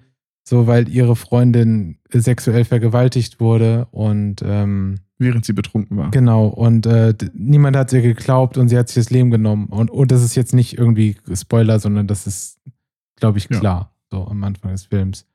so 0.49 0.65
weil 0.65 0.87
ihre 0.87 1.15
Freundin 1.17 1.97
sexuell 2.09 2.63
vergewaltigt 2.63 3.39
wurde 3.41 3.87
und 3.91 4.41
ähm, 4.45 4.99
Während 5.19 5.43
sie 5.45 5.51
betrunken 5.53 5.97
war. 5.97 6.11
genau, 6.11 6.47
und 6.47 6.85
äh, 6.85 7.13
niemand 7.33 7.75
hat 7.75 7.91
ihr 7.91 8.01
geglaubt 8.01 8.57
und 8.57 8.69
sie 8.69 8.77
hat 8.77 8.87
sich 8.87 9.03
das 9.03 9.09
Leben 9.09 9.29
genommen. 9.31 9.65
Und, 9.67 9.89
und 9.91 10.11
das 10.11 10.23
ist 10.23 10.35
jetzt 10.35 10.53
nicht 10.53 10.77
irgendwie 10.77 11.17
Spoiler, 11.33 11.79
sondern 11.79 12.07
das 12.07 12.27
ist, 12.27 12.59
glaube 13.17 13.39
ich, 13.39 13.49
Ja. 13.49 13.59
klar, 13.59 13.95
so 14.11 14.25
am 14.27 14.43
Anfang 14.43 14.71
des 14.71 14.85
Films. 14.85 15.25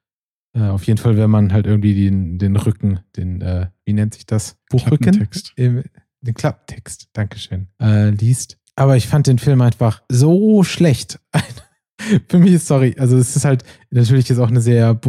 Äh, 0.55 0.63
auf 0.69 0.85
jeden 0.85 0.99
Fall, 0.99 1.17
wenn 1.17 1.31
man 1.31 1.53
halt 1.53 1.67
irgendwie 1.67 1.95
den, 1.95 2.39
den 2.39 2.57
Rücken, 2.57 3.01
den, 3.17 3.41
äh, 3.43 3.67
wie 3.85 3.93
nennt 3.93 4.15
sich 4.15 4.25
das? 4.25 4.57
Buchrücken? 4.71 5.29
Im- 5.57 5.83
Den 6.23 6.35
Klapptext, 6.35 7.09
Dankeschön, 7.13 7.67
äh, 7.81 8.11
liest. 8.11 8.59
Aber 8.77 8.97
ich 8.97 9.09
fand 9.09 9.27
den 9.27 9.39
Film 9.41 9.61
einfach 9.61 10.03
so 10.09 10.63
schlecht. 10.63 11.19
für 12.29 12.39
mich 12.39 12.53
ist, 12.53 12.67
sorry, 12.67 12.95
also 12.99 13.17
es 13.17 13.37
ist 13.37 13.45
halt 13.45 13.65
natürlich 13.91 14.29
jetzt 14.29 14.39
auch 14.39 14.49
eine 14.49 14.61
sehr 14.61 15.01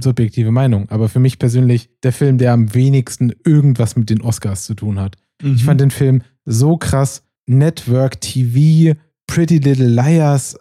subjektive 0.00 0.50
Meinung, 0.50 0.88
aber 0.88 1.08
für 1.08 1.20
mich 1.20 1.38
persönlich 1.38 1.90
der 2.02 2.12
Film, 2.12 2.38
der 2.38 2.52
am 2.52 2.74
wenigsten 2.74 3.32
irgendwas 3.44 3.96
mit 3.96 4.10
den 4.10 4.22
Oscars 4.22 4.64
zu 4.64 4.74
tun 4.74 4.98
hat. 4.98 5.16
Mhm. 5.42 5.54
Ich 5.54 5.64
fand 5.64 5.80
den 5.80 5.90
Film 5.90 6.22
so 6.44 6.76
krass. 6.76 7.22
Network 7.46 8.20
TV, 8.20 8.96
Pretty 9.26 9.58
Little 9.58 9.88
Liars, 9.88 10.56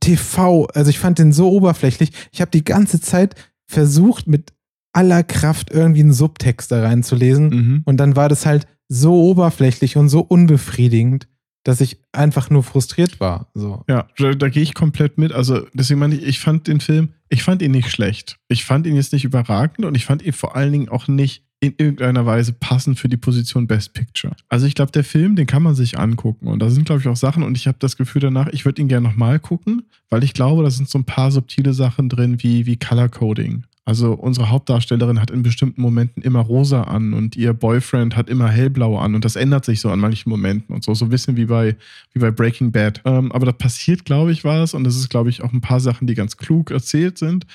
TV. 0.00 0.66
Also 0.66 0.90
ich 0.90 0.98
fand 0.98 1.18
den 1.18 1.32
so 1.32 1.50
oberflächlich. 1.50 2.12
Ich 2.30 2.40
habe 2.40 2.50
die 2.52 2.64
ganze 2.64 3.00
Zeit 3.00 3.34
versucht, 3.66 4.28
mit 4.28 4.52
aller 4.92 5.22
Kraft 5.22 5.70
irgendwie 5.70 6.00
einen 6.00 6.12
Subtext 6.12 6.70
da 6.70 6.82
reinzulesen. 6.82 7.48
Mhm. 7.48 7.82
Und 7.84 7.96
dann 7.96 8.16
war 8.16 8.28
das 8.28 8.46
halt 8.46 8.66
so 8.88 9.14
oberflächlich 9.14 9.96
und 9.96 10.08
so 10.08 10.20
unbefriedigend, 10.20 11.28
dass 11.64 11.80
ich 11.80 11.98
einfach 12.12 12.50
nur 12.50 12.62
frustriert 12.62 13.20
war. 13.20 13.50
So. 13.54 13.84
Ja, 13.88 14.08
da, 14.16 14.32
da 14.32 14.48
gehe 14.48 14.62
ich 14.62 14.74
komplett 14.74 15.18
mit. 15.18 15.32
Also 15.32 15.66
deswegen 15.74 16.00
meine 16.00 16.14
ich, 16.14 16.22
ich 16.22 16.40
fand 16.40 16.66
den 16.66 16.80
Film, 16.80 17.10
ich 17.28 17.42
fand 17.42 17.62
ihn 17.62 17.72
nicht 17.72 17.90
schlecht. 17.90 18.38
Ich 18.48 18.64
fand 18.64 18.86
ihn 18.86 18.96
jetzt 18.96 19.12
nicht 19.12 19.24
überragend 19.24 19.84
und 19.84 19.94
ich 19.94 20.06
fand 20.06 20.22
ihn 20.22 20.32
vor 20.32 20.56
allen 20.56 20.72
Dingen 20.72 20.88
auch 20.88 21.08
nicht 21.08 21.44
in 21.62 21.74
irgendeiner 21.76 22.24
Weise 22.24 22.54
passend 22.54 22.98
für 22.98 23.10
die 23.10 23.18
Position 23.18 23.66
Best 23.66 23.92
Picture. 23.92 24.34
Also 24.48 24.66
ich 24.66 24.74
glaube, 24.74 24.92
der 24.92 25.04
Film, 25.04 25.36
den 25.36 25.46
kann 25.46 25.62
man 25.62 25.74
sich 25.74 25.98
angucken 25.98 26.48
und 26.48 26.58
da 26.58 26.70
sind, 26.70 26.86
glaube 26.86 27.02
ich, 27.02 27.08
auch 27.08 27.16
Sachen 27.16 27.42
und 27.42 27.54
ich 27.56 27.68
habe 27.68 27.76
das 27.78 27.98
Gefühl 27.98 28.22
danach, 28.22 28.48
ich 28.48 28.64
würde 28.64 28.80
ihn 28.80 28.88
gerne 28.88 29.06
nochmal 29.06 29.38
gucken, 29.38 29.82
weil 30.08 30.24
ich 30.24 30.32
glaube, 30.32 30.62
da 30.62 30.70
sind 30.70 30.88
so 30.88 30.98
ein 30.98 31.04
paar 31.04 31.30
subtile 31.30 31.74
Sachen 31.74 32.08
drin 32.08 32.42
wie, 32.42 32.64
wie 32.64 32.78
Color 32.78 33.10
Coding. 33.10 33.64
Also 33.90 34.12
unsere 34.12 34.50
Hauptdarstellerin 34.50 35.20
hat 35.20 35.32
in 35.32 35.42
bestimmten 35.42 35.82
Momenten 35.82 36.22
immer 36.22 36.38
rosa 36.38 36.84
an 36.84 37.12
und 37.12 37.34
ihr 37.34 37.52
Boyfriend 37.52 38.14
hat 38.14 38.28
immer 38.28 38.48
hellblau 38.48 38.96
an 38.96 39.16
und 39.16 39.24
das 39.24 39.34
ändert 39.34 39.64
sich 39.64 39.80
so 39.80 39.90
an 39.90 39.98
manchen 39.98 40.30
Momenten 40.30 40.72
und 40.72 40.84
so, 40.84 40.94
so 40.94 41.06
ein 41.06 41.08
bisschen 41.08 41.36
wie 41.36 41.46
bei, 41.46 41.74
wie 42.12 42.20
bei 42.20 42.30
Breaking 42.30 42.70
Bad. 42.70 43.00
Ähm, 43.04 43.32
aber 43.32 43.46
da 43.46 43.50
passiert, 43.50 44.04
glaube 44.04 44.30
ich, 44.30 44.44
was 44.44 44.74
und 44.74 44.86
es 44.86 44.94
ist, 44.94 45.08
glaube 45.08 45.28
ich, 45.28 45.42
auch 45.42 45.52
ein 45.52 45.60
paar 45.60 45.80
Sachen, 45.80 46.06
die 46.06 46.14
ganz 46.14 46.36
klug 46.36 46.70
erzählt 46.70 47.18
sind. 47.18 47.48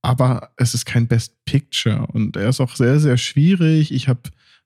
Aber 0.00 0.52
es 0.56 0.72
ist 0.72 0.86
kein 0.86 1.06
Best 1.06 1.44
Picture 1.44 2.06
und 2.06 2.34
er 2.34 2.48
ist 2.48 2.62
auch 2.62 2.74
sehr, 2.74 2.98
sehr 2.98 3.18
schwierig. 3.18 3.92
Ich 3.92 4.08
habe, 4.08 4.22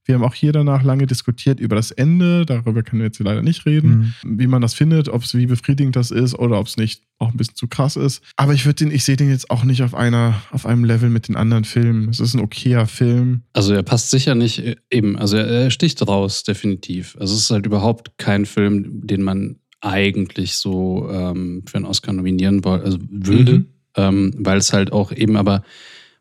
wir 0.06 0.14
haben 0.14 0.24
auch 0.24 0.34
hier 0.34 0.52
danach 0.52 0.82
lange 0.82 1.06
diskutiert 1.06 1.60
über 1.60 1.76
das 1.76 1.90
Ende. 1.90 2.46
Darüber 2.46 2.82
können 2.82 3.00
wir 3.00 3.06
jetzt 3.06 3.18
leider 3.18 3.42
nicht 3.42 3.66
reden, 3.66 4.14
wie 4.24 4.46
man 4.46 4.62
das 4.62 4.74
findet, 4.74 5.08
ob 5.08 5.22
es 5.22 5.34
wie 5.34 5.46
befriedigend 5.46 5.96
das 5.96 6.10
ist 6.10 6.34
oder 6.38 6.58
ob 6.60 6.66
es 6.66 6.76
nicht 6.76 7.02
auch 7.18 7.30
ein 7.30 7.36
bisschen 7.36 7.56
zu 7.56 7.66
krass 7.66 7.96
ist. 7.96 8.22
Aber 8.36 8.52
ich 8.54 8.64
würde 8.66 8.84
den, 8.84 8.90
ich 8.90 9.04
sehe 9.04 9.16
den 9.16 9.30
jetzt 9.30 9.50
auch 9.50 9.64
nicht 9.64 9.82
auf 9.82 9.94
einer, 9.94 10.40
auf 10.50 10.66
einem 10.66 10.84
Level 10.84 11.10
mit 11.10 11.28
den 11.28 11.36
anderen 11.36 11.64
Filmen. 11.64 12.08
Es 12.08 12.20
ist 12.20 12.34
ein 12.34 12.40
okayer 12.40 12.86
Film. 12.86 13.42
Also 13.52 13.72
er 13.74 13.82
passt 13.82 14.10
sicher 14.10 14.34
nicht 14.34 14.58
äh, 14.58 14.76
eben, 14.90 15.18
also 15.18 15.36
er, 15.36 15.46
er 15.46 15.70
sticht 15.70 16.06
raus, 16.06 16.42
definitiv. 16.44 17.16
Also 17.18 17.34
es 17.34 17.40
ist 17.40 17.50
halt 17.50 17.66
überhaupt 17.66 18.18
kein 18.18 18.46
Film, 18.46 19.06
den 19.06 19.22
man 19.22 19.56
eigentlich 19.80 20.54
so 20.54 21.08
ähm, 21.10 21.62
für 21.66 21.76
einen 21.76 21.86
Oscar 21.86 22.12
nominieren 22.12 22.64
also 22.64 22.98
würde, 23.10 23.58
Mhm. 23.58 23.66
ähm, 23.96 24.34
weil 24.38 24.58
es 24.58 24.72
halt 24.72 24.92
auch 24.92 25.12
eben 25.12 25.36
aber 25.36 25.62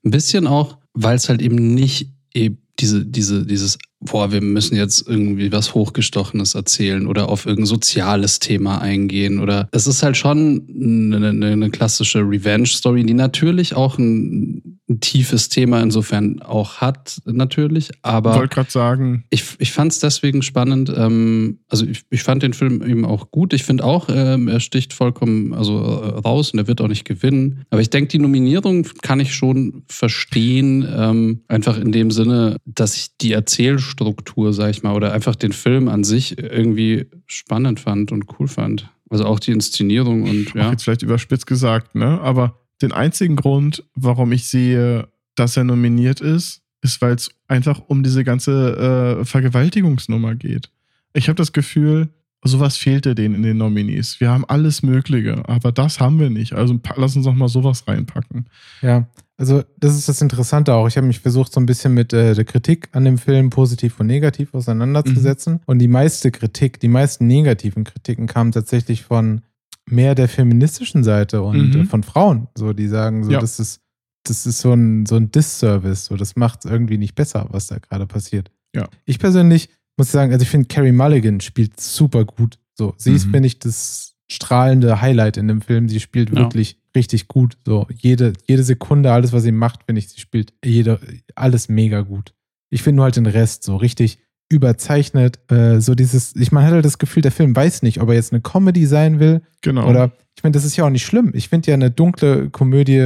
ein 0.04 0.12
bisschen 0.12 0.48
auch, 0.48 0.78
weil 0.94 1.16
es 1.16 1.30
halt 1.30 1.42
eben 1.42 1.74
nicht 1.74 2.12
eben 2.34 2.58
diese, 2.80 3.06
diese, 3.06 3.46
dieses, 3.46 3.78
boah, 4.00 4.32
wir 4.32 4.42
müssen 4.42 4.76
jetzt 4.76 5.08
irgendwie 5.08 5.52
was 5.52 5.74
Hochgestochenes 5.74 6.56
erzählen 6.56 7.08
oder 7.08 7.30
auf 7.30 7.46
irgendein 7.46 7.68
soziales 7.68 8.40
Thema 8.40 8.82
eingehen 8.82 9.40
oder 9.40 9.70
es 9.72 9.88
ist 9.88 10.04
halt 10.04 10.18
schon 10.18 10.68
eine, 10.70 11.30
eine, 11.30 11.48
eine 11.48 11.70
klassische 11.70 12.20
Revenge-Story, 12.20 13.06
die 13.06 13.14
natürlich 13.14 13.76
auch 13.76 13.98
ein, 13.98 14.80
ein 14.88 15.00
tiefes 15.00 15.50
Thema 15.50 15.82
insofern 15.82 16.42
auch 16.42 16.78
hat, 16.78 17.20
natürlich, 17.26 17.90
aber 18.04 18.32
Ich 18.34 18.38
wollte 18.38 18.54
gerade 18.54 18.72
sagen, 18.72 19.24
ich, 19.32 19.44
ich 19.58 19.72
fand 19.72 19.92
es 19.92 20.00
deswegen 20.00 20.44
spannend. 20.44 20.94
Ähm, 20.96 21.60
also 21.70 21.86
ich, 21.86 22.04
ich 22.12 22.22
fand 22.22 22.44
den 22.44 22.54
Film 22.54 22.84
eben 22.84 23.04
auch 23.04 23.32
gut. 23.32 23.54
Ich 23.54 23.64
finde 23.64 23.84
auch, 23.84 24.10
ähm, 24.10 24.48
er 24.48 24.60
sticht 24.60 24.94
vollkommen 24.94 25.54
also, 25.54 25.80
äh, 25.80 26.20
raus 26.20 26.52
und 26.52 26.60
er 26.60 26.68
wird 26.68 26.82
auch 26.82 26.88
nicht 26.88 27.06
gewinnen. 27.06 27.66
Aber 27.72 27.82
ich 27.82 27.90
denke, 27.90 28.10
die 28.10 28.20
Nominierung 28.20 28.88
kann 29.02 29.20
ich 29.20 29.34
schon 29.34 29.84
verstehen. 29.88 30.88
Ähm, 30.96 31.42
einfach 31.48 31.80
in 31.80 31.92
dem 31.92 32.12
Sinne, 32.12 32.58
dass 32.66 32.96
ich 32.96 33.18
die 33.18 33.32
Erzählstruktur, 33.32 34.54
sag 34.54 34.70
ich 34.70 34.84
mal, 34.84 34.94
oder 34.94 35.14
einfach 35.14 35.36
den 35.36 35.52
Film 35.52 35.88
an 35.88 36.04
sich 36.04 36.38
irgendwie 36.38 37.08
spannend 37.26 37.80
fand 37.80 38.12
und 38.12 38.26
cool 38.40 38.48
fand. 38.48 38.90
Also 39.10 39.26
auch 39.26 39.40
die 39.40 39.52
Inszenierung 39.52 40.24
und 40.24 40.54
ja. 40.54 40.72
jetzt 40.72 40.84
vielleicht 40.84 41.04
überspitzt 41.04 41.48
gesagt, 41.48 41.96
ne? 41.96 42.20
Aber 42.22 42.65
den 42.82 42.92
einzigen 42.92 43.36
Grund, 43.36 43.84
warum 43.96 44.32
ich 44.32 44.48
sehe, 44.48 45.08
dass 45.36 45.58
er 45.58 45.64
nominiert 45.64 46.22
ist, 46.22 46.62
ist, 46.82 47.02
weil 47.02 47.16
es 47.16 47.30
einfach 47.48 47.82
um 47.88 48.04
diese 48.04 48.24
ganze 48.24 49.20
äh, 49.22 49.26
Vergewaltigungsnummer 49.26 50.36
geht. 50.36 50.70
Ich 51.14 51.28
habe 51.28 51.36
das 51.36 51.54
Gefühl, 51.54 52.10
sowas 52.44 52.78
fehlte 52.78 53.16
denen 53.16 53.36
in 53.36 53.44
den 53.44 53.58
Nominees. 53.58 54.20
Wir 54.20 54.30
haben 54.30 54.46
alles 54.46 54.84
Mögliche, 54.84 55.48
aber 55.50 55.72
das 55.72 56.00
haben 56.00 56.20
wir 56.20 56.30
nicht. 56.30 56.54
Also 56.54 56.80
lass 56.96 57.16
uns 57.16 57.26
noch 57.26 57.34
mal 57.34 57.50
sowas 57.50 57.88
reinpacken. 57.88 58.48
Ja, 58.82 59.08
also 59.38 59.64
das 59.78 59.98
ist 59.98 60.08
das 60.08 60.22
Interessante 60.22 60.74
auch. 60.74 60.88
Ich 60.88 60.96
habe 60.96 61.08
mich 61.08 61.20
versucht, 61.20 61.52
so 61.52 61.60
ein 61.60 61.66
bisschen 61.66 61.94
mit 61.94 62.14
äh, 62.14 62.34
der 62.34 62.46
Kritik 62.46 62.90
an 62.94 63.04
dem 63.04 63.18
Film 63.18 63.50
positiv 63.50 64.00
und 64.00 64.08
negativ 64.08 64.54
auseinanderzusetzen. 64.54 65.60
Und 65.66 65.80
die 65.80 65.88
meiste 65.88 66.32
Kritik, 66.32 66.80
die 66.80 66.88
meisten 66.88 67.28
negativen 67.28 67.84
Kritiken 67.84 68.28
kamen 68.28 68.52
tatsächlich 68.52 69.04
von 69.04 69.42
mehr 69.90 70.16
der 70.16 70.28
feministischen 70.28 71.04
Seite 71.04 71.42
und 71.42 71.76
Mhm. 71.76 71.82
äh, 71.82 71.86
von 71.86 72.04
Frauen. 72.04 72.48
So, 72.56 72.74
die 72.74 72.88
sagen, 72.88 73.24
so, 73.24 73.32
Ja. 73.32 73.40
das 73.40 73.60
ist, 73.60 73.82
das 74.24 74.46
ist 74.48 74.60
so 74.60 74.74
ein, 74.74 75.06
so 75.06 75.16
ein 75.16 75.32
Disservice. 75.32 76.06
So, 76.06 76.16
das 76.16 76.36
macht 76.36 76.66
es 76.66 76.72
irgendwie 76.72 76.98
nicht 76.98 77.16
besser, 77.16 77.48
was 77.52 77.68
da 77.68 77.78
gerade 77.78 78.08
passiert. 78.08 78.50
Ja. 78.76 78.88
Ich 79.06 79.20
persönlich 79.20 79.70
muss 79.98 80.12
sagen, 80.12 80.32
also 80.34 80.44
ich 80.44 80.50
finde, 80.50 80.68
Carrie 80.68 80.92
Mulligan 80.92 81.40
spielt 81.42 81.80
super 81.80 82.26
gut. 82.26 82.58
So, 82.78 82.94
sie 82.98 83.14
ist, 83.14 83.28
Mhm. 83.28 83.32
finde 83.32 83.48
ich, 83.48 83.60
das 83.60 84.16
strahlende 84.30 85.02
Highlight 85.02 85.38
in 85.38 85.48
dem 85.48 85.62
Film. 85.62 85.88
Sie 85.88 86.00
spielt 86.00 86.30
Ja. 86.32 86.38
wirklich 86.38 86.82
richtig 86.96 87.28
gut. 87.28 87.58
So, 87.66 87.88
jede, 87.96 88.34
jede 88.48 88.64
Sekunde, 88.64 89.12
alles, 89.12 89.32
was 89.34 89.44
sie 89.44 89.52
macht, 89.52 89.84
finde 89.86 90.00
ich, 90.00 90.10
sie 90.10 90.20
spielt 90.20 90.54
jede, 90.64 91.00
alles 91.36 91.70
mega 91.70 92.02
gut. 92.02 92.34
Ich 92.72 92.82
finde 92.82 92.98
nur 92.98 93.06
halt 93.06 93.16
den 93.18 93.28
Rest 93.28 93.64
so 93.64 93.76
richtig 93.78 94.18
überzeichnet. 94.50 95.40
Äh, 95.52 95.80
so 95.82 95.96
dieses, 95.96 96.36
ich 96.36 96.52
meine, 96.52 96.68
hatte 96.68 96.82
das 96.82 96.98
Gefühl, 96.98 97.22
der 97.22 97.32
Film 97.32 97.56
weiß 97.56 97.82
nicht, 97.82 98.02
ob 98.02 98.10
er 98.10 98.16
jetzt 98.16 98.32
eine 98.32 98.42
Comedy 98.42 98.86
sein 98.86 99.20
will 99.20 99.42
Genau. 99.62 99.90
oder. 99.90 100.12
Ich 100.38 100.44
meine, 100.44 100.52
das 100.54 100.66
ist 100.66 100.76
ja 100.76 100.86
auch 100.86 100.90
nicht 100.90 101.06
schlimm. 101.06 101.32
Ich 101.34 101.48
finde 101.50 101.70
ja 101.72 101.76
eine 101.76 101.92
dunkle 101.92 102.50
Komödie, 102.50 103.00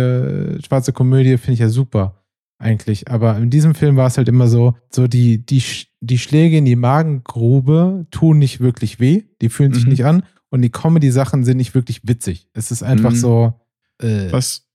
schwarze 0.66 0.94
Komödie, 0.94 1.38
finde 1.38 1.54
ich 1.54 1.60
ja 1.60 1.70
super 1.70 2.16
eigentlich. 2.58 3.08
Aber 3.10 3.38
in 3.38 3.50
diesem 3.52 3.76
Film 3.76 3.96
war 3.96 4.08
es 4.08 4.18
halt 4.18 4.28
immer 4.28 4.48
so, 4.48 4.74
so 4.90 5.08
die, 5.08 5.46
die, 5.46 5.64
die 6.02 6.18
Schläge 6.18 6.58
in 6.58 6.66
die 6.66 6.76
Magengrube 6.76 8.06
tun 8.12 8.40
nicht 8.40 8.60
wirklich 8.60 9.00
weh, 9.00 9.24
die 9.42 9.50
fühlen 9.50 9.74
sich 9.74 9.84
Mhm. 9.86 9.90
nicht 9.92 10.06
an 10.06 10.24
und 10.50 10.62
die 10.62 10.72
Comedy-Sachen 10.72 11.44
sind 11.44 11.58
nicht 11.58 11.76
wirklich 11.76 12.02
witzig. 12.04 12.48
Es 12.54 12.72
ist 12.72 12.84
einfach 12.84 13.12
Mhm. 13.12 13.16
so. 13.16 13.54
Äh, 14.02 14.32
Was 14.32 14.66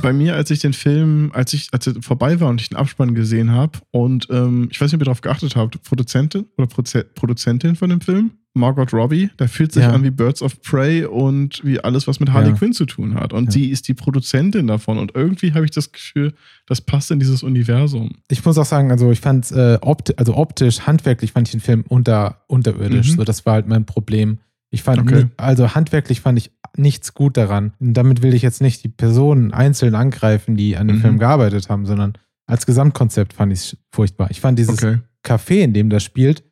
bei 0.00 0.12
mir, 0.12 0.34
als 0.34 0.50
ich 0.50 0.60
den 0.60 0.72
Film, 0.72 1.30
als 1.34 1.52
ich, 1.52 1.68
als 1.72 1.86
er 1.86 1.94
vorbei 2.02 2.40
war 2.40 2.48
und 2.48 2.60
ich 2.60 2.68
den 2.70 2.78
Abspann 2.78 3.14
gesehen 3.14 3.50
habe 3.50 3.78
und 3.90 4.28
ähm, 4.30 4.68
ich 4.70 4.80
weiß 4.80 4.90
nicht, 4.90 4.94
ob 4.96 5.02
ihr 5.02 5.04
darauf 5.06 5.20
geachtet 5.20 5.56
habt, 5.56 5.82
Produzentin 5.82 6.46
oder 6.56 6.66
Proze 6.66 7.04
Produzentin 7.14 7.76
von 7.76 7.90
dem 7.90 8.00
Film, 8.00 8.32
Margot 8.54 8.92
Robbie, 8.92 9.30
der 9.38 9.48
fühlt 9.48 9.72
sich 9.72 9.82
Ja. 9.82 9.92
an 9.92 10.02
wie 10.04 10.10
Birds 10.10 10.42
of 10.42 10.60
Prey 10.62 11.04
und 11.06 11.60
wie 11.64 11.80
alles, 11.80 12.06
was 12.06 12.20
mit 12.20 12.32
Harley 12.32 12.50
Ja. 12.50 12.54
Quinn 12.56 12.72
zu 12.74 12.84
tun 12.84 13.14
hat. 13.14 13.32
Und 13.32 13.46
Ja. 13.46 13.50
sie 13.52 13.70
ist 13.70 13.88
die 13.88 13.94
Produzentin 13.94 14.66
davon 14.66 14.98
und 14.98 15.12
irgendwie 15.14 15.54
habe 15.54 15.64
ich 15.64 15.70
das 15.70 15.90
Gefühl, 15.92 16.34
das 16.66 16.80
passt 16.82 17.10
in 17.10 17.18
dieses 17.18 17.42
Universum. 17.42 18.10
ich 18.28 18.44
muss 18.44 18.58
auch 18.58 18.64
sagen, 18.66 18.90
also 18.90 19.10
ich 19.10 19.20
fand 19.20 19.46
es 19.46 19.52
äh, 19.52 19.78
opti 19.80 20.12
also 20.16 20.36
optisch, 20.36 20.80
handwerklich 20.80 21.32
fand 21.32 21.48
ich 21.48 21.52
den 21.52 21.60
Film 21.60 21.84
unter, 21.88 22.42
unterirdisch. 22.46 23.12
Mhm. 23.12 23.16
So, 23.16 23.24
das 23.24 23.46
war 23.46 23.54
halt 23.54 23.68
mein 23.68 23.86
Problem. 23.86 24.38
Ich 24.74 24.82
fand, 24.82 25.00
Okay. 25.02 25.26
also 25.36 25.74
handwerklich 25.74 26.22
fand 26.22 26.38
ich 26.38 26.50
nichts 26.76 27.12
gut 27.14 27.36
daran. 27.36 27.74
Und 27.78 27.92
damit 27.94 28.22
will 28.22 28.32
ich 28.34 28.40
jetzt 28.42 28.62
nicht 28.62 28.82
die 28.82 28.88
Personen 28.88 29.52
einzeln 29.52 29.94
angreifen, 29.94 30.56
die 30.56 30.76
an 30.78 30.88
dem 30.88 30.96
Mhm. 30.96 31.00
Film 31.02 31.18
gearbeitet 31.18 31.68
haben, 31.68 31.84
sondern 31.86 32.14
als 32.46 32.64
Gesamtkonzept 32.66 33.34
fand 33.34 33.52
ich 33.52 33.58
es 33.60 33.76
furchtbar. 33.94 34.30
Ich 34.30 34.40
fand 34.40 34.58
dieses 34.58 34.82
Okay. 34.82 34.98
Café, 35.24 35.62
in 35.62 35.74
dem 35.74 35.90
das 35.90 36.02
spielt, 36.02 36.42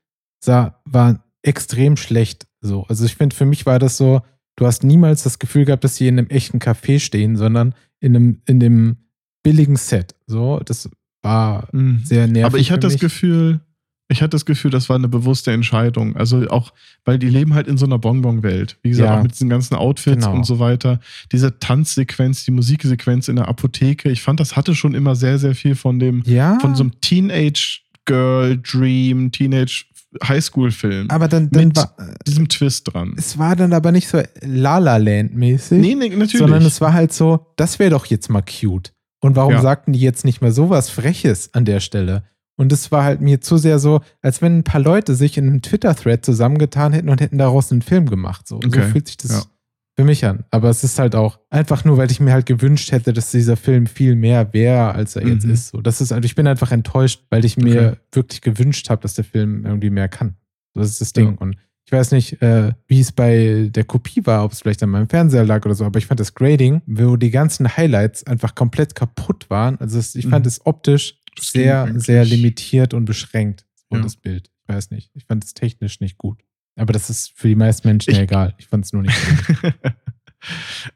sah, 0.45 0.81
war 0.85 1.25
extrem 1.43 1.97
schlecht. 1.97 2.47
So. 2.61 2.85
Also 2.89 3.07
ich 3.07 3.17
finde, 3.17 3.35
für 3.35 3.47
mich 3.47 3.65
war 3.65 3.79
das 3.79 3.97
so, 3.97 4.21
du 4.57 4.67
hast 4.67 4.85
niemals 4.85 5.23
das 5.23 5.39
Gefühl 5.39 5.65
gehabt, 5.65 5.83
dass 5.85 5.97
sie 5.97 6.07
in 6.07 6.19
einem 6.19 6.29
echten 6.29 6.59
Café 6.59 7.01
stehen, 7.01 7.37
sondern 7.37 7.75
in 8.01 8.15
einem, 8.15 8.43
in 8.47 8.61
dem 8.61 8.97
billigen 9.43 9.77
Set. 9.77 10.15
So, 10.27 10.61
das 10.63 10.91
war 11.23 11.69
Mhm. 11.73 12.03
sehr 12.05 12.27
nervig. 12.27 12.45
Aber 12.45 12.59
ich 12.59 12.71
hatte 12.71 12.89
das. 12.89 12.99
Gefühl, 13.01 13.61
ich 14.11 14.21
hatte 14.23 14.31
das 14.31 14.45
Gefühl, 14.45 14.71
das 14.71 14.89
war 14.89 14.97
eine 14.97 15.09
bewusste 15.09 15.53
Entscheidung. 15.53 16.17
Also 16.17 16.49
auch, 16.51 16.73
weil 17.05 17.19
die 17.19 17.29
leben 17.29 17.55
halt 17.55 17.69
in 17.69 17.77
so 17.79 17.87
einer 17.87 17.99
Bonbon-Welt. 17.99 18.77
Wie 18.83 18.91
gesagt, 18.91 19.09
Ja. 19.09 19.19
auch 19.19 19.23
mit 19.23 19.33
diesen 19.33 19.49
ganzen 19.49 19.75
Outfits 19.77 20.25
Genau. 20.27 20.37
und 20.37 20.45
so 20.45 20.59
weiter. 20.59 21.01
Diese 21.33 21.59
Tanzsequenz, 21.61 22.45
die 22.45 22.51
Musiksequenz 22.51 23.29
in 23.29 23.37
der 23.37 23.49
Apotheke. 23.49 24.11
Ich 24.11 24.21
fand, 24.23 24.41
das 24.41 24.57
hatte 24.57 24.75
schon 24.75 24.95
immer 24.95 25.15
sehr, 25.17 25.39
sehr 25.39 25.55
viel 25.55 25.75
von 25.77 25.99
dem, 25.99 26.23
Ja, 26.27 26.59
von 26.61 26.75
so 26.75 26.83
einem 26.83 26.93
Teenage-Girl-Dream, 27.01 29.31
Teenage-Highschool-Film. 29.33 31.11
aber 31.11 31.29
dann, 31.29 31.51
dann 31.51 31.69
mit 31.69 31.77
war, 31.77 31.95
diesem 32.27 32.49
Twist 32.49 32.93
dran. 32.93 33.15
es 33.17 33.39
war 33.39 33.57
dann 33.57 33.73
aber 33.73 33.93
nicht 33.93 34.09
so 34.09 34.21
La 34.43 34.79
La 34.79 34.97
Land 34.97 35.35
mäßig, 35.35 35.81
Nee, 35.81 35.95
nee, 35.95 36.09
natürlich. 36.09 36.39
sondern 36.39 36.65
es 36.65 36.81
war 36.81 36.93
halt 36.93 37.13
so, 37.13 37.47
das 37.57 37.79
wäre 37.79 37.91
doch 37.91 38.07
jetzt 38.07 38.29
mal 38.31 38.43
cute. 38.43 38.93
Und 39.21 39.37
warum 39.37 39.53
Ja. 39.53 39.63
sagten 39.63 39.93
die 39.93 40.01
jetzt 40.01 40.25
nicht 40.25 40.41
mal 40.41 40.51
sowas 40.51 40.91
Freches 40.91 41.53
an 41.55 41.65
der 41.65 41.81
Stelle? 41.81 42.25
Und 42.61 42.73
es 42.73 42.93
war 42.93 43.05
halt 43.05 43.23
mir 43.23 43.41
zu 43.41 43.57
sehr 43.57 43.79
so, 43.79 44.03
als 44.21 44.43
wenn 44.43 44.59
ein 44.59 44.65
paar 44.65 44.81
Leute 44.83 45.15
sich 45.15 45.39
in 45.39 45.47
einem 45.47 45.63
Twitter-Thread 45.63 46.25
zusammengetan 46.27 46.93
hätten 46.93 47.09
und 47.09 47.21
hätten 47.21 47.39
daraus 47.39 47.73
einen 47.73 47.81
Film 47.81 48.05
gemacht. 48.11 48.47
So, 48.47 48.57
Okay. 48.57 48.83
so 48.83 48.89
fühlt 48.89 49.07
sich 49.07 49.17
das 49.17 49.31
Ja. 49.33 49.43
für 49.97 50.05
mich 50.05 50.27
an. 50.27 50.45
Aber 50.51 50.69
es 50.69 50.85
ist 50.85 50.99
halt 50.99 51.15
auch 51.15 51.39
einfach 51.49 51.87
nur, 51.87 51.97
weil 51.97 52.11
ich 52.11 52.21
mir 52.21 52.33
halt 52.33 52.45
gewünscht 52.45 52.93
hätte, 52.93 53.15
dass 53.15 53.31
dieser 53.31 53.57
Film 53.57 53.87
viel 53.87 54.15
mehr 54.15 54.53
wäre, 54.53 54.95
als 54.95 55.17
er 55.17 55.27
jetzt 55.27 55.47
Mhm. 55.47 55.53
ist. 55.53 55.69
So, 55.69 55.81
das 55.81 56.03
ist, 56.03 56.13
also 56.13 56.25
ich 56.27 56.35
bin 56.35 56.47
einfach 56.47 56.71
enttäuscht, 56.71 57.23
weil 57.31 57.47
ich 57.47 57.57
mir 57.57 57.81
Okay. 57.93 57.97
wirklich 58.13 58.41
gewünscht 58.43 58.91
habe, 58.91 59.01
dass 59.01 59.15
der 59.15 59.25
Film 59.25 59.65
irgendwie 59.65 59.91
mehr 59.91 60.09
kann. 60.09 60.35
Das 60.75 60.89
ist 60.91 61.01
das 61.01 61.13
Ding. 61.15 61.31
Ja. 61.33 61.37
Und 61.39 61.57
ich 61.87 61.93
weiß 61.93 62.13
nicht, 62.13 62.41
äh, 62.43 62.73
wie 62.87 63.01
es 63.01 63.11
bei 63.11 63.69
der 63.75 63.83
Kopie 63.85 64.25
war, 64.25 64.45
ob 64.45 64.53
es 64.53 64.61
vielleicht 64.61 64.83
an 64.85 64.91
meinem 64.91 65.09
Fernseher 65.09 65.45
lag 65.45 65.65
oder 65.65 65.75
so, 65.75 65.85
aber 65.85 65.99
ich 65.99 66.07
fand 66.07 66.21
das 66.21 66.35
Grading, 66.35 66.83
wo 66.87 67.17
die 67.17 67.31
ganzen 67.33 67.77
Highlights 67.77 68.23
einfach 68.27 68.55
komplett 68.55 68.95
kaputt 68.95 69.49
waren. 69.51 69.77
Also 69.81 69.99
ich 69.99 70.27
fand 70.29 70.45
Mhm. 70.45 70.49
es 70.49 70.65
optisch 70.67 71.15
Das 71.17 71.20
ging 71.20 71.20
sehr, 71.39 71.93
sehr 72.01 72.25
limitiert 72.25 72.95
und 72.95 73.05
beschränkt. 73.05 73.67
Und 73.89 73.99
Ja. 73.99 74.05
das 74.05 74.17
Bild. 74.17 74.51
Ich 74.63 74.75
weiß 74.75 74.91
nicht. 74.93 75.11
Ich 75.15 75.25
fand 75.25 75.45
es 75.45 75.55
technisch 75.55 76.01
nicht 76.01 76.17
gut. 76.19 76.43
Aber 76.77 76.93
das 76.93 77.11
ist 77.11 77.33
für 77.35 77.49
die 77.49 77.57
meisten 77.57 77.89
Menschen 77.89 78.11
Ich- 78.11 78.17
ja 78.17 78.23
egal. 78.23 78.55
Ich 78.59 78.67
fand 78.69 78.85
es 78.85 78.93
nur 78.93 79.03
nicht 79.03 79.17
gut. 79.63 79.75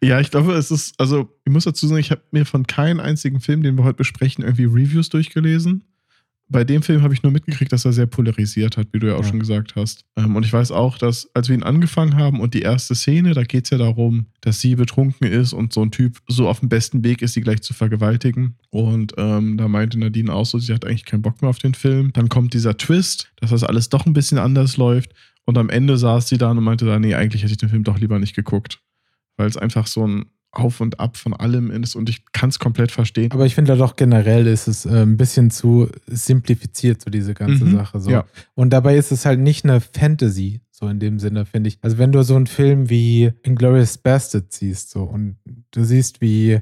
ja, 0.02 0.20
ich 0.20 0.30
glaube, 0.30 0.54
es 0.54 0.70
ist, 0.70 0.98
also 0.98 1.30
ich 1.44 1.52
muss 1.52 1.64
dazu 1.64 1.86
sagen, 1.86 2.00
ich 2.00 2.10
habe 2.10 2.22
mir 2.30 2.46
von 2.46 2.66
keinem 2.66 3.00
einzigen 3.00 3.40
Film, 3.40 3.62
den 3.62 3.76
wir 3.76 3.84
heute 3.84 3.96
besprechen, 3.96 4.44
irgendwie 4.44 4.64
Reviews 4.64 5.08
durchgelesen. 5.08 5.84
Bei 6.48 6.62
dem 6.62 6.82
Film 6.82 7.02
habe 7.02 7.14
ich 7.14 7.22
nur 7.22 7.32
mitgekriegt, 7.32 7.72
dass 7.72 7.86
er 7.86 7.92
sehr 7.94 8.06
polarisiert 8.06 8.76
hat, 8.76 8.88
wie 8.92 8.98
du 8.98 9.06
ja 9.08 9.14
auch 9.14 9.22
Ja. 9.22 9.28
schon 9.30 9.40
gesagt 9.40 9.76
hast. 9.76 10.04
Ähm, 10.16 10.36
und 10.36 10.44
ich 10.44 10.52
weiß 10.52 10.72
auch, 10.72 10.98
dass 10.98 11.28
als 11.34 11.48
wir 11.48 11.56
ihn 11.56 11.62
angefangen 11.62 12.16
haben 12.16 12.38
und 12.40 12.52
die 12.52 12.60
erste 12.60 12.94
Szene, 12.94 13.32
da 13.32 13.44
geht 13.44 13.64
es 13.64 13.70
ja 13.70 13.78
darum, 13.78 14.26
dass 14.42 14.60
sie 14.60 14.76
betrunken 14.76 15.26
ist 15.26 15.54
und 15.54 15.72
so 15.72 15.80
ein 15.82 15.90
Typ 15.90 16.18
so 16.28 16.48
auf 16.48 16.60
dem 16.60 16.68
besten 16.68 17.02
Weg 17.02 17.22
ist, 17.22 17.32
sie 17.32 17.40
gleich 17.40 17.62
zu 17.62 17.72
vergewaltigen. 17.72 18.56
Und 18.70 19.14
ähm, 19.16 19.56
da 19.56 19.68
meinte 19.68 19.98
Nadine 19.98 20.32
auch 20.32 20.44
so, 20.44 20.58
sie 20.58 20.74
hat 20.74 20.84
eigentlich 20.84 21.06
keinen 21.06 21.22
Bock 21.22 21.40
mehr 21.40 21.48
auf 21.48 21.58
den 21.58 21.74
Film. 21.74 22.12
Dann 22.12 22.28
kommt 22.28 22.52
dieser 22.52 22.76
Twist, 22.76 23.32
dass 23.36 23.50
das 23.50 23.64
alles 23.64 23.88
doch 23.88 24.04
ein 24.04 24.12
bisschen 24.12 24.38
anders 24.38 24.76
läuft. 24.76 25.12
Und 25.46 25.56
am 25.58 25.70
Ende 25.70 25.96
saß 25.96 26.28
sie 26.28 26.38
da 26.38 26.50
und 26.50 26.62
meinte 26.62 26.84
da, 26.84 26.98
nee, 26.98 27.14
eigentlich 27.14 27.42
hätte 27.42 27.52
ich 27.52 27.58
den 27.58 27.68
Film 27.70 27.84
doch 27.84 27.98
lieber 27.98 28.18
nicht 28.18 28.34
geguckt. 28.36 28.80
Weil 29.36 29.48
es 29.48 29.56
einfach 29.56 29.86
so 29.86 30.06
ein 30.06 30.26
Auf 30.56 30.80
und 30.80 31.00
Ab 31.00 31.16
von 31.16 31.34
allem 31.34 31.70
ist 31.70 31.94
und 31.94 32.08
ich 32.08 32.24
kann 32.32 32.48
es 32.50 32.58
komplett 32.58 32.90
verstehen. 32.92 33.30
Aber 33.32 33.46
ich 33.46 33.54
finde 33.54 33.72
da 33.72 33.76
doch 33.76 33.96
generell 33.96 34.46
ist 34.46 34.66
es 34.68 34.86
äh, 34.86 35.02
ein 35.02 35.16
bisschen 35.16 35.50
zu 35.50 35.88
simplifiziert, 36.06 37.02
so 37.02 37.10
diese 37.10 37.34
ganze 37.34 37.64
Mhm. 37.64 37.72
Sache. 37.72 38.00
So. 38.00 38.10
Ja. 38.10 38.24
Und 38.54 38.70
dabei 38.70 38.96
ist 38.96 39.12
es 39.12 39.24
halt 39.26 39.40
nicht 39.40 39.64
eine 39.64 39.80
Fantasy, 39.80 40.60
so 40.70 40.88
in 40.88 40.98
dem 41.00 41.18
Sinne, 41.18 41.46
finde 41.46 41.68
ich. 41.68 41.78
Also 41.82 41.98
wenn 41.98 42.12
du 42.12 42.22
so 42.22 42.36
einen 42.36 42.46
Film 42.46 42.90
wie 42.90 43.32
Inglourious 43.42 43.98
Bastard 43.98 44.52
siehst, 44.52 44.90
so, 44.90 45.02
und 45.04 45.36
du 45.70 45.84
siehst, 45.84 46.20
wie 46.20 46.60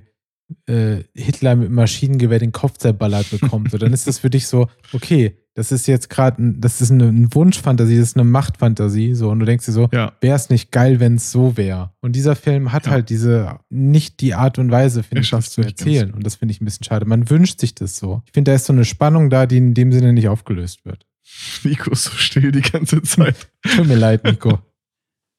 äh, 0.66 0.98
Hitler 1.14 1.56
mit 1.56 1.70
Maschinengewehr 1.70 2.38
den 2.38 2.52
Kopf 2.52 2.76
zerballert 2.78 3.30
bekommt, 3.30 3.70
so, 3.70 3.78
dann 3.78 3.92
ist 3.92 4.06
das 4.06 4.18
für 4.18 4.30
dich 4.30 4.46
so, 4.46 4.68
okay, 4.92 5.36
das 5.54 5.70
ist 5.72 5.86
jetzt 5.86 6.08
gerade, 6.10 6.42
ein- 6.42 6.60
das 6.60 6.80
ist 6.80 6.90
eine, 6.90 7.08
eine 7.08 7.34
Wunschfantasie, 7.34 7.98
das 7.98 8.08
ist 8.10 8.16
eine 8.16 8.24
Machtfantasie, 8.24 9.14
so, 9.14 9.28
und 9.30 9.38
du 9.40 9.44
denkst 9.46 9.66
dir 9.66 9.72
so, 9.72 9.88
Ja, 9.92 10.12
wäre 10.20 10.36
es 10.36 10.48
nicht 10.48 10.70
geil, 10.72 10.98
wenn 11.00 11.16
es 11.16 11.30
so 11.30 11.56
wäre. 11.56 11.92
Und 12.00 12.16
dieser 12.16 12.36
Film 12.36 12.72
hat 12.72 12.86
Ja. 12.86 12.92
halt 12.92 13.10
diese, 13.10 13.58
nicht 13.68 14.20
die 14.20 14.34
Art 14.34 14.58
und 14.58 14.70
Weise, 14.70 15.02
finde 15.02 15.22
ich, 15.22 15.30
das 15.30 15.50
zu 15.50 15.60
erzählen. 15.62 16.12
Und 16.12 16.24
das 16.24 16.36
finde 16.36 16.52
ich 16.52 16.60
ein 16.60 16.64
bisschen 16.64 16.84
schade. 16.84 17.04
Man 17.06 17.28
wünscht 17.28 17.60
sich 17.60 17.74
das 17.74 17.96
so. 17.96 18.22
Ich 18.26 18.32
finde, 18.32 18.50
da 18.50 18.54
ist 18.54 18.64
so 18.66 18.72
eine 18.72 18.84
Spannung 18.84 19.28
da, 19.30 19.46
die 19.46 19.58
in 19.58 19.74
dem 19.74 19.92
Sinne 19.92 20.12
nicht 20.12 20.28
aufgelöst 20.28 20.84
wird. 20.84 21.06
Nico 21.64 21.90
ist 21.90 22.04
so 22.04 22.12
still 22.12 22.50
die 22.52 22.62
ganze 22.62 23.02
Zeit. 23.02 23.48
Tut 23.76 23.86
mir 23.86 23.96
leid, 23.96 24.24
Nico. 24.24 24.58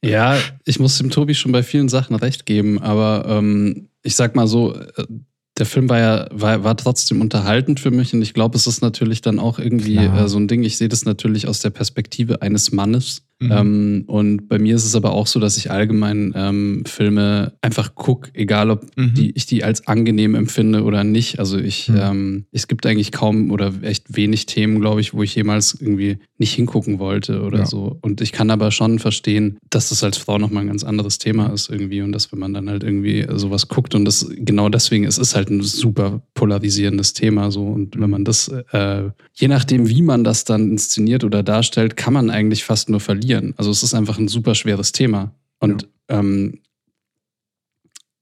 Ja, 0.05 0.38
ich 0.66 0.80
muss 0.80 0.97
dem 0.97 1.09
Tobi 1.11 1.34
schon 1.34 1.51
bei 1.53 1.64
vielen 1.64 1.88
Sachen 1.89 2.16
recht 2.16 2.45
geben, 2.45 2.82
aber 2.82 3.26
ähm, 3.28 3.88
ich 4.01 4.16
sag 4.18 4.36
mal 4.36 4.47
so, 4.47 4.76
äh, 4.76 5.05
der 5.58 5.66
Film 5.66 5.89
war 5.89 5.99
ja 5.99 6.28
war, 6.32 6.64
war 6.64 6.76
trotzdem 6.76 7.22
unterhaltend 7.22 7.80
für 7.80 7.91
mich 7.91 8.14
und 8.14 8.22
ich 8.22 8.34
glaube, 8.34 8.58
es 8.58 8.66
ist 8.66 8.82
natürlich 8.82 9.22
dann 9.22 9.39
auch 9.39 9.60
irgendwie 9.60 9.97
äh, 9.97 10.28
so 10.28 10.38
ein 10.38 10.47
Ding. 10.47 10.64
Ich 10.64 10.78
sehe 10.78 10.89
das 10.89 11.06
natürlich 11.06 11.47
aus 11.47 11.60
der 11.60 11.70
Perspektive 11.70 12.41
eines 12.41 12.72
Mannes. 12.72 13.24
Mhm. 13.45 13.51
Ähm, 13.51 14.03
und 14.07 14.47
bei 14.47 14.59
mir 14.59 14.75
ist 14.75 14.85
es 14.85 14.95
aber 14.95 15.13
auch 15.13 15.27
so, 15.27 15.39
dass 15.39 15.57
ich 15.57 15.71
allgemein 15.71 16.33
ähm, 16.35 16.83
Filme 16.85 17.53
einfach 17.61 17.95
gucke, 17.95 18.29
egal 18.33 18.69
ob 18.69 18.85
Mhm. 18.95 19.13
die, 19.15 19.31
ich 19.31 19.45
die 19.45 19.63
als 19.63 19.87
angenehm 19.87 20.35
empfinde 20.35 20.83
oder 20.83 21.03
nicht. 21.03 21.39
Also 21.39 21.57
ich, 21.57 21.89
Mhm. 21.89 21.95
ähm, 21.99 22.45
es 22.51 22.67
gibt 22.67 22.85
eigentlich 22.85 23.11
kaum 23.11 23.51
oder 23.51 23.73
echt 23.81 24.15
wenig 24.15 24.45
Themen, 24.45 24.79
glaube 24.79 25.01
ich, 25.01 25.13
wo 25.13 25.23
ich 25.23 25.35
jemals 25.35 25.77
irgendwie 25.79 26.17
nicht 26.37 26.53
hingucken 26.53 26.99
wollte 26.99 27.41
oder 27.41 27.59
Ja. 27.59 27.65
so. 27.65 27.97
Und 28.01 28.21
ich 28.21 28.31
kann 28.31 28.49
aber 28.49 28.71
schon 28.71 28.99
verstehen, 28.99 29.57
dass 29.69 29.89
das 29.89 30.03
als 30.03 30.17
Frau 30.17 30.37
nochmal 30.37 30.63
ein 30.63 30.67
ganz 30.67 30.83
anderes 30.83 31.17
Thema 31.17 31.47
ist 31.53 31.69
irgendwie 31.69 32.01
und 32.01 32.11
dass 32.11 32.31
wenn 32.31 32.39
man 32.39 32.53
dann 32.53 32.69
halt 32.69 32.83
irgendwie 32.83 33.25
sowas 33.35 33.67
guckt 33.67 33.95
und 33.95 34.05
das 34.05 34.29
genau 34.37 34.69
deswegen, 34.69 35.05
es 35.05 35.17
ist 35.17 35.35
halt 35.35 35.49
ein 35.49 35.61
super 35.61 36.21
polarisierendes 36.33 37.13
Thema 37.13 37.51
so 37.51 37.65
und 37.67 37.99
wenn 37.99 38.09
man 38.09 38.23
das, 38.25 38.49
äh, 38.71 39.03
je 39.33 39.47
nachdem, 39.47 39.87
wie 39.89 40.01
man 40.01 40.23
das 40.23 40.43
dann 40.43 40.71
inszeniert 40.71 41.23
oder 41.23 41.43
darstellt, 41.43 41.97
kann 41.97 42.13
man 42.13 42.29
eigentlich 42.29 42.63
fast 42.63 42.89
nur 42.89 42.99
verlieren. 42.99 43.32
Also 43.57 43.71
es 43.71 43.84
ist 43.84 43.93
einfach 43.93 44.17
ein 44.17 44.27
super 44.27 44.55
schweres 44.55 44.91
Thema. 44.91 45.34
Und 45.59 45.88
ähm, 46.09 46.59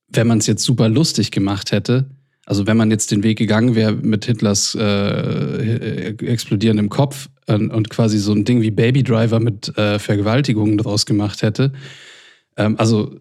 wenn 0.08 0.28
man 0.28 0.40
es 0.40 0.48
jetzt 0.48 0.64
super 0.64 0.90
lustig 0.90 1.32
gemacht 1.32 1.72
hätte, 1.72 2.10
also 2.46 2.68
wenn 2.68 2.78
man 2.78 2.92
jetzt 2.92 3.12
den 3.12 3.24
Weg 3.24 3.38
gegangen 3.38 3.76
wäre 3.76 3.94
mit 3.94 4.26
Hitlers 4.26 4.76
äh, 4.76 6.16
explodierendem 6.26 6.90
Kopf 6.90 7.30
und, 7.48 7.72
und 7.72 7.90
quasi 7.90 8.18
so 8.18 8.34
ein 8.34 8.46
Ding 8.46 8.62
wie 8.62 8.72
Baby 8.72 9.04
Driver 9.04 9.40
mit 9.40 9.76
äh, 9.78 10.00
Vergewaltigungen 10.00 10.78
draus 10.78 11.06
gemacht 11.06 11.42
hätte, 11.44 11.72
ähm, 12.58 12.76
also 12.78 13.16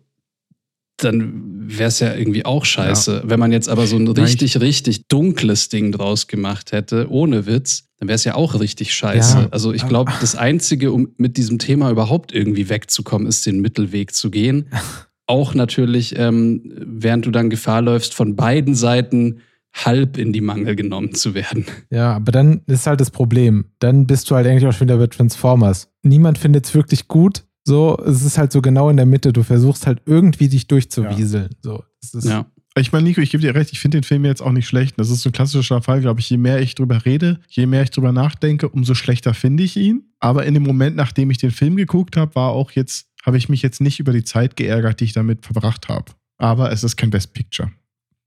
dann 1.04 1.68
wäre 1.78 1.88
es 1.88 2.00
ja 2.00 2.14
irgendwie 2.14 2.44
auch 2.44 2.64
scheiße. 2.64 3.22
Wenn 3.24 3.40
man 3.40 3.52
jetzt 3.52 3.68
aber 3.68 3.86
so 3.86 3.96
ein 3.96 4.08
richtig, 4.08 4.60
richtig 4.60 5.08
dunkles 5.08 5.68
Ding 5.68 5.92
draus 5.92 6.26
gemacht 6.26 6.72
hätte, 6.72 7.10
ohne 7.10 7.46
Witz, 7.46 7.84
dann 7.98 8.08
wäre 8.08 8.16
es 8.16 8.24
ja 8.24 8.34
auch 8.34 8.58
richtig 8.58 8.94
scheiße. 8.94 9.38
Ja, 9.38 9.48
also 9.50 9.72
ich 9.72 9.86
glaube, 9.86 10.12
das 10.20 10.34
Einzige, 10.34 10.92
um 10.92 11.08
mit 11.16 11.36
diesem 11.36 11.58
Thema 11.58 11.90
überhaupt 11.90 12.32
irgendwie 12.32 12.68
wegzukommen, 12.68 13.28
ist 13.28 13.46
den 13.46 13.60
Mittelweg 13.60 14.14
zu 14.14 14.30
gehen. 14.30 14.68
Auch 15.26 15.54
natürlich, 15.54 16.18
ähm, 16.18 16.72
während 16.74 17.24
du 17.24 17.30
dann 17.30 17.50
Gefahr 17.50 17.82
läufst, 17.82 18.14
von 18.14 18.34
beiden 18.34 18.74
Seiten 18.74 19.42
halb 19.72 20.18
in 20.18 20.32
die 20.32 20.40
Mangel 20.40 20.74
genommen 20.74 21.14
zu 21.14 21.34
werden. 21.34 21.66
Ja, 21.90 22.14
aber 22.14 22.32
dann 22.32 22.62
ist 22.66 22.88
halt 22.88 23.00
das 23.00 23.12
Problem. 23.12 23.66
Dann 23.78 24.08
bist 24.08 24.28
du 24.28 24.34
halt 24.34 24.46
eigentlich 24.46 24.66
auch 24.66 24.72
schon 24.72 24.88
wieder 24.88 24.98
bei 24.98 25.06
Transformers. 25.06 25.88
Niemand 26.02 26.38
findet 26.38 26.66
es 26.66 26.74
wirklich 26.74 27.06
gut. 27.06 27.44
So, 27.70 27.96
es 28.04 28.24
ist 28.24 28.36
halt 28.36 28.50
so 28.50 28.60
genau 28.60 28.90
in 28.90 28.96
der 28.96 29.06
Mitte. 29.06 29.32
Du 29.32 29.44
versuchst 29.44 29.86
halt 29.86 30.02
irgendwie 30.04 30.48
dich 30.48 30.66
durchzuwieseln. 30.66 31.50
So, 31.62 31.84
das 32.00 32.14
ist, 32.14 32.24
Ja. 32.24 32.46
Ich 32.76 32.90
meine, 32.90 33.04
Nico, 33.04 33.20
ich 33.20 33.30
gebe 33.30 33.42
dir 33.42 33.54
recht, 33.54 33.70
ich 33.70 33.78
finde 33.78 33.98
den 33.98 34.02
Film 34.02 34.24
jetzt 34.24 34.42
auch 34.42 34.50
nicht 34.50 34.66
schlecht. 34.66 34.98
Das 34.98 35.08
ist 35.08 35.22
so 35.22 35.28
ein 35.28 35.32
klassischer 35.32 35.80
Fall, 35.80 36.00
glaube 36.00 36.18
ich. 36.18 36.28
Je 36.28 36.36
mehr 36.36 36.60
ich 36.60 36.74
drüber 36.74 37.04
rede, 37.04 37.38
je 37.48 37.66
mehr 37.66 37.84
ich 37.84 37.90
drüber 37.90 38.10
nachdenke, 38.10 38.68
umso 38.68 38.94
schlechter 38.94 39.34
finde 39.34 39.62
ich 39.62 39.76
ihn. 39.76 40.02
Aber 40.18 40.46
in 40.46 40.54
dem 40.54 40.64
Moment, 40.64 40.96
nachdem 40.96 41.30
ich 41.30 41.38
den 41.38 41.52
Film 41.52 41.76
geguckt 41.76 42.16
habe, 42.16 42.34
war 42.34 42.50
auch 42.50 42.72
jetzt, 42.72 43.06
habe 43.24 43.38
ich 43.38 43.48
mich 43.48 43.62
jetzt 43.62 43.80
nicht 43.80 44.00
über 44.00 44.12
die 44.12 44.24
Zeit 44.24 44.56
geärgert, 44.56 44.98
die 44.98 45.04
ich 45.04 45.12
damit 45.12 45.44
verbracht 45.44 45.88
habe. 45.88 46.10
Aber 46.38 46.72
es 46.72 46.82
ist 46.82 46.96
kein 46.96 47.10
Best 47.10 47.34
Picture. 47.34 47.70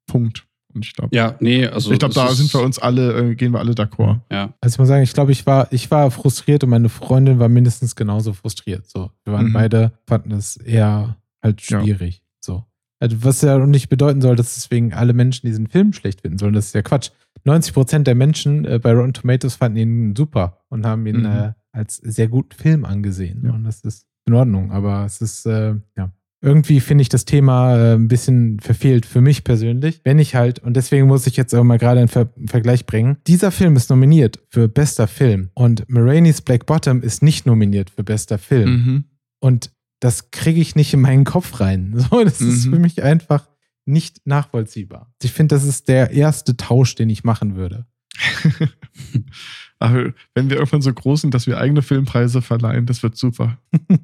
Punkt. 0.08 0.46
Und 0.74 0.86
ich 0.86 0.94
glaube, 0.94 1.16
Ja, 1.16 1.36
nee, 1.40 1.66
also. 1.68 1.92
ich 1.92 2.00
glaube, 2.00 2.14
da 2.14 2.34
sind 2.34 2.54
wir 2.54 2.62
uns 2.62 2.80
alle, 2.80 3.32
äh, 3.32 3.36
gehen 3.36 3.52
wir 3.54 3.60
alle 3.60 3.74
d'accord. 3.74 4.20
Ja, 4.32 4.54
Also 4.62 4.76
ich 4.76 4.80
muss 4.80 4.88
sagen, 4.88 5.04
ich 5.04 5.14
glaube, 5.14 5.32
ich 5.32 5.46
war, 5.46 5.68
ich 5.72 5.90
war 5.92 6.10
frustriert 6.12 6.64
und 6.64 6.70
meine 6.72 6.90
Freundin 6.90 7.40
war 7.40 7.50
mindestens 7.50 7.96
genauso 7.96 8.34
frustriert. 8.34 8.88
So, 8.90 9.12
wir 9.24 9.34
waren 9.34 9.48
Mhm. 9.50 9.54
beide, 9.54 9.92
fanden 10.08 10.32
es 10.32 10.58
eher 10.58 11.18
halt 11.42 11.62
Ja. 11.70 11.82
schwierig. 11.82 12.22
So. 12.40 12.64
Also, 13.00 13.24
was 13.24 13.42
ja 13.42 13.58
auch 13.62 13.66
nicht 13.66 13.90
bedeuten 13.90 14.22
soll, 14.22 14.36
dass 14.36 14.56
deswegen 14.56 14.94
alle 14.94 15.14
Menschen 15.14 15.46
diesen 15.48 15.68
Film 15.68 15.94
schlecht 15.94 16.22
finden 16.22 16.38
sollen. 16.38 16.54
Das 16.54 16.68
ist 16.68 16.76
ja 16.76 16.82
Quatsch. 16.82 17.10
90% 17.46 18.04
der 18.08 18.16
Menschen 18.16 18.64
äh, 18.66 18.80
bei 18.80 18.94
Rotten 18.94 19.14
Tomatoes 19.14 19.56
fanden 19.56 19.78
ihn 19.78 20.16
super 20.16 20.60
und 20.70 20.86
haben 20.86 21.06
ihn 21.06 21.20
Mhm. 21.22 21.26
äh, 21.26 21.54
als 21.72 21.98
sehr 21.98 22.28
guten 22.30 22.56
Film 22.56 22.86
angesehen. 22.86 23.42
Ja. 23.46 23.52
Und 23.52 23.64
das 23.66 23.82
ist 23.82 24.06
in 24.26 24.34
Ordnung. 24.34 24.72
Aber 24.72 25.04
es 25.06 25.20
ist, 25.22 25.46
äh, 25.46 25.76
ja. 25.98 26.12
Irgendwie 26.44 26.82
finde 26.82 27.02
ich 27.04 27.10
das 27.10 27.24
Thema 27.24 27.76
äh, 27.78 27.94
ein 27.96 28.10
bisschen 28.10 28.60
verfehlt 28.60 29.06
für 29.06 29.22
mich 29.22 29.46
persönlich. 29.46 30.02
Wenn 30.04 30.20
ich 30.20 30.36
halt, 30.36 30.60
und 30.60 30.76
deswegen 30.76 31.08
muss 31.08 31.26
ich 31.26 31.38
jetzt 31.38 31.56
auch 31.56 31.64
mal 31.64 31.78
gerade 31.78 32.00
einen 32.02 32.10
Ver 32.10 32.34
Vergleich 32.48 32.86
bringen. 32.86 33.16
Dieser 33.28 33.50
Film 33.52 33.78
ist 33.78 33.90
nominiert 33.90 34.40
für 34.50 34.68
bester 34.68 35.08
Film 35.08 35.50
und 35.54 35.86
Marainis 35.90 36.42
Black 36.42 36.66
Bottom 36.66 37.02
ist 37.02 37.24
nicht 37.24 37.46
nominiert 37.46 37.90
für 37.92 38.04
bester 38.04 38.38
Film. 38.38 38.70
Mhm. 38.70 39.04
Und 39.40 39.72
das 40.02 40.32
kriege 40.32 40.60
ich 40.60 40.76
nicht 40.76 40.94
in 40.94 41.00
meinen 41.00 41.24
Kopf 41.24 41.62
rein. 41.62 41.94
So, 42.10 42.24
das 42.24 42.42
ist 42.42 42.66
Mhm. 42.66 42.74
für 42.74 42.80
mich 42.80 43.02
einfach 43.02 43.48
nicht 43.86 44.26
nachvollziehbar. 44.28 45.14
Ich 45.24 45.32
finde, 45.32 45.56
das 45.56 45.64
ist 45.64 45.88
der 45.88 46.12
erste 46.12 46.58
Tausch, 46.58 46.96
den 46.96 47.10
ich 47.10 47.24
machen 47.24 47.56
würde. 47.56 47.86
Aber 49.80 50.14
wenn 50.36 50.50
wir 50.50 50.58
irgendwann 50.58 50.82
so 50.82 50.94
groß 50.94 51.22
sind, 51.22 51.34
dass 51.34 51.48
wir 51.48 51.58
eigene 51.58 51.82
Filmpreise 51.82 52.42
verleihen, 52.42 52.86
das 52.86 53.02
wird 53.04 53.18
super. 53.18 53.58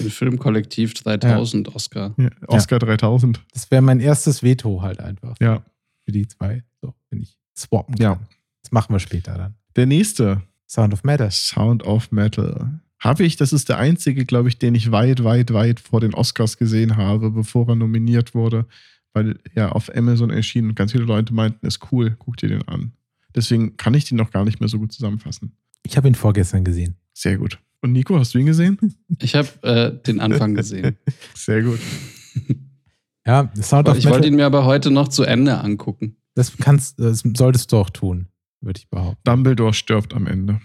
den 0.00 0.10
Filmkollektiv 0.10 0.94
3000 0.94 1.74
Oscar. 1.74 2.14
Ja, 2.18 2.30
Oscar 2.46 2.78
3000. 2.78 3.40
Das 3.52 3.70
wäre 3.70 3.82
mein 3.82 4.00
erstes 4.00 4.42
Veto 4.42 4.82
halt 4.82 5.00
einfach 5.00 5.36
Ja. 5.40 5.62
für 6.04 6.12
die 6.12 6.26
zwei. 6.26 6.62
So, 6.80 6.94
wenn 7.10 7.20
ich 7.20 7.36
swappen 7.56 7.94
kann. 7.96 8.02
Ja. 8.02 8.20
Das 8.62 8.72
machen 8.72 8.94
wir 8.94 9.00
später 9.00 9.36
dann. 9.36 9.54
Der 9.76 9.86
nächste, 9.86 10.42
Sound 10.68 10.92
of 10.92 11.04
Matter. 11.04 11.30
Sound 11.30 11.84
of 11.84 12.10
Metal. 12.12 12.80
Habe 12.98 13.24
ich, 13.24 13.36
das 13.36 13.52
ist 13.52 13.68
der 13.68 13.78
einzige, 13.78 14.24
glaube 14.24 14.48
ich, 14.48 14.58
den 14.58 14.74
ich 14.74 14.92
weit, 14.92 15.24
weit, 15.24 15.52
weit 15.52 15.80
vor 15.80 16.00
den 16.00 16.14
Oscars 16.14 16.56
gesehen 16.56 16.96
habe, 16.96 17.30
bevor 17.30 17.68
er 17.68 17.74
nominiert 17.74 18.34
wurde, 18.34 18.66
weil 19.12 19.38
er 19.54 19.74
auf 19.74 19.94
Amazon 19.94 20.30
erschien 20.30 20.68
und 20.68 20.76
ganz 20.76 20.92
viele 20.92 21.04
Leute 21.04 21.34
meinten, 21.34 21.66
ist 21.66 21.80
cool, 21.90 22.14
guck 22.18 22.36
dir 22.36 22.48
den 22.48 22.66
an. 22.68 22.92
Deswegen 23.34 23.76
kann 23.76 23.94
ich 23.94 24.04
den 24.04 24.18
noch 24.18 24.30
gar 24.30 24.44
nicht 24.44 24.60
mehr 24.60 24.68
so 24.68 24.78
gut 24.78 24.92
zusammenfassen. 24.92 25.56
Ich 25.84 25.96
habe 25.96 26.06
ihn 26.06 26.14
vorgestern 26.14 26.62
gesehen. 26.64 26.94
Sehr 27.12 27.38
gut. 27.38 27.58
Und 27.82 27.92
Nico, 27.92 28.18
hast 28.18 28.32
du 28.34 28.38
ihn 28.38 28.46
gesehen? 28.46 28.78
Ich 29.20 29.34
habe 29.34 29.48
äh, 29.62 29.92
den 30.06 30.20
Anfang 30.20 30.54
gesehen. 30.54 30.96
Sehr 31.34 31.62
gut. 31.62 31.78
Ja, 33.24 33.52
Sound 33.54 33.88
of 33.88 33.96
ich 33.96 34.08
wollte 34.08 34.26
ihn 34.26 34.34
mir 34.34 34.46
aber 34.46 34.64
heute 34.64 34.90
noch 34.90 35.06
zu 35.06 35.22
Ende 35.22 35.56
angucken. 35.60 36.16
Das 36.34 36.56
kannst, 36.56 36.98
das 36.98 37.22
solltest 37.36 37.70
du 37.70 37.76
auch 37.76 37.88
tun, 37.90 38.26
würde 38.60 38.78
ich 38.80 38.90
behaupten. 38.90 39.20
Dumbledore 39.22 39.72
stirbt 39.74 40.12
am 40.12 40.26
Ende. 40.26 40.60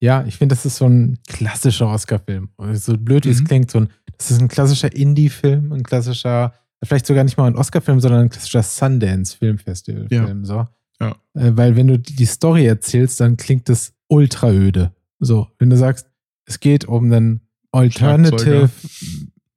Ja, 0.00 0.24
ich 0.26 0.36
finde, 0.38 0.54
das 0.54 0.64
ist 0.64 0.76
so 0.76 0.86
ein 0.88 1.18
klassischer 1.28 1.88
Oscar-Film. 1.88 2.48
So 2.72 2.96
blöd 2.96 3.26
wie 3.26 3.30
es 3.30 3.40
Mhm. 3.40 3.44
klingt, 3.46 3.70
so 3.70 3.80
ein, 3.80 3.88
das 4.16 4.30
ist 4.30 4.40
ein 4.40 4.48
klassischer 4.48 4.90
Indie-Film, 4.90 5.70
ein 5.72 5.82
klassischer, 5.82 6.54
vielleicht 6.82 7.04
sogar 7.04 7.24
nicht 7.24 7.36
mal 7.36 7.46
ein 7.46 7.56
Oscar-Film, 7.56 8.00
sondern 8.00 8.22
ein 8.22 8.28
klassischer 8.30 8.62
Sundance-Filmfestival-Film. 8.62 10.46
So. 10.46 10.66
Ja. 10.98 11.10
Äh, 11.34 11.52
weil 11.56 11.76
wenn 11.76 11.88
du 11.88 11.98
die 11.98 12.24
Story 12.26 12.64
erzählst, 12.66 13.20
dann 13.20 13.36
klingt 13.36 13.68
es 13.68 13.92
ultra 14.08 14.50
öde. 14.50 14.92
So, 15.18 15.48
wenn 15.58 15.70
du 15.70 15.76
sagst, 15.76 16.08
es 16.46 16.60
geht 16.60 16.84
um 16.84 17.04
einen 17.12 17.48
Alternative 17.72 18.70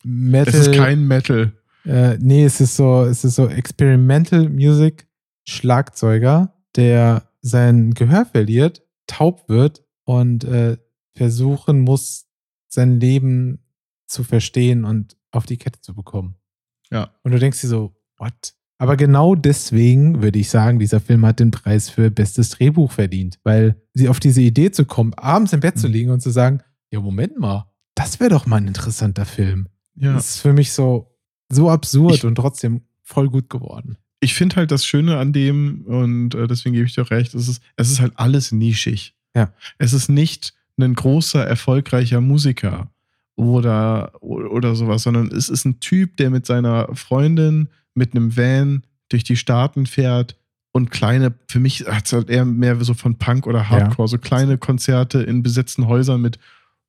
Metal. 0.03 0.53
Es 0.53 0.67
ist 0.67 0.73
kein 0.73 1.05
Metal. 1.05 1.53
Äh, 1.85 2.17
nee, 2.19 2.43
es 2.43 2.59
ist 2.61 2.75
so, 2.75 3.03
es 3.03 3.23
ist 3.23 3.35
so 3.35 3.47
Experimental 3.47 4.49
Music 4.49 5.07
Schlagzeuger, 5.47 6.53
der 6.75 7.31
sein 7.41 7.93
Gehör 7.93 8.25
verliert, 8.25 8.83
taub 9.07 9.47
wird 9.47 9.85
und 10.03 10.43
äh, 10.43 10.77
versuchen 11.15 11.81
muss, 11.81 12.27
sein 12.67 12.99
Leben 12.99 13.63
zu 14.05 14.23
verstehen 14.23 14.83
und 14.83 15.17
auf 15.31 15.45
die 15.45 15.57
Kette 15.57 15.81
zu 15.81 15.95
bekommen. 15.95 16.35
Ja. 16.91 17.13
Und 17.23 17.31
du 17.31 17.39
denkst 17.39 17.61
dir 17.61 17.67
so, 17.67 17.95
what? 18.17 18.53
Aber 18.79 18.95
genau 18.97 19.33
deswegen 19.35 20.21
würde 20.21 20.37
ich 20.39 20.49
sagen, 20.49 20.77
dieser 20.79 20.99
Film 20.99 21.25
hat 21.25 21.39
den 21.39 21.51
Preis 21.51 21.89
für 21.89 22.11
bestes 22.11 22.49
Drehbuch 22.51 22.91
verdient, 22.91 23.39
weil 23.43 23.81
sie 23.93 24.07
auf 24.09 24.19
diese 24.19 24.41
Idee 24.41 24.71
zu 24.71 24.85
kommen, 24.85 25.13
abends 25.15 25.53
im 25.53 25.59
Bett 25.61 25.79
zu 25.79 25.87
Mhm. 25.87 25.93
liegen 25.93 26.11
und 26.11 26.21
zu 26.21 26.29
sagen, 26.29 26.61
ja, 26.91 26.99
Moment 26.99 27.39
mal, 27.39 27.65
das 27.95 28.19
wäre 28.19 28.29
doch 28.29 28.45
mal 28.45 28.57
ein 28.57 28.67
interessanter 28.67 29.25
Film. 29.25 29.67
Ja. 29.95 30.13
Das 30.13 30.29
ist 30.35 30.39
für 30.41 30.53
mich 30.53 30.71
so, 30.73 31.11
so 31.51 31.69
absurd 31.71 32.15
Ich- 32.15 32.25
und 32.25 32.35
trotzdem 32.35 32.81
voll 33.03 33.29
gut 33.29 33.49
geworden. 33.49 33.97
ich 34.19 34.33
finde 34.35 34.57
halt 34.57 34.71
das 34.71 34.85
Schöne 34.85 35.17
an 35.17 35.33
dem, 35.33 35.83
und 35.85 36.35
äh, 36.35 36.47
deswegen 36.47 36.73
gebe 36.75 36.85
ich 36.87 36.93
dir 36.95 37.09
recht, 37.09 37.33
es 37.33 37.47
ist, 37.47 37.61
es 37.77 37.89
ist 37.91 37.99
halt 37.99 38.13
alles 38.15 38.51
nischig. 38.51 39.15
Ja. 39.35 39.53
Es 39.79 39.93
ist 39.93 40.09
nicht 40.09 40.53
ein 40.79 40.93
großer, 40.93 41.43
erfolgreicher 41.45 42.21
Musiker 42.21 42.91
oder, 43.37 44.11
oder 44.21 44.75
sowas, 44.75 45.03
sondern 45.03 45.27
es 45.31 45.47
ist 45.47 45.63
ein 45.65 45.79
Typ, 45.79 46.17
der 46.17 46.29
mit 46.29 46.45
seiner 46.45 46.89
Freundin 46.95 47.69
mit 47.93 48.13
einem 48.15 48.35
Van 48.35 48.83
durch 49.09 49.23
die 49.23 49.37
Staaten 49.37 49.85
fährt 49.85 50.35
und 50.73 50.91
kleine, 50.91 51.33
für 51.47 51.59
mich 51.59 51.85
hat 51.87 52.07
es 52.07 52.13
halt 52.13 52.29
eher 52.29 52.45
mehr 52.45 52.83
so 52.83 52.93
von 52.93 53.15
Punk 53.15 53.47
oder 53.47 53.69
Hardcore, 53.69 54.07
so 54.07 54.17
kleine 54.17 54.57
Konzerte 54.57 55.21
in 55.21 55.43
besetzten 55.43 55.87
Häusern 55.87 56.21
mit 56.21 56.39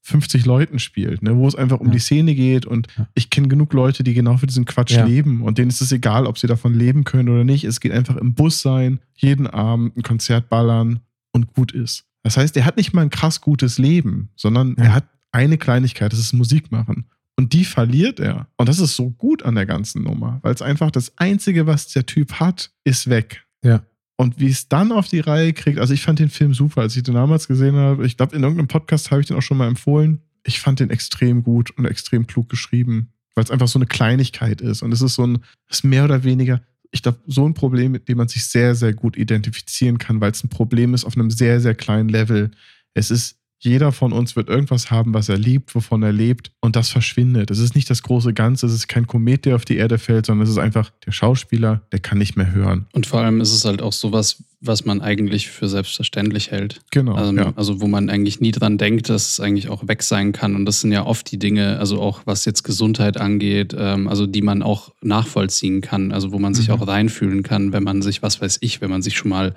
50 0.03 0.47
Leuten 0.47 0.79
spielt, 0.79 1.23
ne, 1.23 1.37
wo 1.37 1.47
es 1.47 1.55
einfach 1.55 1.81
um 1.81 1.89
Ja. 1.89 1.93
die 1.93 1.99
Szene 1.99 2.35
geht 2.35 2.65
und 2.67 2.89
Ja. 2.97 3.09
ich 3.15 3.31
kenne 3.31 3.49
genug 3.49 3.73
Leute, 3.75 4.03
die 4.03 4.15
genau 4.15 4.37
für 4.39 4.47
diesen 4.47 4.65
Quatsch 4.65 4.93
Ja. 4.93 5.05
leben 5.05 5.43
und 5.43 5.59
denen 5.59 5.69
ist 5.69 5.81
es 5.83 5.93
egal, 5.93 6.27
ob 6.27 6.39
sie 6.39 6.47
davon 6.47 6.73
leben 6.73 7.05
können 7.05 7.29
oder 7.29 7.45
nicht. 7.45 7.65
Es 7.65 7.81
geht 7.81 7.93
einfach 7.93 8.17
im 8.17 8.35
Bus 8.35 8.63
sein, 8.63 9.01
jeden 9.15 9.47
Abend 9.47 9.97
ein 9.97 10.03
Konzert 10.03 10.49
ballern 10.49 11.01
und 11.33 11.53
gut 11.53 11.73
ist. 11.73 12.05
Das 12.23 12.37
heißt, 12.39 12.57
er 12.57 12.65
hat 12.65 12.77
nicht 12.79 12.95
mal 12.95 13.03
ein 13.03 13.11
krass 13.11 13.41
gutes 13.43 13.79
Leben, 13.79 14.31
sondern 14.35 14.75
Ja. 14.79 14.85
er 14.85 14.95
hat 14.95 15.05
eine 15.33 15.59
Kleinigkeit, 15.59 16.13
das 16.13 16.19
ist 16.19 16.33
Musik 16.33 16.71
machen. 16.71 17.07
Und 17.37 17.53
die 17.53 17.65
verliert 17.65 18.19
er. 18.19 18.49
Und 18.57 18.69
das 18.69 18.81
ist 18.81 18.97
so 18.97 19.11
gut 19.11 19.45
an 19.45 19.55
der 19.55 19.67
ganzen 19.67 20.03
Nummer, 20.03 20.41
weil 20.43 20.53
es 20.53 20.63
einfach 20.63 20.91
das 20.91 21.17
Einzige, 21.19 21.67
was 21.67 21.87
der 21.89 22.05
Typ 22.05 22.35
hat, 22.35 22.73
ist 22.83 23.09
weg. 23.09 23.47
Ja. 23.63 23.85
Und 24.17 24.41
wie 24.41 24.49
es 24.49 24.69
dann 24.69 24.91
auf 24.91 25.07
die 25.07 25.21
Reihe 25.21 25.53
kriegt, 25.53 25.79
also 25.79 25.95
ich 25.95 26.03
fand 26.03 26.19
den 26.19 26.31
Film 26.31 26.53
super, 26.53 26.81
als 26.81 26.97
ich 26.97 27.05
den 27.05 27.15
damals 27.15 27.47
gesehen 27.47 27.77
habe. 27.77 28.05
Ich 28.05 28.17
glaube, 28.17 28.35
in 28.35 28.43
irgendeinem 28.43 28.67
Podcast 28.67 29.13
habe 29.13 29.21
ich 29.21 29.29
den 29.29 29.37
auch 29.37 29.43
schon 29.43 29.57
mal 29.57 29.69
empfohlen. 29.69 30.23
Ich 30.43 30.59
fand 30.59 30.81
den 30.81 30.91
extrem 30.91 31.45
gut 31.45 31.71
und 31.71 31.85
extrem 31.85 32.27
klug 32.27 32.49
geschrieben, 32.49 33.13
weil 33.37 33.45
es 33.45 33.53
einfach 33.53 33.69
so 33.69 33.79
eine 33.79 33.87
Kleinigkeit 33.87 34.61
ist. 34.61 34.83
Und 34.83 34.91
es 34.91 35.03
ist 35.03 35.15
so 35.15 35.25
ein, 35.25 35.39
es 35.69 35.79
ist 35.79 35.85
mehr 35.85 36.05
oder 36.05 36.25
weniger, 36.25 36.61
ich 36.91 37.05
glaube, 37.05 37.21
so 37.29 37.47
ein 37.47 37.55
Problem, 37.55 37.93
mit 37.93 38.09
dem 38.09 38.19
man 38.19 38.27
sich 38.27 38.45
sehr, 38.47 38.75
sehr 38.75 38.95
gut 38.95 39.17
identifizieren 39.17 39.99
kann, 39.99 40.21
weil 40.21 40.33
es 40.33 40.43
ein 40.43 40.49
Problem 40.49 40.95
ist 40.95 41.05
auf 41.05 41.17
einem 41.17 41.31
sehr, 41.31 41.61
sehr 41.61 41.77
kleinen 41.77 42.09
Level. 42.09 42.51
Es 42.95 43.13
ist, 43.13 43.38
jeder 43.61 43.93
von 43.93 44.13
uns 44.13 44.37
wird 44.37 44.49
irgendwas 44.49 44.91
haben, 44.91 45.15
was 45.15 45.29
er 45.29 45.37
liebt, 45.37 45.75
wovon 45.75 46.03
er 46.03 46.13
lebt, 46.13 46.53
und 46.61 46.77
das 46.77 46.91
verschwindet. 46.91 47.51
Es 47.51 47.59
ist 47.59 47.75
nicht 47.75 47.91
das 47.91 48.03
große 48.03 48.33
Ganze, 48.33 48.67
es 48.67 48.73
ist 48.73 48.89
kein 48.89 49.07
Komet, 49.07 49.45
der 49.45 49.57
auf 49.57 49.65
die 49.65 49.77
Erde 49.77 49.99
fällt, 49.99 50.27
sondern 50.27 50.45
es 50.45 50.51
ist 50.51 50.59
einfach 50.59 50.91
der 51.07 51.13
Schauspieler, 51.13 51.83
der 51.93 51.99
kann 51.99 52.19
nicht 52.19 52.37
mehr 52.37 52.53
hören. 52.53 52.87
Und 52.93 53.07
vor 53.07 53.21
allem 53.21 53.41
ist 53.41 53.53
es 53.53 53.65
halt 53.65 53.83
auch 53.83 53.93
sowas, 53.93 54.45
was 54.61 54.85
man 54.85 55.01
eigentlich 55.01 55.49
für 55.49 55.69
selbstverständlich 55.69 56.51
hält. 56.51 56.81
Genau. 56.91 57.15
Also, 57.15 57.33
ja. 57.33 57.53
also 57.57 57.81
wo 57.81 57.87
man 57.87 58.11
eigentlich 58.11 58.41
nie 58.41 58.51
dran 58.51 58.77
denkt, 58.77 59.09
dass 59.09 59.31
es 59.33 59.41
eigentlich 59.41 59.69
auch 59.69 59.87
weg 59.87 60.03
sein 60.03 60.33
kann. 60.33 60.57
Und 60.57 60.65
das 60.65 60.81
sind 60.81 60.91
ja 60.91 61.07
oft 61.07 61.31
die 61.31 61.39
Dinge, 61.39 61.79
also 61.79 62.01
auch 62.01 62.23
was 62.25 62.45
jetzt 62.45 62.65
Gesundheit 62.65 63.17
angeht, 63.19 63.75
ähm, 63.79 64.09
also 64.09 64.27
die 64.27 64.43
man 64.43 64.63
auch 64.63 64.93
nachvollziehen 65.01 65.81
kann, 65.81 66.13
also 66.13 66.33
wo 66.33 66.39
man 66.39 66.55
sich 66.55 66.69
Mhm. 66.69 66.75
auch 66.75 66.87
reinfühlen 66.89 67.43
kann, 67.43 67.73
wenn 67.73 67.85
man 67.85 68.03
sich, 68.03 68.23
was 68.23 68.41
weiß 68.41 68.59
ich, 68.61 68.81
wenn 68.81 68.91
man 68.91 69.03
sich 69.03 69.17
schon 69.17 69.31
mal 69.31 69.55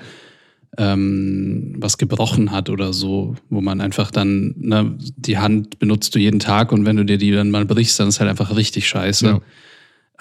ähm, 0.77 1.75
was 1.77 1.97
gebrochen 1.97 2.51
hat 2.51 2.69
oder 2.69 2.93
so, 2.93 3.35
wo 3.49 3.61
man 3.61 3.81
einfach 3.81 4.11
dann, 4.11 4.55
ne, 4.57 4.97
die 4.97 5.37
Hand 5.37 5.79
benutzt 5.79 6.15
du 6.15 6.19
jeden 6.19 6.39
Tag 6.39 6.71
und 6.71 6.85
wenn 6.85 6.95
du 6.95 7.05
dir 7.05 7.17
die 7.17 7.31
dann 7.31 7.51
mal 7.51 7.65
brichst, 7.65 7.99
dann 7.99 8.07
ist 8.07 8.19
halt 8.19 8.29
einfach 8.29 8.55
richtig 8.55 8.87
scheiße. 8.87 9.25
Ja. 9.25 9.41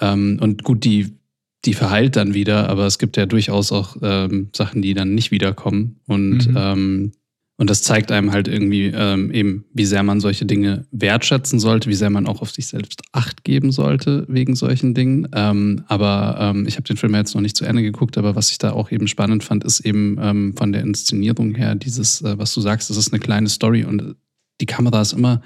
Ähm, 0.01 0.39
und 0.41 0.63
gut, 0.63 0.83
die, 0.83 1.15
die 1.63 1.73
verheilt 1.73 2.15
dann 2.15 2.33
wieder, 2.33 2.69
aber 2.69 2.85
es 2.85 2.99
gibt 2.99 3.17
ja 3.17 3.25
durchaus 3.25 3.71
auch 3.71 3.95
ähm, 4.01 4.49
Sachen, 4.53 4.81
die 4.81 4.93
dann 4.93 5.15
nicht 5.15 5.31
wiederkommen. 5.31 5.99
Und 6.07 6.47
Mhm. 6.47 7.11
Und 7.57 7.69
das 7.69 7.83
zeigt 7.83 8.11
einem 8.11 8.31
halt 8.31 8.47
irgendwie 8.47 8.87
ähm, 8.87 9.31
eben, 9.31 9.65
wie 9.73 9.85
sehr 9.85 10.01
man 10.01 10.19
solche 10.19 10.45
Dinge 10.45 10.87
wertschätzen 10.91 11.59
sollte, 11.59 11.89
wie 11.89 11.95
sehr 11.95 12.09
man 12.09 12.25
auch 12.25 12.41
auf 12.41 12.49
sich 12.49 12.65
selbst 12.65 13.03
Acht 13.11 13.43
geben 13.43 13.71
sollte 13.71 14.25
wegen 14.27 14.55
solchen 14.55 14.95
Dingen. 14.95 15.27
Ähm, 15.33 15.83
aber 15.87 16.37
ähm, 16.39 16.65
ich 16.67 16.77
habe 16.77 16.87
den 16.87 16.97
Film 16.97 17.13
jetzt 17.13 17.35
noch 17.35 17.41
nicht 17.41 17.55
zu 17.55 17.65
Ende 17.65 17.83
geguckt, 17.83 18.17
aber 18.17 18.35
was 18.35 18.49
ich 18.49 18.57
da 18.57 18.71
auch 18.71 18.91
eben 18.91 19.07
spannend 19.07 19.43
fand, 19.43 19.63
ist 19.63 19.81
eben 19.81 20.17
ähm, 20.19 20.55
von 20.57 20.71
der 20.71 20.81
Inszenierung 20.81 21.53
her 21.53 21.75
dieses, 21.75 22.21
äh, 22.21 22.37
was 22.39 22.53
du 22.53 22.61
sagst, 22.61 22.89
das 22.89 22.97
ist 22.97 23.13
eine 23.13 23.19
kleine 23.19 23.49
Story 23.49 23.83
und 23.83 24.15
die 24.59 24.65
Kamera 24.65 25.01
ist 25.01 25.13
immer 25.13 25.41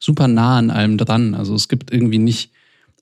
super 0.00 0.26
nah 0.26 0.58
an 0.58 0.70
allem 0.70 0.98
dran. 0.98 1.34
Also 1.34 1.54
es 1.54 1.68
gibt 1.68 1.92
irgendwie 1.92 2.18
nicht 2.18 2.52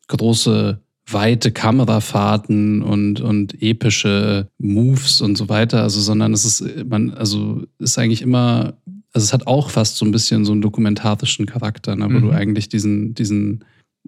große 0.08 0.82
weite 1.12 1.52
Kamerafahrten 1.52 2.82
und, 2.82 3.20
und 3.20 3.62
epische 3.62 4.48
Moves 4.58 5.20
und 5.20 5.36
so 5.36 5.48
weiter, 5.48 5.82
also, 5.82 6.00
sondern 6.00 6.32
es 6.32 6.44
ist, 6.44 6.84
man, 6.86 7.10
also 7.10 7.62
ist 7.78 7.98
eigentlich 7.98 8.22
immer, 8.22 8.74
also 9.12 9.24
es 9.24 9.32
hat 9.32 9.46
auch 9.46 9.70
fast 9.70 9.96
so 9.96 10.04
ein 10.04 10.12
bisschen 10.12 10.44
so 10.44 10.52
einen 10.52 10.62
dokumentarischen 10.62 11.46
Charakter, 11.46 11.96
ne, 11.96 12.06
wo 12.06 12.18
mhm. 12.18 12.22
du 12.22 12.30
eigentlich 12.30 12.68
diesen, 12.68 13.14
diesen, 13.14 13.64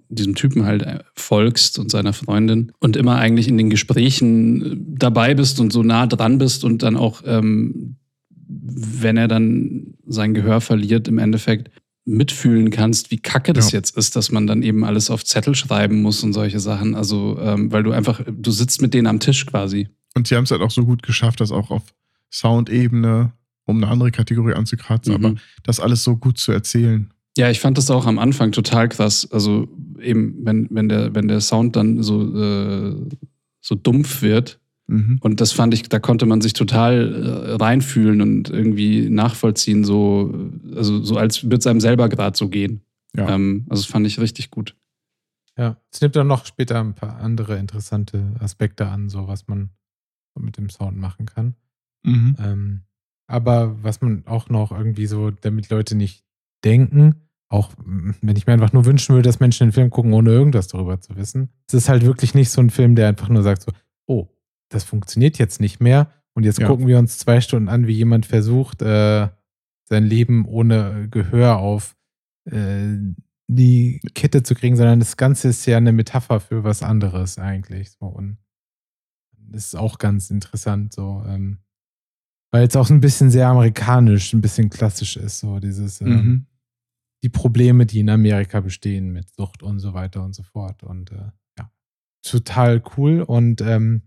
diesem 0.09 0.35
Typen 0.35 0.65
halt 0.65 0.83
äh, 0.83 0.99
folgst 1.15 1.79
und 1.79 1.89
seiner 1.89 2.13
Freundin 2.13 2.71
und 2.79 2.95
immer 2.95 3.15
eigentlich 3.15 3.47
in 3.47 3.57
den 3.57 3.69
Gesprächen 3.69 4.95
dabei 4.97 5.33
bist 5.33 5.59
und 5.59 5.73
so 5.73 5.83
nah 5.83 6.07
dran 6.07 6.37
bist 6.37 6.63
und 6.63 6.83
dann 6.83 6.97
auch, 6.97 7.23
ähm, 7.25 7.95
wenn 8.47 9.17
er 9.17 9.27
dann 9.27 9.95
sein 10.05 10.33
Gehör 10.33 10.61
verliert, 10.61 11.07
im 11.07 11.17
Endeffekt 11.17 11.71
mitfühlen 12.05 12.71
kannst, 12.71 13.11
wie 13.11 13.19
kacke 13.19 13.53
das 13.53 13.71
ja. 13.71 13.77
jetzt 13.77 13.95
ist, 13.95 14.15
dass 14.15 14.31
man 14.31 14.47
dann 14.47 14.63
eben 14.63 14.83
alles 14.83 15.09
auf 15.09 15.23
Zettel 15.23 15.55
schreiben 15.55 16.01
muss 16.01 16.23
und 16.23 16.33
solche 16.33 16.59
Sachen. 16.59 16.95
Also, 16.95 17.37
ähm, 17.39 17.71
weil 17.71 17.83
du 17.83 17.91
einfach, 17.91 18.21
du 18.27 18.51
sitzt 18.51 18.81
mit 18.81 18.93
denen 18.93 19.07
am 19.07 19.19
Tisch 19.19 19.45
quasi. 19.45 19.87
Und 20.15 20.27
sie 20.27 20.35
haben 20.35 20.45
es 20.45 20.51
halt 20.51 20.61
auch 20.61 20.71
so 20.71 20.85
gut 20.85 21.03
geschafft, 21.03 21.39
das 21.39 21.51
auch 21.51 21.69
auf 21.69 21.83
Soundebene, 22.31 23.33
um 23.65 23.77
eine 23.77 23.91
andere 23.91 24.11
Kategorie 24.11 24.53
anzukratzen, 24.53 25.13
mhm. 25.13 25.25
aber 25.25 25.35
das 25.63 25.79
alles 25.79 26.03
so 26.03 26.17
gut 26.17 26.37
zu 26.37 26.51
erzählen. 26.51 27.11
Ja, 27.37 27.49
ich 27.49 27.59
fand 27.59 27.77
das 27.77 27.89
auch 27.91 28.07
am 28.07 28.19
Anfang 28.19 28.51
total 28.51 28.89
krass. 28.89 29.29
Also 29.31 29.69
eben, 30.01 30.37
wenn, 30.43 30.67
wenn, 30.69 30.89
der, 30.89 31.15
wenn 31.15 31.27
der 31.27 31.39
Sound 31.39 31.75
dann 31.75 32.03
so, 32.03 32.35
äh, 32.35 32.95
so 33.61 33.75
dumpf 33.75 34.21
wird, 34.21 34.59
Mhm. 34.91 35.19
Und 35.21 35.39
das 35.39 35.53
fand 35.53 35.73
ich, 35.73 35.87
da 35.87 35.99
konnte 35.99 36.25
man 36.25 36.41
sich 36.41 36.51
total 36.51 37.13
äh, 37.13 37.53
reinfühlen 37.53 38.21
und 38.21 38.49
irgendwie 38.49 39.09
nachvollziehen, 39.09 39.85
so, 39.85 40.51
also 40.75 41.01
so 41.01 41.15
als 41.15 41.43
würde 41.43 41.57
es 41.57 41.67
einem 41.67 41.79
selber 41.79 42.09
gerade 42.09 42.37
so 42.37 42.49
gehen. 42.49 42.81
Ja. 43.15 43.29
Ähm, 43.29 43.65
also 43.69 43.83
das 43.83 43.89
fand 43.89 44.05
ich 44.05 44.19
richtig 44.19 44.51
gut. 44.51 44.75
Ja, 45.57 45.77
es 45.91 46.01
nimmt 46.01 46.15
dann 46.17 46.27
noch 46.27 46.45
später 46.45 46.79
ein 46.79 46.93
paar 46.93 47.17
andere 47.17 47.57
interessante 47.57 48.35
Aspekte 48.39 48.87
an, 48.87 49.07
so 49.07 49.27
was 49.27 49.47
man 49.47 49.69
mit 50.37 50.57
dem 50.57 50.69
Sound 50.69 50.97
machen 50.97 51.25
kann. 51.25 51.55
Mhm. 52.03 52.35
Ähm, 52.39 52.81
aber 53.27 53.81
was 53.83 54.01
man 54.01 54.27
auch 54.27 54.49
noch 54.49 54.73
irgendwie 54.73 55.05
so, 55.05 55.31
damit 55.31 55.69
Leute 55.69 55.95
nicht 55.95 56.25
denken, 56.65 57.15
auch 57.47 57.71
wenn 57.77 58.35
ich 58.35 58.45
mir 58.45 58.53
einfach 58.53 58.73
nur 58.73 58.85
wünschen 58.85 59.15
würde, 59.15 59.27
dass 59.27 59.39
Menschen 59.39 59.67
den 59.67 59.73
Film 59.73 59.89
gucken, 59.89 60.11
ohne 60.13 60.31
irgendwas 60.31 60.67
darüber 60.67 60.99
zu 60.99 61.15
wissen. 61.15 61.49
Es 61.67 61.73
ist 61.73 61.89
halt 61.89 62.03
wirklich 62.05 62.33
nicht 62.33 62.49
so 62.49 62.61
ein 62.61 62.69
Film, 62.69 62.95
der 62.95 63.07
einfach 63.07 63.29
nur 63.29 63.43
sagt 63.43 63.61
so, 63.61 63.71
oh, 64.05 64.29
das 64.71 64.83
funktioniert 64.83 65.37
jetzt 65.37 65.59
nicht 65.59 65.79
mehr. 65.79 66.11
Und 66.33 66.43
jetzt 66.43 66.59
ja. 66.59 66.67
gucken 66.67 66.87
wir 66.87 66.97
uns 66.97 67.17
zwei 67.17 67.41
Stunden 67.41 67.69
an, 67.69 67.87
wie 67.87 67.93
jemand 67.93 68.25
versucht, 68.25 68.81
äh, 68.81 69.29
sein 69.83 70.05
Leben 70.05 70.45
ohne 70.45 71.09
Gehör 71.09 71.57
auf 71.57 71.95
äh, 72.45 72.97
die 73.47 73.99
Kette 74.15 74.43
zu 74.43 74.55
kriegen, 74.55 74.77
sondern 74.77 74.99
das 74.99 75.17
Ganze 75.17 75.49
ist 75.49 75.65
ja 75.65 75.75
eine 75.75 75.91
Metapher 75.91 76.39
für 76.39 76.63
was 76.63 76.83
anderes 76.83 77.37
eigentlich. 77.37 77.91
So. 77.91 78.05
Und 78.05 78.37
das 79.37 79.65
ist 79.65 79.75
auch 79.75 79.97
ganz 79.97 80.29
interessant, 80.31 80.93
so, 80.93 81.23
ähm, 81.27 81.57
weil 82.51 82.65
es 82.65 82.77
auch 82.77 82.89
ein 82.89 83.01
bisschen 83.01 83.29
sehr 83.29 83.49
amerikanisch, 83.49 84.33
ein 84.33 84.41
bisschen 84.41 84.69
klassisch 84.69 85.17
ist, 85.17 85.39
so 85.39 85.59
dieses, 85.59 85.99
ähm, 85.99 86.07
mhm. 86.07 86.45
die 87.23 87.29
Probleme, 87.29 87.85
die 87.85 87.99
in 87.99 88.09
Amerika 88.09 88.61
bestehen 88.61 89.11
mit 89.11 89.29
Sucht 89.35 89.63
und 89.63 89.79
so 89.79 89.93
weiter 89.93 90.23
und 90.23 90.33
so 90.33 90.43
fort. 90.43 90.83
Und 90.83 91.11
äh, 91.11 91.31
ja, 91.59 91.69
total 92.23 92.81
cool. 92.95 93.21
Und 93.21 93.59
ähm, 93.59 94.03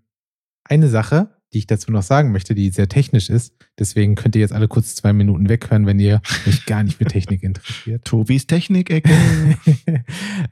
eine 0.64 0.88
Sache, 0.88 1.28
die 1.52 1.58
ich 1.58 1.66
dazu 1.66 1.92
noch 1.92 2.02
sagen 2.02 2.32
möchte, 2.32 2.54
die 2.54 2.70
sehr 2.70 2.88
technisch 2.88 3.30
ist. 3.30 3.54
Deswegen 3.78 4.16
könnt 4.16 4.34
ihr 4.34 4.40
jetzt 4.40 4.52
alle 4.52 4.68
kurz 4.68 4.96
zwei 4.96 5.12
Minuten 5.12 5.48
weghören, 5.48 5.86
wenn 5.86 6.00
ihr 6.00 6.20
euch 6.46 6.66
gar 6.66 6.82
nicht 6.82 6.98
für 6.98 7.04
Technik 7.04 7.42
interessiert. 7.42 8.04
Tobis 8.04 8.46
Technik-Ecke. 8.46 9.12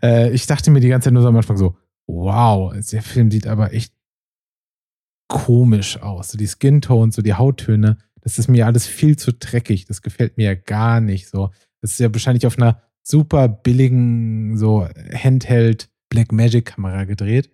äh, 0.02 0.30
ich 0.30 0.46
dachte 0.46 0.70
mir 0.70 0.80
die 0.80 0.88
ganze 0.88 1.06
Zeit 1.06 1.14
nur 1.14 1.22
so 1.22 1.28
am 1.28 1.36
Anfang 1.36 1.56
so, 1.56 1.76
wow, 2.06 2.72
der 2.72 3.02
Film 3.02 3.30
sieht 3.30 3.46
aber 3.46 3.72
echt 3.72 3.92
komisch 5.28 6.00
aus. 6.00 6.28
So 6.28 6.38
die 6.38 6.46
Skin-Tones, 6.46 7.16
so 7.16 7.22
die 7.22 7.34
Hauttöne, 7.34 7.98
das 8.20 8.38
ist 8.38 8.48
mir 8.48 8.66
alles 8.66 8.86
viel 8.86 9.16
zu 9.16 9.32
dreckig. 9.32 9.86
Das 9.86 10.02
gefällt 10.02 10.36
mir 10.36 10.44
ja 10.44 10.54
gar 10.54 11.00
nicht 11.00 11.28
so. 11.28 11.50
Das 11.80 11.92
ist 11.92 12.00
ja 12.00 12.12
wahrscheinlich 12.12 12.46
auf 12.46 12.58
einer 12.58 12.80
super 13.02 13.48
billigen, 13.48 14.56
so 14.56 14.86
Handheld 15.12 15.88
Black 16.08 16.30
Magic 16.30 16.66
Kamera 16.66 17.04
gedreht. 17.04 17.50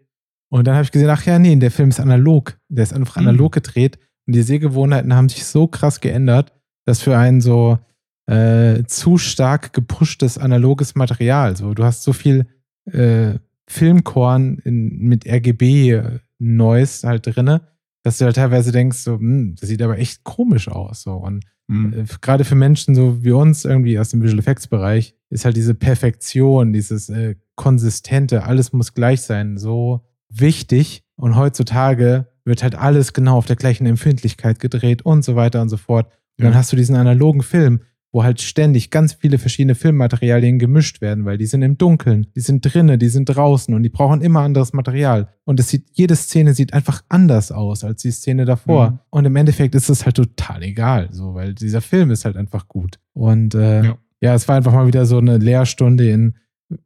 Und 0.51 0.67
dann 0.67 0.75
habe 0.75 0.85
ich 0.85 0.93
gesehen, 0.93 1.11
ach 1.11 1.25
ja, 1.27 1.39
nee, 1.39 1.55
der 1.57 1.71
Film 1.71 1.91
ist 1.91 2.01
analog. 2.01 2.59
Der 2.69 2.83
ist 2.83 2.95
einfach 2.95 3.17
mhm. 3.17 3.29
analog 3.29 3.53
gedreht. 3.53 3.99
Und 4.27 4.35
die 4.35 4.43
Sehgewohnheiten 4.43 5.15
haben 5.15 5.29
sich 5.29 5.45
so 5.45 5.67
krass 5.67 6.01
geändert, 6.01 6.53
dass 6.85 7.03
für 7.03 7.17
ein 7.17 7.41
so 7.41 7.79
äh, 8.27 8.85
zu 8.85 9.19
stark 9.19 9.73
gepushtes 9.73 10.39
analoges 10.39 10.95
Material, 10.95 11.57
so 11.57 11.73
du 11.73 11.83
hast 11.83 12.03
so 12.03 12.13
viel 12.13 12.47
äh, 12.93 13.39
Filmkorn 13.67 14.59
in, 14.65 14.99
mit 14.99 15.27
RGB-Noise 15.27 17.09
halt 17.09 17.27
drinne, 17.27 17.63
dass 18.03 18.19
du 18.19 18.27
halt 18.27 18.37
teilweise 18.37 18.73
denkst, 18.73 18.99
so, 18.99 19.19
hm, 19.19 19.57
das 19.59 19.69
sieht 19.69 19.83
aber 19.83 19.99
echt 19.99 20.25
komisch 20.25 20.69
aus. 20.69 21.03
So. 21.03 21.13
Und 21.13 21.45
mhm. 21.69 21.93
äh, 21.93 22.05
gerade 22.21 22.45
für 22.45 22.55
Menschen 22.55 22.95
so 22.95 23.23
wie 23.25 23.33
uns 23.33 23.65
irgendwie 23.65 23.99
aus 23.99 24.11
dem 24.11 24.23
Visual 24.23 24.39
Effects-Bereich 24.39 25.15
ist 25.31 25.45
halt 25.45 25.57
diese 25.57 25.75
Perfektion, 25.75 26.73
dieses 26.73 27.09
äh, 27.11 27.37
Konsistente, 27.55 28.45
alles 28.45 28.73
muss 28.73 28.95
gleich 28.95 29.23
sein, 29.23 29.59
so 29.59 30.01
wichtig 30.29 31.03
und 31.17 31.37
heutzutage 31.37 32.29
wird 32.45 32.63
halt 32.63 32.75
alles 32.75 33.13
genau 33.13 33.37
auf 33.37 33.47
der 33.47 33.57
gleichen 33.57 33.87
Empfindlichkeit 33.87 34.59
gedreht 34.59 35.03
und 35.03 35.25
so 35.25 35.37
weiter 35.37 35.63
und 35.63 35.69
so 35.69 35.77
fort. 35.77 36.07
Und 36.39 36.45
ja. 36.45 36.51
dann 36.51 36.55
hast 36.59 36.73
du 36.73 36.77
diesen 36.77 36.97
analogen 36.97 37.43
Film, 37.43 37.81
wo 38.11 38.25
halt 38.25 38.41
ständig 38.41 38.91
ganz 38.91 39.13
viele 39.13 39.39
verschiedene 39.39 39.75
Filmmaterialien 39.75 40.59
gemischt 40.59 41.01
werden, 41.01 41.25
weil 41.27 41.37
die 41.37 41.47
sind 41.47 41.63
im 41.63 41.77
Dunkeln, 41.77 42.27
die 42.35 42.41
sind 42.41 42.63
drinnen, 42.63 42.99
die 42.99 43.09
sind 43.09 43.27
draußen 43.27 43.75
und 43.75 43.83
die 43.83 43.91
brauchen 43.91 44.23
immer 44.23 44.41
anderes 44.41 44.73
Material. 44.73 45.29
Und 45.45 45.61
es 45.61 45.69
sieht, 45.69 45.87
jede 45.93 46.17
Szene 46.17 46.55
sieht 46.55 46.73
einfach 46.73 47.03
anders 47.09 47.53
aus 47.53 47.85
als 47.85 48.03
die 48.03 48.11
Szene 48.11 48.47
davor. 48.47 48.91
Mhm. 48.91 48.99
Und 49.11 49.25
im 49.27 49.37
Endeffekt 49.37 49.75
ist 49.75 49.91
es 49.91 50.07
halt 50.07 50.17
total 50.17 50.63
egal, 50.63 51.09
so, 51.13 51.35
weil 51.35 51.55
dieser 51.55 51.83
Film 51.83 52.11
ist 52.11 52.25
halt 52.25 52.37
einfach 52.37 52.67
gut. 52.67 52.99
Und 53.13 53.55
äh, 53.55 53.85
ja. 53.85 53.99
ja, 54.21 54.35
es 54.35 54.49
war 54.49 54.57
einfach 54.57 54.73
mal 54.73 54.87
wieder 54.87 55.05
so 55.05 55.19
eine 55.19 55.37
Lehrstunde 55.37 56.11
in 56.11 56.35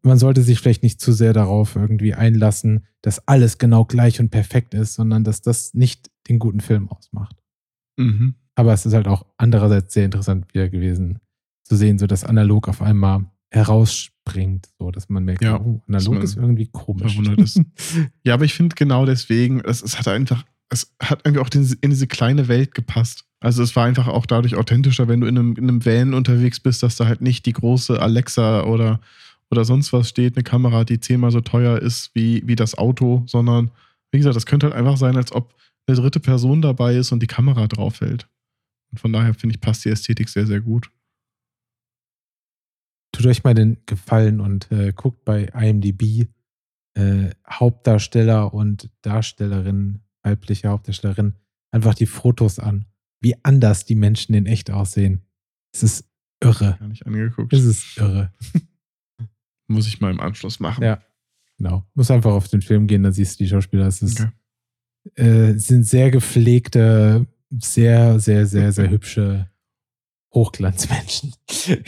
man 0.03 0.19
sollte 0.19 0.43
sich 0.43 0.61
vielleicht 0.61 0.83
nicht 0.83 1.01
zu 1.01 1.13
sehr 1.13 1.33
darauf 1.33 1.77
irgendwie 1.77 2.15
einlassen, 2.15 2.87
dass 3.03 3.27
alles 3.27 3.59
genau 3.59 3.85
gleich 3.85 4.21
und 4.21 4.31
perfekt 4.31 4.75
ist, 4.75 4.95
sondern 4.95 5.25
dass 5.25 5.43
das 5.43 5.75
nicht 5.75 6.11
den 6.29 6.39
guten 6.39 6.61
Film 6.61 6.89
ausmacht. 6.89 7.37
Mhm. 7.97 8.35
Aber 8.55 8.73
es 8.73 8.87
ist 8.87 8.95
halt 8.95 9.09
auch 9.09 9.27
andererseits 9.39 9.95
sehr 9.95 10.05
interessant 10.05 10.53
wieder 10.55 10.69
gewesen, 10.69 11.19
zu 11.65 11.77
sehen, 11.77 11.99
so 11.99 12.07
dass 12.07 12.25
analog 12.25 12.69
auf 12.69 12.83
einmal 12.83 13.27
herausspringt, 13.51 14.69
so 14.79 14.91
dass 14.91 15.09
man 15.09 15.25
merkt, 15.25 15.43
ja, 15.43 15.61
oh, 15.61 15.83
analog 15.89 16.23
ist 16.23 16.37
irgendwie 16.37 16.69
komisch. 16.69 17.19
ja, 18.25 18.35
aber 18.35 18.45
ich 18.45 18.55
finde 18.55 18.75
genau 18.77 19.05
deswegen, 19.05 19.61
es, 19.61 19.83
es 19.83 19.99
hat 19.99 20.09
einfach, 20.09 20.45
es 20.69 20.95
hat 21.03 21.23
irgendwie 21.25 21.45
auch 21.45 21.51
in 21.53 21.91
diese 21.91 22.07
kleine 22.07 22.49
Welt 22.49 22.75
gepasst. 22.75 23.25
Also 23.41 23.63
es 23.63 23.75
war 23.75 23.85
einfach 23.85 24.07
auch 24.07 24.25
dadurch 24.25 24.55
authentischer, 24.55 25.09
wenn 25.09 25.21
du 25.21 25.27
in 25.27 25.37
einem, 25.37 25.57
in 25.57 25.65
einem 25.65 25.85
Van 25.85 26.15
unterwegs 26.15 26.61
bist, 26.61 26.83
dass 26.83 26.97
da 26.97 27.07
halt 27.07 27.21
nicht 27.21 27.45
die 27.45 27.53
große 27.53 28.01
Alexa 28.01 28.63
oder 28.65 29.01
oder 29.53 29.67
sonst 29.67 29.93
was 29.93 30.09
steht, 30.09 30.35
eine 30.35 30.45
Kamera, 30.45 30.83
die 30.83 30.99
zehnmal 30.99 31.31
so 31.31 31.43
teuer 31.43 31.79
ist 31.79 32.15
wie, 32.15 32.43
wie 32.47 32.57
das 32.57 32.77
Auto, 32.77 33.23
sondern 33.27 33.71
wie 34.11 34.17
gesagt, 34.17 34.35
das 34.35 34.47
könnte 34.47 34.67
halt 34.67 34.75
einfach 34.75 34.97
sein, 34.97 35.15
als 35.15 35.31
ob 35.31 35.55
eine 35.87 35.99
dritte 35.99 36.21
Person 36.21 36.63
dabei 36.63 36.97
ist 36.97 37.13
und 37.13 37.23
die 37.23 37.27
Kamera 37.27 37.67
drauf 37.67 38.01
hält. 38.01 38.27
Und 38.91 38.99
von 38.99 39.13
daher 39.13 39.35
finde 39.35 39.55
ich, 39.55 39.61
passt 39.61 39.85
die 39.85 39.91
Ästhetik 39.91 40.31
sehr, 40.31 40.47
sehr 40.47 40.63
gut. 40.63 40.91
Tut 43.15 43.27
euch 43.27 43.45
mal 43.45 43.53
den 43.53 43.77
Gefallen 43.85 44.41
und 44.41 44.73
äh, 44.73 44.95
guckt 44.95 45.23
bei 45.27 45.45
IMDb 45.45 46.29
äh, 46.95 47.31
Hauptdarsteller 47.47 48.55
und 48.55 48.89
Darstellerin, 49.03 50.01
weibliche 50.23 50.69
Hauptdarstellerin, 50.69 51.35
einfach 51.73 51.95
die 51.95 52.07
Fotos 52.07 52.59
an, 52.59 52.87
wie 53.21 53.37
anders 53.45 53.85
die 53.85 53.97
Menschen 53.97 54.35
in 54.35 54.47
echt 54.47 54.71
aussehen. 54.71 55.21
Es 55.75 55.83
ist 55.83 56.11
irre. 56.43 56.77
Gar 56.79 56.89
nicht 56.89 57.07
angeguckt. 57.07 57.53
Es 57.53 57.65
ist 57.65 57.99
irre. 57.99 58.33
Muss 59.73 59.87
ich 59.87 60.01
mal 60.01 60.11
im 60.11 60.21
Anschluss 60.21 60.61
machen. 60.61 60.85
Ja, 60.85 61.03
genau. 61.59 61.85
Muss 61.95 62.11
einfach 62.11 62.33
auf 62.33 62.49
den 62.49 62.63
Film 62.63 62.87
gehen, 62.87 63.03
dann 63.03 63.13
siehst 63.13 63.39
du 63.39 63.45
die 63.45 63.51
Schauspieler. 63.51 63.87
Es 63.87 64.03
ist, 64.03 64.21
okay. 64.21 65.21
äh, 65.23 65.55
sind 65.59 65.85
sehr 65.85 66.11
gepflegte, 66.11 67.27
sehr, 67.51 68.19
sehr, 68.21 68.47
sehr, 68.47 68.73
sehr 68.73 68.91
hübsche 68.91 69.49
Hochglanzmenschen. 70.35 71.35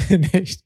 Echt. 0.32 0.62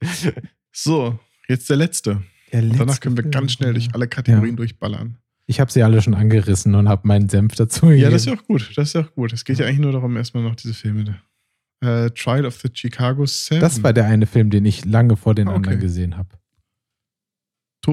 So, 0.72 1.18
jetzt 1.48 1.68
der 1.70 1.76
letzte. 1.76 2.22
Der 2.52 2.62
letzte 2.62 2.78
danach 2.78 3.00
können 3.00 3.16
wir 3.16 3.24
ganz 3.24 3.52
schnell 3.52 3.74
durch 3.74 3.94
alle 3.94 4.08
Kategorien 4.08 4.54
ja. 4.54 4.56
durchballern. 4.56 5.18
Ich 5.46 5.60
habe 5.60 5.72
sie 5.72 5.82
alle 5.82 6.02
schon 6.02 6.14
angerissen 6.14 6.74
und 6.74 6.88
habe 6.88 7.08
meinen 7.08 7.28
Senf 7.28 7.54
dazu 7.54 7.86
gegeben. 7.86 8.02
Ja, 8.02 8.10
das 8.10 8.22
ist 8.22 8.26
ja 8.26 8.34
auch 8.34 8.44
gut. 8.44 8.70
Das 8.76 8.88
ist 8.88 8.92
ja 8.94 9.00
auch 9.02 9.14
gut. 9.14 9.32
Es 9.32 9.44
geht 9.44 9.58
ja 9.58 9.66
eigentlich 9.66 9.78
nur 9.78 9.92
darum, 9.92 10.16
erstmal 10.16 10.42
noch 10.42 10.56
diese 10.56 10.74
Filme 10.74 11.20
äh, 11.80 12.10
Trial 12.10 12.44
of 12.44 12.60
the 12.60 12.68
Chicago 12.72 13.24
Seven. 13.26 13.60
Das 13.60 13.82
war 13.82 13.92
der 13.92 14.06
eine 14.06 14.26
Film, 14.26 14.50
den 14.50 14.64
ich 14.64 14.84
lange 14.84 15.16
vor 15.16 15.34
den 15.34 15.48
Okay. 15.48 15.56
anderen 15.56 15.80
gesehen 15.80 16.16
habe. 16.16 16.28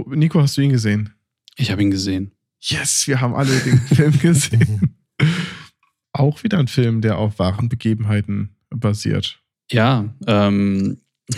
Nico, 0.07 0.41
hast 0.41 0.57
du 0.57 0.61
ihn 0.61 0.71
gesehen? 0.71 1.13
Ich 1.55 1.71
habe 1.71 1.81
ihn 1.81 1.91
gesehen. 1.91 2.31
Yes, 2.61 3.07
wir 3.07 3.21
haben 3.21 3.35
alle 3.35 3.57
den 3.59 3.79
Film 3.95 4.19
gesehen. 4.19 4.95
Auch 6.13 6.43
wieder 6.43 6.57
ein 6.59 6.67
Film, 6.67 7.01
der 7.01 7.17
auf 7.17 7.39
wahren 7.39 7.69
Begebenheiten 7.69 8.55
basiert. 8.69 9.41
Ja, 9.71 10.13
ähm. 10.27 10.97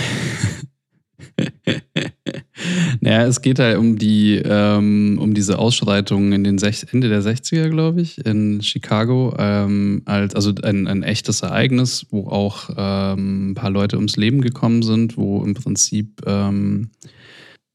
naja, 3.02 3.26
es 3.26 3.42
geht 3.42 3.60
halt 3.60 3.78
um 3.78 3.98
die, 3.98 4.36
ähm, 4.44 5.18
um 5.20 5.34
diese 5.34 5.58
Ausschreitungen 5.58 6.32
in 6.32 6.44
den 6.44 6.58
Sech 6.60 6.86
Ende 6.92 7.10
der 7.10 7.22
60er, 7.22 7.70
glaube 7.70 8.02
ich, 8.02 8.24
in 8.26 8.62
Chicago. 8.62 9.36
Ähm, 9.40 10.04
als, 10.06 10.36
also 10.36 10.54
ein, 10.64 10.88
ein 10.88 11.04
echtes 11.04 11.42
Ereignis, 11.42 12.06
wo 12.12 12.28
auch 12.28 12.70
ähm, 12.78 13.52
ein 13.52 13.56
paar 13.56 13.72
Leute 13.72 13.96
ums 13.98 14.16
Leben 14.16 14.42
gekommen 14.42 14.84
sind, 14.84 15.18
wo 15.18 15.44
im 15.44 15.56
Prinzip 15.56 16.22
ähm, 16.26 16.92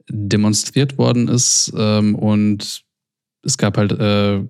demonstriert 0.08 0.98
worden 0.98 1.28
ist 1.28 1.72
ähm, 1.76 2.14
und 2.14 2.84
es 3.42 3.58
gab 3.58 3.76
halt 3.76 3.92
äh, 3.92 4.36
ja, 4.36 4.46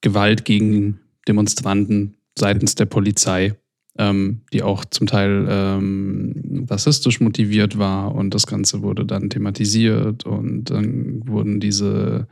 Gewalt 0.00 0.44
gegen 0.44 1.00
Demonstranten 1.26 2.14
seitens 2.36 2.74
der 2.74 2.86
Polizei 2.86 3.56
ähm, 3.98 4.42
die 4.52 4.62
auch 4.62 4.84
zum 4.86 5.06
Teil 5.06 5.46
ähm, 5.48 6.66
rassistisch 6.68 7.20
motiviert 7.20 7.78
war 7.78 8.14
und 8.14 8.32
das 8.34 8.46
Ganze 8.46 8.82
wurde 8.82 9.04
dann 9.04 9.30
thematisiert 9.30 10.24
und 10.24 10.70
dann 10.70 11.26
wurden 11.26 11.60
diese 11.60 12.26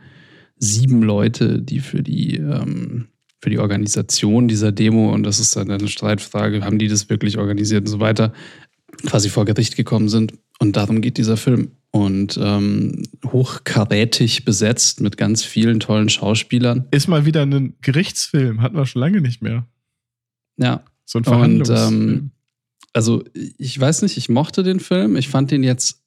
sieben 0.59 1.03
Leute, 1.03 1.61
die 1.61 1.81
für 1.81 2.03
die 2.03 2.37
ähm, 2.37 3.09
für 3.43 3.51
die 3.51 3.59
Organisation 3.59 4.49
dieser 4.49 4.71
Demo 4.71 5.13
und 5.13 5.23
das 5.23 5.39
ist 5.39 5.57
dann 5.57 5.71
eine 5.71 5.89
Streitfrage, 5.89 6.63
haben 6.63 6.79
die 6.79 6.89
das 6.89 7.09
wirklich 7.09 7.39
organisiert 7.39 7.83
und 7.83 7.87
so 7.87 8.01
weiter, 8.01 8.35
quasi 9.07 9.31
vor 9.31 9.47
Gericht 9.47 9.77
gekommen 9.77 10.11
sind. 10.11 10.35
Und 10.59 10.77
darum 10.77 11.01
geht 11.01 11.17
dieser 11.17 11.39
Film 11.39 11.71
und 11.93 12.39
ähm, 12.41 13.03
hochkarätig 13.27 14.45
besetzt 14.45 15.01
mit 15.01 15.17
ganz 15.17 15.43
vielen 15.43 15.81
tollen 15.81 16.09
Schauspielern. 16.09 16.87
Ist 16.91 17.09
mal 17.09 17.25
wieder 17.27 17.43
ein 17.43 17.75
Gerichtsfilm, 17.83 18.63
hatten 18.63 18.77
wir 18.77 18.87
schon 18.87 19.01
lange 19.01 19.21
nicht 19.21 19.43
mehr. 19.43 19.67
Ja, 20.57 20.85
So 21.05 21.19
ein 21.19 21.25
Und, 21.25 21.25
Verhandlungsfilm. 21.25 22.09
ähm, 22.13 22.31
also 22.93 23.25
ich 23.35 23.79
weiß 23.79 24.03
nicht, 24.03 24.17
ich 24.17 24.29
mochte 24.29 24.63
den 24.63 24.81
Film. 24.81 25.17
Ich 25.17 25.29
fand 25.29 25.51
den 25.51 25.63
jetzt 25.63 26.03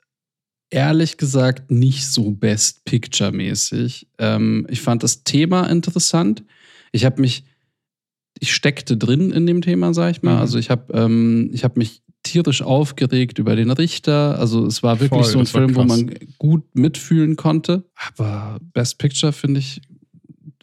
ehrlich 0.69 1.17
gesagt 1.17 1.71
nicht 1.71 2.07
so 2.07 2.31
Best 2.31 2.83
Picture-mäßig. 2.85 4.07
Ähm, 4.17 4.67
ich 4.69 4.81
fand 4.81 5.03
das 5.03 5.23
Thema 5.23 5.69
interessant. 5.69 6.43
Ich 6.91 7.05
habe 7.05 7.21
mich, 7.21 7.45
ich 8.39 8.53
steckte 8.53 8.97
drin 8.97 9.31
in 9.31 9.45
dem 9.45 9.61
Thema, 9.61 9.93
sag 9.93 10.11
ich 10.11 10.23
mal. 10.23 10.35
Mhm. 10.35 10.41
Also 10.41 10.57
ich 10.57 10.69
habe 10.69 10.93
ähm, 10.93 11.49
ich 11.53 11.63
hab 11.63 11.77
mich 11.77 12.02
tierisch 12.23 12.61
aufgeregt 12.61 13.37
über 13.39 13.55
den 13.55 13.69
Richter. 13.69 14.39
Also 14.39 14.65
es 14.65 14.81
war 14.81 14.99
wirklich 14.99 15.25
Voll, 15.25 15.31
so 15.31 15.39
ein 15.39 15.45
Film, 15.45 15.75
wo 15.75 15.83
man 15.83 16.13
gut 16.39 16.63
mitfühlen 16.73 17.35
konnte. 17.35 17.83
Aber 17.95 18.59
Best 18.73 18.97
Picture 18.97 19.33
finde 19.33 19.59
ich, 19.59 19.81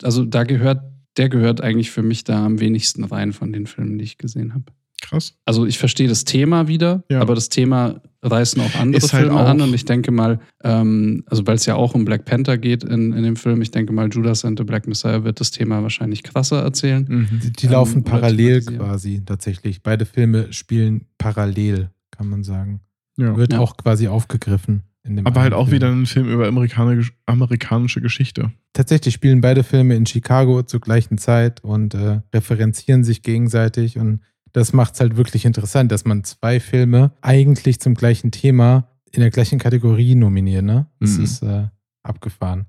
also 0.02 0.24
da 0.24 0.44
gehört, 0.44 0.82
der 1.16 1.28
gehört 1.28 1.60
eigentlich 1.60 1.90
für 1.90 2.02
mich 2.02 2.24
da 2.24 2.44
am 2.44 2.60
wenigsten 2.60 3.04
rein 3.04 3.32
von 3.32 3.52
den 3.52 3.66
Filmen, 3.66 3.98
die 3.98 4.04
ich 4.04 4.18
gesehen 4.18 4.54
habe. 4.54 4.64
Krass. 5.00 5.34
Also 5.44 5.66
ich 5.66 5.78
verstehe 5.78 6.08
das 6.08 6.24
Thema 6.24 6.68
wieder, 6.68 7.02
Ja. 7.10 7.20
aber 7.20 7.34
das 7.34 7.48
Thema 7.48 8.00
reißen 8.22 8.60
auch 8.60 8.74
andere 8.74 9.00
halt 9.00 9.10
Filme 9.10 9.40
auch- 9.40 9.48
an 9.48 9.60
und 9.62 9.72
ich 9.74 9.84
denke 9.86 10.10
mal, 10.12 10.40
ähm, 10.62 11.24
also 11.26 11.46
weil 11.46 11.54
es 11.56 11.64
ja 11.66 11.74
auch 11.74 11.94
um 11.94 12.04
Black 12.04 12.26
Panther 12.26 12.58
geht 12.58 12.84
in, 12.84 13.12
in 13.12 13.22
dem 13.22 13.36
Film, 13.36 13.62
ich 13.62 13.70
denke 13.70 13.92
mal, 13.94 14.08
Judas 14.10 14.44
and 14.44 14.58
the 14.58 14.64
Black 14.64 14.86
Messiah 14.86 15.24
wird 15.24 15.40
das 15.40 15.50
Thema 15.50 15.82
wahrscheinlich 15.82 16.22
krasser 16.22 16.62
erzählen. 16.62 17.06
Mhm. 17.08 17.40
Die, 17.42 17.52
die 17.52 17.66
Ähm, 17.66 17.72
laufen 17.72 18.04
parallel 18.04 18.60
quasi 18.62 19.22
tatsächlich. 19.24 19.82
Beide 19.82 20.04
Filme 20.04 20.52
spielen 20.52 21.06
parallel, 21.16 21.88
kann 22.10 22.28
man 22.28 22.44
sagen. 22.44 22.80
Ja. 23.16 23.36
Wird 23.36 23.54
Ja. 23.54 23.60
auch 23.60 23.76
quasi 23.78 24.06
aufgegriffen. 24.08 24.82
In 25.02 25.16
dem 25.16 25.26
Aber 25.26 25.40
halt 25.40 25.54
auch 25.54 25.64
Film. 25.68 25.76
wieder 25.76 25.90
ein 25.90 26.04
Film 26.04 26.28
über 26.28 26.46
amerikanisch, 26.46 27.14
amerikanische 27.24 28.02
Geschichte. 28.02 28.52
Tatsächlich 28.74 29.14
spielen 29.14 29.40
beide 29.40 29.64
Filme 29.64 29.96
in 29.96 30.04
Chicago 30.04 30.62
zur 30.62 30.80
gleichen 30.80 31.16
Zeit 31.16 31.64
und 31.64 31.94
äh, 31.94 32.20
referenzieren 32.34 33.02
sich 33.02 33.22
gegenseitig. 33.22 33.96
Und 33.98 34.20
das 34.52 34.72
macht 34.72 34.94
es 34.94 35.00
halt 35.00 35.16
wirklich 35.16 35.44
interessant, 35.44 35.92
dass 35.92 36.04
man 36.04 36.24
zwei 36.24 36.60
Filme 36.60 37.12
eigentlich 37.22 37.80
zum 37.80 37.94
gleichen 37.94 38.30
Thema 38.30 38.88
in 39.12 39.20
der 39.20 39.30
gleichen 39.30 39.58
Kategorie 39.58 40.14
nominiert. 40.14 40.64
Ne? 40.64 40.86
Das 41.00 41.18
Mhm. 41.18 41.24
ist 41.24 41.42
äh, 41.42 41.68
abgefahren. 42.02 42.66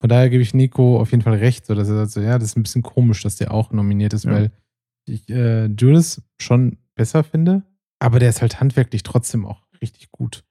Von 0.00 0.08
daher 0.08 0.30
gebe 0.30 0.42
ich 0.42 0.52
Nico 0.54 0.98
auf 1.00 1.10
jeden 1.12 1.22
Fall 1.22 1.34
recht, 1.36 1.64
so 1.66 1.74
dass 1.74 1.88
er 1.88 1.94
sagt, 1.96 2.10
so, 2.10 2.20
ja, 2.20 2.38
das 2.38 2.48
ist 2.50 2.56
ein 2.56 2.62
bisschen 2.64 2.82
komisch, 2.82 3.22
dass 3.22 3.36
der 3.36 3.52
auch 3.52 3.70
nominiert 3.72 4.12
ist, 4.14 4.24
Ja. 4.24 4.32
weil 4.32 4.52
ich 5.06 5.28
äh, 5.30 5.66
Judas 5.66 6.22
schon 6.40 6.78
besser 6.94 7.22
finde, 7.24 7.62
aber 8.00 8.18
der 8.18 8.28
ist 8.30 8.40
halt 8.42 8.60
handwerklich 8.60 9.02
trotzdem 9.02 9.46
auch 9.46 9.62
richtig 9.80 10.10
gut. 10.10 10.44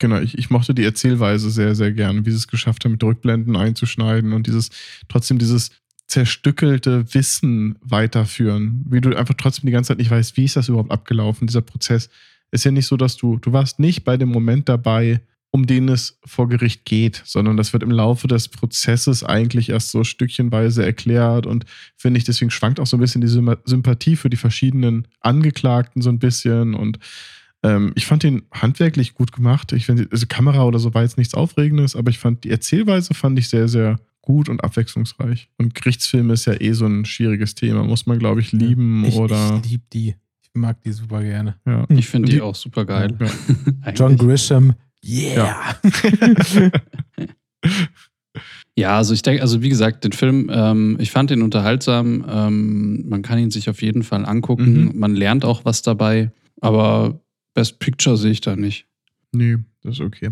Genau, 0.00 0.18
ich, 0.18 0.36
ich 0.36 0.50
mochte 0.50 0.74
die 0.74 0.84
Erzählweise 0.84 1.50
sehr, 1.50 1.74
sehr 1.74 1.92
gern, 1.92 2.26
wie 2.26 2.30
sie 2.30 2.36
es 2.36 2.48
geschafft 2.48 2.84
haben, 2.84 2.92
mit 2.92 3.04
Rückblenden 3.04 3.56
einzuschneiden 3.56 4.32
und 4.32 4.46
dieses, 4.46 4.70
trotzdem 5.08 5.38
dieses 5.38 5.70
zerstückelte 6.06 7.12
Wissen 7.14 7.76
weiterführen. 7.80 8.84
Wie 8.88 9.00
du 9.00 9.16
einfach 9.16 9.34
trotzdem 9.34 9.66
die 9.66 9.72
ganze 9.72 9.88
Zeit 9.88 9.98
nicht 9.98 10.10
weißt, 10.10 10.36
wie 10.36 10.44
ist 10.44 10.56
das 10.56 10.68
überhaupt 10.68 10.90
abgelaufen, 10.90 11.46
dieser 11.46 11.62
Prozess. 11.62 12.10
Ist 12.50 12.64
ja 12.64 12.70
nicht 12.70 12.86
so, 12.86 12.96
dass 12.96 13.16
du, 13.16 13.38
du 13.38 13.52
warst 13.52 13.80
nicht 13.80 14.04
bei 14.04 14.16
dem 14.16 14.28
Moment 14.28 14.68
dabei, 14.68 15.20
um 15.50 15.66
den 15.66 15.88
es 15.88 16.18
vor 16.24 16.48
Gericht 16.48 16.84
geht, 16.84 17.22
sondern 17.24 17.56
das 17.56 17.72
wird 17.72 17.84
im 17.84 17.90
Laufe 17.92 18.26
des 18.26 18.48
Prozesses 18.48 19.22
eigentlich 19.22 19.68
erst 19.68 19.90
so 19.90 20.02
stückchenweise 20.02 20.84
erklärt 20.84 21.46
und 21.46 21.64
finde 21.96 22.18
ich, 22.18 22.24
deswegen 22.24 22.50
schwankt 22.50 22.80
auch 22.80 22.88
so 22.88 22.96
ein 22.96 23.00
bisschen 23.00 23.20
die 23.20 23.28
Sympa- 23.28 23.60
Sympathie 23.64 24.16
für 24.16 24.28
die 24.28 24.36
verschiedenen 24.36 25.06
Angeklagten 25.20 26.02
so 26.02 26.10
ein 26.10 26.18
bisschen 26.18 26.74
und 26.74 26.98
ähm, 27.62 27.92
ich 27.94 28.04
fand 28.04 28.24
den 28.24 28.42
handwerklich 28.52 29.14
gut 29.14 29.30
gemacht. 29.30 29.70
Ich 29.70 29.86
finde, 29.86 30.08
also 30.10 30.26
Kamera 30.26 30.64
oder 30.64 30.80
so 30.80 30.92
war 30.92 31.02
jetzt 31.02 31.18
nichts 31.18 31.34
Aufregendes, 31.34 31.94
aber 31.94 32.10
ich 32.10 32.18
fand 32.18 32.42
die 32.42 32.50
Erzählweise 32.50 33.14
fand 33.14 33.38
ich 33.38 33.48
sehr, 33.48 33.68
sehr 33.68 34.00
gut 34.24 34.48
und 34.48 34.64
abwechslungsreich. 34.64 35.50
Und 35.58 35.74
Gerichtsfilme 35.74 36.32
ist 36.32 36.46
ja 36.46 36.58
eh 36.60 36.72
so 36.72 36.86
ein 36.86 37.04
schwieriges 37.04 37.54
Thema. 37.54 37.84
Muss 37.84 38.06
man, 38.06 38.18
glaube 38.18 38.40
ich, 38.40 38.52
lieben 38.52 39.04
Ich, 39.04 39.14
oder. 39.16 39.60
ich 39.64 39.70
liebe 39.70 39.84
die. 39.92 40.14
Ich 40.42 40.50
mag 40.54 40.80
die 40.82 40.92
super 40.92 41.22
gerne. 41.22 41.56
ja. 41.66 41.84
Ich 41.90 42.08
finde 42.08 42.28
die 42.28 42.36
die- 42.36 42.40
auch 42.40 42.54
super 42.54 42.84
geil. 42.84 43.16
Ja. 43.84 43.92
John 43.94 44.16
Grisham, 44.16 44.74
yeah. 45.04 45.76
Ja, 48.76 48.96
also 48.96 49.14
ich 49.14 49.22
denke, 49.22 49.42
also 49.42 49.62
wie 49.62 49.68
gesagt, 49.68 50.04
den 50.04 50.12
Film, 50.12 50.48
ähm, 50.52 50.96
ich 51.00 51.10
fand 51.10 51.30
den 51.30 51.42
unterhaltsam. 51.42 52.24
Ähm, 52.28 53.08
man 53.08 53.22
kann 53.22 53.38
ihn 53.38 53.50
sich 53.50 53.68
auf 53.68 53.82
jeden 53.82 54.02
Fall 54.02 54.24
angucken. 54.24 54.86
Mhm. 54.86 54.98
Man 54.98 55.14
lernt 55.14 55.44
auch 55.44 55.64
was 55.64 55.82
dabei. 55.82 56.32
Aber 56.60 57.20
Best 57.54 57.78
Picture 57.78 58.16
sehe 58.16 58.30
ich 58.32 58.40
da 58.40 58.56
nicht. 58.56 58.86
Nee, 59.32 59.58
das 59.82 59.94
ist 59.96 60.00
okay. 60.00 60.30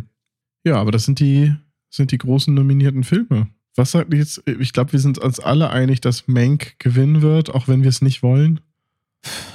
Ja, 0.64 0.76
aber 0.76 0.92
das 0.92 1.04
sind 1.04 1.18
die, 1.20 1.52
sind 1.90 2.10
die 2.12 2.18
großen 2.18 2.54
nominierten 2.54 3.04
Filme. 3.04 3.48
Was 3.76 3.92
sagt 3.92 4.12
ihr 4.12 4.18
jetzt? 4.20 4.42
Ich 4.46 4.72
glaube, 4.72 4.92
wir 4.92 4.98
sind 5.00 5.18
uns 5.18 5.40
alle 5.40 5.70
einig, 5.70 6.00
dass 6.00 6.28
Mank 6.28 6.78
gewinnen 6.78 7.22
wird, 7.22 7.54
auch 7.54 7.68
wenn 7.68 7.82
wir 7.82 7.88
es 7.88 8.02
nicht 8.02 8.22
wollen. 8.22 8.60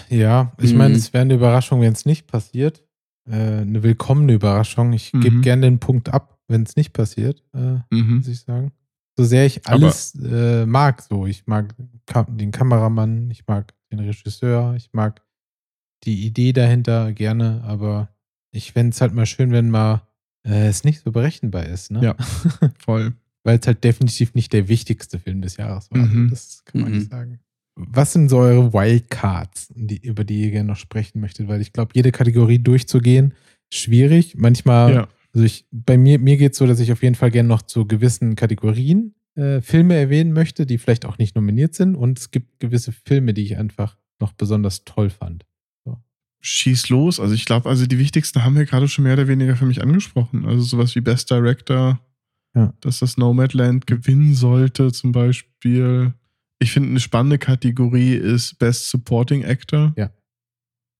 Ja, 0.09 0.53
ich 0.61 0.71
Mhm. 0.71 0.77
meine, 0.77 0.95
es 0.95 1.13
wäre 1.13 1.21
eine 1.23 1.33
Überraschung, 1.35 1.81
wenn 1.81 1.93
es 1.93 2.05
nicht 2.05 2.27
passiert. 2.27 2.83
Äh, 3.29 3.33
eine 3.61 3.83
willkommene 3.83 4.33
Überraschung. 4.33 4.93
Ich 4.93 5.13
Mhm. 5.13 5.21
gebe 5.21 5.41
gerne 5.41 5.63
den 5.63 5.79
Punkt 5.79 6.09
ab, 6.13 6.39
wenn 6.47 6.63
es 6.63 6.75
nicht 6.77 6.93
passiert, 6.93 7.43
äh, 7.53 7.79
Mhm. 7.93 8.17
muss 8.17 8.27
ich 8.27 8.39
sagen. 8.39 8.71
So 9.17 9.25
sehr 9.25 9.45
ich 9.45 9.67
alles 9.67 10.15
äh, 10.15 10.65
mag, 10.65 11.01
so. 11.01 11.25
Ich 11.27 11.45
mag 11.47 11.75
den 12.29 12.51
Kameramann, 12.51 13.29
ich 13.31 13.45
mag 13.47 13.73
den 13.91 13.99
Regisseur, 13.99 14.75
ich 14.75 14.89
mag 14.93 15.21
die 16.05 16.25
Idee 16.25 16.53
dahinter 16.53 17.11
gerne, 17.11 17.63
aber 17.65 18.09
ich 18.51 18.71
fände 18.71 18.91
es 18.93 19.01
halt 19.01 19.13
mal 19.13 19.25
schön, 19.25 19.51
wenn 19.51 19.69
mal 19.69 20.03
äh, 20.45 20.67
es 20.67 20.83
nicht 20.85 21.01
so 21.03 21.11
berechenbar 21.11 21.65
ist, 21.65 21.91
ne? 21.91 22.01
Ja. 22.01 22.15
Voll. 22.79 23.13
Weil 23.47 23.59
es 23.59 23.65
halt 23.67 23.81
definitiv 23.85 24.33
nicht 24.35 24.51
der 24.51 24.67
wichtigste 24.67 25.19
Film 25.19 25.41
des 25.41 25.55
Jahres 25.55 25.89
war. 25.89 26.05
Mhm. 26.05 26.29
Das 26.29 26.65
kann 26.65 26.81
man 26.81 26.91
Mhm. 26.91 26.97
nicht 26.97 27.09
sagen. 27.09 27.39
Was 27.75 28.11
sind 28.11 28.27
so 28.27 28.39
eure 28.39 28.73
Wildcards, 28.73 29.71
die, 29.73 29.97
über 30.05 30.23
die 30.25 30.41
ihr 30.41 30.51
gerne 30.51 30.67
noch 30.67 30.75
sprechen 30.77 31.21
möchtet? 31.21 31.47
Weil 31.47 31.61
ich 31.61 31.71
glaube, 31.71 31.91
jede 31.95 32.11
Kategorie 32.11 32.59
durchzugehen, 32.59 33.33
schwierig. 33.71 34.35
Manchmal, 34.35 34.93
Ja. 34.93 35.07
also 35.33 35.45
ich, 35.45 35.65
bei 35.71 35.97
mir, 35.97 36.19
mir 36.19 36.35
geht 36.37 36.51
es 36.53 36.57
so, 36.57 36.65
dass 36.67 36.79
ich 36.81 36.91
auf 36.91 37.03
jeden 37.03 37.15
Fall 37.15 37.31
gerne 37.31 37.47
noch 37.47 37.61
zu 37.61 37.85
gewissen 37.85 38.35
Kategorien 38.35 39.13
äh, 39.35 39.61
Filme 39.61 39.95
erwähnen 39.95 40.33
möchte, 40.33 40.65
die 40.65 40.77
vielleicht 40.79 41.05
auch 41.05 41.17
nicht 41.19 41.35
nominiert 41.35 41.73
sind. 41.75 41.95
Und 41.95 42.19
es 42.19 42.31
gibt 42.31 42.59
gewisse 42.59 42.91
Filme, 42.91 43.33
die 43.33 43.43
ich 43.43 43.57
einfach 43.57 43.95
noch 44.19 44.33
besonders 44.33 44.83
toll 44.83 45.09
fand. 45.09 45.45
Schieß 46.39 46.89
los. 46.89 47.19
Also 47.19 47.33
ich 47.33 47.45
glaube, 47.45 47.67
also 47.67 47.87
die 47.87 47.97
wichtigsten 47.97 48.43
haben 48.43 48.55
wir 48.55 48.65
gerade 48.65 48.87
schon 48.87 49.03
mehr 49.03 49.13
oder 49.13 49.27
weniger 49.27 49.55
für 49.55 49.65
mich 49.65 49.81
angesprochen. 49.81 50.45
Also 50.45 50.61
sowas 50.61 50.95
wie 50.95 51.01
Best 51.01 51.29
Director, 51.31 51.99
Ja. 52.57 52.73
dass 52.81 52.99
das 52.99 53.17
Nomadland 53.17 53.85
gewinnen 53.87 54.33
sollte 54.33 54.91
zum 54.91 55.11
Beispiel. 55.11 56.13
Ich 56.59 56.71
finde, 56.71 56.89
eine 56.89 56.99
spannende 56.99 57.37
Kategorie 57.37 58.13
ist 58.15 58.57
Best 58.57 58.89
Supporting 58.89 59.45
Actor. 59.45 59.93
Ja. 59.95 60.11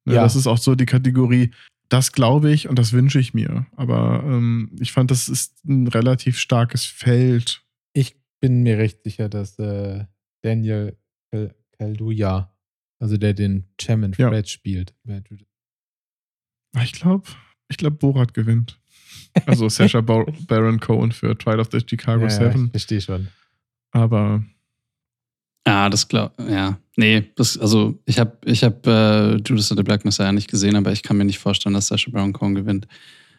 Ne, 0.05 0.15
Ja. 0.15 0.21
Das 0.23 0.35
ist 0.35 0.45
auch 0.47 0.57
so 0.59 0.75
die 0.75 0.85
Kategorie, 0.85 1.51
das 1.89 2.11
glaube 2.11 2.51
ich 2.51 2.67
und 2.69 2.77
das 2.77 2.93
wünsche 2.93 3.19
ich 3.19 3.33
mir. 3.33 3.65
Aber 3.75 4.23
ähm, 4.25 4.69
ich 4.79 4.91
fand, 4.91 5.09
das 5.09 5.27
ist 5.29 5.63
ein 5.65 5.87
relativ 5.87 6.37
starkes 6.37 6.85
Feld. 6.85 7.63
Ich 7.93 8.15
bin 8.39 8.61
mir 8.63 8.77
recht 8.77 9.03
sicher, 9.03 9.29
dass 9.29 9.57
äh, 9.57 10.05
Daniel 10.43 10.95
Kal- 11.31 11.55
Kaluuya 11.79 12.53
Also 12.99 13.17
der 13.17 13.33
den 13.33 13.65
Chairman 13.79 14.13
Ja. 14.17 14.29
Fred 14.29 14.47
spielt. 14.49 14.93
Ah, 16.75 16.83
Ich 16.83 16.91
glaube, 16.93 17.27
ich 17.69 17.77
glaube, 17.77 17.95
Borat 17.97 18.33
gewinnt. 18.33 18.79
Also 19.45 19.69
Sacha 19.69 20.01
Bar 20.01 20.25
Baron 20.47 20.79
Cohen 20.79 21.11
für 21.11 21.37
Trial 21.37 21.59
of 21.59 21.69
the 21.71 21.79
Chicago 21.87 22.23
Ja, 22.23 22.27
ja, 22.29 22.29
Seven. 22.29 22.65
ich 22.65 22.71
verstehe 22.71 23.01
schon. 23.01 23.27
Aber 23.91 24.43
Ah, 25.63 25.89
das 25.89 26.07
glaub, 26.07 26.31
ja. 26.49 26.77
Nee, 26.95 27.23
das, 27.35 27.57
also 27.57 27.99
ich 28.05 28.19
habe 28.19 28.37
ich 28.45 28.63
hab, 28.63 28.87
äh, 28.87 29.35
Judas 29.35 29.69
and 29.69 29.77
the 29.77 29.83
Black 29.83 30.05
Messiah 30.05 30.31
nicht 30.31 30.49
gesehen, 30.49 30.77
aber 30.77 30.93
ich 30.93 31.03
kann 31.03 31.17
mir 31.17 31.25
nicht 31.25 31.39
vorstellen, 31.39 31.73
dass 31.75 31.87
Sacha 31.87 32.09
Baron 32.09 32.31
Cohen 32.31 32.55
gewinnt. 32.55 32.87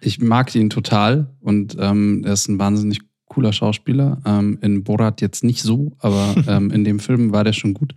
Ich 0.02 0.20
mag 0.20 0.54
ihn 0.54 0.68
total 0.68 1.26
und 1.40 1.74
ähm, 1.80 2.22
er 2.26 2.34
ist 2.34 2.48
ein 2.48 2.58
wahnsinnig 2.58 3.00
cooler 3.24 3.52
Schauspieler. 3.54 4.20
Ähm, 4.26 4.58
in 4.60 4.84
Borat 4.84 5.22
jetzt 5.22 5.42
nicht 5.42 5.62
so, 5.62 5.96
aber 6.00 6.34
ähm, 6.48 6.70
in 6.70 6.84
dem 6.84 7.00
Film 7.00 7.32
war 7.32 7.44
der 7.44 7.54
schon 7.54 7.72
gut. 7.72 7.94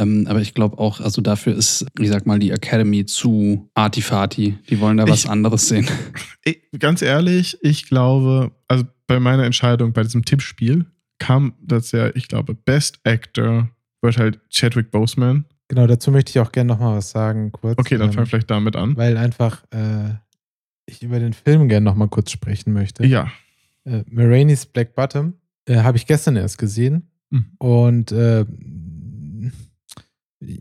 Ähm, 0.00 0.26
aber 0.28 0.40
ich 0.40 0.54
glaube 0.54 0.78
auch, 0.78 1.00
also 1.00 1.20
dafür 1.20 1.54
ist, 1.54 1.86
ich 1.98 2.08
sag 2.08 2.24
mal, 2.26 2.38
die 2.38 2.50
Academy 2.50 3.04
zu 3.04 3.68
artifati. 3.74 4.56
Die 4.68 4.80
wollen 4.80 4.96
da 4.96 5.06
was 5.06 5.24
Ich- 5.24 5.30
anderes 5.30 5.68
sehen. 5.68 5.86
ich, 6.44 6.58
ganz 6.78 7.02
ehrlich, 7.02 7.58
ich 7.62 7.86
glaube, 7.86 8.52
also 8.66 8.84
bei 9.06 9.20
meiner 9.20 9.44
Entscheidung 9.44 9.92
bei 9.92 10.02
diesem 10.02 10.24
Tippspiel 10.24 10.86
kam 11.18 11.52
das 11.60 11.92
ja, 11.92 12.08
ich 12.14 12.28
glaube, 12.28 12.54
Best 12.54 13.00
Actor 13.04 13.68
wird 14.00 14.16
halt 14.16 14.40
Chadwick 14.48 14.90
Boseman. 14.90 15.44
Genau, 15.68 15.86
dazu 15.86 16.10
möchte 16.10 16.30
ich 16.30 16.38
auch 16.40 16.50
gerne 16.50 16.68
nochmal 16.68 16.96
was 16.96 17.10
sagen, 17.10 17.52
kurz. 17.52 17.78
Okay, 17.78 17.98
dann 17.98 18.08
ähm, 18.08 18.14
fang 18.14 18.26
vielleicht 18.26 18.50
damit 18.50 18.76
an. 18.76 18.96
Weil 18.96 19.16
einfach 19.18 19.62
äh, 19.70 20.14
ich 20.86 21.02
über 21.02 21.18
den 21.18 21.34
Film 21.34 21.68
gerne 21.68 21.84
nochmal 21.84 22.08
kurz 22.08 22.30
sprechen 22.30 22.72
möchte. 22.72 23.06
Ja. 23.06 23.30
Äh, 23.84 24.02
Marainis 24.10 24.64
Black 24.66 24.94
Bottom 24.94 25.34
äh, 25.66 25.76
habe 25.76 25.98
ich 25.98 26.06
gestern 26.06 26.36
erst 26.36 26.58
gesehen. 26.58 27.10
Mhm. 27.28 27.44
Und 27.58 28.12
äh, 28.12 28.44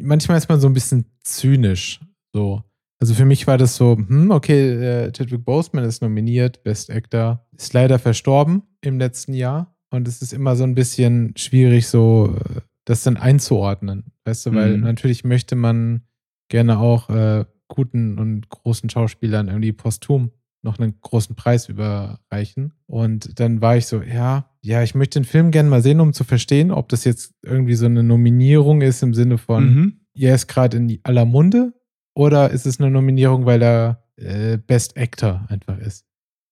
manchmal 0.01 0.37
ist 0.37 0.49
man 0.49 0.59
so 0.59 0.67
ein 0.67 0.73
bisschen 0.73 1.05
zynisch. 1.23 1.99
So. 2.33 2.63
Also 3.01 3.13
für 3.13 3.25
mich 3.25 3.47
war 3.47 3.57
das 3.57 3.75
so, 3.75 3.95
hm, 3.97 4.29
okay, 4.31 4.71
äh, 5.05 5.11
Chadwick 5.11 5.45
Boseman 5.45 5.85
ist 5.85 6.01
nominiert, 6.01 6.63
Best 6.63 6.89
Actor, 6.89 7.45
ist 7.57 7.73
leider 7.73 7.97
verstorben 7.97 8.63
im 8.81 8.99
letzten 8.99 9.33
Jahr. 9.33 9.75
Und 9.89 10.07
es 10.07 10.21
ist 10.21 10.33
immer 10.33 10.55
so 10.55 10.63
ein 10.65 10.75
bisschen 10.75 11.33
schwierig, 11.37 11.87
so 11.87 12.35
äh, 12.37 12.61
das 12.85 13.03
dann 13.03 13.17
einzuordnen. 13.17 14.11
Weißt 14.25 14.45
du, 14.45 14.53
weil 14.53 14.77
Mhm. 14.77 14.83
natürlich 14.83 15.23
möchte 15.23 15.55
man 15.55 16.01
gerne 16.49 16.79
auch 16.79 17.09
äh, 17.09 17.45
guten 17.67 18.17
und 18.19 18.49
großen 18.49 18.89
Schauspielern 18.89 19.47
irgendwie 19.47 19.71
posthum 19.71 20.31
noch 20.61 20.77
einen 20.79 20.99
großen 21.01 21.35
Preis 21.35 21.69
überreichen. 21.69 22.73
Und 22.85 23.39
dann 23.39 23.61
war 23.61 23.77
ich 23.77 23.87
so, 23.87 24.01
ja, 24.01 24.49
ja, 24.61 24.83
ich 24.83 24.95
möchte 24.95 25.19
den 25.19 25.25
Film 25.25 25.51
gerne 25.51 25.69
mal 25.69 25.81
sehen, 25.81 25.99
um 25.99 26.13
zu 26.13 26.23
verstehen, 26.23 26.71
ob 26.71 26.89
das 26.89 27.03
jetzt 27.05 27.33
irgendwie 27.43 27.75
so 27.75 27.85
eine 27.85 28.03
Nominierung 28.03 28.81
ist 28.81 29.01
im 29.03 29.13
Sinne 29.13 29.37
von, 29.37 29.65
Mhm. 29.73 29.93
er 30.15 30.35
ist 30.35 30.47
gerade 30.47 30.77
in 30.77 30.99
aller 31.03 31.25
Munde 31.25 31.73
oder 32.13 32.49
ist 32.51 32.65
es 32.65 32.79
eine 32.79 32.91
Nominierung, 32.91 33.45
weil 33.45 33.61
er 33.63 34.03
äh, 34.17 34.57
Best 34.57 34.97
Actor 34.97 35.45
einfach 35.49 35.77
ist? 35.77 36.05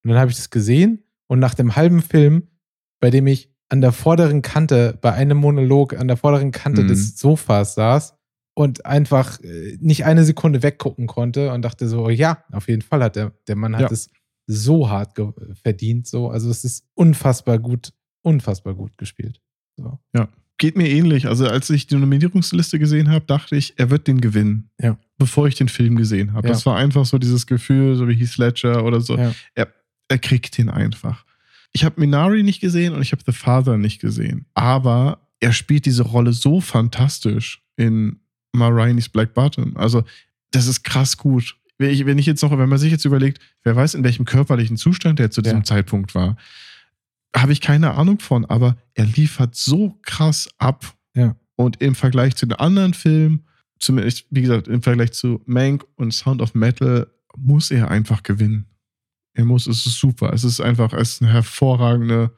Und 0.04 0.12
dann 0.12 0.20
habe 0.20 0.32
ich 0.32 0.38
das 0.38 0.50
gesehen 0.50 1.04
und 1.28 1.40
nach 1.40 1.54
dem 1.54 1.76
halben 1.76 2.02
Film, 2.02 2.44
bei 3.02 3.10
dem 3.10 3.28
ich 3.28 3.54
an 3.70 3.82
der 3.82 3.92
vorderen 3.92 4.42
Kante, 4.42 4.98
bei 5.02 5.12
einem 5.12 5.38
Monolog 5.40 5.98
an 6.00 6.08
der 6.08 6.16
vorderen 6.16 6.52
Kante 6.52 6.84
Mhm. 6.84 6.88
des 6.88 7.18
Sofas 7.20 7.76
saß 7.76 8.17
und 8.58 8.88
einfach 8.88 9.40
äh, 9.44 9.78
nicht 9.80 10.04
eine 10.06 10.24
Sekunde 10.24 10.64
weggucken 10.64 11.06
konnte 11.06 11.52
und 11.54 11.62
dachte 11.62 11.88
so, 11.88 12.10
ja, 12.10 12.44
auf 12.52 12.68
jeden 12.68 12.82
Fall 12.82 13.04
hat 13.04 13.16
der, 13.16 13.32
der 13.48 13.56
Mann 13.56 13.76
hat 13.76 13.84
Ja. 13.84 13.92
es 13.92 14.10
so 14.48 14.90
hart 14.90 15.16
verdient. 15.62 16.08
So. 16.08 16.32
Also 16.32 16.50
es 16.50 16.64
ist 16.64 16.84
unfassbar 16.96 17.60
gut, 17.60 17.94
unfassbar 18.24 18.74
gut 18.74 18.98
gespielt. 18.98 19.40
So. 19.76 20.00
Geht 20.58 20.76
mir 20.76 20.90
ähnlich. 20.90 21.28
Also 21.28 21.46
als 21.46 21.70
ich 21.70 21.86
die 21.86 21.98
Nominierungsliste 21.98 22.80
gesehen 22.80 23.12
habe, 23.12 23.26
dachte 23.26 23.56
ich, 23.56 23.76
er 23.78 23.92
wird 23.92 24.08
den 24.08 24.22
gewinnen. 24.22 24.72
Ja. 24.82 24.98
Bevor 25.20 25.48
ich 25.48 25.54
den 25.54 25.70
Film 25.70 25.96
gesehen 25.96 26.34
habe. 26.34 26.48
Ja. 26.48 26.54
Das 26.54 26.66
war 26.66 26.78
einfach 26.78 27.06
so 27.06 27.20
dieses 27.20 27.46
Gefühl, 27.46 27.96
so 27.96 28.08
wie 28.08 28.16
Heath 28.16 28.38
Ledger 28.38 28.84
oder 28.86 29.02
so. 29.02 29.18
Ja. 29.20 29.36
Er, 29.54 29.68
er 30.08 30.18
kriegt 30.18 30.58
den 30.58 30.70
einfach. 30.70 31.26
Ich 31.74 31.86
habe 31.86 32.00
Minari 32.00 32.42
nicht 32.42 32.60
gesehen 32.60 32.96
und 32.96 33.04
ich 33.04 33.12
habe 33.12 33.22
The 33.24 33.34
Father 33.34 33.78
nicht 33.78 34.02
gesehen. 34.02 34.48
Aber 34.56 35.28
er 35.40 35.54
spielt 35.54 35.86
diese 35.86 36.02
Rolle 36.02 36.34
so 36.34 36.60
fantastisch 36.60 37.64
in 37.76 38.20
Ma 38.54 38.68
Rainey's 38.70 39.10
Black 39.10 39.34
Bottom. 39.34 39.76
Also, 39.78 40.04
das 40.52 40.68
ist 40.68 40.84
krass 40.84 41.18
gut. 41.18 41.56
Wenn 41.78 41.92
ich, 41.92 42.06
wenn 42.06 42.18
ich 42.18 42.26
jetzt 42.26 42.42
noch, 42.42 42.58
wenn 42.58 42.70
man 42.70 42.80
sich 42.80 42.92
jetzt 42.92 43.06
überlegt, 43.06 43.40
wer 43.64 43.76
weiß, 43.76 43.94
in 43.94 44.04
welchem 44.04 44.26
körperlichen 44.26 44.78
Zustand 44.78 45.20
er 45.20 45.30
zu 45.30 45.42
diesem 45.42 45.60
Ja. 45.60 45.64
Zeitpunkt 45.64 46.16
war, 46.16 46.38
habe 47.36 47.52
ich 47.52 47.62
keine 47.62 47.94
Ahnung 47.94 48.20
von, 48.20 48.46
aber 48.46 48.78
er 48.96 49.06
liefert 49.06 49.56
so 49.56 50.00
krass 50.02 50.50
ab. 50.58 50.96
Ja. 51.14 51.36
Und 51.56 51.82
im 51.82 51.94
Vergleich 51.94 52.36
zu 52.36 52.46
den 52.46 52.58
anderen 52.58 52.94
Filmen, 52.94 53.46
zumindest, 53.80 54.26
wie 54.32 54.42
gesagt, 54.42 54.68
im 54.68 54.82
Vergleich 54.82 55.12
zu 55.12 55.42
Mank 55.46 55.86
und 55.96 56.12
Sound 56.14 56.42
of 56.42 56.56
Metal, 56.56 57.08
muss 57.36 57.70
er 57.70 57.92
einfach 57.92 58.24
gewinnen. 58.24 58.66
Er 59.34 59.46
muss, 59.46 59.68
es 59.68 59.86
ist 59.86 60.00
super. 60.00 60.34
Es 60.34 60.44
ist 60.44 60.60
einfach, 60.62 60.94
es 60.94 61.14
ist 61.14 61.22
eine 61.22 61.32
hervorragende 61.32 62.32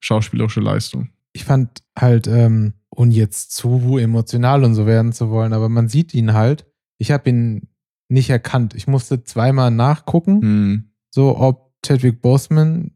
schauspielerische 0.00 0.60
Leistung. 0.60 1.10
ich 1.32 1.44
fand 1.44 1.82
halt, 1.96 2.26
ähm, 2.26 2.72
ohne 2.90 3.12
jetzt 3.14 3.52
zu 3.52 3.98
emotional 3.98 4.64
und 4.64 4.74
so 4.74 4.86
werden 4.86 5.12
zu 5.12 5.30
wollen, 5.30 5.52
aber 5.52 5.68
man 5.68 5.88
sieht 5.88 6.12
ihn 6.14 6.32
halt. 6.34 6.66
Ich 6.98 7.10
habe 7.10 7.30
ihn 7.30 7.68
nicht 8.08 8.30
erkannt. 8.30 8.74
Ich 8.74 8.86
musste 8.86 9.22
zweimal 9.24 9.70
nachgucken, 9.70 10.38
Mhm. 10.40 10.84
so 11.10 11.36
ob 11.38 11.72
Chadwick 11.84 12.20
Boseman 12.20 12.90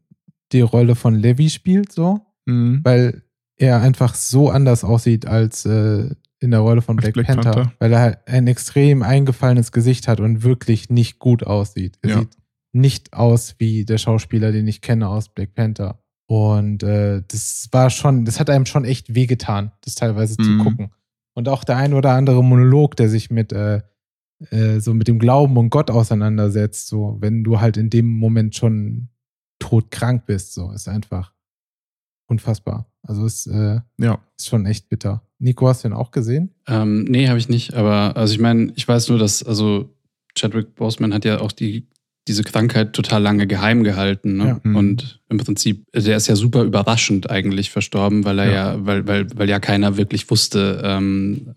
die 0.51 0.61
Rolle 0.61 0.95
von 0.95 1.15
Levi 1.15 1.49
spielt, 1.49 1.91
so, 1.91 2.19
Mhm. 2.45 2.81
weil 2.83 3.23
er 3.57 3.81
einfach 3.81 4.13
so 4.15 4.49
anders 4.49 4.83
aussieht 4.83 5.25
als 5.25 5.65
äh, 5.65 6.09
in 6.41 6.51
der 6.51 6.59
Rolle 6.59 6.81
von 6.81 6.97
Black, 6.97 7.13
Black 7.13 7.27
Panther, 7.27 7.51
Panther. 7.51 7.71
weil 7.79 7.93
er 7.93 7.99
halt 8.01 8.17
ein 8.27 8.45
extrem 8.47 9.01
eingefallenes 9.01 9.71
Gesicht 9.71 10.07
hat 10.09 10.19
und 10.19 10.43
wirklich 10.43 10.89
nicht 10.89 11.17
gut 11.19 11.43
aussieht. 11.43 11.97
Er 12.01 12.09
Ja. 12.09 12.19
sieht 12.19 12.37
nicht 12.73 13.13
aus 13.13 13.55
wie 13.57 13.85
der 13.85 13.97
Schauspieler, 13.97 14.51
den 14.51 14.67
ich 14.67 14.81
kenne 14.81 15.07
aus 15.07 15.29
Black 15.29 15.53
Panther. 15.55 16.03
Und 16.27 16.81
äh, 16.83 17.21
das 17.27 17.67
war 17.71 17.89
schon, 17.89 18.25
das 18.25 18.39
hat 18.39 18.49
einem 18.49 18.65
schon 18.65 18.83
echt 18.85 19.13
wehgetan, 19.13 19.71
das 19.81 19.95
teilweise 19.95 20.37
zu 20.37 20.49
Mhm. 20.49 20.59
gucken. 20.63 20.91
Und 21.33 21.47
auch 21.49 21.63
der 21.63 21.77
ein 21.77 21.93
oder 21.93 22.11
andere 22.13 22.43
Monolog, 22.43 22.95
der 22.95 23.09
sich 23.09 23.29
mit 23.29 23.51
äh, 23.53 23.81
äh, 24.49 24.79
so 24.79 24.93
mit 24.93 25.07
dem 25.07 25.19
Glauben 25.19 25.55
und 25.57 25.69
Gott 25.69 25.91
auseinandersetzt, 25.91 26.87
so 26.87 27.17
wenn 27.19 27.43
du 27.43 27.59
halt 27.61 27.77
in 27.77 27.89
dem 27.89 28.07
Moment 28.07 28.55
schon 28.55 29.09
todkrank 29.59 30.25
bist, 30.25 30.53
so 30.53 30.71
ist 30.71 30.87
einfach 30.87 31.33
unfassbar. 32.27 32.87
Also 33.03 33.25
es 33.25 33.47
äh, 33.47 33.79
Ja. 33.97 34.19
ist 34.37 34.47
schon 34.47 34.65
echt 34.65 34.89
bitter. 34.89 35.21
Nico, 35.37 35.67
hast 35.67 35.83
du 35.83 35.89
den 35.89 35.95
auch 35.97 36.11
gesehen? 36.11 36.49
Ähm, 36.67 37.03
nee, 37.05 37.27
habe 37.27 37.37
ich 37.37 37.49
nicht. 37.49 37.73
Aber 37.75 38.15
also 38.17 38.33
ich 38.33 38.39
meine, 38.39 38.71
ich 38.75 38.87
weiß 38.87 39.09
nur, 39.09 39.19
dass 39.19 39.43
also 39.43 39.93
Chadwick 40.37 40.75
Boseman 40.75 41.13
hat 41.13 41.23
ja 41.25 41.39
auch 41.39 41.51
die 41.51 41.87
diese 42.27 42.43
Krankheit 42.43 42.93
total 42.93 43.21
lange 43.21 43.45
geheim 43.47 43.83
gehalten. 43.83 44.37
Ne? 44.37 44.45
Ja. 44.47 44.59
Mhm. 44.63 44.75
Und 44.75 45.21
im 45.29 45.37
Prinzip, 45.37 45.85
der 45.93 46.17
ist 46.17 46.27
ja 46.27 46.35
super 46.35 46.63
überraschend 46.63 47.29
eigentlich 47.29 47.69
verstorben, 47.69 48.25
weil 48.25 48.39
er 48.39 48.45
Ja. 48.45 48.51
ja, 48.73 48.85
weil, 48.85 49.07
weil, 49.07 49.27
weil 49.35 49.49
ja 49.49 49.59
keiner 49.59 49.97
wirklich 49.97 50.29
wusste, 50.31 50.81
ähm, 50.83 51.53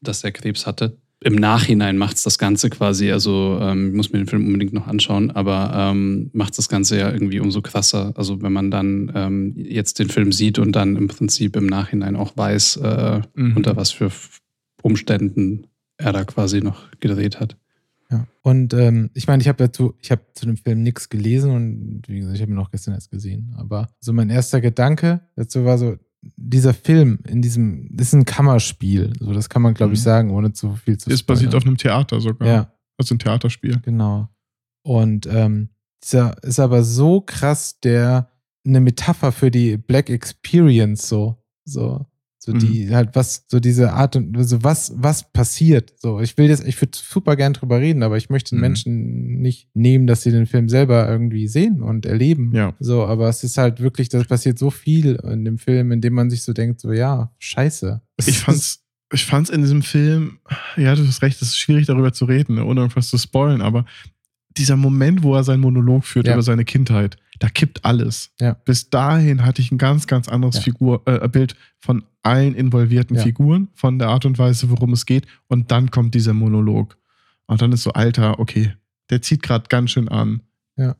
dass 0.00 0.22
er 0.24 0.30
Krebs 0.32 0.66
hatte. 0.66 0.96
Im 1.24 1.36
Nachhinein 1.36 1.98
macht 1.98 2.16
es 2.16 2.24
das 2.24 2.36
Ganze 2.36 2.68
quasi, 2.68 3.12
also 3.12 3.58
ähm, 3.62 3.90
ich 3.90 3.94
muss 3.96 4.12
mir 4.12 4.18
den 4.18 4.26
Film 4.26 4.44
unbedingt 4.46 4.72
noch 4.72 4.88
anschauen, 4.88 5.30
aber 5.30 5.72
ähm, 5.76 6.30
macht 6.32 6.58
das 6.58 6.68
Ganze 6.68 6.98
ja 6.98 7.12
irgendwie 7.12 7.38
umso 7.38 7.62
krasser. 7.62 8.12
Also 8.16 8.42
wenn 8.42 8.52
man 8.52 8.72
dann 8.72 9.12
ähm, 9.14 9.52
jetzt 9.56 10.00
den 10.00 10.08
Film 10.08 10.32
sieht 10.32 10.58
und 10.58 10.72
dann 10.72 10.96
im 10.96 11.06
Prinzip 11.06 11.54
im 11.54 11.66
Nachhinein 11.66 12.16
auch 12.16 12.36
weiß, 12.36 12.76
äh, 12.76 13.20
Mhm. 13.34 13.56
unter 13.56 13.76
was 13.76 13.92
für 13.92 14.10
Umständen 14.82 15.66
er 15.96 16.12
da 16.12 16.24
quasi 16.24 16.60
noch 16.60 16.90
gedreht 17.00 17.38
hat. 17.40 17.56
Ja. 18.12 18.26
Und 18.42 18.74
ähm, 18.74 19.10
ich 19.14 19.26
meine, 19.26 19.40
ich 19.42 19.48
habe 19.48 19.58
dazu, 19.58 19.94
ich 20.00 20.10
habe 20.10 20.22
zu 20.34 20.46
dem 20.46 20.56
Film 20.56 20.82
nichts 20.82 21.08
gelesen 21.08 21.50
und 21.50 22.02
wie 22.08 22.18
gesagt, 22.20 22.36
ich 22.36 22.42
habe 22.42 22.52
ihn 22.52 22.58
auch 22.58 22.70
gestern 22.70 22.94
erst 22.94 23.10
gesehen. 23.10 23.54
Aber 23.56 23.88
so 24.00 24.12
mein 24.12 24.30
erster 24.30 24.60
Gedanke 24.60 25.22
dazu 25.36 25.64
war 25.64 25.78
so, 25.78 25.96
dieser 26.36 26.72
Film 26.74 27.18
in 27.26 27.42
diesem, 27.42 27.88
das 27.90 28.08
ist 28.08 28.12
ein 28.14 28.24
Kammerspiel. 28.24 29.12
So, 29.18 29.32
das 29.32 29.48
kann 29.48 29.62
man, 29.62 29.74
glaube 29.74 29.94
ich, 29.94 29.98
Mhm. 30.00 30.04
sagen, 30.04 30.30
ohne 30.30 30.52
zu 30.52 30.74
viel 30.76 30.96
zu 30.98 31.10
Ist 31.10 31.24
basiert 31.24 31.54
auf 31.54 31.64
einem 31.66 31.76
Theater 31.78 32.20
sogar. 32.20 32.46
Ja, 32.46 32.72
Also 32.98 33.14
ein 33.14 33.18
Theaterspiel. 33.18 33.80
genau. 33.82 34.28
Und 34.84 35.26
ähm, 35.26 35.70
dieser 36.04 36.40
ist 36.44 36.60
aber 36.60 36.82
so 36.84 37.20
krass, 37.22 37.80
der 37.80 38.28
eine 38.64 38.80
Metapher 38.80 39.32
für 39.32 39.50
die 39.50 39.76
Black 39.76 40.10
Experience 40.10 41.08
so, 41.08 41.42
so, 41.64 42.06
so 42.44 42.52
Mhm. 42.52 42.58
die 42.58 42.90
halt 42.92 43.10
was, 43.14 43.44
so 43.46 43.60
diese 43.60 43.92
Art 43.92 44.16
und 44.16 44.36
so 44.44 44.64
was, 44.64 44.92
was 44.96 45.32
passiert. 45.32 45.92
So, 45.96 46.18
ich 46.18 46.36
will 46.36 46.48
jetzt, 46.48 46.66
ich 46.66 46.80
würde 46.82 46.98
super 47.00 47.36
gern 47.36 47.52
drüber 47.52 47.78
reden, 47.78 48.02
aber 48.02 48.16
ich 48.16 48.30
möchte 48.30 48.50
den 48.50 48.56
Mhm. 48.56 48.60
Menschen 48.62 49.40
nicht 49.40 49.68
nehmen, 49.74 50.08
dass 50.08 50.22
sie 50.22 50.32
den 50.32 50.46
Film 50.46 50.68
selber 50.68 51.08
irgendwie 51.08 51.46
sehen 51.46 51.82
und 51.82 52.04
erleben. 52.04 52.50
Ja. 52.52 52.74
So, 52.80 53.04
aber 53.06 53.28
es 53.28 53.44
ist 53.44 53.58
halt 53.58 53.78
wirklich, 53.80 54.08
das 54.08 54.26
passiert 54.26 54.58
so 54.58 54.70
viel 54.70 55.14
in 55.30 55.44
dem 55.44 55.58
Film, 55.58 55.92
in 55.92 56.00
dem 56.00 56.14
man 56.14 56.30
sich 56.30 56.42
so 56.42 56.52
denkt, 56.52 56.80
so 56.80 56.90
ja, 56.92 57.30
scheiße. 57.38 58.00
Ich 58.26 58.38
fand's, 58.38 58.82
ich 59.12 59.24
fand's 59.24 59.50
in 59.50 59.60
diesem 59.60 59.82
Film, 59.82 60.38
ja, 60.76 60.96
du 60.96 61.06
hast 61.06 61.22
recht, 61.22 61.36
es 61.42 61.48
ist 61.48 61.58
schwierig 61.58 61.86
darüber 61.86 62.12
zu 62.12 62.24
reden, 62.24 62.56
ne, 62.56 62.64
ohne 62.64 62.80
irgendwas 62.80 63.08
zu 63.08 63.18
spoilen, 63.18 63.60
aber 63.62 63.84
dieser 64.58 64.76
Moment, 64.76 65.22
wo 65.22 65.34
er 65.36 65.44
seinen 65.44 65.60
Monolog 65.60 66.04
führt 66.04 66.26
Ja. 66.26 66.32
über 66.34 66.42
seine 66.42 66.64
Kindheit, 66.64 67.16
da 67.42 67.48
kippt 67.48 67.84
alles. 67.84 68.30
Ja. 68.38 68.54
Bis 68.54 68.88
dahin 68.88 69.44
hatte 69.44 69.62
ich 69.62 69.72
ein 69.72 69.78
ganz, 69.78 70.06
ganz 70.06 70.28
anderes 70.28 70.56
Ja. 70.56 70.62
Figur, 70.62 71.02
äh, 71.06 71.28
Bild 71.28 71.56
von 71.80 72.04
allen 72.22 72.54
involvierten 72.54 73.16
Ja. 73.16 73.22
Figuren, 73.24 73.66
von 73.74 73.98
der 73.98 74.10
Art 74.10 74.24
und 74.24 74.38
Weise, 74.38 74.70
worum 74.70 74.92
es 74.92 75.06
geht. 75.06 75.26
Und 75.48 75.72
dann 75.72 75.90
kommt 75.90 76.14
dieser 76.14 76.34
Monolog. 76.34 76.96
Und 77.46 77.60
dann 77.60 77.72
ist 77.72 77.82
so, 77.82 77.92
Alter, 77.94 78.38
okay, 78.38 78.74
der 79.10 79.22
zieht 79.22 79.42
gerade 79.42 79.66
ganz 79.68 79.90
schön 79.90 80.08
an. 80.08 80.42
Ja. 80.76 80.94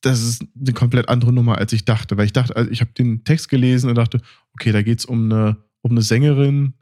Das 0.00 0.20
ist 0.24 0.44
eine 0.60 0.72
komplett 0.72 1.08
andere 1.08 1.32
Nummer, 1.32 1.58
als 1.58 1.72
ich 1.72 1.84
dachte. 1.84 2.16
Weil 2.16 2.26
ich 2.26 2.32
dachte, 2.32 2.56
also 2.56 2.68
ich 2.68 2.80
habe 2.80 2.90
den 2.92 3.22
Text 3.22 3.48
gelesen 3.48 3.88
und 3.88 3.94
dachte, 3.94 4.20
okay, 4.54 4.72
da 4.72 4.82
geht 4.82 4.98
es 4.98 5.04
um 5.04 5.26
eine, 5.26 5.56
um 5.82 5.92
eine 5.92 6.02
Sängerin. 6.02 6.74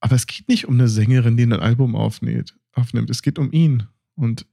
Aber 0.00 0.16
es 0.16 0.26
geht 0.26 0.48
nicht 0.48 0.66
um 0.66 0.74
eine 0.74 0.88
Sängerin, 0.88 1.36
die 1.36 1.44
ein 1.44 1.52
Album 1.52 1.94
aufnäht, 1.94 2.56
aufnimmt. 2.72 3.08
Es 3.08 3.22
geht 3.22 3.38
um 3.38 3.52
ihn. 3.52 3.84
Und 4.16 4.46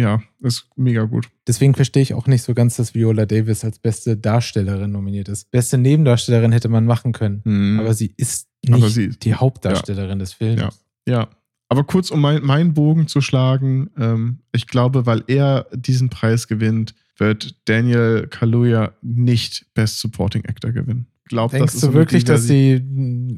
ja, 0.00 0.22
ist 0.40 0.66
mega 0.76 1.04
gut. 1.04 1.28
Deswegen 1.46 1.74
verstehe 1.74 2.02
ich 2.02 2.14
auch 2.14 2.26
nicht 2.26 2.42
so 2.42 2.54
ganz, 2.54 2.76
dass 2.76 2.94
Viola 2.94 3.26
Davis 3.26 3.64
als 3.64 3.78
beste 3.78 4.16
Darstellerin 4.16 4.90
nominiert 4.92 5.28
ist. 5.28 5.50
Beste 5.50 5.78
Nebendarstellerin 5.78 6.52
hätte 6.52 6.68
man 6.68 6.84
machen 6.84 7.12
können. 7.12 7.42
Mhm. 7.44 7.80
Aber 7.80 7.94
sie 7.94 8.12
ist 8.16 8.48
nicht 8.66 8.88
sie- 8.90 9.08
die 9.10 9.34
Hauptdarstellerin 9.34 10.18
des 10.18 10.32
Films. 10.32 10.60
Ja. 10.60 10.70
Ja. 11.06 11.28
Aber 11.68 11.84
kurz, 11.84 12.10
um 12.10 12.20
mein, 12.20 12.42
meinen 12.42 12.74
Bogen 12.74 13.06
zu 13.06 13.20
schlagen, 13.20 13.90
ähm, 13.96 14.40
ich 14.52 14.66
glaube, 14.66 15.06
weil 15.06 15.22
er 15.28 15.66
diesen 15.72 16.08
Preis 16.10 16.48
gewinnt, 16.48 16.94
wird 17.16 17.54
Daniel 17.66 18.26
Kaluuya 18.28 18.92
nicht 19.02 19.66
Best 19.74 20.00
Supporting 20.00 20.44
Actor 20.46 20.72
gewinnen. 20.72 21.06
Glaub, 21.26 21.52
Denkst 21.52 21.74
ist 21.74 21.82
du 21.84 21.92
wirklich, 21.92 22.24
dass 22.24 22.46
die 22.46 22.82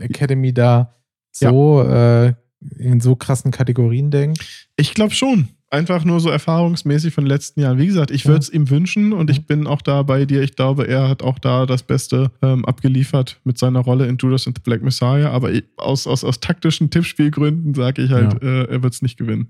Academy 0.01 0.55
da 0.55 0.95
so 1.31 1.83
äh, 1.83 2.33
in 2.79 3.01
so 3.01 3.17
krassen 3.17 3.51
Kategorien 3.51 4.11
denkt? 4.11 4.69
Ich 4.77 4.95
glaube 4.95 5.13
schon. 5.15 5.49
Einfach 5.73 6.05
nur 6.05 6.20
so 6.20 6.28
erfahrungsmäßig 6.28 7.15
von 7.15 7.24
den 7.24 7.28
letzten 7.31 7.61
Jahren. 7.61 7.78
Wie 7.78 7.86
gesagt, 7.86 8.11
ich 8.11 8.24
Ja. 8.24 8.31
würde 8.31 8.40
es 8.40 8.51
ihm 8.51 8.69
wünschen 8.69 9.15
und 9.15 9.31
Ja. 9.31 9.36
ich 9.36 9.47
bin 9.47 9.66
auch 9.66 9.81
da 9.81 10.03
bei 10.03 10.27
dir. 10.27 10.43
Ich 10.43 10.55
glaube, 10.55 10.86
er 10.86 11.09
hat 11.09 11.23
auch 11.23 11.39
da 11.39 11.65
das 11.65 11.82
Beste 11.82 12.31
ähm, 12.43 12.66
abgeliefert 12.66 13.40
mit 13.44 13.57
seiner 13.57 13.81
Rolle 13.81 14.07
in 14.07 14.19
Judas 14.19 14.47
and 14.47 14.59
the 14.59 14.62
Black 14.62 14.82
Messiah. 14.82 15.31
Aber 15.31 15.51
aus, 15.78 16.07
aus, 16.07 16.24
aus 16.24 16.40
taktischen 16.40 16.90
Tippspielgründen 16.90 17.73
sage 17.74 18.03
ich 18.03 18.11
halt, 18.11 18.43
äh, 18.43 18.65
er 18.65 18.82
wird 18.82 18.93
es 18.93 19.01
nicht 19.01 19.16
gewinnen. 19.16 19.49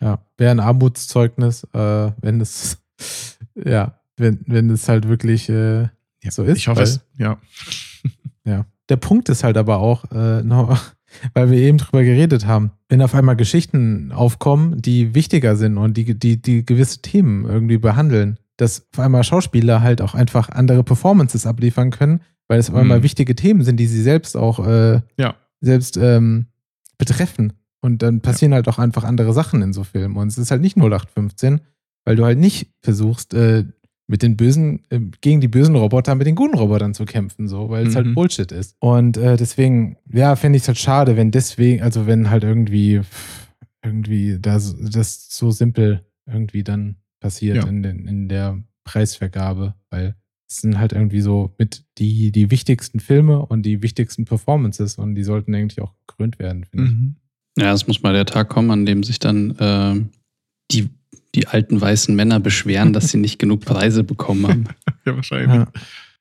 Ja, 0.00 0.20
wäre 0.38 0.52
ein 0.52 0.60
Armutszeugnis, 0.60 1.64
äh, 1.74 2.12
wenn 2.22 2.40
es, 2.40 2.78
ja, 3.54 4.00
wenn, 4.16 4.40
wenn 4.46 4.70
es 4.70 4.88
halt 4.88 5.06
wirklich 5.06 5.50
äh, 5.50 5.88
so 6.30 6.44
ist. 6.44 6.56
ich 6.56 6.68
hoffe 6.68 6.78
weil, 6.78 6.84
es, 6.84 7.00
ja. 7.18 7.36
Ja. 8.46 8.64
Der 8.88 8.96
Punkt 8.96 9.28
ist 9.28 9.44
halt 9.44 9.58
aber 9.58 9.80
auch, 9.80 10.10
äh, 10.12 10.42
noch, 10.42 10.80
weil 11.34 11.50
wir 11.50 11.58
eben 11.58 11.78
drüber 11.78 12.02
geredet 12.04 12.46
haben, 12.46 12.72
wenn 12.88 13.02
auf 13.02 13.14
einmal 13.14 13.36
Geschichten 13.36 14.12
aufkommen, 14.12 14.80
die 14.80 15.14
wichtiger 15.14 15.56
sind 15.56 15.78
und 15.78 15.96
die, 15.96 16.18
die, 16.18 16.40
die 16.40 16.64
gewisse 16.64 17.00
Themen 17.02 17.44
irgendwie 17.44 17.78
behandeln, 17.78 18.38
dass 18.56 18.86
auf 18.92 19.00
einmal 19.00 19.24
Schauspieler 19.24 19.82
halt 19.82 20.02
auch 20.02 20.14
einfach 20.14 20.48
andere 20.48 20.82
Performances 20.84 21.46
abliefern 21.46 21.90
können, 21.90 22.20
weil 22.48 22.58
es 22.58 22.70
auf 22.70 22.76
einmal 22.76 22.98
Mhm. 22.98 23.02
wichtige 23.04 23.34
Themen 23.34 23.62
sind, 23.62 23.76
die 23.78 23.86
sie 23.86 24.02
selbst 24.02 24.36
auch 24.36 24.66
äh, 24.66 25.00
Ja. 25.18 25.34
selbst 25.60 25.96
ähm, 25.96 26.46
betreffen. 26.98 27.52
Und 27.80 28.02
dann 28.02 28.20
passieren 28.20 28.54
halt 28.54 28.66
auch 28.68 28.78
einfach 28.78 29.04
andere 29.04 29.32
Sachen 29.32 29.62
in 29.62 29.72
so 29.72 29.84
Filmen. 29.84 30.16
Und 30.16 30.28
es 30.28 30.38
ist 30.38 30.50
halt 30.50 30.60
nicht 30.62 30.76
0815, 30.76 31.60
weil 32.04 32.16
du 32.16 32.24
halt 32.24 32.38
nicht 32.38 32.72
versuchst, 32.82 33.34
äh, 33.34 33.64
mit 34.10 34.22
den 34.22 34.36
bösen, 34.36 34.80
äh, 34.88 35.00
gegen 35.20 35.40
die 35.40 35.48
bösen 35.48 35.76
Roboter 35.76 36.14
mit 36.14 36.26
den 36.26 36.34
guten 36.34 36.56
Robotern 36.56 36.94
zu 36.94 37.04
kämpfen, 37.04 37.46
so, 37.46 37.68
weil 37.68 37.86
es 37.86 37.94
halt 37.94 38.06
Mhm. 38.06 38.14
Bullshit 38.14 38.50
ist. 38.50 38.74
Und 38.80 39.16
äh, 39.18 39.36
deswegen, 39.36 39.96
ja, 40.10 40.34
fände 40.34 40.56
ich 40.56 40.62
es 40.62 40.68
halt 40.68 40.78
schade, 40.78 41.16
wenn 41.16 41.30
deswegen, 41.30 41.82
also 41.82 42.06
wenn 42.06 42.30
halt 42.30 42.42
irgendwie, 42.42 43.02
irgendwie 43.84 44.38
das, 44.40 44.74
das 44.80 45.28
so 45.30 45.50
simpel 45.50 46.04
irgendwie 46.26 46.64
dann 46.64 46.96
passiert 47.20 47.56
Ja. 47.58 47.66
in, 47.66 47.82
den, 47.82 48.06
in 48.06 48.28
der 48.28 48.62
Preisvergabe, 48.84 49.74
weil 49.90 50.14
es 50.50 50.62
sind 50.62 50.78
halt 50.78 50.92
irgendwie 50.92 51.20
so 51.20 51.54
mit 51.58 51.84
die, 51.98 52.32
die 52.32 52.50
wichtigsten 52.50 53.00
Filme 53.00 53.44
und 53.44 53.64
die 53.66 53.82
wichtigsten 53.82 54.24
Performances 54.24 54.96
und 54.96 55.14
die 55.14 55.22
sollten 55.24 55.54
eigentlich 55.54 55.80
auch 55.82 55.92
gekrönt 56.06 56.38
werden, 56.38 56.64
finde 56.64 56.86
ich. 56.86 56.92
Mhm. 56.92 57.16
Ja, 57.58 57.72
es 57.74 57.86
muss 57.86 58.02
mal 58.02 58.12
der 58.14 58.24
Tag 58.24 58.48
kommen, 58.48 58.70
an 58.70 58.86
dem 58.86 59.02
sich 59.02 59.18
dann 59.18 59.54
ähm, 59.60 60.08
die, 60.70 60.88
die 61.34 61.46
alten 61.48 61.80
weißen 61.80 62.14
Männer 62.16 62.40
beschweren, 62.40 62.92
dass 62.92 63.08
sie 63.10 63.18
nicht 63.18 63.38
genug 63.40 63.60
Preise 63.64 64.04
bekommen 64.04 64.46
haben. 64.46 64.64
Ja, 65.04 65.14
wahrscheinlich. 65.16 65.56
Ja. 65.56 65.66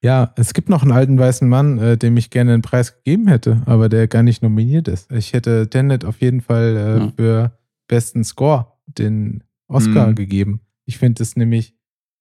ja, 0.02 0.34
es 0.38 0.54
gibt 0.54 0.70
noch 0.70 0.82
einen 0.82 0.92
alten 0.94 1.18
weißen 1.20 1.48
Mann, 1.50 1.78
äh, 1.78 1.98
dem 1.98 2.16
ich 2.16 2.30
gerne 2.30 2.54
einen 2.54 2.62
Preis 2.62 2.96
gegeben 2.96 3.28
hätte, 3.28 3.62
aber 3.66 3.90
der 3.90 4.08
gar 4.08 4.24
nicht 4.24 4.42
nominiert 4.42 4.88
ist. 4.88 5.12
Ich 5.12 5.34
hätte 5.34 5.70
Tenet 5.70 6.06
auf 6.06 6.22
jeden 6.22 6.40
Fall 6.42 6.78
äh, 6.78 6.98
Ja. 7.00 7.14
für 7.18 7.52
besten 7.88 8.24
Score 8.24 8.68
den 8.86 9.44
Oscar 9.68 10.08
Mhm. 10.08 10.16
gegeben. 10.16 10.62
Ich 10.86 10.98
finde 10.98 11.22
es 11.24 11.36
nämlich, 11.36 11.76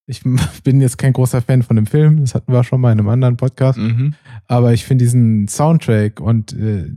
ich 0.07 0.23
bin 0.65 0.81
jetzt 0.81 0.99
kein 0.99 1.13
großer 1.13 1.41
Fan 1.43 1.63
von 1.63 1.77
dem 1.77 1.87
Film, 1.87 2.21
das 2.21 2.35
hatten 2.35 2.53
wir 2.53 2.65
schon 2.65 2.81
mal 2.81 2.91
in 2.93 2.99
einem 2.99 3.09
anderen 3.09 3.37
Podcast, 3.37 3.79
Mhm. 3.79 4.15
aber 4.47 4.73
ich 4.73 4.85
finde 4.85 5.05
diesen 5.05 5.47
Soundtrack 5.47 6.19
und 6.21 6.53
äh, 6.53 6.91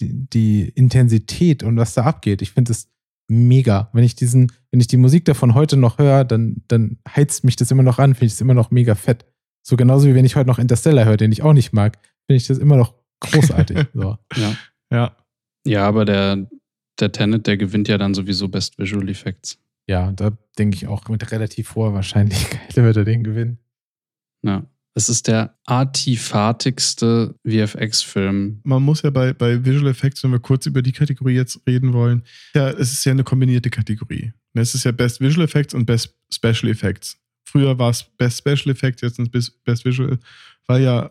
die, 0.00 0.26
die 0.30 0.68
Intensität 0.74 1.62
und 1.62 1.76
was 1.76 1.94
da 1.94 2.04
abgeht, 2.04 2.40
ich 2.42 2.52
finde 2.52 2.72
es 2.72 2.88
mega. 3.32 3.90
Wenn 3.92 4.04
ich 4.04 4.14
diesen, 4.14 4.52
wenn 4.70 4.80
ich 4.80 4.86
die 4.86 4.96
Musik 4.96 5.24
davon 5.24 5.54
heute 5.54 5.76
noch 5.76 5.98
höre, 5.98 6.24
dann, 6.24 6.62
dann 6.68 6.98
heizt 7.08 7.44
mich 7.44 7.56
das 7.56 7.70
immer 7.70 7.82
noch 7.82 7.98
an, 7.98 8.14
finde 8.14 8.26
ich 8.26 8.32
es 8.34 8.40
immer 8.40 8.54
noch 8.54 8.70
mega 8.70 8.94
fett. 8.94 9.24
So 9.66 9.76
genauso 9.76 10.08
wie 10.08 10.14
wenn 10.14 10.24
ich 10.24 10.36
heute 10.36 10.48
noch 10.48 10.58
Interstellar 10.58 11.04
höre, 11.04 11.16
den 11.16 11.32
ich 11.32 11.42
auch 11.42 11.52
nicht 11.52 11.72
mag, 11.72 11.98
finde 12.26 12.36
ich 12.36 12.46
das 12.46 12.58
immer 12.58 12.76
noch 12.76 12.94
großartig. 13.20 13.86
so. 13.94 14.18
Ja, 14.36 14.56
Ja. 14.90 15.16
ja 15.66 15.86
aber 15.86 16.04
der, 16.04 16.46
der 17.00 17.12
Tenet, 17.12 17.46
der 17.46 17.56
gewinnt 17.56 17.88
ja 17.88 17.98
dann 17.98 18.14
sowieso 18.14 18.48
Best 18.48 18.78
Visual 18.78 19.08
Effects. 19.08 19.58
Ja, 19.88 20.12
da 20.12 20.36
denke 20.58 20.76
ich 20.76 20.86
auch 20.86 21.08
mit 21.08 21.30
relativ 21.32 21.74
hoher 21.74 21.94
Wahrscheinlichkeit 21.94 22.76
wird 22.76 22.96
er 22.96 23.04
den 23.04 23.24
gewinnen. 23.24 23.58
Ja. 24.42 24.64
Es 24.94 25.08
ist 25.08 25.26
der 25.28 25.56
artifatigste 25.64 27.34
VFX-Film. 27.46 28.60
Man 28.64 28.82
muss 28.82 29.02
ja 29.02 29.10
bei, 29.10 29.32
bei 29.32 29.64
Visual 29.64 29.88
Effects, 29.88 30.22
wenn 30.22 30.32
wir 30.32 30.38
kurz 30.40 30.66
über 30.66 30.82
die 30.82 30.92
Kategorie 30.92 31.34
jetzt 31.34 31.60
reden 31.66 31.92
wollen, 31.92 32.22
ja, 32.54 32.68
es 32.70 32.92
ist 32.92 33.04
ja 33.04 33.12
eine 33.12 33.24
kombinierte 33.24 33.70
Kategorie. 33.70 34.32
Es 34.54 34.74
ist 34.74 34.84
ja 34.84 34.92
Best 34.92 35.20
Visual 35.20 35.44
Effects 35.44 35.72
und 35.74 35.86
Best 35.86 36.14
Special 36.32 36.70
Effects. 36.70 37.16
Früher 37.44 37.78
war 37.78 37.90
es 37.90 38.02
Best 38.02 38.38
Special 38.38 38.70
Effects, 38.70 39.00
jetzt 39.02 39.16
sind 39.16 39.26
es 39.26 39.30
Best- 39.30 39.64
Best 39.64 39.84
Visual, 39.84 40.18
weil 40.66 40.82
ja 40.82 41.10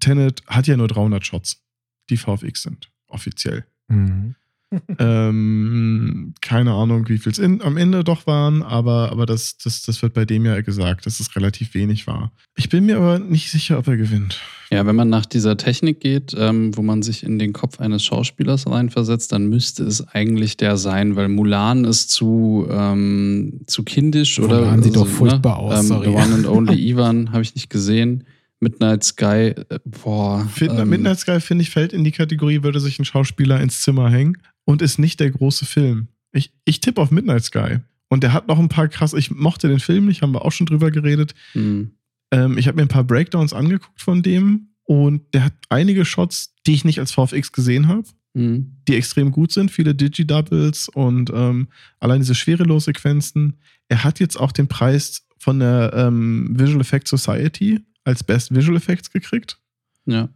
Tenet 0.00 0.42
hat 0.46 0.66
ja 0.66 0.76
nur 0.76 0.88
300 0.88 1.24
Shots, 1.24 1.62
die 2.10 2.16
VFX 2.16 2.62
sind, 2.62 2.90
offiziell. 3.08 3.64
Mhm. 3.88 4.34
ähm, 4.98 6.34
keine 6.40 6.72
Ahnung, 6.72 7.08
wie 7.08 7.18
viel 7.18 7.32
es 7.32 7.38
am 7.38 7.76
Ende 7.76 8.02
doch 8.02 8.26
waren, 8.26 8.62
aber, 8.62 9.12
aber 9.12 9.24
das, 9.24 9.58
das, 9.58 9.82
das 9.82 10.02
wird 10.02 10.14
bei 10.14 10.24
dem 10.24 10.44
ja 10.44 10.60
gesagt, 10.60 11.06
dass 11.06 11.20
es 11.20 11.36
relativ 11.36 11.74
wenig 11.74 12.06
war. 12.06 12.32
Ich 12.56 12.68
bin 12.68 12.86
mir 12.86 12.96
aber 12.96 13.18
nicht 13.18 13.50
sicher, 13.50 13.78
ob 13.78 13.86
er 13.86 13.96
gewinnt. 13.96 14.40
Ja, 14.70 14.84
wenn 14.84 14.96
man 14.96 15.08
nach 15.08 15.26
dieser 15.26 15.56
Technik 15.56 16.00
geht, 16.00 16.34
ähm, 16.36 16.76
wo 16.76 16.82
man 16.82 17.02
sich 17.02 17.22
in 17.22 17.38
den 17.38 17.52
Kopf 17.52 17.78
eines 17.78 18.04
Schauspielers 18.04 18.66
reinversetzt, 18.68 19.30
dann 19.30 19.48
müsste 19.48 19.84
es 19.84 20.06
eigentlich 20.08 20.56
der 20.56 20.76
sein, 20.76 21.14
weil 21.14 21.28
Mulan 21.28 21.84
ist 21.84 22.10
zu, 22.10 22.66
ähm, 22.68 23.60
zu 23.66 23.84
kindisch 23.84 24.40
oder. 24.40 24.62
Mulan 24.62 24.82
sieht 24.82 24.96
doch 24.96 25.06
furchtbar 25.06 25.58
aus, 25.58 25.78
Ähm, 25.78 25.86
sorry. 25.86 26.06
The 26.06 26.10
One 26.10 26.34
and 26.34 26.46
Only 26.46 26.74
Ivan 26.90 27.30
habe 27.30 27.42
ich 27.42 27.54
nicht 27.54 27.70
gesehen. 27.70 28.24
Midnight 28.58 29.04
Sky, 29.04 29.54
äh, 29.68 29.78
boah. 29.84 30.48
Find, 30.52 30.72
ähm, 30.76 30.88
Midnight 30.88 31.20
Sky, 31.20 31.40
finde 31.40 31.62
ich, 31.62 31.70
fällt 31.70 31.92
in 31.92 32.02
die 32.02 32.10
Kategorie, 32.10 32.64
würde 32.64 32.80
sich 32.80 32.98
ein 32.98 33.04
Schauspieler 33.04 33.60
ins 33.60 33.82
Zimmer 33.82 34.10
hängen 34.10 34.38
und 34.66 34.82
ist 34.82 34.98
nicht 34.98 35.20
der 35.20 35.30
große 35.30 35.64
Film. 35.64 36.08
Ich, 36.32 36.52
ich 36.66 36.80
tippe 36.80 37.00
auf 37.00 37.10
Midnight 37.10 37.44
Sky. 37.44 37.78
Und 38.08 38.22
der 38.22 38.32
hat 38.34 38.46
noch 38.46 38.58
ein 38.58 38.68
paar 38.68 38.88
krass, 38.88 39.14
ich 39.14 39.30
mochte 39.30 39.68
den 39.68 39.80
Film 39.80 40.06
nicht, 40.06 40.20
haben 40.22 40.32
wir 40.32 40.44
auch 40.44 40.52
schon 40.52 40.66
drüber 40.66 40.90
geredet. 40.90 41.34
hm. 41.52 41.92
Ähm, 42.32 42.58
ich 42.58 42.66
habe 42.66 42.76
mir 42.76 42.82
ein 42.82 42.88
paar 42.88 43.04
Breakdowns 43.04 43.52
angeguckt 43.52 44.00
von 44.00 44.20
dem 44.20 44.70
und 44.82 45.22
der 45.32 45.44
hat 45.44 45.52
einige 45.68 46.04
Shots, 46.04 46.54
die 46.66 46.74
ich 46.74 46.84
nicht 46.84 46.98
als 46.98 47.12
VFX 47.12 47.52
gesehen 47.52 47.86
habe, 47.88 48.04
Hm. 48.36 48.76
die 48.86 48.96
extrem 48.96 49.30
gut 49.30 49.52
sind, 49.52 49.70
viele 49.70 49.94
Digi-Doubles 49.94 50.88
und 50.90 51.30
ähm, 51.32 51.68
allein 52.00 52.20
diese 52.20 52.34
Schwerelos-Sequenzen. 52.34 53.54
Er 53.88 54.04
hat 54.04 54.18
jetzt 54.20 54.38
auch 54.38 54.52
den 54.52 54.66
Preis 54.66 55.26
von 55.38 55.60
der 55.60 55.92
ähm, 55.94 56.48
Visual 56.58 56.80
Effects 56.80 57.10
Society 57.10 57.80
als 58.04 58.24
Best 58.24 58.54
Visual 58.54 58.76
Effects 58.76 59.10
gekriegt. 59.10 59.58
Ja. 60.04 60.28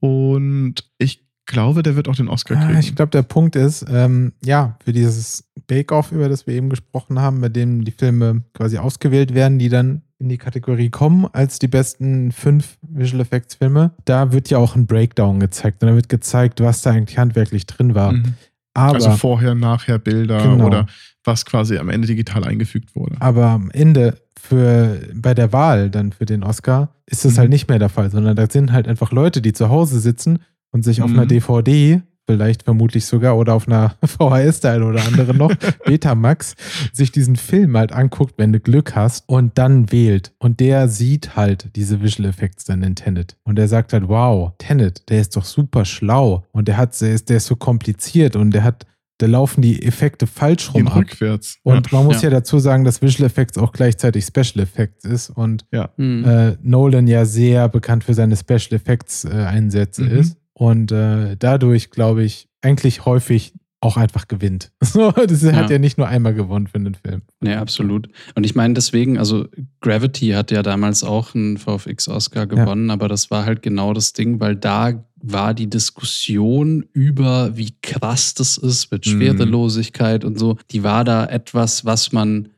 Und 0.00 0.88
ich 0.98 1.24
glaube, 1.46 1.82
der 1.82 1.96
wird 1.96 2.08
auch 2.08 2.14
den 2.16 2.28
Oscar 2.28 2.56
Ah, 2.58 2.66
kriegen. 2.66 2.78
ich 2.78 2.94
glaube, 2.94 3.10
der 3.10 3.22
Punkt 3.22 3.56
ist, 3.56 3.84
ähm, 3.90 4.32
ja, 4.44 4.76
für 4.84 4.92
dieses 4.92 5.44
Bake-Off, 5.66 6.12
über 6.12 6.28
das 6.28 6.46
wir 6.46 6.54
eben 6.54 6.70
gesprochen 6.70 7.18
haben, 7.20 7.40
bei 7.40 7.48
dem 7.48 7.84
die 7.84 7.90
Filme 7.92 8.42
quasi 8.54 8.78
ausgewählt 8.78 9.34
werden, 9.34 9.58
die 9.58 9.68
dann 9.68 10.02
in 10.18 10.28
die 10.28 10.38
Kategorie 10.38 10.88
kommen 10.88 11.26
als 11.32 11.58
die 11.58 11.66
besten 11.68 12.30
fünf 12.30 12.78
Visual 12.82 13.20
Effects 13.20 13.56
Filme, 13.56 13.92
da 14.04 14.32
wird 14.32 14.50
ja 14.50 14.58
auch 14.58 14.76
ein 14.76 14.86
Breakdown 14.86 15.40
gezeigt 15.40 15.82
und 15.82 15.88
da 15.88 15.94
wird 15.96 16.08
gezeigt, 16.08 16.60
was 16.60 16.82
da 16.82 16.90
eigentlich 16.90 17.18
handwerklich 17.18 17.66
drin 17.66 17.94
war. 17.96 18.12
Mhm. 18.12 18.34
Aber, 18.74 18.94
also 18.94 19.10
vorher, 19.10 19.54
nachher 19.54 19.98
Bilder 19.98 20.38
Genau. 20.42 20.66
oder 20.66 20.86
was 21.24 21.44
quasi 21.44 21.76
am 21.76 21.88
Ende 21.88 22.06
digital 22.06 22.44
eingefügt 22.44 22.94
wurde. 22.96 23.16
aber 23.20 23.46
am 23.46 23.70
Ende 23.70 24.18
für, 24.40 25.00
bei 25.14 25.34
der 25.34 25.52
Wahl 25.52 25.90
dann 25.90 26.12
für 26.12 26.24
den 26.24 26.42
Oscar 26.42 26.94
ist 27.06 27.24
das 27.24 27.34
Mhm. 27.34 27.38
halt 27.38 27.50
nicht 27.50 27.68
mehr 27.68 27.78
der 27.78 27.88
Fall, 27.90 28.10
sondern 28.10 28.34
da 28.36 28.48
sind 28.48 28.72
halt 28.72 28.88
einfach 28.88 29.12
Leute, 29.12 29.42
die 29.42 29.52
zu 29.52 29.68
Hause 29.68 30.00
sitzen 30.00 30.38
und 30.72 30.82
sich 30.84 31.00
auf 31.02 31.10
Mhm. 31.10 31.18
einer 31.20 31.26
DVD 31.26 32.02
vielleicht 32.24 32.62
vermutlich 32.62 33.04
sogar 33.04 33.36
oder 33.36 33.52
auf 33.54 33.66
einer 33.66 33.96
VHS 34.04 34.60
der 34.60 34.72
eine 34.74 34.86
oder 34.86 35.04
andere 35.04 35.34
noch, 35.34 35.52
Betamax, 35.84 36.54
sich 36.92 37.10
diesen 37.10 37.34
Film 37.36 37.76
halt 37.76 37.92
anguckt, 37.92 38.34
wenn 38.38 38.52
du 38.52 38.60
Glück 38.60 38.94
hast 38.94 39.28
und 39.28 39.58
dann 39.58 39.90
wählt. 39.90 40.32
Und 40.38 40.60
der 40.60 40.86
sieht 40.88 41.34
halt 41.36 41.70
diese 41.74 42.00
Visual 42.00 42.28
Effects 42.28 42.64
dann 42.64 42.82
in 42.84 42.94
Tenet. 42.94 43.36
Und 43.42 43.56
der 43.56 43.66
sagt 43.68 43.92
halt, 43.92 44.08
wow, 44.08 44.52
Tenet, 44.58 45.08
der 45.10 45.20
ist 45.20 45.36
doch 45.36 45.44
super 45.44 45.84
schlau 45.84 46.44
und 46.52 46.68
der 46.68 46.76
hat, 46.76 46.98
der 47.00 47.12
ist, 47.12 47.28
der 47.28 47.38
ist 47.38 47.46
so 47.46 47.56
kompliziert 47.56 48.36
und 48.36 48.52
der 48.52 48.62
hat 48.64 48.86
da 49.18 49.26
laufen 49.28 49.60
die 49.62 49.84
Effekte 49.86 50.26
falsch 50.26 50.74
rum 50.74 50.88
ab. 50.88 50.96
rückwärts. 50.96 51.58
Und 51.62 51.92
ja. 51.92 51.96
man 51.98 52.06
muss 52.06 52.22
ja. 52.22 52.28
Ja. 52.30 52.36
dazu 52.38 52.58
sagen, 52.58 52.84
dass 52.84 53.02
Visual 53.02 53.26
Effects 53.26 53.56
auch 53.56 53.70
gleichzeitig 53.72 54.24
Special 54.24 54.60
Effects 54.64 55.04
ist 55.04 55.30
und 55.30 55.64
Hm. 55.96 56.24
äh, 56.24 56.56
Nolan 56.62 57.06
ja 57.06 57.24
sehr 57.24 57.68
bekannt 57.68 58.02
für 58.02 58.14
seine 58.14 58.36
Special 58.36 58.72
Effects 58.72 59.24
äh, 59.24 59.28
Einsätze 59.30 60.02
Mhm. 60.02 60.10
ist 60.18 60.36
und 60.62 60.92
äh, 60.92 61.36
dadurch, 61.36 61.90
glaube 61.90 62.22
ich, 62.24 62.48
eigentlich 62.62 63.04
häufig 63.04 63.52
auch 63.80 63.96
einfach 63.96 64.28
gewinnt. 64.28 64.70
So, 64.84 65.10
das 65.10 65.42
hat 65.42 65.54
Ja. 65.54 65.70
ja 65.72 65.78
nicht 65.78 65.98
nur 65.98 66.06
einmal 66.06 66.34
gewonnen 66.34 66.68
für 66.68 66.78
den 66.78 66.94
Film. 66.94 67.22
Nee, 67.40 67.54
absolut. 67.54 68.08
Und 68.36 68.44
ich 68.44 68.54
meine, 68.54 68.74
deswegen, 68.74 69.18
also 69.18 69.48
Gravity 69.80 70.28
hat 70.30 70.52
ja 70.52 70.62
damals 70.62 71.02
auch 71.02 71.34
einen 71.34 71.58
VFX-Oscar 71.58 72.46
gewonnen, 72.46 72.90
aber 72.90 73.08
das 73.08 73.30
war 73.32 73.44
halt 73.44 73.60
genau 73.62 73.92
das 73.92 74.12
Ding, 74.12 74.38
weil 74.38 74.54
da 74.54 75.04
war 75.24 75.52
die 75.54 75.68
Diskussion 75.68 76.84
über, 76.92 77.56
wie 77.56 77.74
krass 77.82 78.34
das 78.34 78.56
ist 78.56 78.92
mit 78.92 79.04
Mhm. 79.06 79.10
Schwerelosigkeit 79.10 80.24
und 80.24 80.38
so, 80.38 80.58
die 80.70 80.84
war 80.84 81.02
da 81.04 81.24
etwas, 81.26 81.84
was 81.84 82.12
man, 82.12 82.50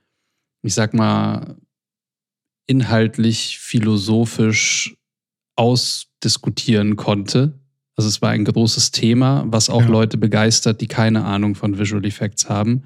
ich 0.62 0.74
sag 0.74 0.92
mal, 0.92 1.56
inhaltlich, 2.66 3.58
philosophisch 3.58 4.96
ausdiskutieren 5.56 6.96
konnte. 6.96 7.58
Also 7.96 8.08
es 8.08 8.20
war 8.22 8.30
ein 8.30 8.44
großes 8.44 8.90
Thema, 8.90 9.44
was 9.46 9.70
auch 9.70 9.82
Ja. 9.82 9.88
Leute 9.88 10.18
begeistert, 10.18 10.80
die 10.80 10.88
keine 10.88 11.24
Ahnung 11.24 11.54
von 11.54 11.78
Visual 11.78 12.04
Effects 12.04 12.48
haben. 12.48 12.82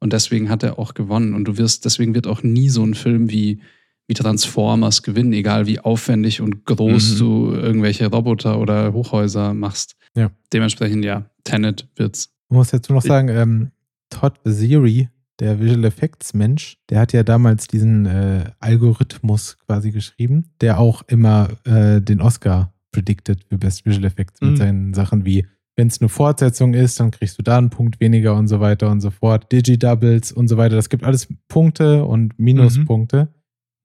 Und 0.00 0.12
deswegen 0.12 0.48
hat 0.50 0.62
er 0.62 0.78
auch 0.78 0.94
gewonnen. 0.94 1.34
Und 1.34 1.44
du 1.46 1.56
wirst, 1.58 1.84
deswegen 1.84 2.14
wird 2.14 2.26
auch 2.26 2.42
nie 2.42 2.68
so 2.68 2.84
ein 2.84 2.94
Film 2.94 3.30
wie, 3.30 3.60
wie 4.06 4.14
Transformers 4.14 5.02
gewinnen, 5.02 5.32
egal 5.32 5.66
wie 5.66 5.80
aufwendig 5.80 6.40
und 6.40 6.64
groß 6.64 7.14
Mhm. 7.14 7.18
du 7.18 7.52
irgendwelche 7.52 8.06
Roboter 8.06 8.58
oder 8.58 8.92
Hochhäuser 8.92 9.54
machst. 9.54 9.96
Ja. 10.16 10.30
Dementsprechend, 10.52 11.04
ja, 11.04 11.26
Tenet 11.44 11.86
wird's. 11.96 12.30
Man 12.48 12.58
muss 12.58 12.70
dazu 12.70 12.92
noch 12.92 13.02
sagen, 13.02 13.28
ähm, 13.28 13.70
Todd 14.10 14.34
Ziri, 14.48 15.08
der 15.38 15.60
Visual 15.60 15.84
Effects 15.84 16.32
Mensch, 16.34 16.78
der 16.90 17.00
hat 17.00 17.12
ja 17.12 17.22
damals 17.22 17.66
diesen 17.68 18.06
äh, 18.06 18.44
Algorithmus 18.60 19.56
quasi 19.66 19.90
geschrieben, 19.92 20.50
der 20.60 20.80
auch 20.80 21.02
immer 21.08 21.48
äh, 21.64 22.00
den 22.00 22.20
Oscar 22.20 22.72
predicted 22.92 23.44
für 23.48 23.58
Best 23.58 23.84
Visual 23.86 24.04
Effects 24.04 24.40
mit 24.40 24.52
Mhm. 24.52 24.56
seinen 24.56 24.94
Sachen 24.94 25.24
wie, 25.24 25.46
wenn 25.76 25.88
es 25.88 26.00
eine 26.00 26.08
Fortsetzung 26.08 26.74
ist, 26.74 26.98
dann 27.00 27.10
kriegst 27.10 27.38
du 27.38 27.42
da 27.42 27.58
einen 27.58 27.70
Punkt 27.70 28.00
weniger 28.00 28.34
und 28.34 28.48
so 28.48 28.60
weiter 28.60 28.90
und 28.90 29.00
so 29.00 29.10
fort. 29.10 29.52
Digi-Doubles 29.52 30.32
und 30.32 30.48
so 30.48 30.56
weiter. 30.56 30.76
Das 30.76 30.88
gibt 30.88 31.04
alles 31.04 31.28
Punkte 31.48 32.04
und 32.04 32.38
Minuspunkte. 32.38 33.28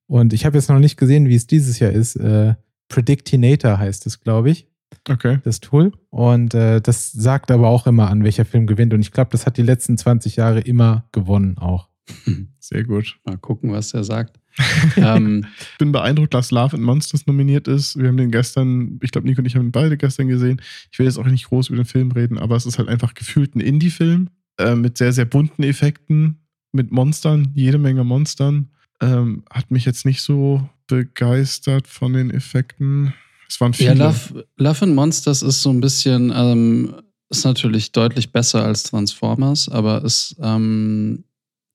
Und 0.07 0.33
ich 0.33 0.45
habe 0.45 0.57
jetzt 0.57 0.69
noch 0.69 0.79
nicht 0.79 0.97
gesehen, 0.97 1.27
wie 1.27 1.35
es 1.35 1.47
dieses 1.47 1.79
Jahr 1.79 1.91
ist. 1.91 2.15
Äh, 2.15 2.55
Predictinator 2.89 3.77
heißt 3.77 4.05
es, 4.05 4.19
glaube 4.21 4.51
ich 4.51 4.67
Okay. 5.09 5.39
das 5.43 5.59
Tool. 5.59 5.91
Und 6.09 6.53
äh, 6.53 6.79
das 6.79 7.11
sagt 7.11 7.49
aber 7.51 7.67
auch 7.67 7.87
immer 7.87 8.09
an, 8.09 8.23
welcher 8.23 8.45
Film 8.45 8.67
gewinnt. 8.67 8.93
Und 8.93 9.01
ich 9.01 9.11
glaube, 9.11 9.31
das 9.31 9.45
hat 9.45 9.57
die 9.57 9.63
letzten 9.63 9.97
20 9.97 10.35
Jahre 10.35 10.59
immer 10.61 11.07
gewonnen 11.11 11.57
auch. 11.57 11.89
Sehr 12.59 12.83
gut. 12.83 13.19
Mal 13.25 13.37
gucken, 13.37 13.71
was 13.71 13.93
er 13.93 14.03
sagt. 14.03 14.39
ähm, 14.97 15.45
Ich 15.71 15.77
bin 15.77 15.91
beeindruckt, 15.91 16.33
dass 16.33 16.51
Love 16.51 16.75
and 16.75 16.85
Monsters 16.85 17.25
nominiert 17.25 17.67
ist. 17.67 17.97
Wir 17.97 18.07
haben 18.07 18.17
den 18.17 18.31
gestern, 18.31 18.99
ich 19.01 19.11
glaube, 19.11 19.27
Nico 19.27 19.39
und 19.39 19.45
ich 19.45 19.55
haben 19.55 19.65
ihn 19.67 19.71
beide 19.71 19.97
gestern 19.97 20.27
gesehen. 20.27 20.61
Ich 20.91 20.99
will 20.99 21.05
jetzt 21.05 21.17
auch 21.17 21.25
nicht 21.25 21.45
groß 21.45 21.69
über 21.69 21.77
den 21.77 21.85
Film 21.85 22.11
reden, 22.11 22.37
aber 22.37 22.55
es 22.55 22.65
ist 22.65 22.77
halt 22.77 22.89
einfach 22.89 23.13
gefühlt 23.13 23.55
ein 23.55 23.59
Indie-Film 23.59 24.29
äh, 24.57 24.75
mit 24.75 24.97
sehr, 24.97 25.13
sehr 25.13 25.25
bunten 25.25 25.63
Effekten, 25.63 26.39
mit 26.71 26.91
Monstern, 26.91 27.51
jede 27.55 27.77
Menge 27.77 28.03
Monstern. 28.03 28.69
Ähm, 29.01 29.43
hat 29.49 29.71
mich 29.71 29.85
jetzt 29.85 30.05
nicht 30.05 30.21
so 30.21 30.67
begeistert 30.87 31.87
von 31.87 32.13
den 32.13 32.29
Effekten. 32.29 33.13
Es 33.47 33.59
waren 33.59 33.73
viele. 33.73 33.95
ja, 33.95 34.07
Love, 34.07 34.45
Love 34.57 34.85
and 34.85 34.95
Monsters 34.95 35.41
ist 35.41 35.61
so 35.61 35.69
ein 35.69 35.81
bisschen, 35.81 36.31
ähm, 36.35 36.95
ist 37.29 37.45
natürlich 37.45 37.91
deutlich 37.91 38.31
besser 38.31 38.63
als 38.63 38.83
Transformers, 38.83 39.69
aber 39.69 40.03
es 40.03 40.35
ähm, 40.39 41.23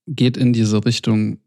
geht 0.06 0.36
in 0.36 0.52
diese 0.52 0.84
Richtung. 0.84 1.38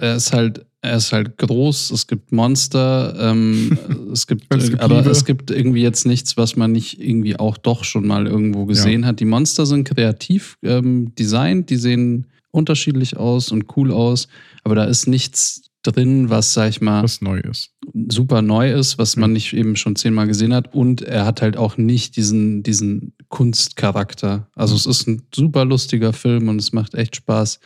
Er 0.00 0.16
ist 0.16 0.32
halt, 0.32 0.64
er 0.80 0.96
ist 0.96 1.12
halt 1.12 1.36
groß, 1.38 1.90
es 1.90 2.06
gibt 2.06 2.30
Monster, 2.32 3.14
ähm, 3.18 3.76
es 4.12 4.26
gibt, 4.26 4.46
Es 4.54 4.70
gibt 4.70 4.80
aber 4.82 5.04
es 5.06 5.24
gibt 5.24 5.50
irgendwie 5.50 5.82
jetzt 5.82 6.06
nichts, 6.06 6.36
was 6.36 6.56
man 6.56 6.72
nicht 6.72 7.00
irgendwie 7.00 7.36
auch 7.38 7.56
doch 7.58 7.84
schon 7.84 8.06
mal 8.06 8.26
irgendwo 8.26 8.64
gesehen 8.64 9.04
hat. 9.04 9.18
Die 9.20 9.24
Monster 9.24 9.66
sind 9.66 9.84
kreativ 9.84 10.56
ähm, 10.62 11.12
designt, 11.16 11.68
die 11.70 11.76
sehen 11.76 12.26
unterschiedlich 12.52 13.16
aus 13.16 13.50
und 13.52 13.76
cool 13.76 13.92
aus, 13.92 14.28
aber 14.64 14.74
da 14.76 14.84
ist 14.84 15.06
nichts 15.08 15.62
drin, 15.82 16.28
was, 16.30 16.54
sag 16.54 16.70
ich 16.70 16.80
mal, 16.80 17.02
was 17.02 17.20
neu 17.20 17.38
ist. 17.40 17.70
super 18.10 18.42
neu 18.42 18.72
ist, 18.72 18.98
was 18.98 19.16
Mhm. 19.16 19.20
man 19.20 19.32
nicht 19.32 19.52
eben 19.54 19.76
schon 19.76 19.96
zehnmal 19.96 20.26
gesehen 20.26 20.52
hat. 20.54 20.74
Und 20.74 21.02
er 21.02 21.24
hat 21.24 21.40
halt 21.42 21.56
auch 21.56 21.76
nicht 21.76 22.16
diesen, 22.16 22.62
diesen 22.62 23.14
Kunstcharakter. 23.28 24.48
Also 24.54 24.74
Mhm. 24.74 24.78
es 24.78 24.86
ist 24.86 25.06
ein 25.08 25.22
super 25.34 25.64
lustiger 25.64 26.12
Film 26.12 26.48
und 26.48 26.58
es 26.60 26.72
macht 26.72 26.94
echt 26.94 27.16
Spaß, 27.16 27.60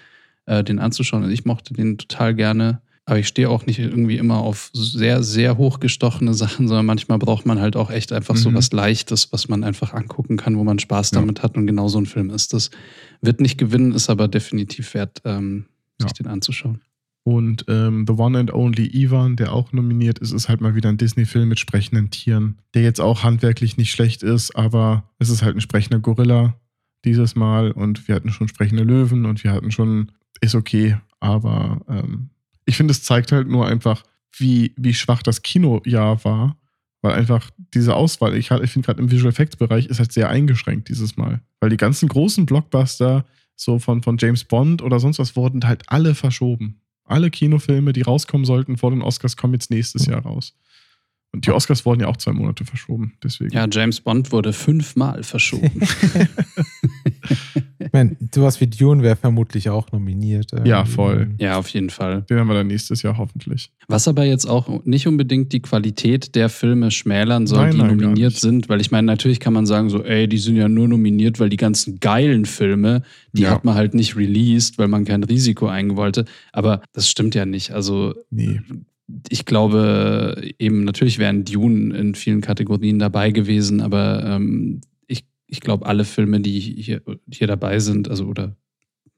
äh, 0.47 0.63
den 0.65 0.79
anzuschauen. 0.79 1.23
Also 1.23 1.33
ich 1.35 1.45
mochte 1.45 1.75
den 1.75 1.99
total 1.99 2.35
gerne. 2.35 2.81
Aber 3.05 3.19
ich 3.19 3.27
stehe 3.27 3.51
auch 3.51 3.67
nicht 3.67 3.81
irgendwie 3.81 4.17
immer 4.17 4.39
auf 4.39 4.71
sehr, 4.75 5.25
sehr 5.25 5.57
hochgestochene 5.59 6.35
Sachen, 6.35 6.69
sondern 6.69 6.87
manchmal 6.87 7.19
braucht 7.19 7.45
man 7.47 7.59
halt 7.61 7.75
auch 7.75 7.91
echt 7.91 8.13
einfach 8.13 8.37
so 8.37 8.51
Mhm. 8.51 8.55
was 8.55 8.71
Leichtes, 8.73 9.33
was 9.33 9.49
man 9.49 9.65
einfach 9.65 9.93
angucken 9.93 10.37
kann, 10.37 10.57
wo 10.57 10.63
man 10.63 10.79
Spaß 10.79 11.11
Ja. 11.11 11.19
damit 11.21 11.43
hat. 11.43 11.57
Und 11.57 11.67
genau 11.67 11.89
so 11.89 11.99
ein 11.99 12.07
Film 12.07 12.31
ist 12.31 12.53
das. 12.53 12.71
Wird 13.21 13.41
nicht 13.41 13.59
gewinnen, 13.59 13.91
ist 13.93 14.09
aber 14.09 14.29
definitiv 14.29 14.95
wert, 14.95 15.21
ähm, 15.25 15.65
sich 15.99 16.11
Ja. 16.11 16.15
den 16.23 16.27
anzuschauen. 16.29 16.81
Und 17.25 17.65
ähm, 17.69 18.05
The 18.07 18.15
One 18.15 18.39
and 18.39 18.53
Only 18.55 18.87
Ivan, 18.87 19.35
der 19.35 19.53
auch 19.53 19.73
nominiert 19.73 20.21
ist, 20.21 20.31
ist 20.33 20.49
halt 20.49 20.61
mal 20.61 20.77
wieder 20.77 20.89
ein 20.89 20.97
Disney-Film 20.97 21.49
mit 21.49 21.59
sprechenden 21.59 22.11
Tieren, 22.11 22.59
der 22.75 22.83
jetzt 22.83 23.01
auch 23.01 23.25
handwerklich 23.25 23.77
nicht 23.77 23.91
schlecht 23.91 24.23
ist, 24.23 24.55
aber 24.57 25.11
es 25.19 25.29
ist 25.29 25.43
halt 25.43 25.57
ein 25.57 25.61
sprechender 25.61 25.99
Gorilla 26.01 26.55
dieses 27.05 27.35
Mal 27.35 27.73
und 27.73 28.07
wir 28.07 28.15
hatten 28.15 28.31
schon 28.31 28.47
sprechende 28.49 28.85
Löwen 28.85 29.25
und 29.27 29.43
wir 29.43 29.53
hatten 29.53 29.71
schon, 29.73 30.13
ist 30.43 30.55
okay, 30.55 30.99
aber 31.21 31.81
ähm, 31.89 32.29
ich 32.65 32.77
finde, 32.77 32.93
es 32.93 33.03
zeigt 33.03 33.33
halt 33.33 33.49
nur 33.49 33.67
einfach, 33.67 34.03
wie, 34.37 34.73
wie 34.77 34.95
schwach 34.95 35.23
das 35.23 35.43
Kinojahr 35.43 36.25
war, 36.25 36.57
weil 37.01 37.15
einfach 37.15 37.51
diese 37.75 37.95
Auswahl, 37.95 38.35
ich, 38.37 38.51
ich 38.51 38.71
finde 38.71 38.87
gerade 38.87 39.01
im 39.01 39.11
Visual 39.11 39.31
Effects 39.31 39.57
Bereich 39.57 39.87
ist 39.87 39.99
halt 39.99 40.13
sehr 40.13 40.29
eingeschränkt 40.29 40.89
dieses 40.89 41.17
Mal, 41.17 41.41
weil 41.61 41.71
die 41.71 41.77
ganzen 41.77 42.09
großen 42.09 42.47
Blockbuster 42.47 43.25
so 43.57 43.79
von, 43.79 44.03
von 44.03 44.17
James 44.19 44.45
Bond 44.45 44.83
oder 44.83 45.01
sonst 45.01 45.19
was 45.19 45.37
wurden 45.37 45.65
halt 45.67 45.83
alle 45.87 46.15
verschoben. 46.15 46.81
Alle 47.05 47.31
Kinofilme, 47.31 47.93
die 47.93 48.03
rauskommen 48.03 48.45
sollten 48.45 48.77
vor 48.77 48.91
den 48.91 49.03
Oscars, 49.03 49.37
kommen 49.37 49.55
jetzt 49.55 49.71
nächstes 49.71 50.07
Jahr 50.07 50.23
raus. 50.23 50.55
Und 51.33 51.47
die 51.47 51.51
Oscars 51.51 51.85
wurden 51.85 52.01
ja 52.01 52.09
auch 52.09 52.17
zwei 52.17 52.33
Monate 52.33 52.65
verschoben. 52.65 53.15
Deswegen. 53.23 53.53
Ja, 53.53 53.67
James 53.71 54.01
Bond 54.01 54.33
wurde 54.33 54.53
fünfmal 54.53 55.23
verschoben. 55.23 55.71
Ich 57.79 57.93
meine, 57.93 58.17
sowas 58.35 58.61
wie 58.61 58.67
Dune 58.67 59.03
wäre 59.03 59.17
vermutlich 59.17 59.69
auch 59.71 59.91
nominiert. 59.93 60.53
Ähm, 60.53 60.67
Ja, 60.67 60.85
voll. 60.85 61.31
ja, 61.39 61.57
auf 61.59 61.69
jeden 61.69 61.91
Fall. 61.91 62.23
Den 62.31 62.39
haben 62.39 62.47
wir 62.49 62.55
dann 62.55 62.67
nächstes 62.69 63.03
Jahr 63.03 63.19
hoffentlich. 63.19 63.71
Was 63.89 64.07
aber 64.09 64.25
jetzt 64.25 64.47
auch 64.47 64.85
nicht 64.85 65.07
unbedingt 65.07 65.53
die 65.53 65.61
Qualität 65.61 66.35
der 66.35 66.49
Filme 66.49 66.91
schmälern 66.91 67.47
soll, 67.47 67.65
Nein, 67.67 67.73
die 67.73 67.79
nein, 67.79 67.97
nominiert 67.97 68.35
sind. 68.37 68.69
Weil 68.69 68.81
ich 68.81 68.91
meine, 68.91 69.07
natürlich 69.07 69.41
kann 69.41 69.53
man 69.53 69.67
sagen, 69.67 69.91
so, 69.91 70.03
ey, 70.05 70.29
die 70.29 70.39
sind 70.39 70.57
ja 70.57 70.69
nur 70.69 70.89
nominiert, 70.89 71.41
weil 71.41 71.49
die 71.49 71.57
ganzen 71.57 71.99
geilen 72.01 72.45
Filme, 72.45 73.03
die 73.33 73.43
Ja. 73.43 73.51
hat 73.51 73.65
man 73.65 73.75
halt 73.75 73.95
nicht 73.95 74.17
released, 74.17 74.79
weil 74.79 74.89
man 74.89 75.05
kein 75.05 75.25
Risiko 75.25 75.67
eingehen 75.67 75.97
wollte. 75.97 76.25
Aber 76.53 76.83
das 76.93 77.09
stimmt 77.11 77.35
ja 77.35 77.47
nicht. 77.47 77.73
Also 77.73 78.15
Nee. 78.31 78.61
ich 79.29 79.45
glaube, 79.45 80.41
eben 80.59 80.85
natürlich 80.85 81.19
wären 81.19 81.45
Dune 81.45 81.95
in 81.97 82.15
vielen 82.15 82.41
Kategorien 82.41 82.99
dabei 82.99 83.31
gewesen, 83.31 83.81
aber 83.81 84.23
ähm, 84.25 84.81
ich, 85.53 85.61
glaube, 85.61 85.87
alle 85.87 86.05
Filme, 86.05 86.41
die 86.41 86.59
hier, 86.59 87.03
hier 87.31 87.47
dabei 87.47 87.79
sind, 87.79 88.09
also 88.09 88.27
oder 88.27 88.57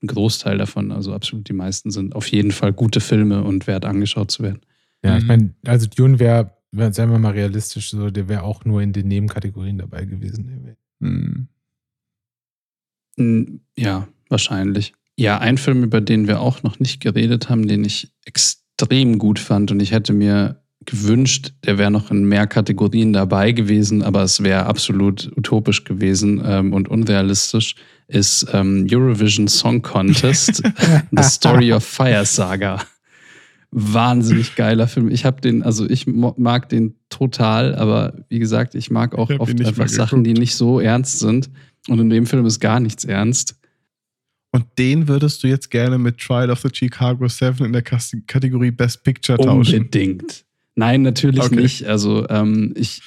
ein 0.02 0.06
Großteil 0.08 0.58
davon, 0.58 0.92
also 0.92 1.14
absolut 1.14 1.48
die 1.48 1.52
meisten, 1.54 1.90
sind 1.90 2.14
auf 2.14 2.26
jeden 2.28 2.50
Fall 2.50 2.72
gute 2.72 3.00
Filme 3.00 3.42
und 3.44 3.66
wert 3.66 3.84
angeschaut 3.84 4.30
zu 4.30 4.42
werden. 4.42 4.60
Ja, 5.04 5.16
ich 5.16 5.22
Mhm. 5.22 5.28
meine, 5.28 5.54
also 5.64 5.86
Dune 5.86 6.18
wäre, 6.18 6.50
wär, 6.72 6.92
seien 6.92 7.10
wir 7.10 7.18
mal 7.18 7.32
realistisch, 7.32 7.90
so, 7.90 8.10
der 8.10 8.28
wäre 8.28 8.42
auch 8.42 8.64
nur 8.64 8.82
in 8.82 8.92
den 8.92 9.08
Nebenkategorien 9.08 9.78
dabei 9.78 10.04
gewesen. 10.04 10.76
Hm. 11.00 11.48
Mm, 13.16 13.60
Ja, 13.78 14.08
wahrscheinlich. 14.28 14.92
Ja, 15.16 15.38
ein 15.38 15.58
Film, 15.58 15.84
über 15.84 16.00
den 16.00 16.26
wir 16.26 16.40
auch 16.40 16.62
noch 16.64 16.80
nicht 16.80 17.00
geredet 17.00 17.48
haben, 17.48 17.68
den 17.68 17.84
ich 17.84 18.12
extrem 18.24 19.18
gut 19.18 19.38
fand 19.38 19.70
und 19.70 19.80
ich 19.80 19.92
hätte 19.92 20.12
mir 20.12 20.63
gewünscht, 20.86 21.52
der 21.64 21.78
wäre 21.78 21.90
noch 21.90 22.10
in 22.10 22.24
mehr 22.24 22.46
Kategorien 22.46 23.12
dabei 23.12 23.52
gewesen, 23.52 24.02
aber 24.02 24.22
es 24.22 24.42
wäre 24.42 24.66
absolut 24.66 25.30
utopisch 25.36 25.84
gewesen 25.84 26.42
ähm, 26.44 26.72
und 26.72 26.88
unrealistisch, 26.88 27.76
ist 28.08 28.46
ähm, 28.52 28.86
Eurovision 28.90 29.48
Song 29.48 29.82
Contest, 29.82 30.62
The 31.10 31.22
Story 31.22 31.72
of 31.72 31.84
Fire 31.84 32.24
Saga. 32.24 32.80
Wahnsinnig 33.70 34.54
geiler 34.54 34.86
Film. 34.86 35.10
Ich 35.10 35.24
habe 35.24 35.40
den, 35.40 35.62
also 35.62 35.88
ich 35.88 36.06
mag 36.06 36.68
den 36.68 36.94
total, 37.08 37.74
aber 37.74 38.24
wie 38.28 38.38
gesagt, 38.38 38.76
ich 38.76 38.90
mag 38.90 39.16
auch 39.16 39.30
Ich 39.30 39.40
oft 39.40 39.60
einfach 39.64 39.88
Sachen, 39.88 40.22
die 40.22 40.34
nicht 40.34 40.54
so 40.54 40.78
ernst 40.78 41.18
sind. 41.18 41.50
Und 41.88 41.98
in 41.98 42.08
dem 42.08 42.26
Film 42.26 42.46
ist 42.46 42.60
gar 42.60 42.78
nichts 42.78 43.04
ernst. 43.04 43.56
Und 44.52 44.66
den 44.78 45.08
würdest 45.08 45.42
du 45.42 45.48
jetzt 45.48 45.68
gerne 45.68 45.98
mit 45.98 46.18
Trial 46.18 46.48
of 46.48 46.60
the 46.60 46.68
Chicago 46.72 47.26
7 47.26 47.64
in 47.64 47.72
der 47.72 47.82
Kategorie 47.82 48.70
Best 48.70 49.02
Picture 49.02 49.36
tauschen. 49.36 49.80
Unbedingt. 49.80 50.44
Nein, 50.76 51.02
natürlich 51.02 51.42
Okay. 51.44 51.56
nicht. 51.56 51.86
Also 51.86 52.28
ähm, 52.28 52.74
ich, 52.76 53.02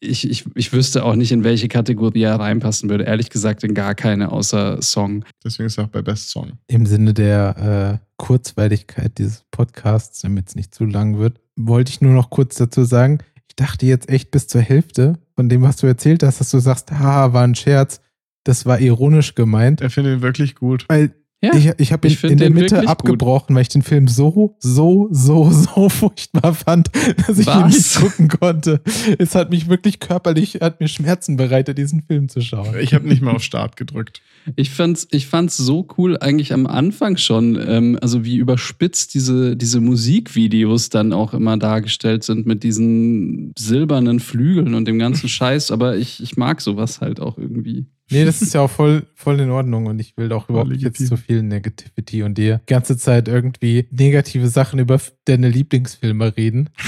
ich, 0.00 0.28
ich, 0.28 0.44
ich 0.54 0.72
wüsste 0.72 1.04
auch 1.04 1.14
nicht, 1.14 1.30
in 1.30 1.44
welche 1.44 1.68
Kategorie 1.68 2.22
er 2.22 2.40
reinpassen 2.40 2.90
würde. 2.90 3.04
Ehrlich 3.04 3.30
gesagt, 3.30 3.62
in 3.62 3.74
gar 3.74 3.94
keine, 3.94 4.32
außer 4.32 4.82
Song. 4.82 5.24
Deswegen 5.44 5.66
ist 5.66 5.78
er 5.78 5.84
auch 5.84 5.88
bei 5.88 6.02
Best 6.02 6.30
Song. 6.30 6.52
Im 6.66 6.86
Sinne 6.86 7.14
der 7.14 8.00
äh, 8.02 8.06
Kurzweiligkeit 8.16 9.18
dieses 9.18 9.44
Podcasts, 9.50 10.20
damit 10.20 10.48
es 10.48 10.56
nicht 10.56 10.74
zu 10.74 10.84
lang 10.84 11.18
wird, 11.18 11.38
wollte 11.56 11.90
ich 11.90 12.00
nur 12.00 12.12
noch 12.14 12.30
kurz 12.30 12.56
dazu 12.56 12.84
sagen, 12.84 13.18
ich 13.48 13.56
dachte 13.56 13.86
jetzt 13.86 14.08
echt 14.08 14.30
bis 14.30 14.48
zur 14.48 14.62
Hälfte 14.62 15.18
von 15.36 15.48
dem, 15.48 15.62
was 15.62 15.76
du 15.76 15.86
erzählt 15.86 16.22
hast, 16.22 16.40
dass 16.40 16.50
du 16.50 16.58
sagst, 16.58 16.90
haha, 16.90 17.32
war 17.32 17.44
ein 17.44 17.54
Scherz. 17.54 18.00
Das 18.44 18.66
war 18.66 18.80
ironisch 18.80 19.34
gemeint. 19.34 19.80
Er 19.82 19.90
findet 19.90 20.18
ihn 20.18 20.22
wirklich 20.22 20.54
gut. 20.56 20.86
Weil 20.88 21.14
Ja, 21.44 21.56
ich, 21.56 21.72
ich 21.78 21.92
habe 21.92 22.06
ihn 22.06 22.16
in 22.30 22.38
der 22.38 22.50
Mitte 22.50 22.86
abgebrochen, 22.86 23.56
weil 23.56 23.62
ich 23.62 23.68
den 23.68 23.82
Film 23.82 24.06
so, 24.06 24.54
so, 24.60 25.08
so, 25.10 25.50
so 25.50 25.88
furchtbar 25.88 26.54
fand, 26.54 26.90
dass 27.26 27.36
ich 27.36 27.48
ihn 27.48 27.62
Was? 27.64 27.74
nicht 27.74 27.94
gucken 27.96 28.28
konnte. 28.28 28.80
Es 29.18 29.34
hat 29.34 29.50
mich 29.50 29.68
wirklich 29.68 29.98
körperlich, 29.98 30.58
hat 30.60 30.78
mir 30.80 30.86
Schmerzen 30.86 31.36
bereitet, 31.36 31.78
diesen 31.78 32.02
Film 32.02 32.28
zu 32.28 32.42
schauen. 32.42 32.76
Ich 32.80 32.94
habe 32.94 33.08
nicht 33.08 33.22
mal 33.22 33.34
auf 33.34 33.42
Start 33.42 33.76
gedrückt. 33.76 34.22
Ich 34.54 34.70
fand's, 34.70 35.08
ich 35.10 35.26
fand's 35.26 35.56
so 35.56 35.86
cool 35.98 36.16
eigentlich 36.16 36.52
am 36.52 36.68
Anfang 36.68 37.16
schon, 37.16 37.60
ähm, 37.66 37.98
also 38.00 38.24
wie 38.24 38.36
überspitzt 38.36 39.12
diese, 39.14 39.56
diese 39.56 39.80
Musikvideos 39.80 40.90
dann 40.90 41.12
auch 41.12 41.34
immer 41.34 41.56
dargestellt 41.56 42.22
sind 42.22 42.46
mit 42.46 42.62
diesen 42.62 43.52
silbernen 43.58 44.20
Flügeln 44.20 44.74
und 44.74 44.86
dem 44.86 45.00
ganzen 45.00 45.28
Scheiß, 45.28 45.72
aber 45.72 45.96
ich, 45.96 46.22
ich 46.22 46.36
mag 46.36 46.60
sowas 46.60 47.00
halt 47.00 47.18
auch 47.18 47.36
irgendwie. 47.36 47.86
Nee, 48.12 48.24
das 48.24 48.42
ist 48.42 48.54
ja 48.54 48.60
auch 48.60 48.70
voll, 48.70 49.06
voll 49.14 49.40
in 49.40 49.50
Ordnung 49.50 49.86
und 49.86 49.98
ich 50.00 50.16
will 50.16 50.32
auch 50.32 50.48
überhaupt 50.48 50.70
nicht 50.70 50.82
jetzt 50.82 50.98
so 51.06 51.16
viel 51.16 51.42
Negativity 51.42 52.22
und 52.22 52.36
dir 52.38 52.60
die 52.68 52.72
ganze 52.72 52.96
Zeit 52.96 53.28
irgendwie 53.28 53.86
negative 53.90 54.48
Sachen 54.48 54.78
über 54.78 55.00
deine 55.24 55.48
Lieblingsfilme 55.48 56.36
reden. 56.36 56.70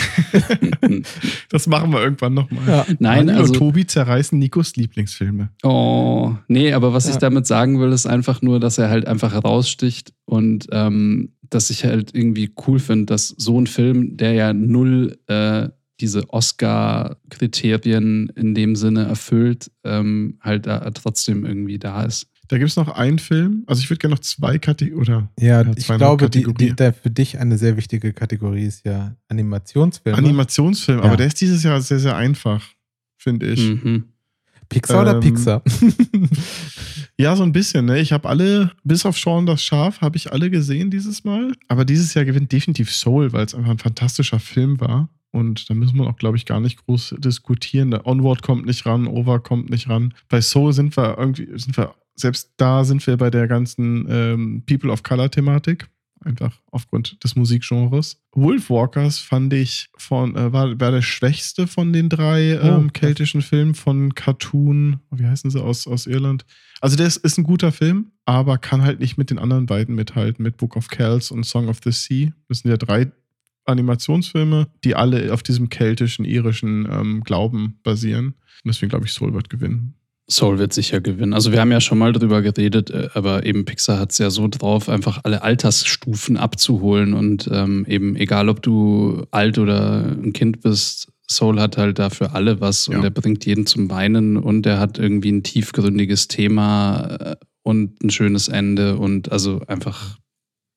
Das 1.49 1.67
machen 1.67 1.93
wir 1.93 2.01
irgendwann 2.03 2.35
nochmal. 2.35 2.67
Ja. 2.67 2.87
Nein, 2.99 3.27
Daniel 3.27 3.37
also. 3.37 3.53
und 3.53 3.59
Tobi 3.59 3.87
zerreißen 3.87 4.39
Nikos 4.39 4.77
Lieblingsfilme. 4.77 5.51
Oh, 5.63 6.33
nee, 6.49 6.73
aber 6.73 6.93
was 6.93 7.07
ich 7.07 7.15
Ja. 7.15 7.21
damit 7.21 7.47
sagen 7.47 7.81
will, 7.81 7.93
ist 7.93 8.07
einfach 8.07 8.43
nur, 8.43 8.61
dass 8.61 8.79
er 8.79 8.91
halt 8.91 9.07
einfach 9.07 9.33
heraussticht 9.33 10.13
und 10.25 10.67
ähm, 10.73 11.33
dass 11.51 11.71
ich 11.71 11.85
halt 11.85 12.15
irgendwie 12.15 12.53
cool 12.67 12.79
finde, 12.79 13.07
dass 13.07 13.29
so 13.29 13.61
ein 13.61 13.67
Film, 13.67 14.17
der 14.17 14.33
ja 14.33 14.53
null 14.53 15.17
äh, 15.29 15.69
diese 16.01 16.29
Oscar-Kriterien 16.31 18.29
in 18.35 18.55
dem 18.55 18.77
Sinne 18.77 19.05
erfüllt, 19.05 19.71
ähm, 19.85 20.39
halt 20.41 20.67
da 20.67 20.91
trotzdem 20.91 21.45
irgendwie 21.45 21.79
da 21.79 22.03
ist. 22.05 22.27
Da 22.49 22.59
gibt 22.59 22.69
es 22.71 22.77
noch 22.77 22.89
einen 22.89 23.19
Film. 23.19 23.65
Also 23.67 23.81
ich 23.81 23.89
würde 23.89 24.01
gerne 24.01 24.15
noch 24.17 24.21
zwei 24.23 24.59
Kategorien 24.59 25.01
oder 25.01 25.31
Ja, 25.41 25.63
Ja, 25.63 25.73
ich 25.77 25.87
glaube, 25.87 26.29
die, 26.29 26.45
die, 26.53 26.75
der 26.77 26.93
für 26.93 27.11
dich 27.11 27.39
eine 27.39 27.57
sehr 27.57 27.77
wichtige 27.79 28.13
Kategorie 28.13 28.65
ist 28.67 28.85
ja 28.85 29.17
Animationsfilme. 29.29 30.19
Animationsfilm, 30.19 30.99
Ja. 30.99 31.05
aber 31.05 31.17
der 31.17 31.27
ist 31.29 31.41
dieses 31.41 31.63
Jahr 31.63 31.81
sehr, 31.81 31.99
sehr 32.01 32.17
einfach, 32.17 32.63
finde 33.17 33.47
ich. 33.47 33.61
Mhm. 33.61 34.05
Pixar 34.69 35.03
oder 35.03 35.15
Ähm, 35.15 35.21
Pixar? 35.21 35.63
Ja, 37.17 37.37
so 37.37 37.45
ein 37.45 37.53
bisschen. 37.53 37.85
Ne? 37.85 38.01
Ich 38.01 38.13
habe 38.13 38.29
alle, 38.29 38.73
bis 38.83 39.07
auf 39.07 39.17
Sean 39.17 39.47
das 39.47 39.63
Schaf, 39.63 40.01
habe 40.01 40.17
ich 40.17 40.33
alle 40.33 40.51
gesehen 40.51 40.91
dieses 40.91 41.23
Mal. 41.23 41.53
Aber 41.69 41.85
dieses 41.85 42.13
Jahr 42.15 42.25
gewinnt 42.25 42.51
definitiv 42.51 42.91
Soul, 42.93 43.33
weil 43.33 43.45
es 43.47 43.55
einfach 43.55 43.71
ein 43.71 43.79
fantastischer 43.79 44.41
Film 44.41 44.81
war. 44.81 45.09
Und 45.35 45.69
da 45.69 45.75
müssen 45.75 45.99
wir 45.99 46.07
auch, 46.07 46.17
glaube 46.17 46.37
ich, 46.37 46.47
gar 46.47 46.61
nicht 46.61 46.87
groß 46.87 47.17
diskutieren. 47.19 47.91
Der 47.91 48.07
Onward 48.07 48.43
kommt 48.43 48.67
nicht 48.67 48.87
ran, 48.87 49.09
Over 49.09 49.41
kommt 49.41 49.69
nicht 49.69 49.89
ran. 49.89 50.15
Bei 50.29 50.41
Soul 50.41 50.73
sind 50.73 50.97
wir 50.97 51.19
irgendwie, 51.19 51.49
sind 51.59 51.77
wir, 51.77 51.97
selbst 52.15 52.53
da 52.57 52.85
sind 52.85 53.05
wir 53.05 53.17
bei 53.17 53.31
der 53.31 53.49
ganzen 53.49 54.07
ähm, 54.09 54.63
People 54.65 54.93
of 54.93 55.03
Color-Thematik. 55.03 55.89
Einfach 56.21 56.61
aufgrund 56.71 57.23
des 57.25 57.35
Musikgenres. 57.35 58.23
Wolfwalkers 58.33 59.19
fand 59.19 59.53
ich 59.53 59.89
von, 59.99 60.37
äh, 60.37 60.53
war, 60.53 60.81
war 60.81 60.93
der 60.93 61.03
schwächste 61.03 61.67
von 61.67 61.93
den 61.93 62.09
drei 62.09 62.57
Oh, 62.63 62.67
ähm, 62.67 62.93
keltischen 62.93 63.43
Filmen 63.43 63.75
von 63.75 64.15
Cartoon, 64.15 65.01
wie 65.11 65.27
heißen 65.27 65.51
sie 65.51 65.61
aus, 65.61 65.89
aus 65.89 66.07
Irland? 66.07 66.47
Also, 66.81 66.97
der 66.97 67.09
ist, 67.09 67.17
ist 67.17 67.39
ein 67.39 67.45
guter 67.45 67.73
Film, 67.73 68.13
aber 68.25 68.57
kann 68.57 68.83
halt 68.83 69.01
nicht 69.01 69.19
mit 69.19 69.31
den 69.31 69.39
anderen 69.41 69.67
beiden 69.67 69.97
mithalten, 69.97 70.45
mit 70.45 70.57
Book 70.59 70.77
of 70.77 70.89
Kells 70.89 71.33
und 71.33 71.45
Song 71.45 71.69
of 71.69 71.81
the 71.83 71.93
Sea. 71.93 72.33
Das 72.49 72.61
sind 72.61 72.71
ja 72.71 72.77
drei 72.77 73.11
Animationsfilme, 73.65 74.69
die 74.85 74.95
alle 74.95 75.33
auf 75.33 75.43
diesem 75.43 75.69
keltischen, 75.69 76.25
irischen 76.25 76.89
ähm, 76.91 77.23
Glauben 77.25 77.79
basieren. 77.83 78.27
Und 78.29 78.67
deswegen 78.69 78.91
glaube 78.91 79.07
ich, 79.07 79.13
Soul 79.13 79.35
wird 79.35 79.51
gewinnen. 79.51 79.95
Soul 80.31 80.59
wird 80.59 80.73
sicher 80.73 81.01
gewinnen. 81.03 81.35
Also 81.35 81.53
wir 81.53 81.61
haben 81.61 81.71
ja 81.71 81.83
schon 81.83 81.99
mal 81.99 82.13
drüber 82.13 82.41
geredet, 82.41 82.91
äh, 82.91 83.09
aber 83.15 83.45
eben 83.45 83.65
Pixar 83.67 83.99
hat 83.99 84.13
es 84.13 84.19
ja 84.19 84.31
so 84.31 84.49
drauf, 84.49 84.89
einfach 84.89 85.21
alle 85.25 85.43
Altersstufen 85.43 86.37
abzuholen 86.39 87.13
und 87.13 87.49
ähm, 87.53 87.85
eben 87.89 88.17
egal, 88.17 88.49
ob 88.49 88.63
du 88.63 89.27
alt 89.31 89.59
oder 89.59 90.05
ein 90.07 90.33
Kind 90.33 90.63
bist, 90.63 91.13
Soul 91.31 91.61
hat 91.61 91.77
halt 91.77 91.99
dafür 91.99 92.35
alle 92.35 92.61
was 92.61 92.89
und 92.89 92.97
Ja. 92.97 93.05
er 93.05 93.11
bringt 93.11 93.45
jeden 93.45 93.67
zum 93.67 93.91
Weinen 93.91 94.37
und 94.39 94.65
er 94.67 94.79
hat 94.79 94.99
irgendwie 94.99 95.33
ein 95.33 95.43
tiefgründiges 95.43 96.29
Thema 96.29 97.07
äh, 97.21 97.37
und 97.63 98.03
ein 98.03 98.11
schönes 98.11 98.49
Ende 98.49 98.97
und 98.99 99.31
also 99.33 99.61
einfach 99.67 100.19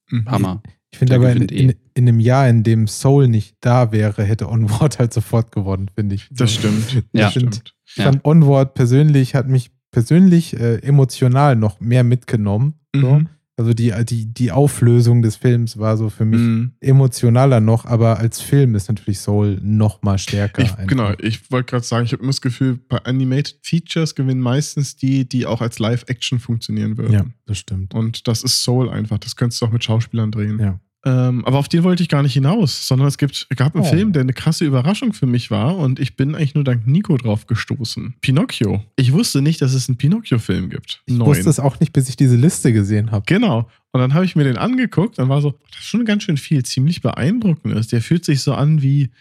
Mhm. 0.09 0.25
Hammer. 0.31 0.63
Ich 0.91 0.99
finde 0.99 1.11
Der 1.11 1.19
aber, 1.19 1.31
in, 1.31 1.47
gewinnt 1.47 1.51
eh. 1.51 1.55
in, 1.63 1.75
in 1.97 2.07
einem 2.07 2.19
Jahr, 2.19 2.47
in 2.47 2.63
dem 2.63 2.87
Soul 2.87 3.27
nicht 3.27 3.55
da 3.61 3.91
wäre, 3.91 4.23
hätte 4.23 4.47
Onward 4.49 4.99
halt 4.99 5.13
sofort 5.13 5.51
gewonnen, 5.51 5.89
finde 5.95 6.15
ich. 6.15 6.27
Das 6.31 6.53
So. 6.53 6.59
stimmt. 6.59 7.03
Ja. 7.13 7.23
das 7.25 7.31
stimmt. 7.31 7.73
Ich 7.85 7.97
Ja. 7.97 8.03
fand 8.05 8.23
Onward 8.25 8.73
persönlich, 8.75 9.33
hat 9.35 9.47
mich 9.47 9.71
persönlich 9.91 10.53
äh, 10.59 10.75
emotional 10.83 11.55
noch 11.55 11.79
mehr 11.79 12.03
mitgenommen. 12.03 12.75
So. 12.95 13.15
Mhm. 13.15 13.29
Also 13.59 13.73
die, 13.73 13.91
die, 14.05 14.31
die 14.31 14.51
Auflösung 14.51 15.23
des 15.23 15.35
Films 15.37 15.79
war 15.79 15.97
so 15.97 16.09
für 16.09 16.25
mich 16.25 16.39
Mhm. 16.39 16.73
emotionaler 16.79 17.59
noch, 17.59 17.85
aber 17.85 18.19
als 18.19 18.39
Film 18.39 18.75
ist 18.75 18.87
natürlich 18.87 19.17
Soul 19.19 19.57
noch 19.63 20.03
mal 20.03 20.19
stärker. 20.19 20.61
Ich, 20.61 20.75
genau, 20.87 21.13
ich 21.19 21.49
wollte 21.51 21.71
gerade 21.71 21.83
sagen, 21.83 22.05
ich 22.05 22.11
habe 22.11 22.21
immer 22.21 22.29
das 22.29 22.41
Gefühl, 22.41 22.77
bei 22.87 22.99
Animated 23.05 23.57
Features 23.63 24.13
gewinnen 24.13 24.41
meistens 24.41 24.95
die, 24.95 25.27
die 25.27 25.47
auch 25.47 25.61
als 25.61 25.79
Live-Action 25.79 26.37
funktionieren 26.39 26.97
würden. 26.99 27.13
Ja, 27.13 27.25
das 27.47 27.57
stimmt. 27.57 27.95
Und 27.95 28.27
das 28.27 28.43
ist 28.43 28.61
Soul 28.63 28.89
einfach. 28.89 29.17
Das 29.17 29.35
könntest 29.35 29.59
du 29.59 29.65
auch 29.65 29.71
mit 29.71 29.83
Schauspielern 29.83 30.29
drehen. 30.29 30.59
Ja. 30.59 30.79
Ähm, 31.05 31.45
aber 31.45 31.59
auf 31.59 31.69
den 31.69 31.83
wollte 31.83 32.01
ich 32.03 32.09
gar 32.09 32.23
nicht 32.23 32.33
hinaus, 32.33 32.87
sondern 32.87 33.07
es 33.07 33.17
gibt, 33.17 33.47
gab 33.55 33.75
einen 33.75 33.85
Oh. 33.85 33.89
Film, 33.89 34.13
der 34.13 34.21
eine 34.23 34.33
krasse 34.33 34.65
Überraschung 34.65 35.13
für 35.13 35.27
mich 35.27 35.51
war 35.51 35.77
und 35.77 35.99
ich 35.99 36.15
bin 36.15 36.35
eigentlich 36.35 36.55
nur 36.55 36.63
dank 36.63 36.87
Nico 36.87 37.15
drauf 37.17 37.45
gestoßen. 37.45 38.15
Pinocchio. 38.21 38.83
Ich 38.95 39.13
wusste 39.13 39.41
nicht, 39.41 39.61
dass 39.61 39.73
es 39.73 39.87
einen 39.87 39.97
Pinocchio-Film 39.97 40.69
gibt. 40.69 41.03
Ich 41.05 41.19
wusste 41.19 41.49
es 41.49 41.59
auch 41.59 41.79
nicht, 41.79 41.93
bis 41.93 42.09
ich 42.09 42.17
diese 42.17 42.35
Liste 42.35 42.73
gesehen 42.73 43.11
habe. 43.11 43.23
Genau. 43.27 43.69
Und 43.91 44.01
dann 44.01 44.13
habe 44.13 44.25
ich 44.25 44.35
mir 44.35 44.43
den 44.43 44.57
angeguckt 44.57 45.19
und 45.19 45.29
war 45.29 45.41
so, 45.41 45.51
das 45.71 45.79
ist 45.81 45.85
schon 45.87 46.03
ganz 46.03 46.23
schön 46.23 46.37
viel, 46.37 46.63
ziemlich 46.63 47.01
beeindruckend 47.01 47.75
ist. 47.75 47.91
Der 47.91 48.01
fühlt 48.01 48.25
sich 48.25 48.41
so 48.41 48.53
an 48.53 48.81
wie, 48.81 49.11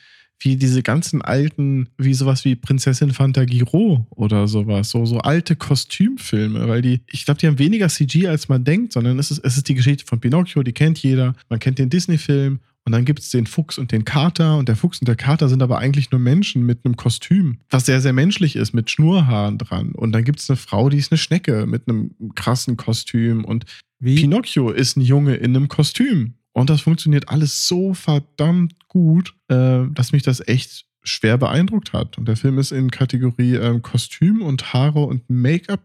wie 0.40 0.56
diese 0.56 0.82
ganzen 0.82 1.22
alten, 1.22 1.88
wie 1.98 2.14
sowas 2.14 2.44
wie 2.44 2.56
Prinzessin 2.56 3.12
Fantagiro 3.12 4.06
oder 4.10 4.48
sowas. 4.48 4.90
So, 4.90 5.06
so 5.06 5.18
alte 5.18 5.56
Kostümfilme, 5.56 6.68
weil 6.68 6.82
die, 6.82 7.00
ich 7.10 7.24
glaube, 7.24 7.40
die 7.40 7.46
haben 7.46 7.58
weniger 7.58 7.88
CG, 7.88 8.28
als 8.28 8.48
man 8.48 8.64
denkt, 8.64 8.92
sondern 8.92 9.18
es 9.18 9.30
ist, 9.30 9.44
es 9.44 9.56
ist 9.56 9.68
die 9.68 9.74
Geschichte 9.74 10.04
von 10.04 10.20
Pinocchio, 10.20 10.62
die 10.62 10.72
kennt 10.72 10.98
jeder. 10.98 11.34
Man 11.48 11.58
kennt 11.58 11.78
den 11.78 11.90
Disney-Film 11.90 12.60
und 12.86 12.92
dann 12.92 13.04
gibt 13.04 13.18
es 13.18 13.30
den 13.30 13.46
Fuchs 13.46 13.78
und 13.78 13.90
den 13.90 14.04
Kater 14.04 14.56
und 14.56 14.68
der 14.68 14.76
Fuchs 14.76 15.00
und 15.00 15.08
der 15.08 15.16
Kater 15.16 15.48
sind 15.48 15.60
aber 15.60 15.78
eigentlich 15.78 16.12
nur 16.12 16.20
Menschen 16.20 16.64
mit 16.64 16.84
einem 16.84 16.96
Kostüm, 16.96 17.58
was 17.68 17.86
sehr, 17.86 18.00
sehr 18.00 18.12
menschlich 18.12 18.54
ist, 18.54 18.74
mit 18.74 18.90
Schnurrhaaren 18.90 19.58
dran. 19.58 19.92
Und 19.92 20.12
dann 20.12 20.22
gibt 20.22 20.38
es 20.38 20.48
eine 20.48 20.56
Frau, 20.56 20.88
die 20.88 20.98
ist 20.98 21.10
eine 21.10 21.18
Schnecke 21.18 21.66
mit 21.66 21.88
einem 21.88 22.12
krassen 22.36 22.76
Kostüm 22.76 23.44
und 23.44 23.64
Wie? 23.98 24.14
Pinocchio 24.14 24.70
ist 24.70 24.96
ein 24.96 25.00
Junge 25.00 25.34
in 25.34 25.56
einem 25.56 25.66
Kostüm. 25.66 26.34
Und 26.56 26.70
das 26.70 26.80
funktioniert 26.80 27.28
alles 27.28 27.68
so 27.68 27.92
verdammt 27.92 28.88
gut, 28.88 29.34
äh, 29.48 29.82
dass 29.92 30.12
mich 30.12 30.22
das 30.22 30.40
echt 30.48 30.86
schwer 31.02 31.36
beeindruckt 31.36 31.92
hat. 31.92 32.16
Und 32.16 32.26
der 32.28 32.36
Film 32.38 32.58
ist 32.58 32.72
in 32.72 32.90
Kategorie 32.90 33.56
ähm, 33.56 33.82
Kostüm 33.82 34.40
und 34.40 34.72
Haare 34.72 35.00
und 35.04 35.28
Make-up 35.28 35.84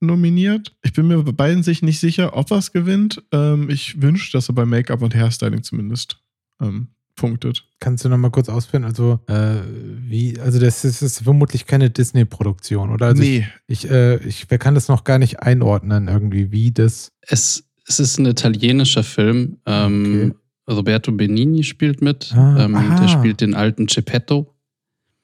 nominiert. 0.00 0.74
Ich 0.82 0.92
bin 0.92 1.06
mir 1.06 1.22
bei 1.22 1.30
beiden 1.30 1.62
sich 1.62 1.82
nicht 1.82 2.00
sicher, 2.00 2.36
ob 2.36 2.50
er 2.50 2.58
es 2.58 2.72
gewinnt. 2.72 3.22
Ähm, 3.30 3.70
ich 3.70 4.02
wünsche, 4.02 4.32
dass 4.32 4.48
er 4.48 4.56
bei 4.56 4.66
Make-up 4.66 5.02
und 5.02 5.14
Hairstyling 5.14 5.62
zumindest 5.62 6.20
ähm, 6.60 6.88
punktet. 7.14 7.64
Kannst 7.78 8.04
du 8.04 8.08
noch 8.08 8.18
mal 8.18 8.30
kurz 8.30 8.48
ausführen? 8.48 8.82
Also, 8.82 9.20
äh, 9.28 9.60
wie, 9.68 10.40
also 10.40 10.58
das 10.58 10.84
ist, 10.84 11.02
ist 11.02 11.22
vermutlich 11.22 11.66
keine 11.66 11.90
Disney-Produktion, 11.90 12.90
oder? 12.90 13.06
Also 13.06 13.22
nee, 13.22 13.46
ich, 13.68 13.84
ich, 13.84 13.90
äh, 13.92 14.16
ich 14.26 14.46
wer 14.48 14.58
kann 14.58 14.74
das 14.74 14.88
noch 14.88 15.04
gar 15.04 15.20
nicht 15.20 15.38
einordnen, 15.44 16.08
irgendwie, 16.08 16.50
wie 16.50 16.72
das. 16.72 17.12
Es, 17.20 17.68
es 17.86 18.00
ist 18.00 18.18
ein 18.18 18.26
italienischer 18.26 19.02
Film. 19.02 19.58
Ähm, 19.66 20.34
Roberto 20.68 21.12
Benini 21.12 21.64
spielt 21.64 22.02
mit. 22.02 22.32
Ah, 22.34 22.64
ähm, 22.64 22.74
der 23.00 23.08
spielt 23.08 23.40
den 23.40 23.54
alten 23.54 23.86
Geppetto. 23.86 24.54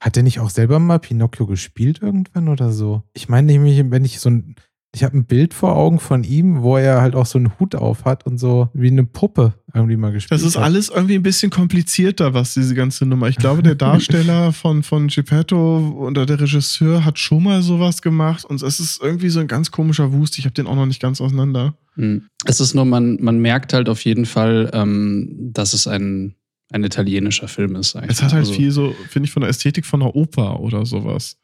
Hat 0.00 0.14
der 0.14 0.22
nicht 0.22 0.38
auch 0.38 0.50
selber 0.50 0.78
mal 0.78 0.98
Pinocchio 0.98 1.46
gespielt 1.46 2.02
irgendwann 2.02 2.48
oder 2.48 2.70
so? 2.70 3.02
Ich 3.14 3.28
meine 3.28 3.46
nämlich, 3.48 3.82
wenn 3.90 4.04
ich 4.04 4.20
so 4.20 4.30
ein, 4.30 4.54
Ich 4.94 5.04
habe 5.04 5.18
ein 5.18 5.26
Bild 5.26 5.52
vor 5.52 5.76
Augen 5.76 6.00
von 6.00 6.24
ihm, 6.24 6.62
wo 6.62 6.78
er 6.78 7.02
halt 7.02 7.14
auch 7.14 7.26
so 7.26 7.36
einen 7.36 7.58
Hut 7.58 7.74
auf 7.74 8.06
hat 8.06 8.24
und 8.24 8.38
so 8.38 8.70
wie 8.72 8.88
eine 8.88 9.04
Puppe 9.04 9.52
irgendwie 9.74 9.96
mal 9.98 10.12
gespielt 10.12 10.32
Das 10.40 10.46
ist 10.46 10.56
hat. 10.56 10.64
alles 10.64 10.88
irgendwie 10.88 11.14
ein 11.16 11.22
bisschen 11.22 11.50
komplizierter, 11.50 12.32
was 12.32 12.54
diese 12.54 12.74
ganze 12.74 13.04
Nummer. 13.04 13.28
Ich 13.28 13.36
glaube, 13.36 13.62
der 13.62 13.74
Darsteller 13.74 14.52
von, 14.54 14.82
von 14.82 15.08
Geppetto 15.08 15.94
oder 15.98 16.24
der 16.24 16.40
Regisseur 16.40 17.04
hat 17.04 17.18
schon 17.18 17.42
mal 17.42 17.60
sowas 17.60 18.00
gemacht 18.00 18.46
und 18.46 18.62
es 18.62 18.80
ist 18.80 19.02
irgendwie 19.02 19.28
so 19.28 19.40
ein 19.40 19.46
ganz 19.46 19.70
komischer 19.70 20.12
Wust. 20.14 20.38
Ich 20.38 20.46
habe 20.46 20.54
den 20.54 20.66
auch 20.66 20.74
noch 20.74 20.86
nicht 20.86 21.02
ganz 21.02 21.20
auseinander. 21.20 21.74
Hm. 21.96 22.22
Es 22.46 22.58
ist 22.58 22.74
nur, 22.74 22.86
man, 22.86 23.18
man 23.20 23.38
merkt 23.40 23.74
halt 23.74 23.90
auf 23.90 24.02
jeden 24.06 24.24
Fall, 24.24 24.70
ähm, 24.72 25.50
dass 25.52 25.74
es 25.74 25.86
ein, 25.86 26.34
ein 26.70 26.82
italienischer 26.82 27.46
Film 27.48 27.76
ist. 27.76 27.90
sag 27.90 28.04
ich 28.04 28.10
Es 28.10 28.22
hat 28.22 28.32
halt 28.32 28.46
Also- 28.46 28.54
viel 28.54 28.70
so, 28.70 28.94
finde 29.10 29.26
ich, 29.26 29.32
von 29.32 29.42
der 29.42 29.50
Ästhetik 29.50 29.84
von 29.84 30.00
einer 30.00 30.16
Oper 30.16 30.60
oder 30.60 30.86
sowas. 30.86 31.36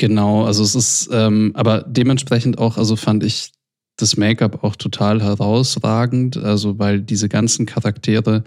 Genau, 0.00 0.44
also 0.46 0.62
es 0.62 0.74
ist, 0.74 1.10
ähm, 1.12 1.50
aber 1.52 1.84
dementsprechend 1.86 2.56
auch, 2.56 2.78
also 2.78 2.96
fand 2.96 3.22
ich 3.22 3.52
das 3.98 4.16
Make-up 4.16 4.64
auch 4.64 4.74
total 4.74 5.22
herausragend, 5.22 6.38
also 6.38 6.78
weil 6.78 7.02
diese 7.02 7.28
ganzen 7.28 7.66
Charaktere, 7.66 8.44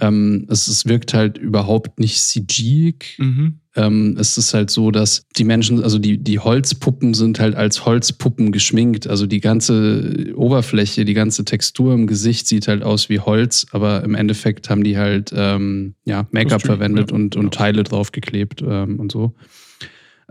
ähm, 0.00 0.48
es, 0.50 0.66
es 0.66 0.86
wirkt 0.86 1.14
halt 1.14 1.38
überhaupt 1.38 2.00
nicht 2.00 2.20
CG. 2.20 2.94
Mhm. 3.18 3.60
Ähm, 3.76 4.16
es 4.18 4.38
ist 4.38 4.54
halt 4.54 4.70
so, 4.70 4.90
dass 4.90 5.24
die 5.36 5.44
Menschen, 5.44 5.84
also 5.84 6.00
die, 6.00 6.18
die 6.18 6.40
Holzpuppen 6.40 7.14
sind 7.14 7.38
halt 7.38 7.54
als 7.54 7.86
Holzpuppen 7.86 8.50
geschminkt. 8.50 9.06
Also 9.06 9.26
die 9.26 9.38
ganze 9.38 10.32
Oberfläche, 10.34 11.04
die 11.04 11.14
ganze 11.14 11.44
Textur 11.44 11.94
im 11.94 12.08
Gesicht 12.08 12.48
sieht 12.48 12.66
halt 12.66 12.82
aus 12.82 13.08
wie 13.08 13.20
Holz, 13.20 13.66
aber 13.70 14.02
im 14.02 14.16
Endeffekt 14.16 14.68
haben 14.68 14.82
die 14.82 14.98
halt 14.98 15.32
ähm, 15.32 15.94
ja, 16.04 16.26
Make-up 16.32 16.62
verwendet 16.62 17.12
ja, 17.12 17.14
und, 17.14 17.36
und 17.36 17.42
genau. 17.42 17.50
Teile 17.50 17.84
draufgeklebt 17.84 18.64
ähm, 18.66 18.98
und 18.98 19.12
so. 19.12 19.36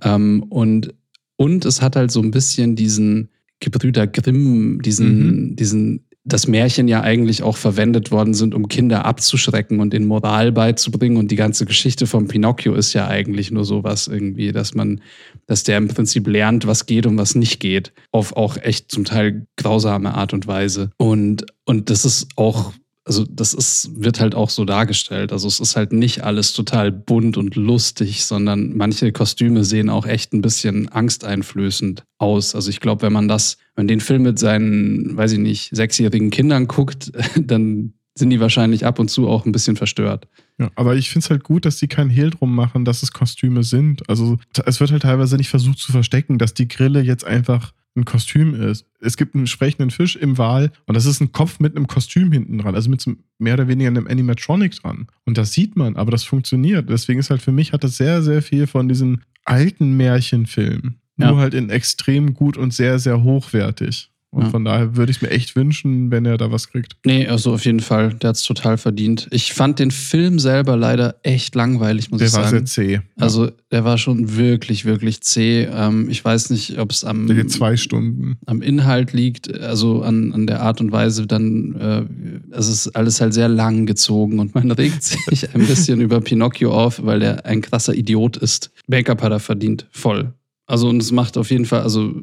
Ähm, 0.02 0.44
und, 0.50 0.94
und 1.36 1.66
es 1.66 1.82
hat 1.82 1.96
halt 1.96 2.12
so 2.12 2.22
ein 2.22 2.32
bisschen 2.32 2.76
diesen 2.76 3.30
Gebrüder 3.60 4.06
Grimm, 4.06 4.82
diesen, 4.84 5.56
diesen, 5.56 6.06
das 6.24 6.48
Märchen 6.48 6.88
ja 6.88 7.02
eigentlich 7.02 7.42
auch 7.42 7.58
verwendet 7.58 8.12
worden 8.12 8.34
sind, 8.34 8.54
um 8.54 8.68
Kinder 8.68 9.06
abzuschrecken 9.06 9.80
und 9.80 9.94
den 9.94 10.06
Moral 10.06 10.52
beizubringen. 10.52 11.18
Und 11.18 11.32
die 11.32 11.36
ganze 11.36 11.66
Geschichte 11.66 12.06
von 12.06 12.28
Pinocchio 12.28 12.76
ist 12.76 12.94
ja 12.94 13.08
eigentlich 13.08 13.50
nur 13.50 13.66
sowas 13.66 14.08
irgendwie, 14.08 14.52
dass 14.52 14.76
man, 14.76 15.02
dass 15.48 15.64
der 15.64 15.78
im 15.78 15.88
Prinzip 15.88 16.28
lernt, 16.28 16.68
was 16.68 16.86
geht 16.86 17.06
und 17.06 17.18
was 17.18 17.34
nicht 17.34 17.60
geht. 17.60 17.94
Auf 18.12 18.36
auch 18.36 18.58
echt 18.58 18.92
zum 18.92 19.06
Teil 19.06 19.48
grausame 19.56 20.14
Art 20.14 20.34
und 20.34 20.46
Weise. 20.48 20.92
Und, 20.98 21.46
und 21.66 21.90
das 21.90 22.06
ist 22.06 22.28
auch 22.36 22.74
also 23.08 23.26
das 23.28 23.54
ist, 23.54 23.90
wird 23.96 24.20
halt 24.20 24.36
auch 24.36 24.50
so 24.50 24.66
dargestellt. 24.66 25.32
Also 25.32 25.48
es 25.48 25.62
ist 25.62 25.78
halt 25.78 25.94
nicht 25.94 26.26
alles 26.26 26.52
total 26.52 26.92
bunt 26.92 27.38
und 27.38 27.56
lustig, 27.56 28.26
sondern 28.26 28.76
manche 28.76 29.14
Kostüme 29.14 29.64
sehen 29.64 29.90
auch 29.90 30.06
echt 30.06 30.34
ein 30.34 30.42
bisschen 30.42 30.90
angsteinflößend 30.90 32.04
aus. 32.18 32.54
Also 32.54 32.70
ich 32.70 32.82
glaube, 32.82 33.04
wenn 33.04 33.14
man 33.14 33.30
das, 33.30 33.58
wenn 33.76 33.88
den 33.88 34.02
Film 34.02 34.24
mit 34.24 34.38
seinen, 34.38 35.16
weiß 35.16 35.32
ich 35.32 35.40
nicht, 35.40 35.70
sechsjährigen 35.74 36.32
Kindern 36.32 36.68
guckt, 36.68 37.14
dann 37.40 37.94
sind 38.14 38.30
die 38.32 38.40
wahrscheinlich 38.42 38.86
ab 38.86 39.00
und 39.00 39.10
zu 39.10 39.30
auch 39.30 39.46
ein 39.46 39.52
bisschen 39.52 39.78
verstört. 39.78 40.28
Ja, 40.60 40.70
aber 40.76 40.96
ich 40.96 41.10
finde 41.10 41.24
es 41.24 41.30
halt 41.30 41.44
gut, 41.44 41.66
dass 41.66 41.78
die 41.78 41.88
keinen 41.88 42.10
Hehl 42.10 42.32
drum 42.32 42.54
machen, 42.54 42.84
dass 42.84 43.04
es 43.04 43.14
Kostüme 43.14 43.64
sind. 43.64 44.10
Also 44.10 44.38
es 44.66 44.80
wird 44.80 44.92
halt 44.92 45.04
teilweise 45.04 45.38
nicht 45.38 45.50
versucht 45.50 45.78
zu 45.78 45.92
verstecken, 45.92 46.40
dass 46.40 46.54
die 46.54 46.68
Grille 46.68 47.02
jetzt 47.02 47.26
einfach 47.26 47.74
ein 47.98 48.06
Kostüm 48.06 48.54
ist. 48.54 48.86
Es 49.02 49.18
gibt 49.18 49.36
einen 49.36 49.48
sprechenden 49.48 49.92
Fisch 49.92 50.16
im 50.16 50.38
Wal 50.38 50.72
und 50.86 50.96
das 50.96 51.06
ist 51.06 51.20
ein 51.20 51.32
Kopf 51.32 51.60
mit 51.60 51.76
einem 51.76 51.88
Kostüm 51.88 52.32
hinten 52.32 52.60
dran, 52.60 52.76
also 52.76 52.90
mit 52.90 53.02
so 53.02 53.14
mehr 53.40 53.56
oder 53.56 53.68
weniger 53.68 53.90
einem 53.90 54.08
Animatronic 54.08 54.82
dran. 54.82 55.08
Und 55.26 55.38
das 55.38 55.52
sieht 55.52 55.76
man, 55.76 55.96
aber 55.96 56.12
das 56.12 56.24
funktioniert. 56.24 56.90
Deswegen 56.90 57.20
ist 57.20 57.30
halt 57.30 57.42
für 57.42 57.52
mich 57.52 57.74
hat 57.74 57.84
das 57.84 57.98
sehr, 57.98 58.22
sehr 58.22 58.42
viel 58.42 58.68
von 58.68 58.88
diesen 58.88 59.24
alten 59.44 59.98
Märchenfilmen. 59.98 61.00
Ja. 61.18 61.32
Nur 61.32 61.40
halt 61.40 61.54
in 61.54 61.70
extrem 61.70 62.34
gut 62.34 62.58
und 62.58 62.74
sehr, 62.74 63.00
sehr 63.00 63.24
hochwertig. 63.24 64.12
Und 64.30 64.44
Ja. 64.44 64.50
von 64.50 64.66
daher 64.66 64.98
würde 64.98 65.10
ich 65.10 65.18
es 65.18 65.22
mir 65.22 65.30
echt 65.30 65.56
wünschen, 65.56 66.12
wenn 66.12 66.26
er 66.26 66.38
da 66.38 66.52
was 66.52 66.68
kriegt. 66.70 66.98
Nee, 67.06 67.28
also 67.28 67.54
auf 67.54 67.64
jeden 67.64 67.80
Fall, 67.80 68.14
der 68.16 68.30
hat 68.30 68.36
es 68.36 68.44
total 68.44 68.78
verdient. 68.78 69.28
Ich 69.32 69.54
fand 69.54 69.80
den 69.80 69.90
Film 69.90 70.38
selber 70.38 70.76
leider 70.76 71.16
echt 71.24 71.56
langweilig, 71.56 72.12
muss 72.12 72.20
Der 72.20 72.28
ich 72.28 72.34
war 72.34 72.44
sagen. 72.44 72.66
sehr 72.66 73.00
zäh. 73.00 73.00
Also 73.16 73.50
der 73.72 73.86
war 73.86 73.98
schon 73.98 74.36
wirklich, 74.36 74.84
wirklich 74.84 75.22
zäh. 75.22 75.64
Ähm, 75.72 76.10
ich 76.10 76.24
weiß 76.24 76.50
nicht, 76.50 76.78
ob 76.78 76.92
es 76.92 77.06
am, 77.06 77.28
Der 77.28 77.48
zwei 77.48 77.78
Stunden. 77.78 78.38
am 78.46 78.62
Inhalt 78.62 79.14
liegt, 79.14 79.52
also 79.62 80.02
an, 80.02 80.34
an 80.34 80.46
der 80.46 80.62
Art 80.62 80.82
und 80.82 80.92
Weise, 80.92 81.26
dann, 81.26 81.76
äh, 81.80 82.54
es 82.54 82.68
ist 82.68 82.90
alles 82.98 83.22
halt 83.22 83.34
sehr 83.34 83.48
lang 83.48 83.86
gezogen 83.86 84.40
und 84.40 84.54
man 84.54 84.70
regt 84.72 85.04
sich 85.04 85.56
ein 85.56 85.66
bisschen 85.66 86.02
über 86.02 86.20
Pinocchio 86.20 86.74
auf, 86.74 87.02
weil 87.04 87.22
der 87.22 87.46
ein 87.46 87.62
krasser 87.62 87.96
Idiot 87.96 88.36
ist. 88.36 88.72
Make-up 88.88 89.22
hat 89.22 89.32
er 89.32 89.40
verdient, 89.40 89.88
voll. 89.92 90.34
Also 90.70 90.90
und 90.90 91.02
es 91.02 91.14
macht 91.14 91.38
auf 91.38 91.50
jeden 91.50 91.64
Fall, 91.64 91.82
also 91.82 92.14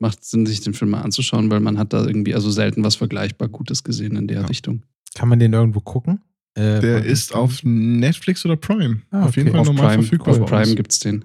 macht 0.00 0.24
Sinn, 0.24 0.46
sich 0.46 0.60
den 0.60 0.74
Film 0.74 0.90
mal 0.92 1.02
anzuschauen, 1.02 1.50
weil 1.50 1.60
man 1.60 1.78
hat 1.78 1.92
da 1.92 2.04
irgendwie 2.06 2.34
also 2.34 2.50
selten 2.50 2.82
was 2.84 2.96
vergleichbar 2.96 3.48
Gutes 3.48 3.84
gesehen 3.84 4.16
in 4.16 4.26
der 4.28 4.40
Ja. 4.42 4.46
Richtung. 4.46 4.82
Kann 5.14 5.28
man 5.28 5.38
den 5.38 5.52
irgendwo 5.52 5.80
gucken? 5.80 6.20
Äh, 6.56 6.80
Der 6.80 7.04
ist 7.04 7.34
auf 7.34 7.60
Netflix 7.64 8.44
oder 8.44 8.56
Prime. 8.56 9.02
Ah, 9.10 9.24
Auf 9.24 9.36
jeden. 9.36 9.50
Fall 9.50 9.60
Auf 9.60 9.66
normal 9.66 9.88
Prime, 9.88 10.02
verfügbar. 10.02 10.40
auf 10.40 10.46
Prime 10.48 10.62
uns. 10.66 10.76
gibt's 10.76 10.98
den. 11.00 11.24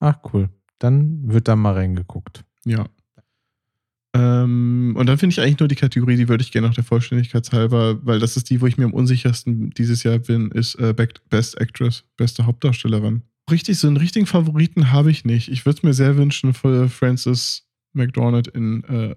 Ach, 0.00 0.16
cool. 0.32 0.48
Dann 0.78 1.30
wird 1.30 1.48
da 1.48 1.56
mal 1.56 1.74
reingeguckt. 1.74 2.44
Ja. 2.64 2.86
Ähm, 4.14 4.94
und 4.96 5.06
dann 5.06 5.18
finde 5.18 5.32
ich 5.34 5.40
eigentlich 5.40 5.60
nur 5.60 5.68
die 5.68 5.76
Kategorie, 5.76 6.16
die 6.16 6.28
würde 6.28 6.42
ich 6.42 6.50
gerne 6.50 6.66
noch 6.66 6.74
der 6.74 6.82
Vollständigkeit 6.84 7.50
halber, 7.52 8.04
weil 8.04 8.18
das 8.18 8.36
ist 8.36 8.50
die, 8.50 8.60
wo 8.60 8.66
ich 8.66 8.76
mir 8.76 8.84
am 8.86 8.92
unsichersten 8.92 9.70
dieses 9.70 10.02
Jahr 10.02 10.18
bin, 10.18 10.50
ist 10.50 10.74
äh, 10.76 10.94
Best 11.28 11.60
Actress, 11.60 12.04
beste 12.16 12.44
Hauptdarstellerin. 12.46 13.22
Richtig, 13.50 13.78
so 13.78 13.86
einen 13.86 13.96
richtigen 13.98 14.26
Favoriten 14.26 14.90
habe 14.90 15.10
ich 15.10 15.24
nicht. 15.24 15.48
Ich 15.48 15.64
würde 15.64 15.76
es 15.78 15.82
mir 15.82 15.94
sehr 15.94 16.16
wünschen 16.16 16.54
für 16.54 16.88
Frances 16.88 17.66
McDormand 17.92 18.48
in 18.48 18.84
äh, 18.84 19.14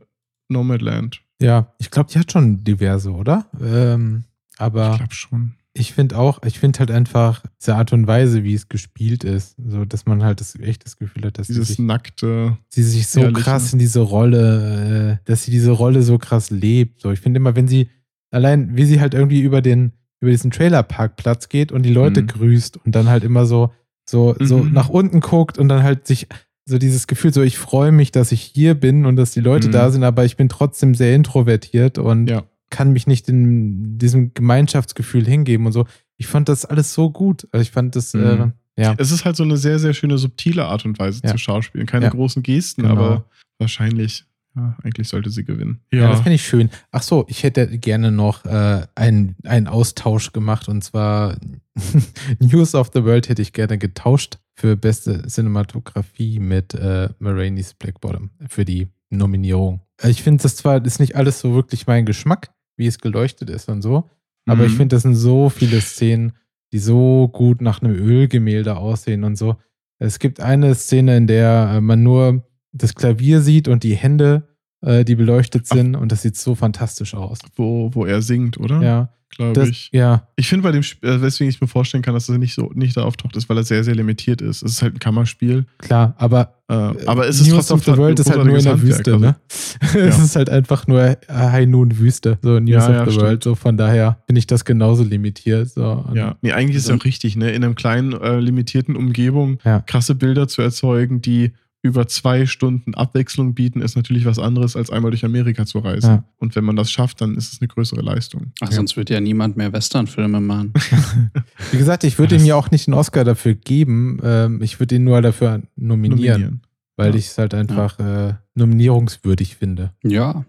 Nomadland. 0.49 1.21
Ja, 1.41 1.73
ich 1.79 1.91
glaube, 1.91 2.09
die 2.11 2.19
hat 2.19 2.31
schon 2.31 2.63
diverse, 2.63 3.11
oder? 3.11 3.45
Ähm, 3.61 4.23
Ich 4.53 4.61
aber 4.61 4.95
glaube 4.97 5.13
schon. 5.13 5.55
ich 5.73 5.93
finde 5.93 6.17
auch, 6.17 6.41
ich 6.43 6.59
finde 6.59 6.79
halt 6.79 6.91
einfach 6.91 7.43
diese 7.59 7.75
Art 7.75 7.91
und 7.93 8.07
Weise, 8.07 8.43
wie 8.43 8.53
es 8.53 8.69
gespielt 8.69 9.23
ist, 9.23 9.55
so 9.67 9.83
dass 9.85 10.05
man 10.05 10.23
halt 10.23 10.39
das, 10.39 10.55
echt 10.59 10.85
das 10.85 10.97
Gefühl 10.97 11.25
hat, 11.25 11.37
dass 11.39 11.47
sie 11.47 11.53
Dieses 11.53 11.69
sich, 11.69 11.79
nackte. 11.79 12.57
sie 12.69 12.83
sich 12.83 13.07
so 13.07 13.21
Ehrliche. 13.21 13.41
krass 13.41 13.73
in 13.73 13.79
diese 13.79 13.99
Rolle, 14.01 15.19
äh, 15.21 15.25
dass 15.25 15.43
sie 15.43 15.51
diese 15.51 15.71
Rolle 15.71 16.03
so 16.03 16.17
krass 16.17 16.49
lebt. 16.49 17.01
So, 17.01 17.11
ich 17.11 17.19
finde 17.19 17.37
immer, 17.39 17.55
wenn 17.55 17.67
sie 17.67 17.89
allein, 18.31 18.75
wie 18.77 18.85
sie 18.85 19.01
halt 19.01 19.13
irgendwie 19.13 19.41
über 19.41 19.61
den 19.61 19.93
über 20.21 20.31
diesen 20.31 20.51
Trailerparkplatz 20.51 21.49
geht 21.49 21.73
und 21.73 21.83
die 21.83 21.91
Leute 21.93 22.21
Mhm. 22.21 22.27
grüßt 22.27 22.77
und 22.85 22.95
dann 22.95 23.09
halt 23.09 23.25
immer 23.25 23.45
so 23.45 23.73
so 24.09 24.35
so 24.39 24.59
Mhm. 24.59 24.71
nach 24.73 24.87
unten 24.87 25.19
guckt 25.19 25.57
und 25.57 25.67
dann 25.67 25.83
halt 25.83 26.07
sich 26.07 26.27
so 26.65 26.77
dieses 26.77 27.07
Gefühl, 27.07 27.33
so 27.33 27.41
ich 27.41 27.57
freue 27.57 27.91
mich, 27.91 28.11
dass 28.11 28.31
ich 28.31 28.41
hier 28.41 28.73
bin 28.73 29.05
und 29.05 29.15
dass 29.17 29.31
die 29.31 29.41
Leute 29.41 29.67
Mhm. 29.67 29.71
da 29.73 29.91
sind, 29.91 30.03
aber 30.03 30.23
ich 30.25 30.37
bin 30.37 30.49
trotzdem 30.49 30.95
sehr 30.95 31.15
introvertiert 31.15 31.97
und 31.97 32.27
Ja. 32.29 32.43
kann 32.69 32.93
mich 32.93 33.05
nicht 33.07 33.27
in 33.29 33.97
diesem 33.97 34.33
Gemeinschaftsgefühl 34.33 35.25
hingeben 35.25 35.65
und 35.65 35.73
so. 35.73 35.85
Ich 36.17 36.27
fand 36.27 36.47
das 36.49 36.65
alles 36.65 36.93
so 36.93 37.09
gut. 37.09 37.47
Also 37.51 37.61
ich 37.61 37.71
fand 37.71 37.95
das, 37.95 38.13
Mhm. 38.13 38.53
äh, 38.77 38.81
ja. 38.81 38.95
Es 38.97 39.11
ist 39.11 39.25
halt 39.25 39.35
so 39.35 39.43
eine 39.43 39.57
sehr, 39.57 39.77
sehr 39.79 39.93
schöne, 39.93 40.17
subtile 40.17 40.65
Art 40.65 40.85
und 40.85 40.97
Weise 40.99 41.21
Ja. 41.23 41.31
zu 41.31 41.37
schauspielen. 41.37 41.85
Keine 41.85 42.05
Ja. 42.05 42.11
großen 42.11 42.41
Gesten, 42.43 42.83
Genau. 42.83 42.93
aber 42.95 43.25
wahrscheinlich, 43.59 44.25
ja, 44.55 44.77
eigentlich 44.83 45.07
sollte 45.09 45.29
sie 45.29 45.43
gewinnen. 45.43 45.79
Ja, 45.91 46.09
das 46.09 46.19
finde 46.21 46.35
ich 46.35 46.45
schön. 46.45 46.69
Ach 46.91 47.01
so, 47.01 47.25
ich 47.27 47.43
hätte 47.43 47.77
gerne 47.79 48.11
noch 48.11 48.45
äh, 48.45 48.85
einen, 48.95 49.35
einen 49.45 49.67
Austausch 49.67 50.31
gemacht 50.31 50.67
und 50.69 50.83
zwar 50.83 51.37
News 52.39 52.75
of 52.75 52.91
the 52.93 53.03
World 53.03 53.29
hätte 53.29 53.41
ich 53.41 53.53
gerne 53.53 53.77
getauscht 53.77 54.37
für 54.55 54.75
beste 54.77 55.23
Cinematografie 55.27 56.39
mit 56.39 56.73
äh, 56.73 57.09
Marainis 57.19 57.73
Black 57.73 57.99
Bottom 58.01 58.29
für 58.47 58.65
die 58.65 58.87
Nominierung. 59.09 59.81
Äh, 60.01 60.09
Ich 60.09 60.21
finde 60.23 60.43
das 60.43 60.55
zwar 60.55 60.83
ist 60.85 60.99
nicht 60.99 61.15
alles 61.15 61.39
so 61.39 61.53
wirklich 61.53 61.87
mein 61.87 62.05
Geschmack, 62.05 62.51
wie 62.77 62.87
es 62.87 62.99
geleuchtet 62.99 63.49
ist 63.49 63.69
und 63.69 63.81
so, 63.81 64.09
aber 64.45 64.63
Mhm. 64.63 64.67
ich 64.69 64.77
finde, 64.77 64.95
das 64.95 65.03
sind 65.03 65.15
so 65.15 65.49
viele 65.49 65.81
Szenen, 65.81 66.33
die 66.71 66.79
so 66.79 67.27
gut 67.29 67.61
nach 67.61 67.81
einem 67.81 67.95
Ölgemälde 67.95 68.77
aussehen 68.77 69.23
und 69.23 69.35
so. 69.35 69.55
Es 69.99 70.19
gibt 70.19 70.39
eine 70.39 70.75
Szene, 70.75 71.17
in 71.17 71.27
der 71.27 71.73
äh, 71.75 71.81
man 71.81 72.03
nur 72.03 72.43
das 72.73 72.95
Klavier 72.95 73.41
sieht 73.41 73.67
und 73.67 73.83
die 73.83 73.95
Hände, 73.95 74.47
äh, 74.81 75.05
die 75.05 75.15
beleuchtet 75.15 75.65
Ach. 75.69 75.75
sind 75.75 75.95
und 75.95 76.11
das 76.11 76.21
sieht 76.23 76.35
so 76.37 76.55
fantastisch 76.55 77.13
aus. 77.13 77.39
wo, 77.55 77.89
wo 77.93 78.05
er 78.05 78.21
singt, 78.21 78.59
oder? 78.59 78.81
Ja, 78.81 79.09
glaube 79.29 79.53
das, 79.53 79.69
ich. 79.69 79.89
ja, 79.93 80.27
Ich 80.35 80.47
finde 80.47 80.63
bei 80.63 80.71
dem 80.71 80.83
Spiel, 80.83 81.09
äh, 81.09 81.21
weswegen 81.21 81.49
ich 81.49 81.61
mir 81.61 81.67
vorstellen 81.67 82.03
kann, 82.03 82.13
dass 82.13 82.29
er 82.29 82.37
nicht 82.37 82.53
so 82.53 82.71
nicht 82.75 82.97
da 82.97 83.03
auftaucht, 83.03 83.35
ist, 83.35 83.47
weil 83.49 83.57
er 83.57 83.63
sehr, 83.63 83.83
sehr 83.83 83.95
limitiert 83.95 84.41
ist. 84.41 84.61
Es 84.63 84.73
ist 84.73 84.81
halt 84.81 84.95
ein 84.95 84.99
Kammerspiel. 84.99 85.65
klar, 85.77 86.13
aber 86.17 86.55
Äh, 86.69 86.73
aber 87.05 87.27
es 87.27 87.39
ist 87.39 87.47
News 87.47 87.67
trotzdem 87.67 87.77
of 87.77 87.83
the 87.85 87.97
World 88.01 88.19
ist 88.19 88.29
halt 88.31 88.43
nur 88.45 88.57
in 88.57 88.63
der 88.63 88.81
Wüste, 88.81 89.19
ne? 89.19 89.35
es 89.79 89.93
Ja. 89.93 90.07
ist 90.07 90.35
halt 90.35 90.49
einfach 90.49 90.87
nur 90.87 91.01
äh, 91.01 91.17
High 91.29 91.67
Noon 91.67 91.97
Wüste, 91.99 92.37
so 92.41 92.59
News 92.59 92.69
Ja, 92.69 92.85
of 92.87 92.89
ja, 92.93 93.05
the 93.05 93.11
stimmt. 93.11 93.25
World. 93.25 93.43
So 93.43 93.55
von 93.55 93.77
daher 93.77 94.17
finde 94.25 94.39
ich 94.39 94.47
das 94.47 94.65
genauso 94.65 95.03
limitiert. 95.03 95.69
So. 95.69 96.05
Ja, 96.13 96.35
nee, 96.41 96.51
eigentlich 96.51 96.77
ist 96.77 96.85
es 96.85 96.89
Also- 96.89 97.01
auch 97.01 97.05
richtig, 97.05 97.35
ne? 97.35 97.51
In 97.51 97.63
einem 97.63 97.75
kleinen, 97.75 98.13
äh, 98.13 98.39
limitierten 98.39 98.95
Umgebung 98.95 99.57
krasse 99.85 100.15
Bilder 100.15 100.47
zu 100.47 100.61
erzeugen, 100.61 101.21
die 101.21 101.51
über 101.85 102.07
zwei 102.07 102.45
Stunden 102.45 102.95
Abwechslung 102.95 103.53
bieten, 103.53 103.81
ist 103.81 103.95
natürlich 103.97 104.25
was 104.25 104.39
anderes, 104.39 104.75
als 104.77 104.89
einmal 104.89 105.11
durch 105.11 105.23
Amerika 105.25 105.65
zu 105.65 105.79
reisen. 105.79 106.09
Ja. 106.09 106.23
Und 106.37 106.55
wenn 106.55 106.63
man 106.63 106.75
das 106.77 106.89
schafft, 106.89 107.19
dann 107.21 107.35
ist 107.35 107.51
es 107.53 107.61
eine 107.61 107.67
größere 107.67 108.01
Leistung. 108.01 108.53
Ach, 108.61 108.69
Ja. 108.69 108.75
sonst 108.77 108.95
wird 108.97 109.09
ja 109.09 109.19
niemand 109.19 109.57
mehr 109.57 109.71
Westernfilme 109.73 110.39
machen. 110.39 110.73
Wie 111.71 111.77
gesagt, 111.77 112.03
ich 112.05 112.17
würde 112.17 112.35
ihm 112.37 112.45
ja 112.45 112.55
auch 112.55 112.71
nicht 112.71 112.87
den 112.87 112.93
Oscar 112.93 113.23
dafür 113.25 113.53
geben. 113.53 114.19
Ähm, 114.23 114.61
ich 114.61 114.79
würde 114.79 114.95
ihn 114.95 115.03
nur 115.03 115.21
dafür 115.21 115.61
nominieren. 115.75 116.61
weil 116.95 117.11
Ja. 117.11 117.15
ich 117.17 117.27
es 117.27 117.37
halt 117.37 117.53
einfach 117.53 117.99
äh, 117.99 118.35
nominierungswürdig 118.55 119.55
finde. 119.57 119.91
Ja. 120.03 120.45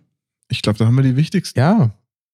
Ich 0.48 0.62
glaube, 0.62 0.78
da 0.78 0.86
haben 0.86 0.94
wir 0.94 1.02
die 1.02 1.16
wichtigsten. 1.16 1.58
Ja, 1.58 1.90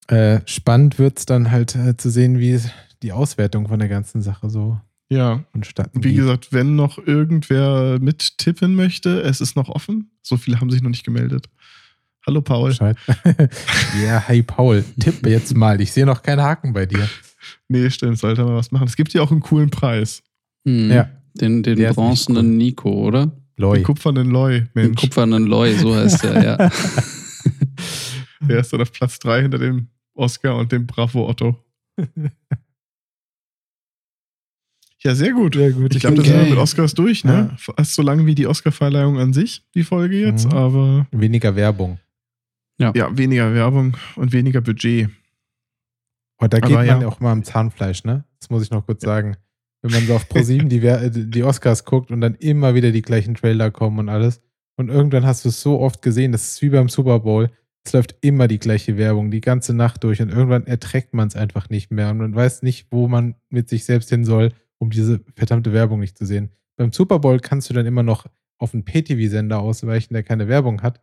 äh, 0.09 0.41
spannend 0.45 0.99
wird 0.99 1.19
es 1.19 1.27
dann 1.27 1.51
halt 1.51 1.75
äh, 1.77 1.97
zu 1.97 2.11
sehen, 2.11 2.39
wie 2.39 2.61
die 3.03 3.13
Auswertung 3.13 3.69
von 3.69 3.79
der 3.79 3.89
ganzen 3.89 4.21
Sache 4.21 4.51
so 4.51 4.79
Ja. 5.11 5.45
vonstatten 5.53 6.03
Wie 6.05 6.09
geht. 6.11 6.19
gesagt, 6.19 6.53
wenn 6.53 6.77
noch 6.77 6.99
irgendwer 7.05 7.99
mittippen 8.01 8.75
möchte, 8.77 9.21
es 9.23 9.41
ist 9.41 9.57
noch 9.57 9.69
offen. 9.69 10.11
So 10.23 10.37
viele 10.37 10.61
haben 10.61 10.71
sich 10.71 10.83
noch 10.83 10.91
nicht 10.91 11.05
gemeldet. 11.05 11.49
Hallo 12.27 12.43
Paul. 12.43 12.75
Ja, 14.05 14.21
hey 14.27 14.43
Paul, 14.43 14.85
tippe 15.01 15.31
jetzt 15.31 15.55
mal. 15.57 15.81
Ich 15.81 15.91
sehe 15.93 16.07
noch 16.07 16.23
keinen 16.23 16.43
Haken 16.43 16.73
bei 16.73 16.87
dir. 16.87 17.09
Nee, 17.69 17.91
stimmt, 17.91 18.19
sollte 18.19 18.45
mal 18.45 18.55
was 18.55 18.71
machen. 18.71 18.87
Es 18.87 18.95
gibt 18.97 19.13
ja 19.13 19.23
auch 19.23 19.31
einen 19.31 19.41
coolen 19.41 19.71
Preis. 19.71 20.23
Hm. 20.67 20.91
Ja. 20.91 21.11
Den, 21.35 21.63
den 21.63 21.79
Der 21.79 21.93
bronzenen 21.95 22.57
Nico, 22.57 22.91
oder? 22.91 23.27
Den 23.27 23.33
Loi. 23.57 23.83
kupfernen 23.83 24.31
Loi, 24.31 24.61
Den 24.61 24.69
Mensch. 24.75 25.01
kupfernen 25.01 25.47
Loi, 25.47 25.75
so 25.75 25.95
heißt 25.95 26.23
der, 26.25 26.43
ja. 26.45 26.71
Der 28.49 28.61
ist 28.61 28.73
dann 28.73 28.81
auf 28.81 28.93
Platz 28.93 29.19
3 29.19 29.43
hinter 29.43 29.59
dem 29.59 29.89
Oscar 30.15 30.57
und 30.57 30.73
dem 30.73 30.87
Bravo 30.87 31.29
Otto. 31.29 31.57
Ja, 35.03 35.15
sehr 35.15 35.33
gut. 35.33 35.55
Sehr 35.55 35.73
gut. 35.73 35.95
Ich 35.95 36.01
glaube, 36.01 36.17
da 36.17 36.23
sind 36.25 36.35
wir 36.41 36.51
mit 36.51 36.59
Oscars 36.59 36.95
durch, 36.95 37.25
ne? 37.25 37.51
Fast 37.57 37.95
so 37.95 38.03
lange 38.03 38.27
wie 38.27 38.35
die 38.35 38.47
Oscar-Verleihung 38.47 39.19
an 39.19 39.33
sich, 39.33 39.65
die 39.75 39.83
Folge 39.83 40.19
jetzt, 40.21 40.47
Mhm. 40.47 40.53
aber 40.53 41.07
Weniger 41.11 41.57
Werbung. 41.57 41.99
ja, 42.79 42.93
weniger 43.17 43.53
Werbung 43.55 43.97
und 44.17 44.33
weniger 44.33 44.61
Budget. 44.61 45.11
Und 46.39 46.53
da 46.53 46.59
Aber 46.59 46.67
geht 46.69 46.77
man 46.77 46.87
ja. 46.87 47.01
ja 47.01 47.07
auch 47.09 47.21
mal 47.21 47.33
am 47.33 47.45
Zahnfleisch, 47.45 48.05
ne? 48.05 48.25
Das 48.41 48.49
muss 48.51 48.63
ich 48.63 48.71
noch 48.71 48.87
kurz 48.87 49.03
sagen. 49.03 49.37
Wenn 49.83 49.93
man 49.93 50.07
so 50.07 50.15
auf 50.15 50.29
ProSieben 50.29 50.69
die, 50.69 50.79
äh, 50.87 51.11
die 51.11 51.43
Oscars 51.43 51.85
guckt 51.85 52.11
und 52.11 52.21
dann 52.21 52.35
immer 52.37 52.75
wieder 52.75 52.91
die 52.93 53.03
gleichen 53.03 53.35
Trailer 53.35 53.71
kommen 53.71 53.99
und 53.99 54.09
alles. 54.11 54.43
Und 54.77 54.89
irgendwann 54.91 55.25
hast 55.27 55.45
du 55.45 55.51
es 55.51 55.61
so 55.61 55.81
oft 55.81 56.01
gesehen, 56.03 56.33
das 56.33 56.53
ist 56.53 56.63
wie 56.63 56.69
beim 56.71 56.89
Super 56.89 57.21
Bowl. 57.21 57.51
Es 57.85 57.93
läuft 57.95 58.15
immer 58.21 58.47
die 58.49 58.59
gleiche 58.59 58.97
Werbung, 58.99 59.31
die 59.31 59.41
ganze 59.41 59.73
Nacht 59.75 60.05
durch. 60.05 60.21
Und 60.21 60.29
irgendwann 60.31 60.67
erträgt 60.67 61.15
man 61.15 61.29
es 61.29 61.37
einfach 61.37 61.71
nicht 61.71 61.91
mehr. 61.91 62.11
Und 62.11 62.19
man 62.19 62.35
weiß 62.35 62.63
nicht, 62.63 62.89
wo 62.91 63.09
man 63.09 63.35
mit 63.49 63.69
sich 63.71 63.85
selbst 63.87 64.11
hin 64.11 64.25
soll, 64.25 64.53
um 64.81 64.91
diese 64.91 65.21
verdammte 65.37 65.73
Werbung 65.73 66.01
nicht 66.01 66.17
zu 66.19 66.25
sehen. 66.27 66.51
Beim 66.77 66.93
Super 66.93 67.19
Bowl 67.19 67.39
kannst 67.39 67.69
du 67.71 67.75
dann 67.75 67.87
immer 67.87 68.03
noch 68.03 68.27
auf 68.59 68.75
einen 68.75 68.85
PTV-Sender 68.85 69.59
ausweichen, 69.61 70.15
der 70.15 70.23
keine 70.23 70.49
Werbung 70.49 70.83
hat. 70.83 71.01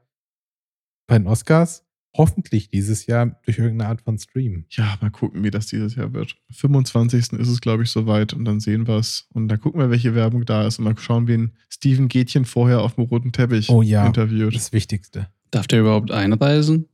Bei 1.07 1.17
den 1.17 1.27
Oscars 1.27 1.83
hoffentlich 2.15 2.69
dieses 2.69 3.05
Jahr 3.05 3.39
durch 3.45 3.59
irgendeine 3.59 3.89
Art 3.89 4.01
von 4.01 4.17
Stream. 4.17 4.65
Ja, 4.71 4.97
mal 5.01 5.11
gucken, 5.11 5.43
wie 5.43 5.51
das 5.51 5.67
dieses 5.67 5.95
Jahr 5.95 6.13
wird. 6.13 6.35
25. 6.51 7.33
ist 7.33 7.47
es, 7.47 7.61
glaube 7.61 7.83
ich, 7.83 7.91
soweit 7.91 8.33
und 8.33 8.45
dann 8.45 8.59
sehen 8.59 8.87
wir 8.87 8.95
es. 8.95 9.27
Und 9.33 9.47
dann 9.49 9.59
gucken 9.59 9.79
wir, 9.79 9.91
welche 9.91 10.15
Werbung 10.15 10.43
da 10.45 10.65
ist 10.65 10.79
und 10.79 10.85
mal 10.85 10.97
schauen, 10.97 11.27
wen 11.27 11.51
Steven 11.69 12.07
Gätchen 12.07 12.45
vorher 12.45 12.81
auf 12.81 12.95
dem 12.95 13.03
roten 13.03 13.31
Teppich 13.31 13.69
Oh 13.69 13.83
ja. 13.83 14.07
interviewt. 14.07 14.55
Das 14.55 14.73
Wichtigste. 14.73 15.27
Darf 15.51 15.67
der 15.67 15.81
überhaupt 15.81 16.09
einreisen? 16.11 16.87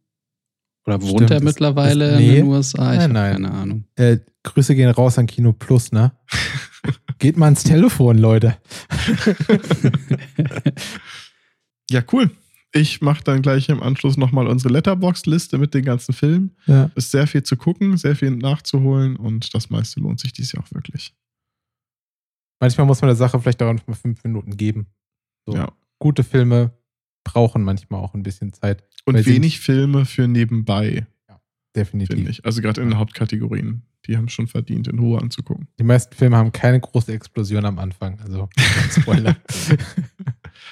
Oder 0.85 1.01
wohnt 1.01 1.11
Stimmt, 1.14 1.31
er 1.31 1.35
das- 1.38 1.43
mittlerweile 1.43 2.11
das- 2.11 2.19
in 2.19 2.27
nee. 2.27 2.35
den 2.35 2.47
USA? 2.47 2.91
Ich 2.93 2.99
Nein, 2.99 3.01
habe 3.03 3.14
nein. 3.14 3.31
keine 3.34 3.51
Ahnung. 3.51 3.84
Äh, 3.95 4.18
Grüße 4.43 4.76
gehen 4.76 4.89
raus 4.89 5.18
an 5.18 5.26
Kino 5.27 5.53
Plus, 5.53 5.93
ne? 5.93 6.11
Geht 7.19 7.38
mal 7.38 7.49
ins 7.49 7.64
Telefon, 7.64 8.18
Leute. 8.18 8.57
Ja, 11.89 12.03
cool. 12.11 12.31
Ich 12.76 13.01
mache 13.01 13.23
dann 13.23 13.43
gleich 13.43 13.69
im 13.69 13.84
Anschluss 13.84 14.18
nochmal 14.18 14.47
unsere 14.47 14.73
Letterbox-Liste 14.73 15.60
mit 15.60 15.76
den 15.76 15.85
ganzen 15.85 16.14
Filmen. 16.14 16.55
Ja. 16.65 16.89
Ist 16.95 17.11
sehr 17.11 17.27
viel 17.27 17.43
zu 17.43 17.55
gucken, 17.55 17.97
sehr 17.97 18.15
viel 18.15 18.31
nachzuholen 18.31 19.15
und 19.15 19.53
das 19.53 19.69
meiste 19.69 19.99
lohnt 19.99 20.19
sich 20.19 20.34
dieses 20.34 20.53
Jahr 20.53 20.64
auch 20.64 20.72
wirklich. 20.72 21.14
Manchmal 22.60 22.88
muss 22.88 23.01
man 23.01 23.10
der 23.10 23.15
Sache 23.15 23.39
vielleicht 23.39 23.61
auch 23.61 23.76
mal 23.88 23.93
fünf 23.93 24.23
Minuten 24.23 24.57
geben. 24.57 24.88
So. 25.45 25.55
Ja. 25.55 25.72
Gute 25.99 26.23
Filme 26.23 26.72
brauchen 27.23 27.61
manchmal 27.64 28.01
auch 28.01 28.15
ein 28.15 28.23
bisschen 28.23 28.53
Zeit. 28.53 28.84
Und 29.05 29.23
wenig 29.26 29.60
Filme 29.60 30.05
für 30.05 30.27
nebenbei, 30.27 31.05
Definitiv. 31.76 32.40
Also 32.44 32.62
gerade 32.62 32.82
in 32.82 32.90
den 32.90 32.98
Hauptkategorien. 33.00 33.82
Die 34.06 34.18
haben 34.18 34.28
schon 34.30 34.48
verdient, 34.48 34.88
in 34.90 35.00
Ruhe 35.00 35.20
anzugucken. 35.22 35.68
Die 35.80 35.84
meisten 35.84 36.14
Filme 36.16 36.36
haben 36.36 36.52
keine 36.52 36.80
große 36.80 37.14
Explosion 37.14 37.64
am 37.66 37.80
Anfang. 37.80 38.20
Also, 38.20 38.50
Spoiler. 38.91 39.36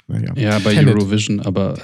Naja. 0.07 0.33
Ja, 0.35 0.59
bei 0.59 0.75
Tenet. 0.75 0.93
Eurovision, 0.95 1.39
aber 1.39 1.73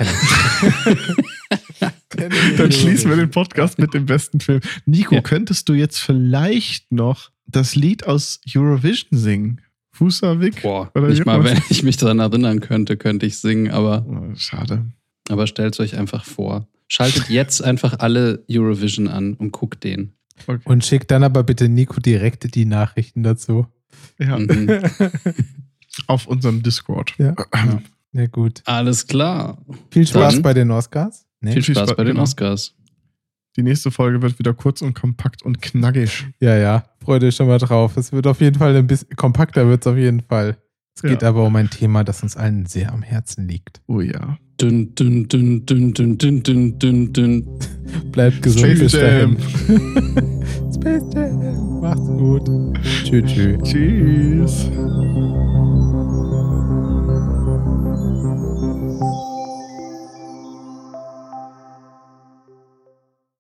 Dann 2.58 2.72
schließen 2.72 3.10
wir 3.10 3.18
den 3.18 3.32
Podcast 3.32 3.80
mit 3.80 3.94
dem 3.94 4.06
besten 4.06 4.40
Film. 4.40 4.62
Nico, 4.86 5.16
Ja. 5.16 5.22
könntest 5.22 5.68
du 5.70 5.74
jetzt 5.74 6.00
vielleicht 6.00 6.92
noch 6.92 7.32
das 7.48 7.76
Lied 7.76 8.06
aus 8.06 8.40
Eurovision 8.56 9.18
singen? 9.20 9.62
Husavik? 10.00 10.62
boah, 10.62 10.92
Oder 10.96 11.08
nicht 11.10 11.26
mal, 11.26 11.38
irgendwas? 11.38 11.56
wenn 11.58 11.64
ich 11.70 11.84
mich 11.84 11.98
daran 11.98 12.20
erinnern 12.20 12.60
könnte, 12.60 12.98
könnte 12.98 13.26
ich 13.26 13.40
singen, 13.40 13.72
aber, 13.72 14.06
Oh, 14.08 14.36
schade. 14.36 14.86
aber 15.30 15.48
stellt 15.48 15.80
euch 15.80 15.98
einfach 15.98 16.24
vor. 16.24 16.68
Schaltet 16.88 17.30
jetzt 17.30 17.62
einfach 17.64 18.00
alle 18.00 18.44
Eurovision 18.50 19.08
an 19.08 19.34
und 19.34 19.52
guckt 19.52 19.84
den. 19.84 20.14
Okay. 20.46 20.60
Und 20.66 20.86
schickt 20.86 21.12
dann 21.12 21.24
aber 21.24 21.44
bitte 21.44 21.68
Nico 21.68 22.00
direkt 22.00 22.54
die 22.56 22.66
Nachrichten 22.66 23.24
dazu. 23.24 23.68
ja, 24.20 24.38
Mhm. 24.38 24.70
auf 26.08 26.28
unserem 26.28 26.62
Discord. 26.64 27.14
Ja. 27.18 27.34
Ja, 28.14 28.28
gut. 28.28 28.62
Alles 28.66 29.06
klar. 29.08 29.58
Viel 29.92 30.08
Spaß 30.08 30.34
Dann- 30.36 30.42
bei 30.44 30.54
den 30.54 30.72
Oscars. 30.72 31.26
Nee? 31.42 31.54
Viel 31.54 31.64
Viel 31.64 31.76
Spaß 31.76 31.90
Spaß, 31.90 31.98
bei 31.98 32.04
den 32.04 32.14
genau. 32.14 32.24
Oscars. 32.24 32.74
Die 33.58 33.64
nächste 33.64 33.90
Folge 33.92 34.22
wird 34.22 34.38
wieder 34.40 34.54
kurz 34.54 34.82
und 34.82 34.94
kompakt 34.94 35.42
und 35.44 35.62
knackig. 35.62 36.28
Ja, 36.40 36.56
ja. 36.56 36.84
Freut 37.04 37.24
euch 37.24 37.36
schon 37.36 37.48
mal 37.48 37.58
drauf. 37.58 37.98
Es 37.98 38.12
wird 38.12 38.28
auf 38.28 38.40
jeden 38.40 38.58
Fall 38.58 38.76
ein 38.76 38.86
bisschen 38.88 39.10
kompakter, 39.16 39.68
wird 39.68 39.82
es 39.84 39.88
auf 39.92 39.98
jeden 39.98 40.22
Fall. 40.22 40.58
Es 40.96 41.02
geht 41.02 41.22
Ja. 41.24 41.30
aber 41.30 41.44
um 41.44 41.56
ein 41.56 41.70
Thema, 41.70 42.04
das 42.04 42.22
uns 42.24 42.38
allen 42.38 42.66
sehr 42.68 42.92
am 42.92 43.02
Herzen 43.02 43.48
liegt. 43.48 43.82
Oh 43.88 44.02
ja. 44.02 44.38
Dünn, 44.60 44.96
dünn, 44.96 45.28
dünn, 45.28 45.66
dünn, 45.68 45.94
dünn, 45.94 46.18
dünn, 46.18 46.44
dünn, 46.44 46.80
dünn, 46.80 47.14
dünn. 47.14 47.48
Bleibt 48.12 48.42
gesund 48.42 48.66
Space 48.66 48.80
bis 48.80 48.94
Jam. 48.94 49.02
dahin. 49.04 49.38
Space 50.74 51.04
Jam. 51.14 51.80
Macht's 51.82 52.08
gut. 52.08 52.50
Tschüss, 53.04 53.26
tschüss. 53.26 53.64
Tschüss. 53.64 54.72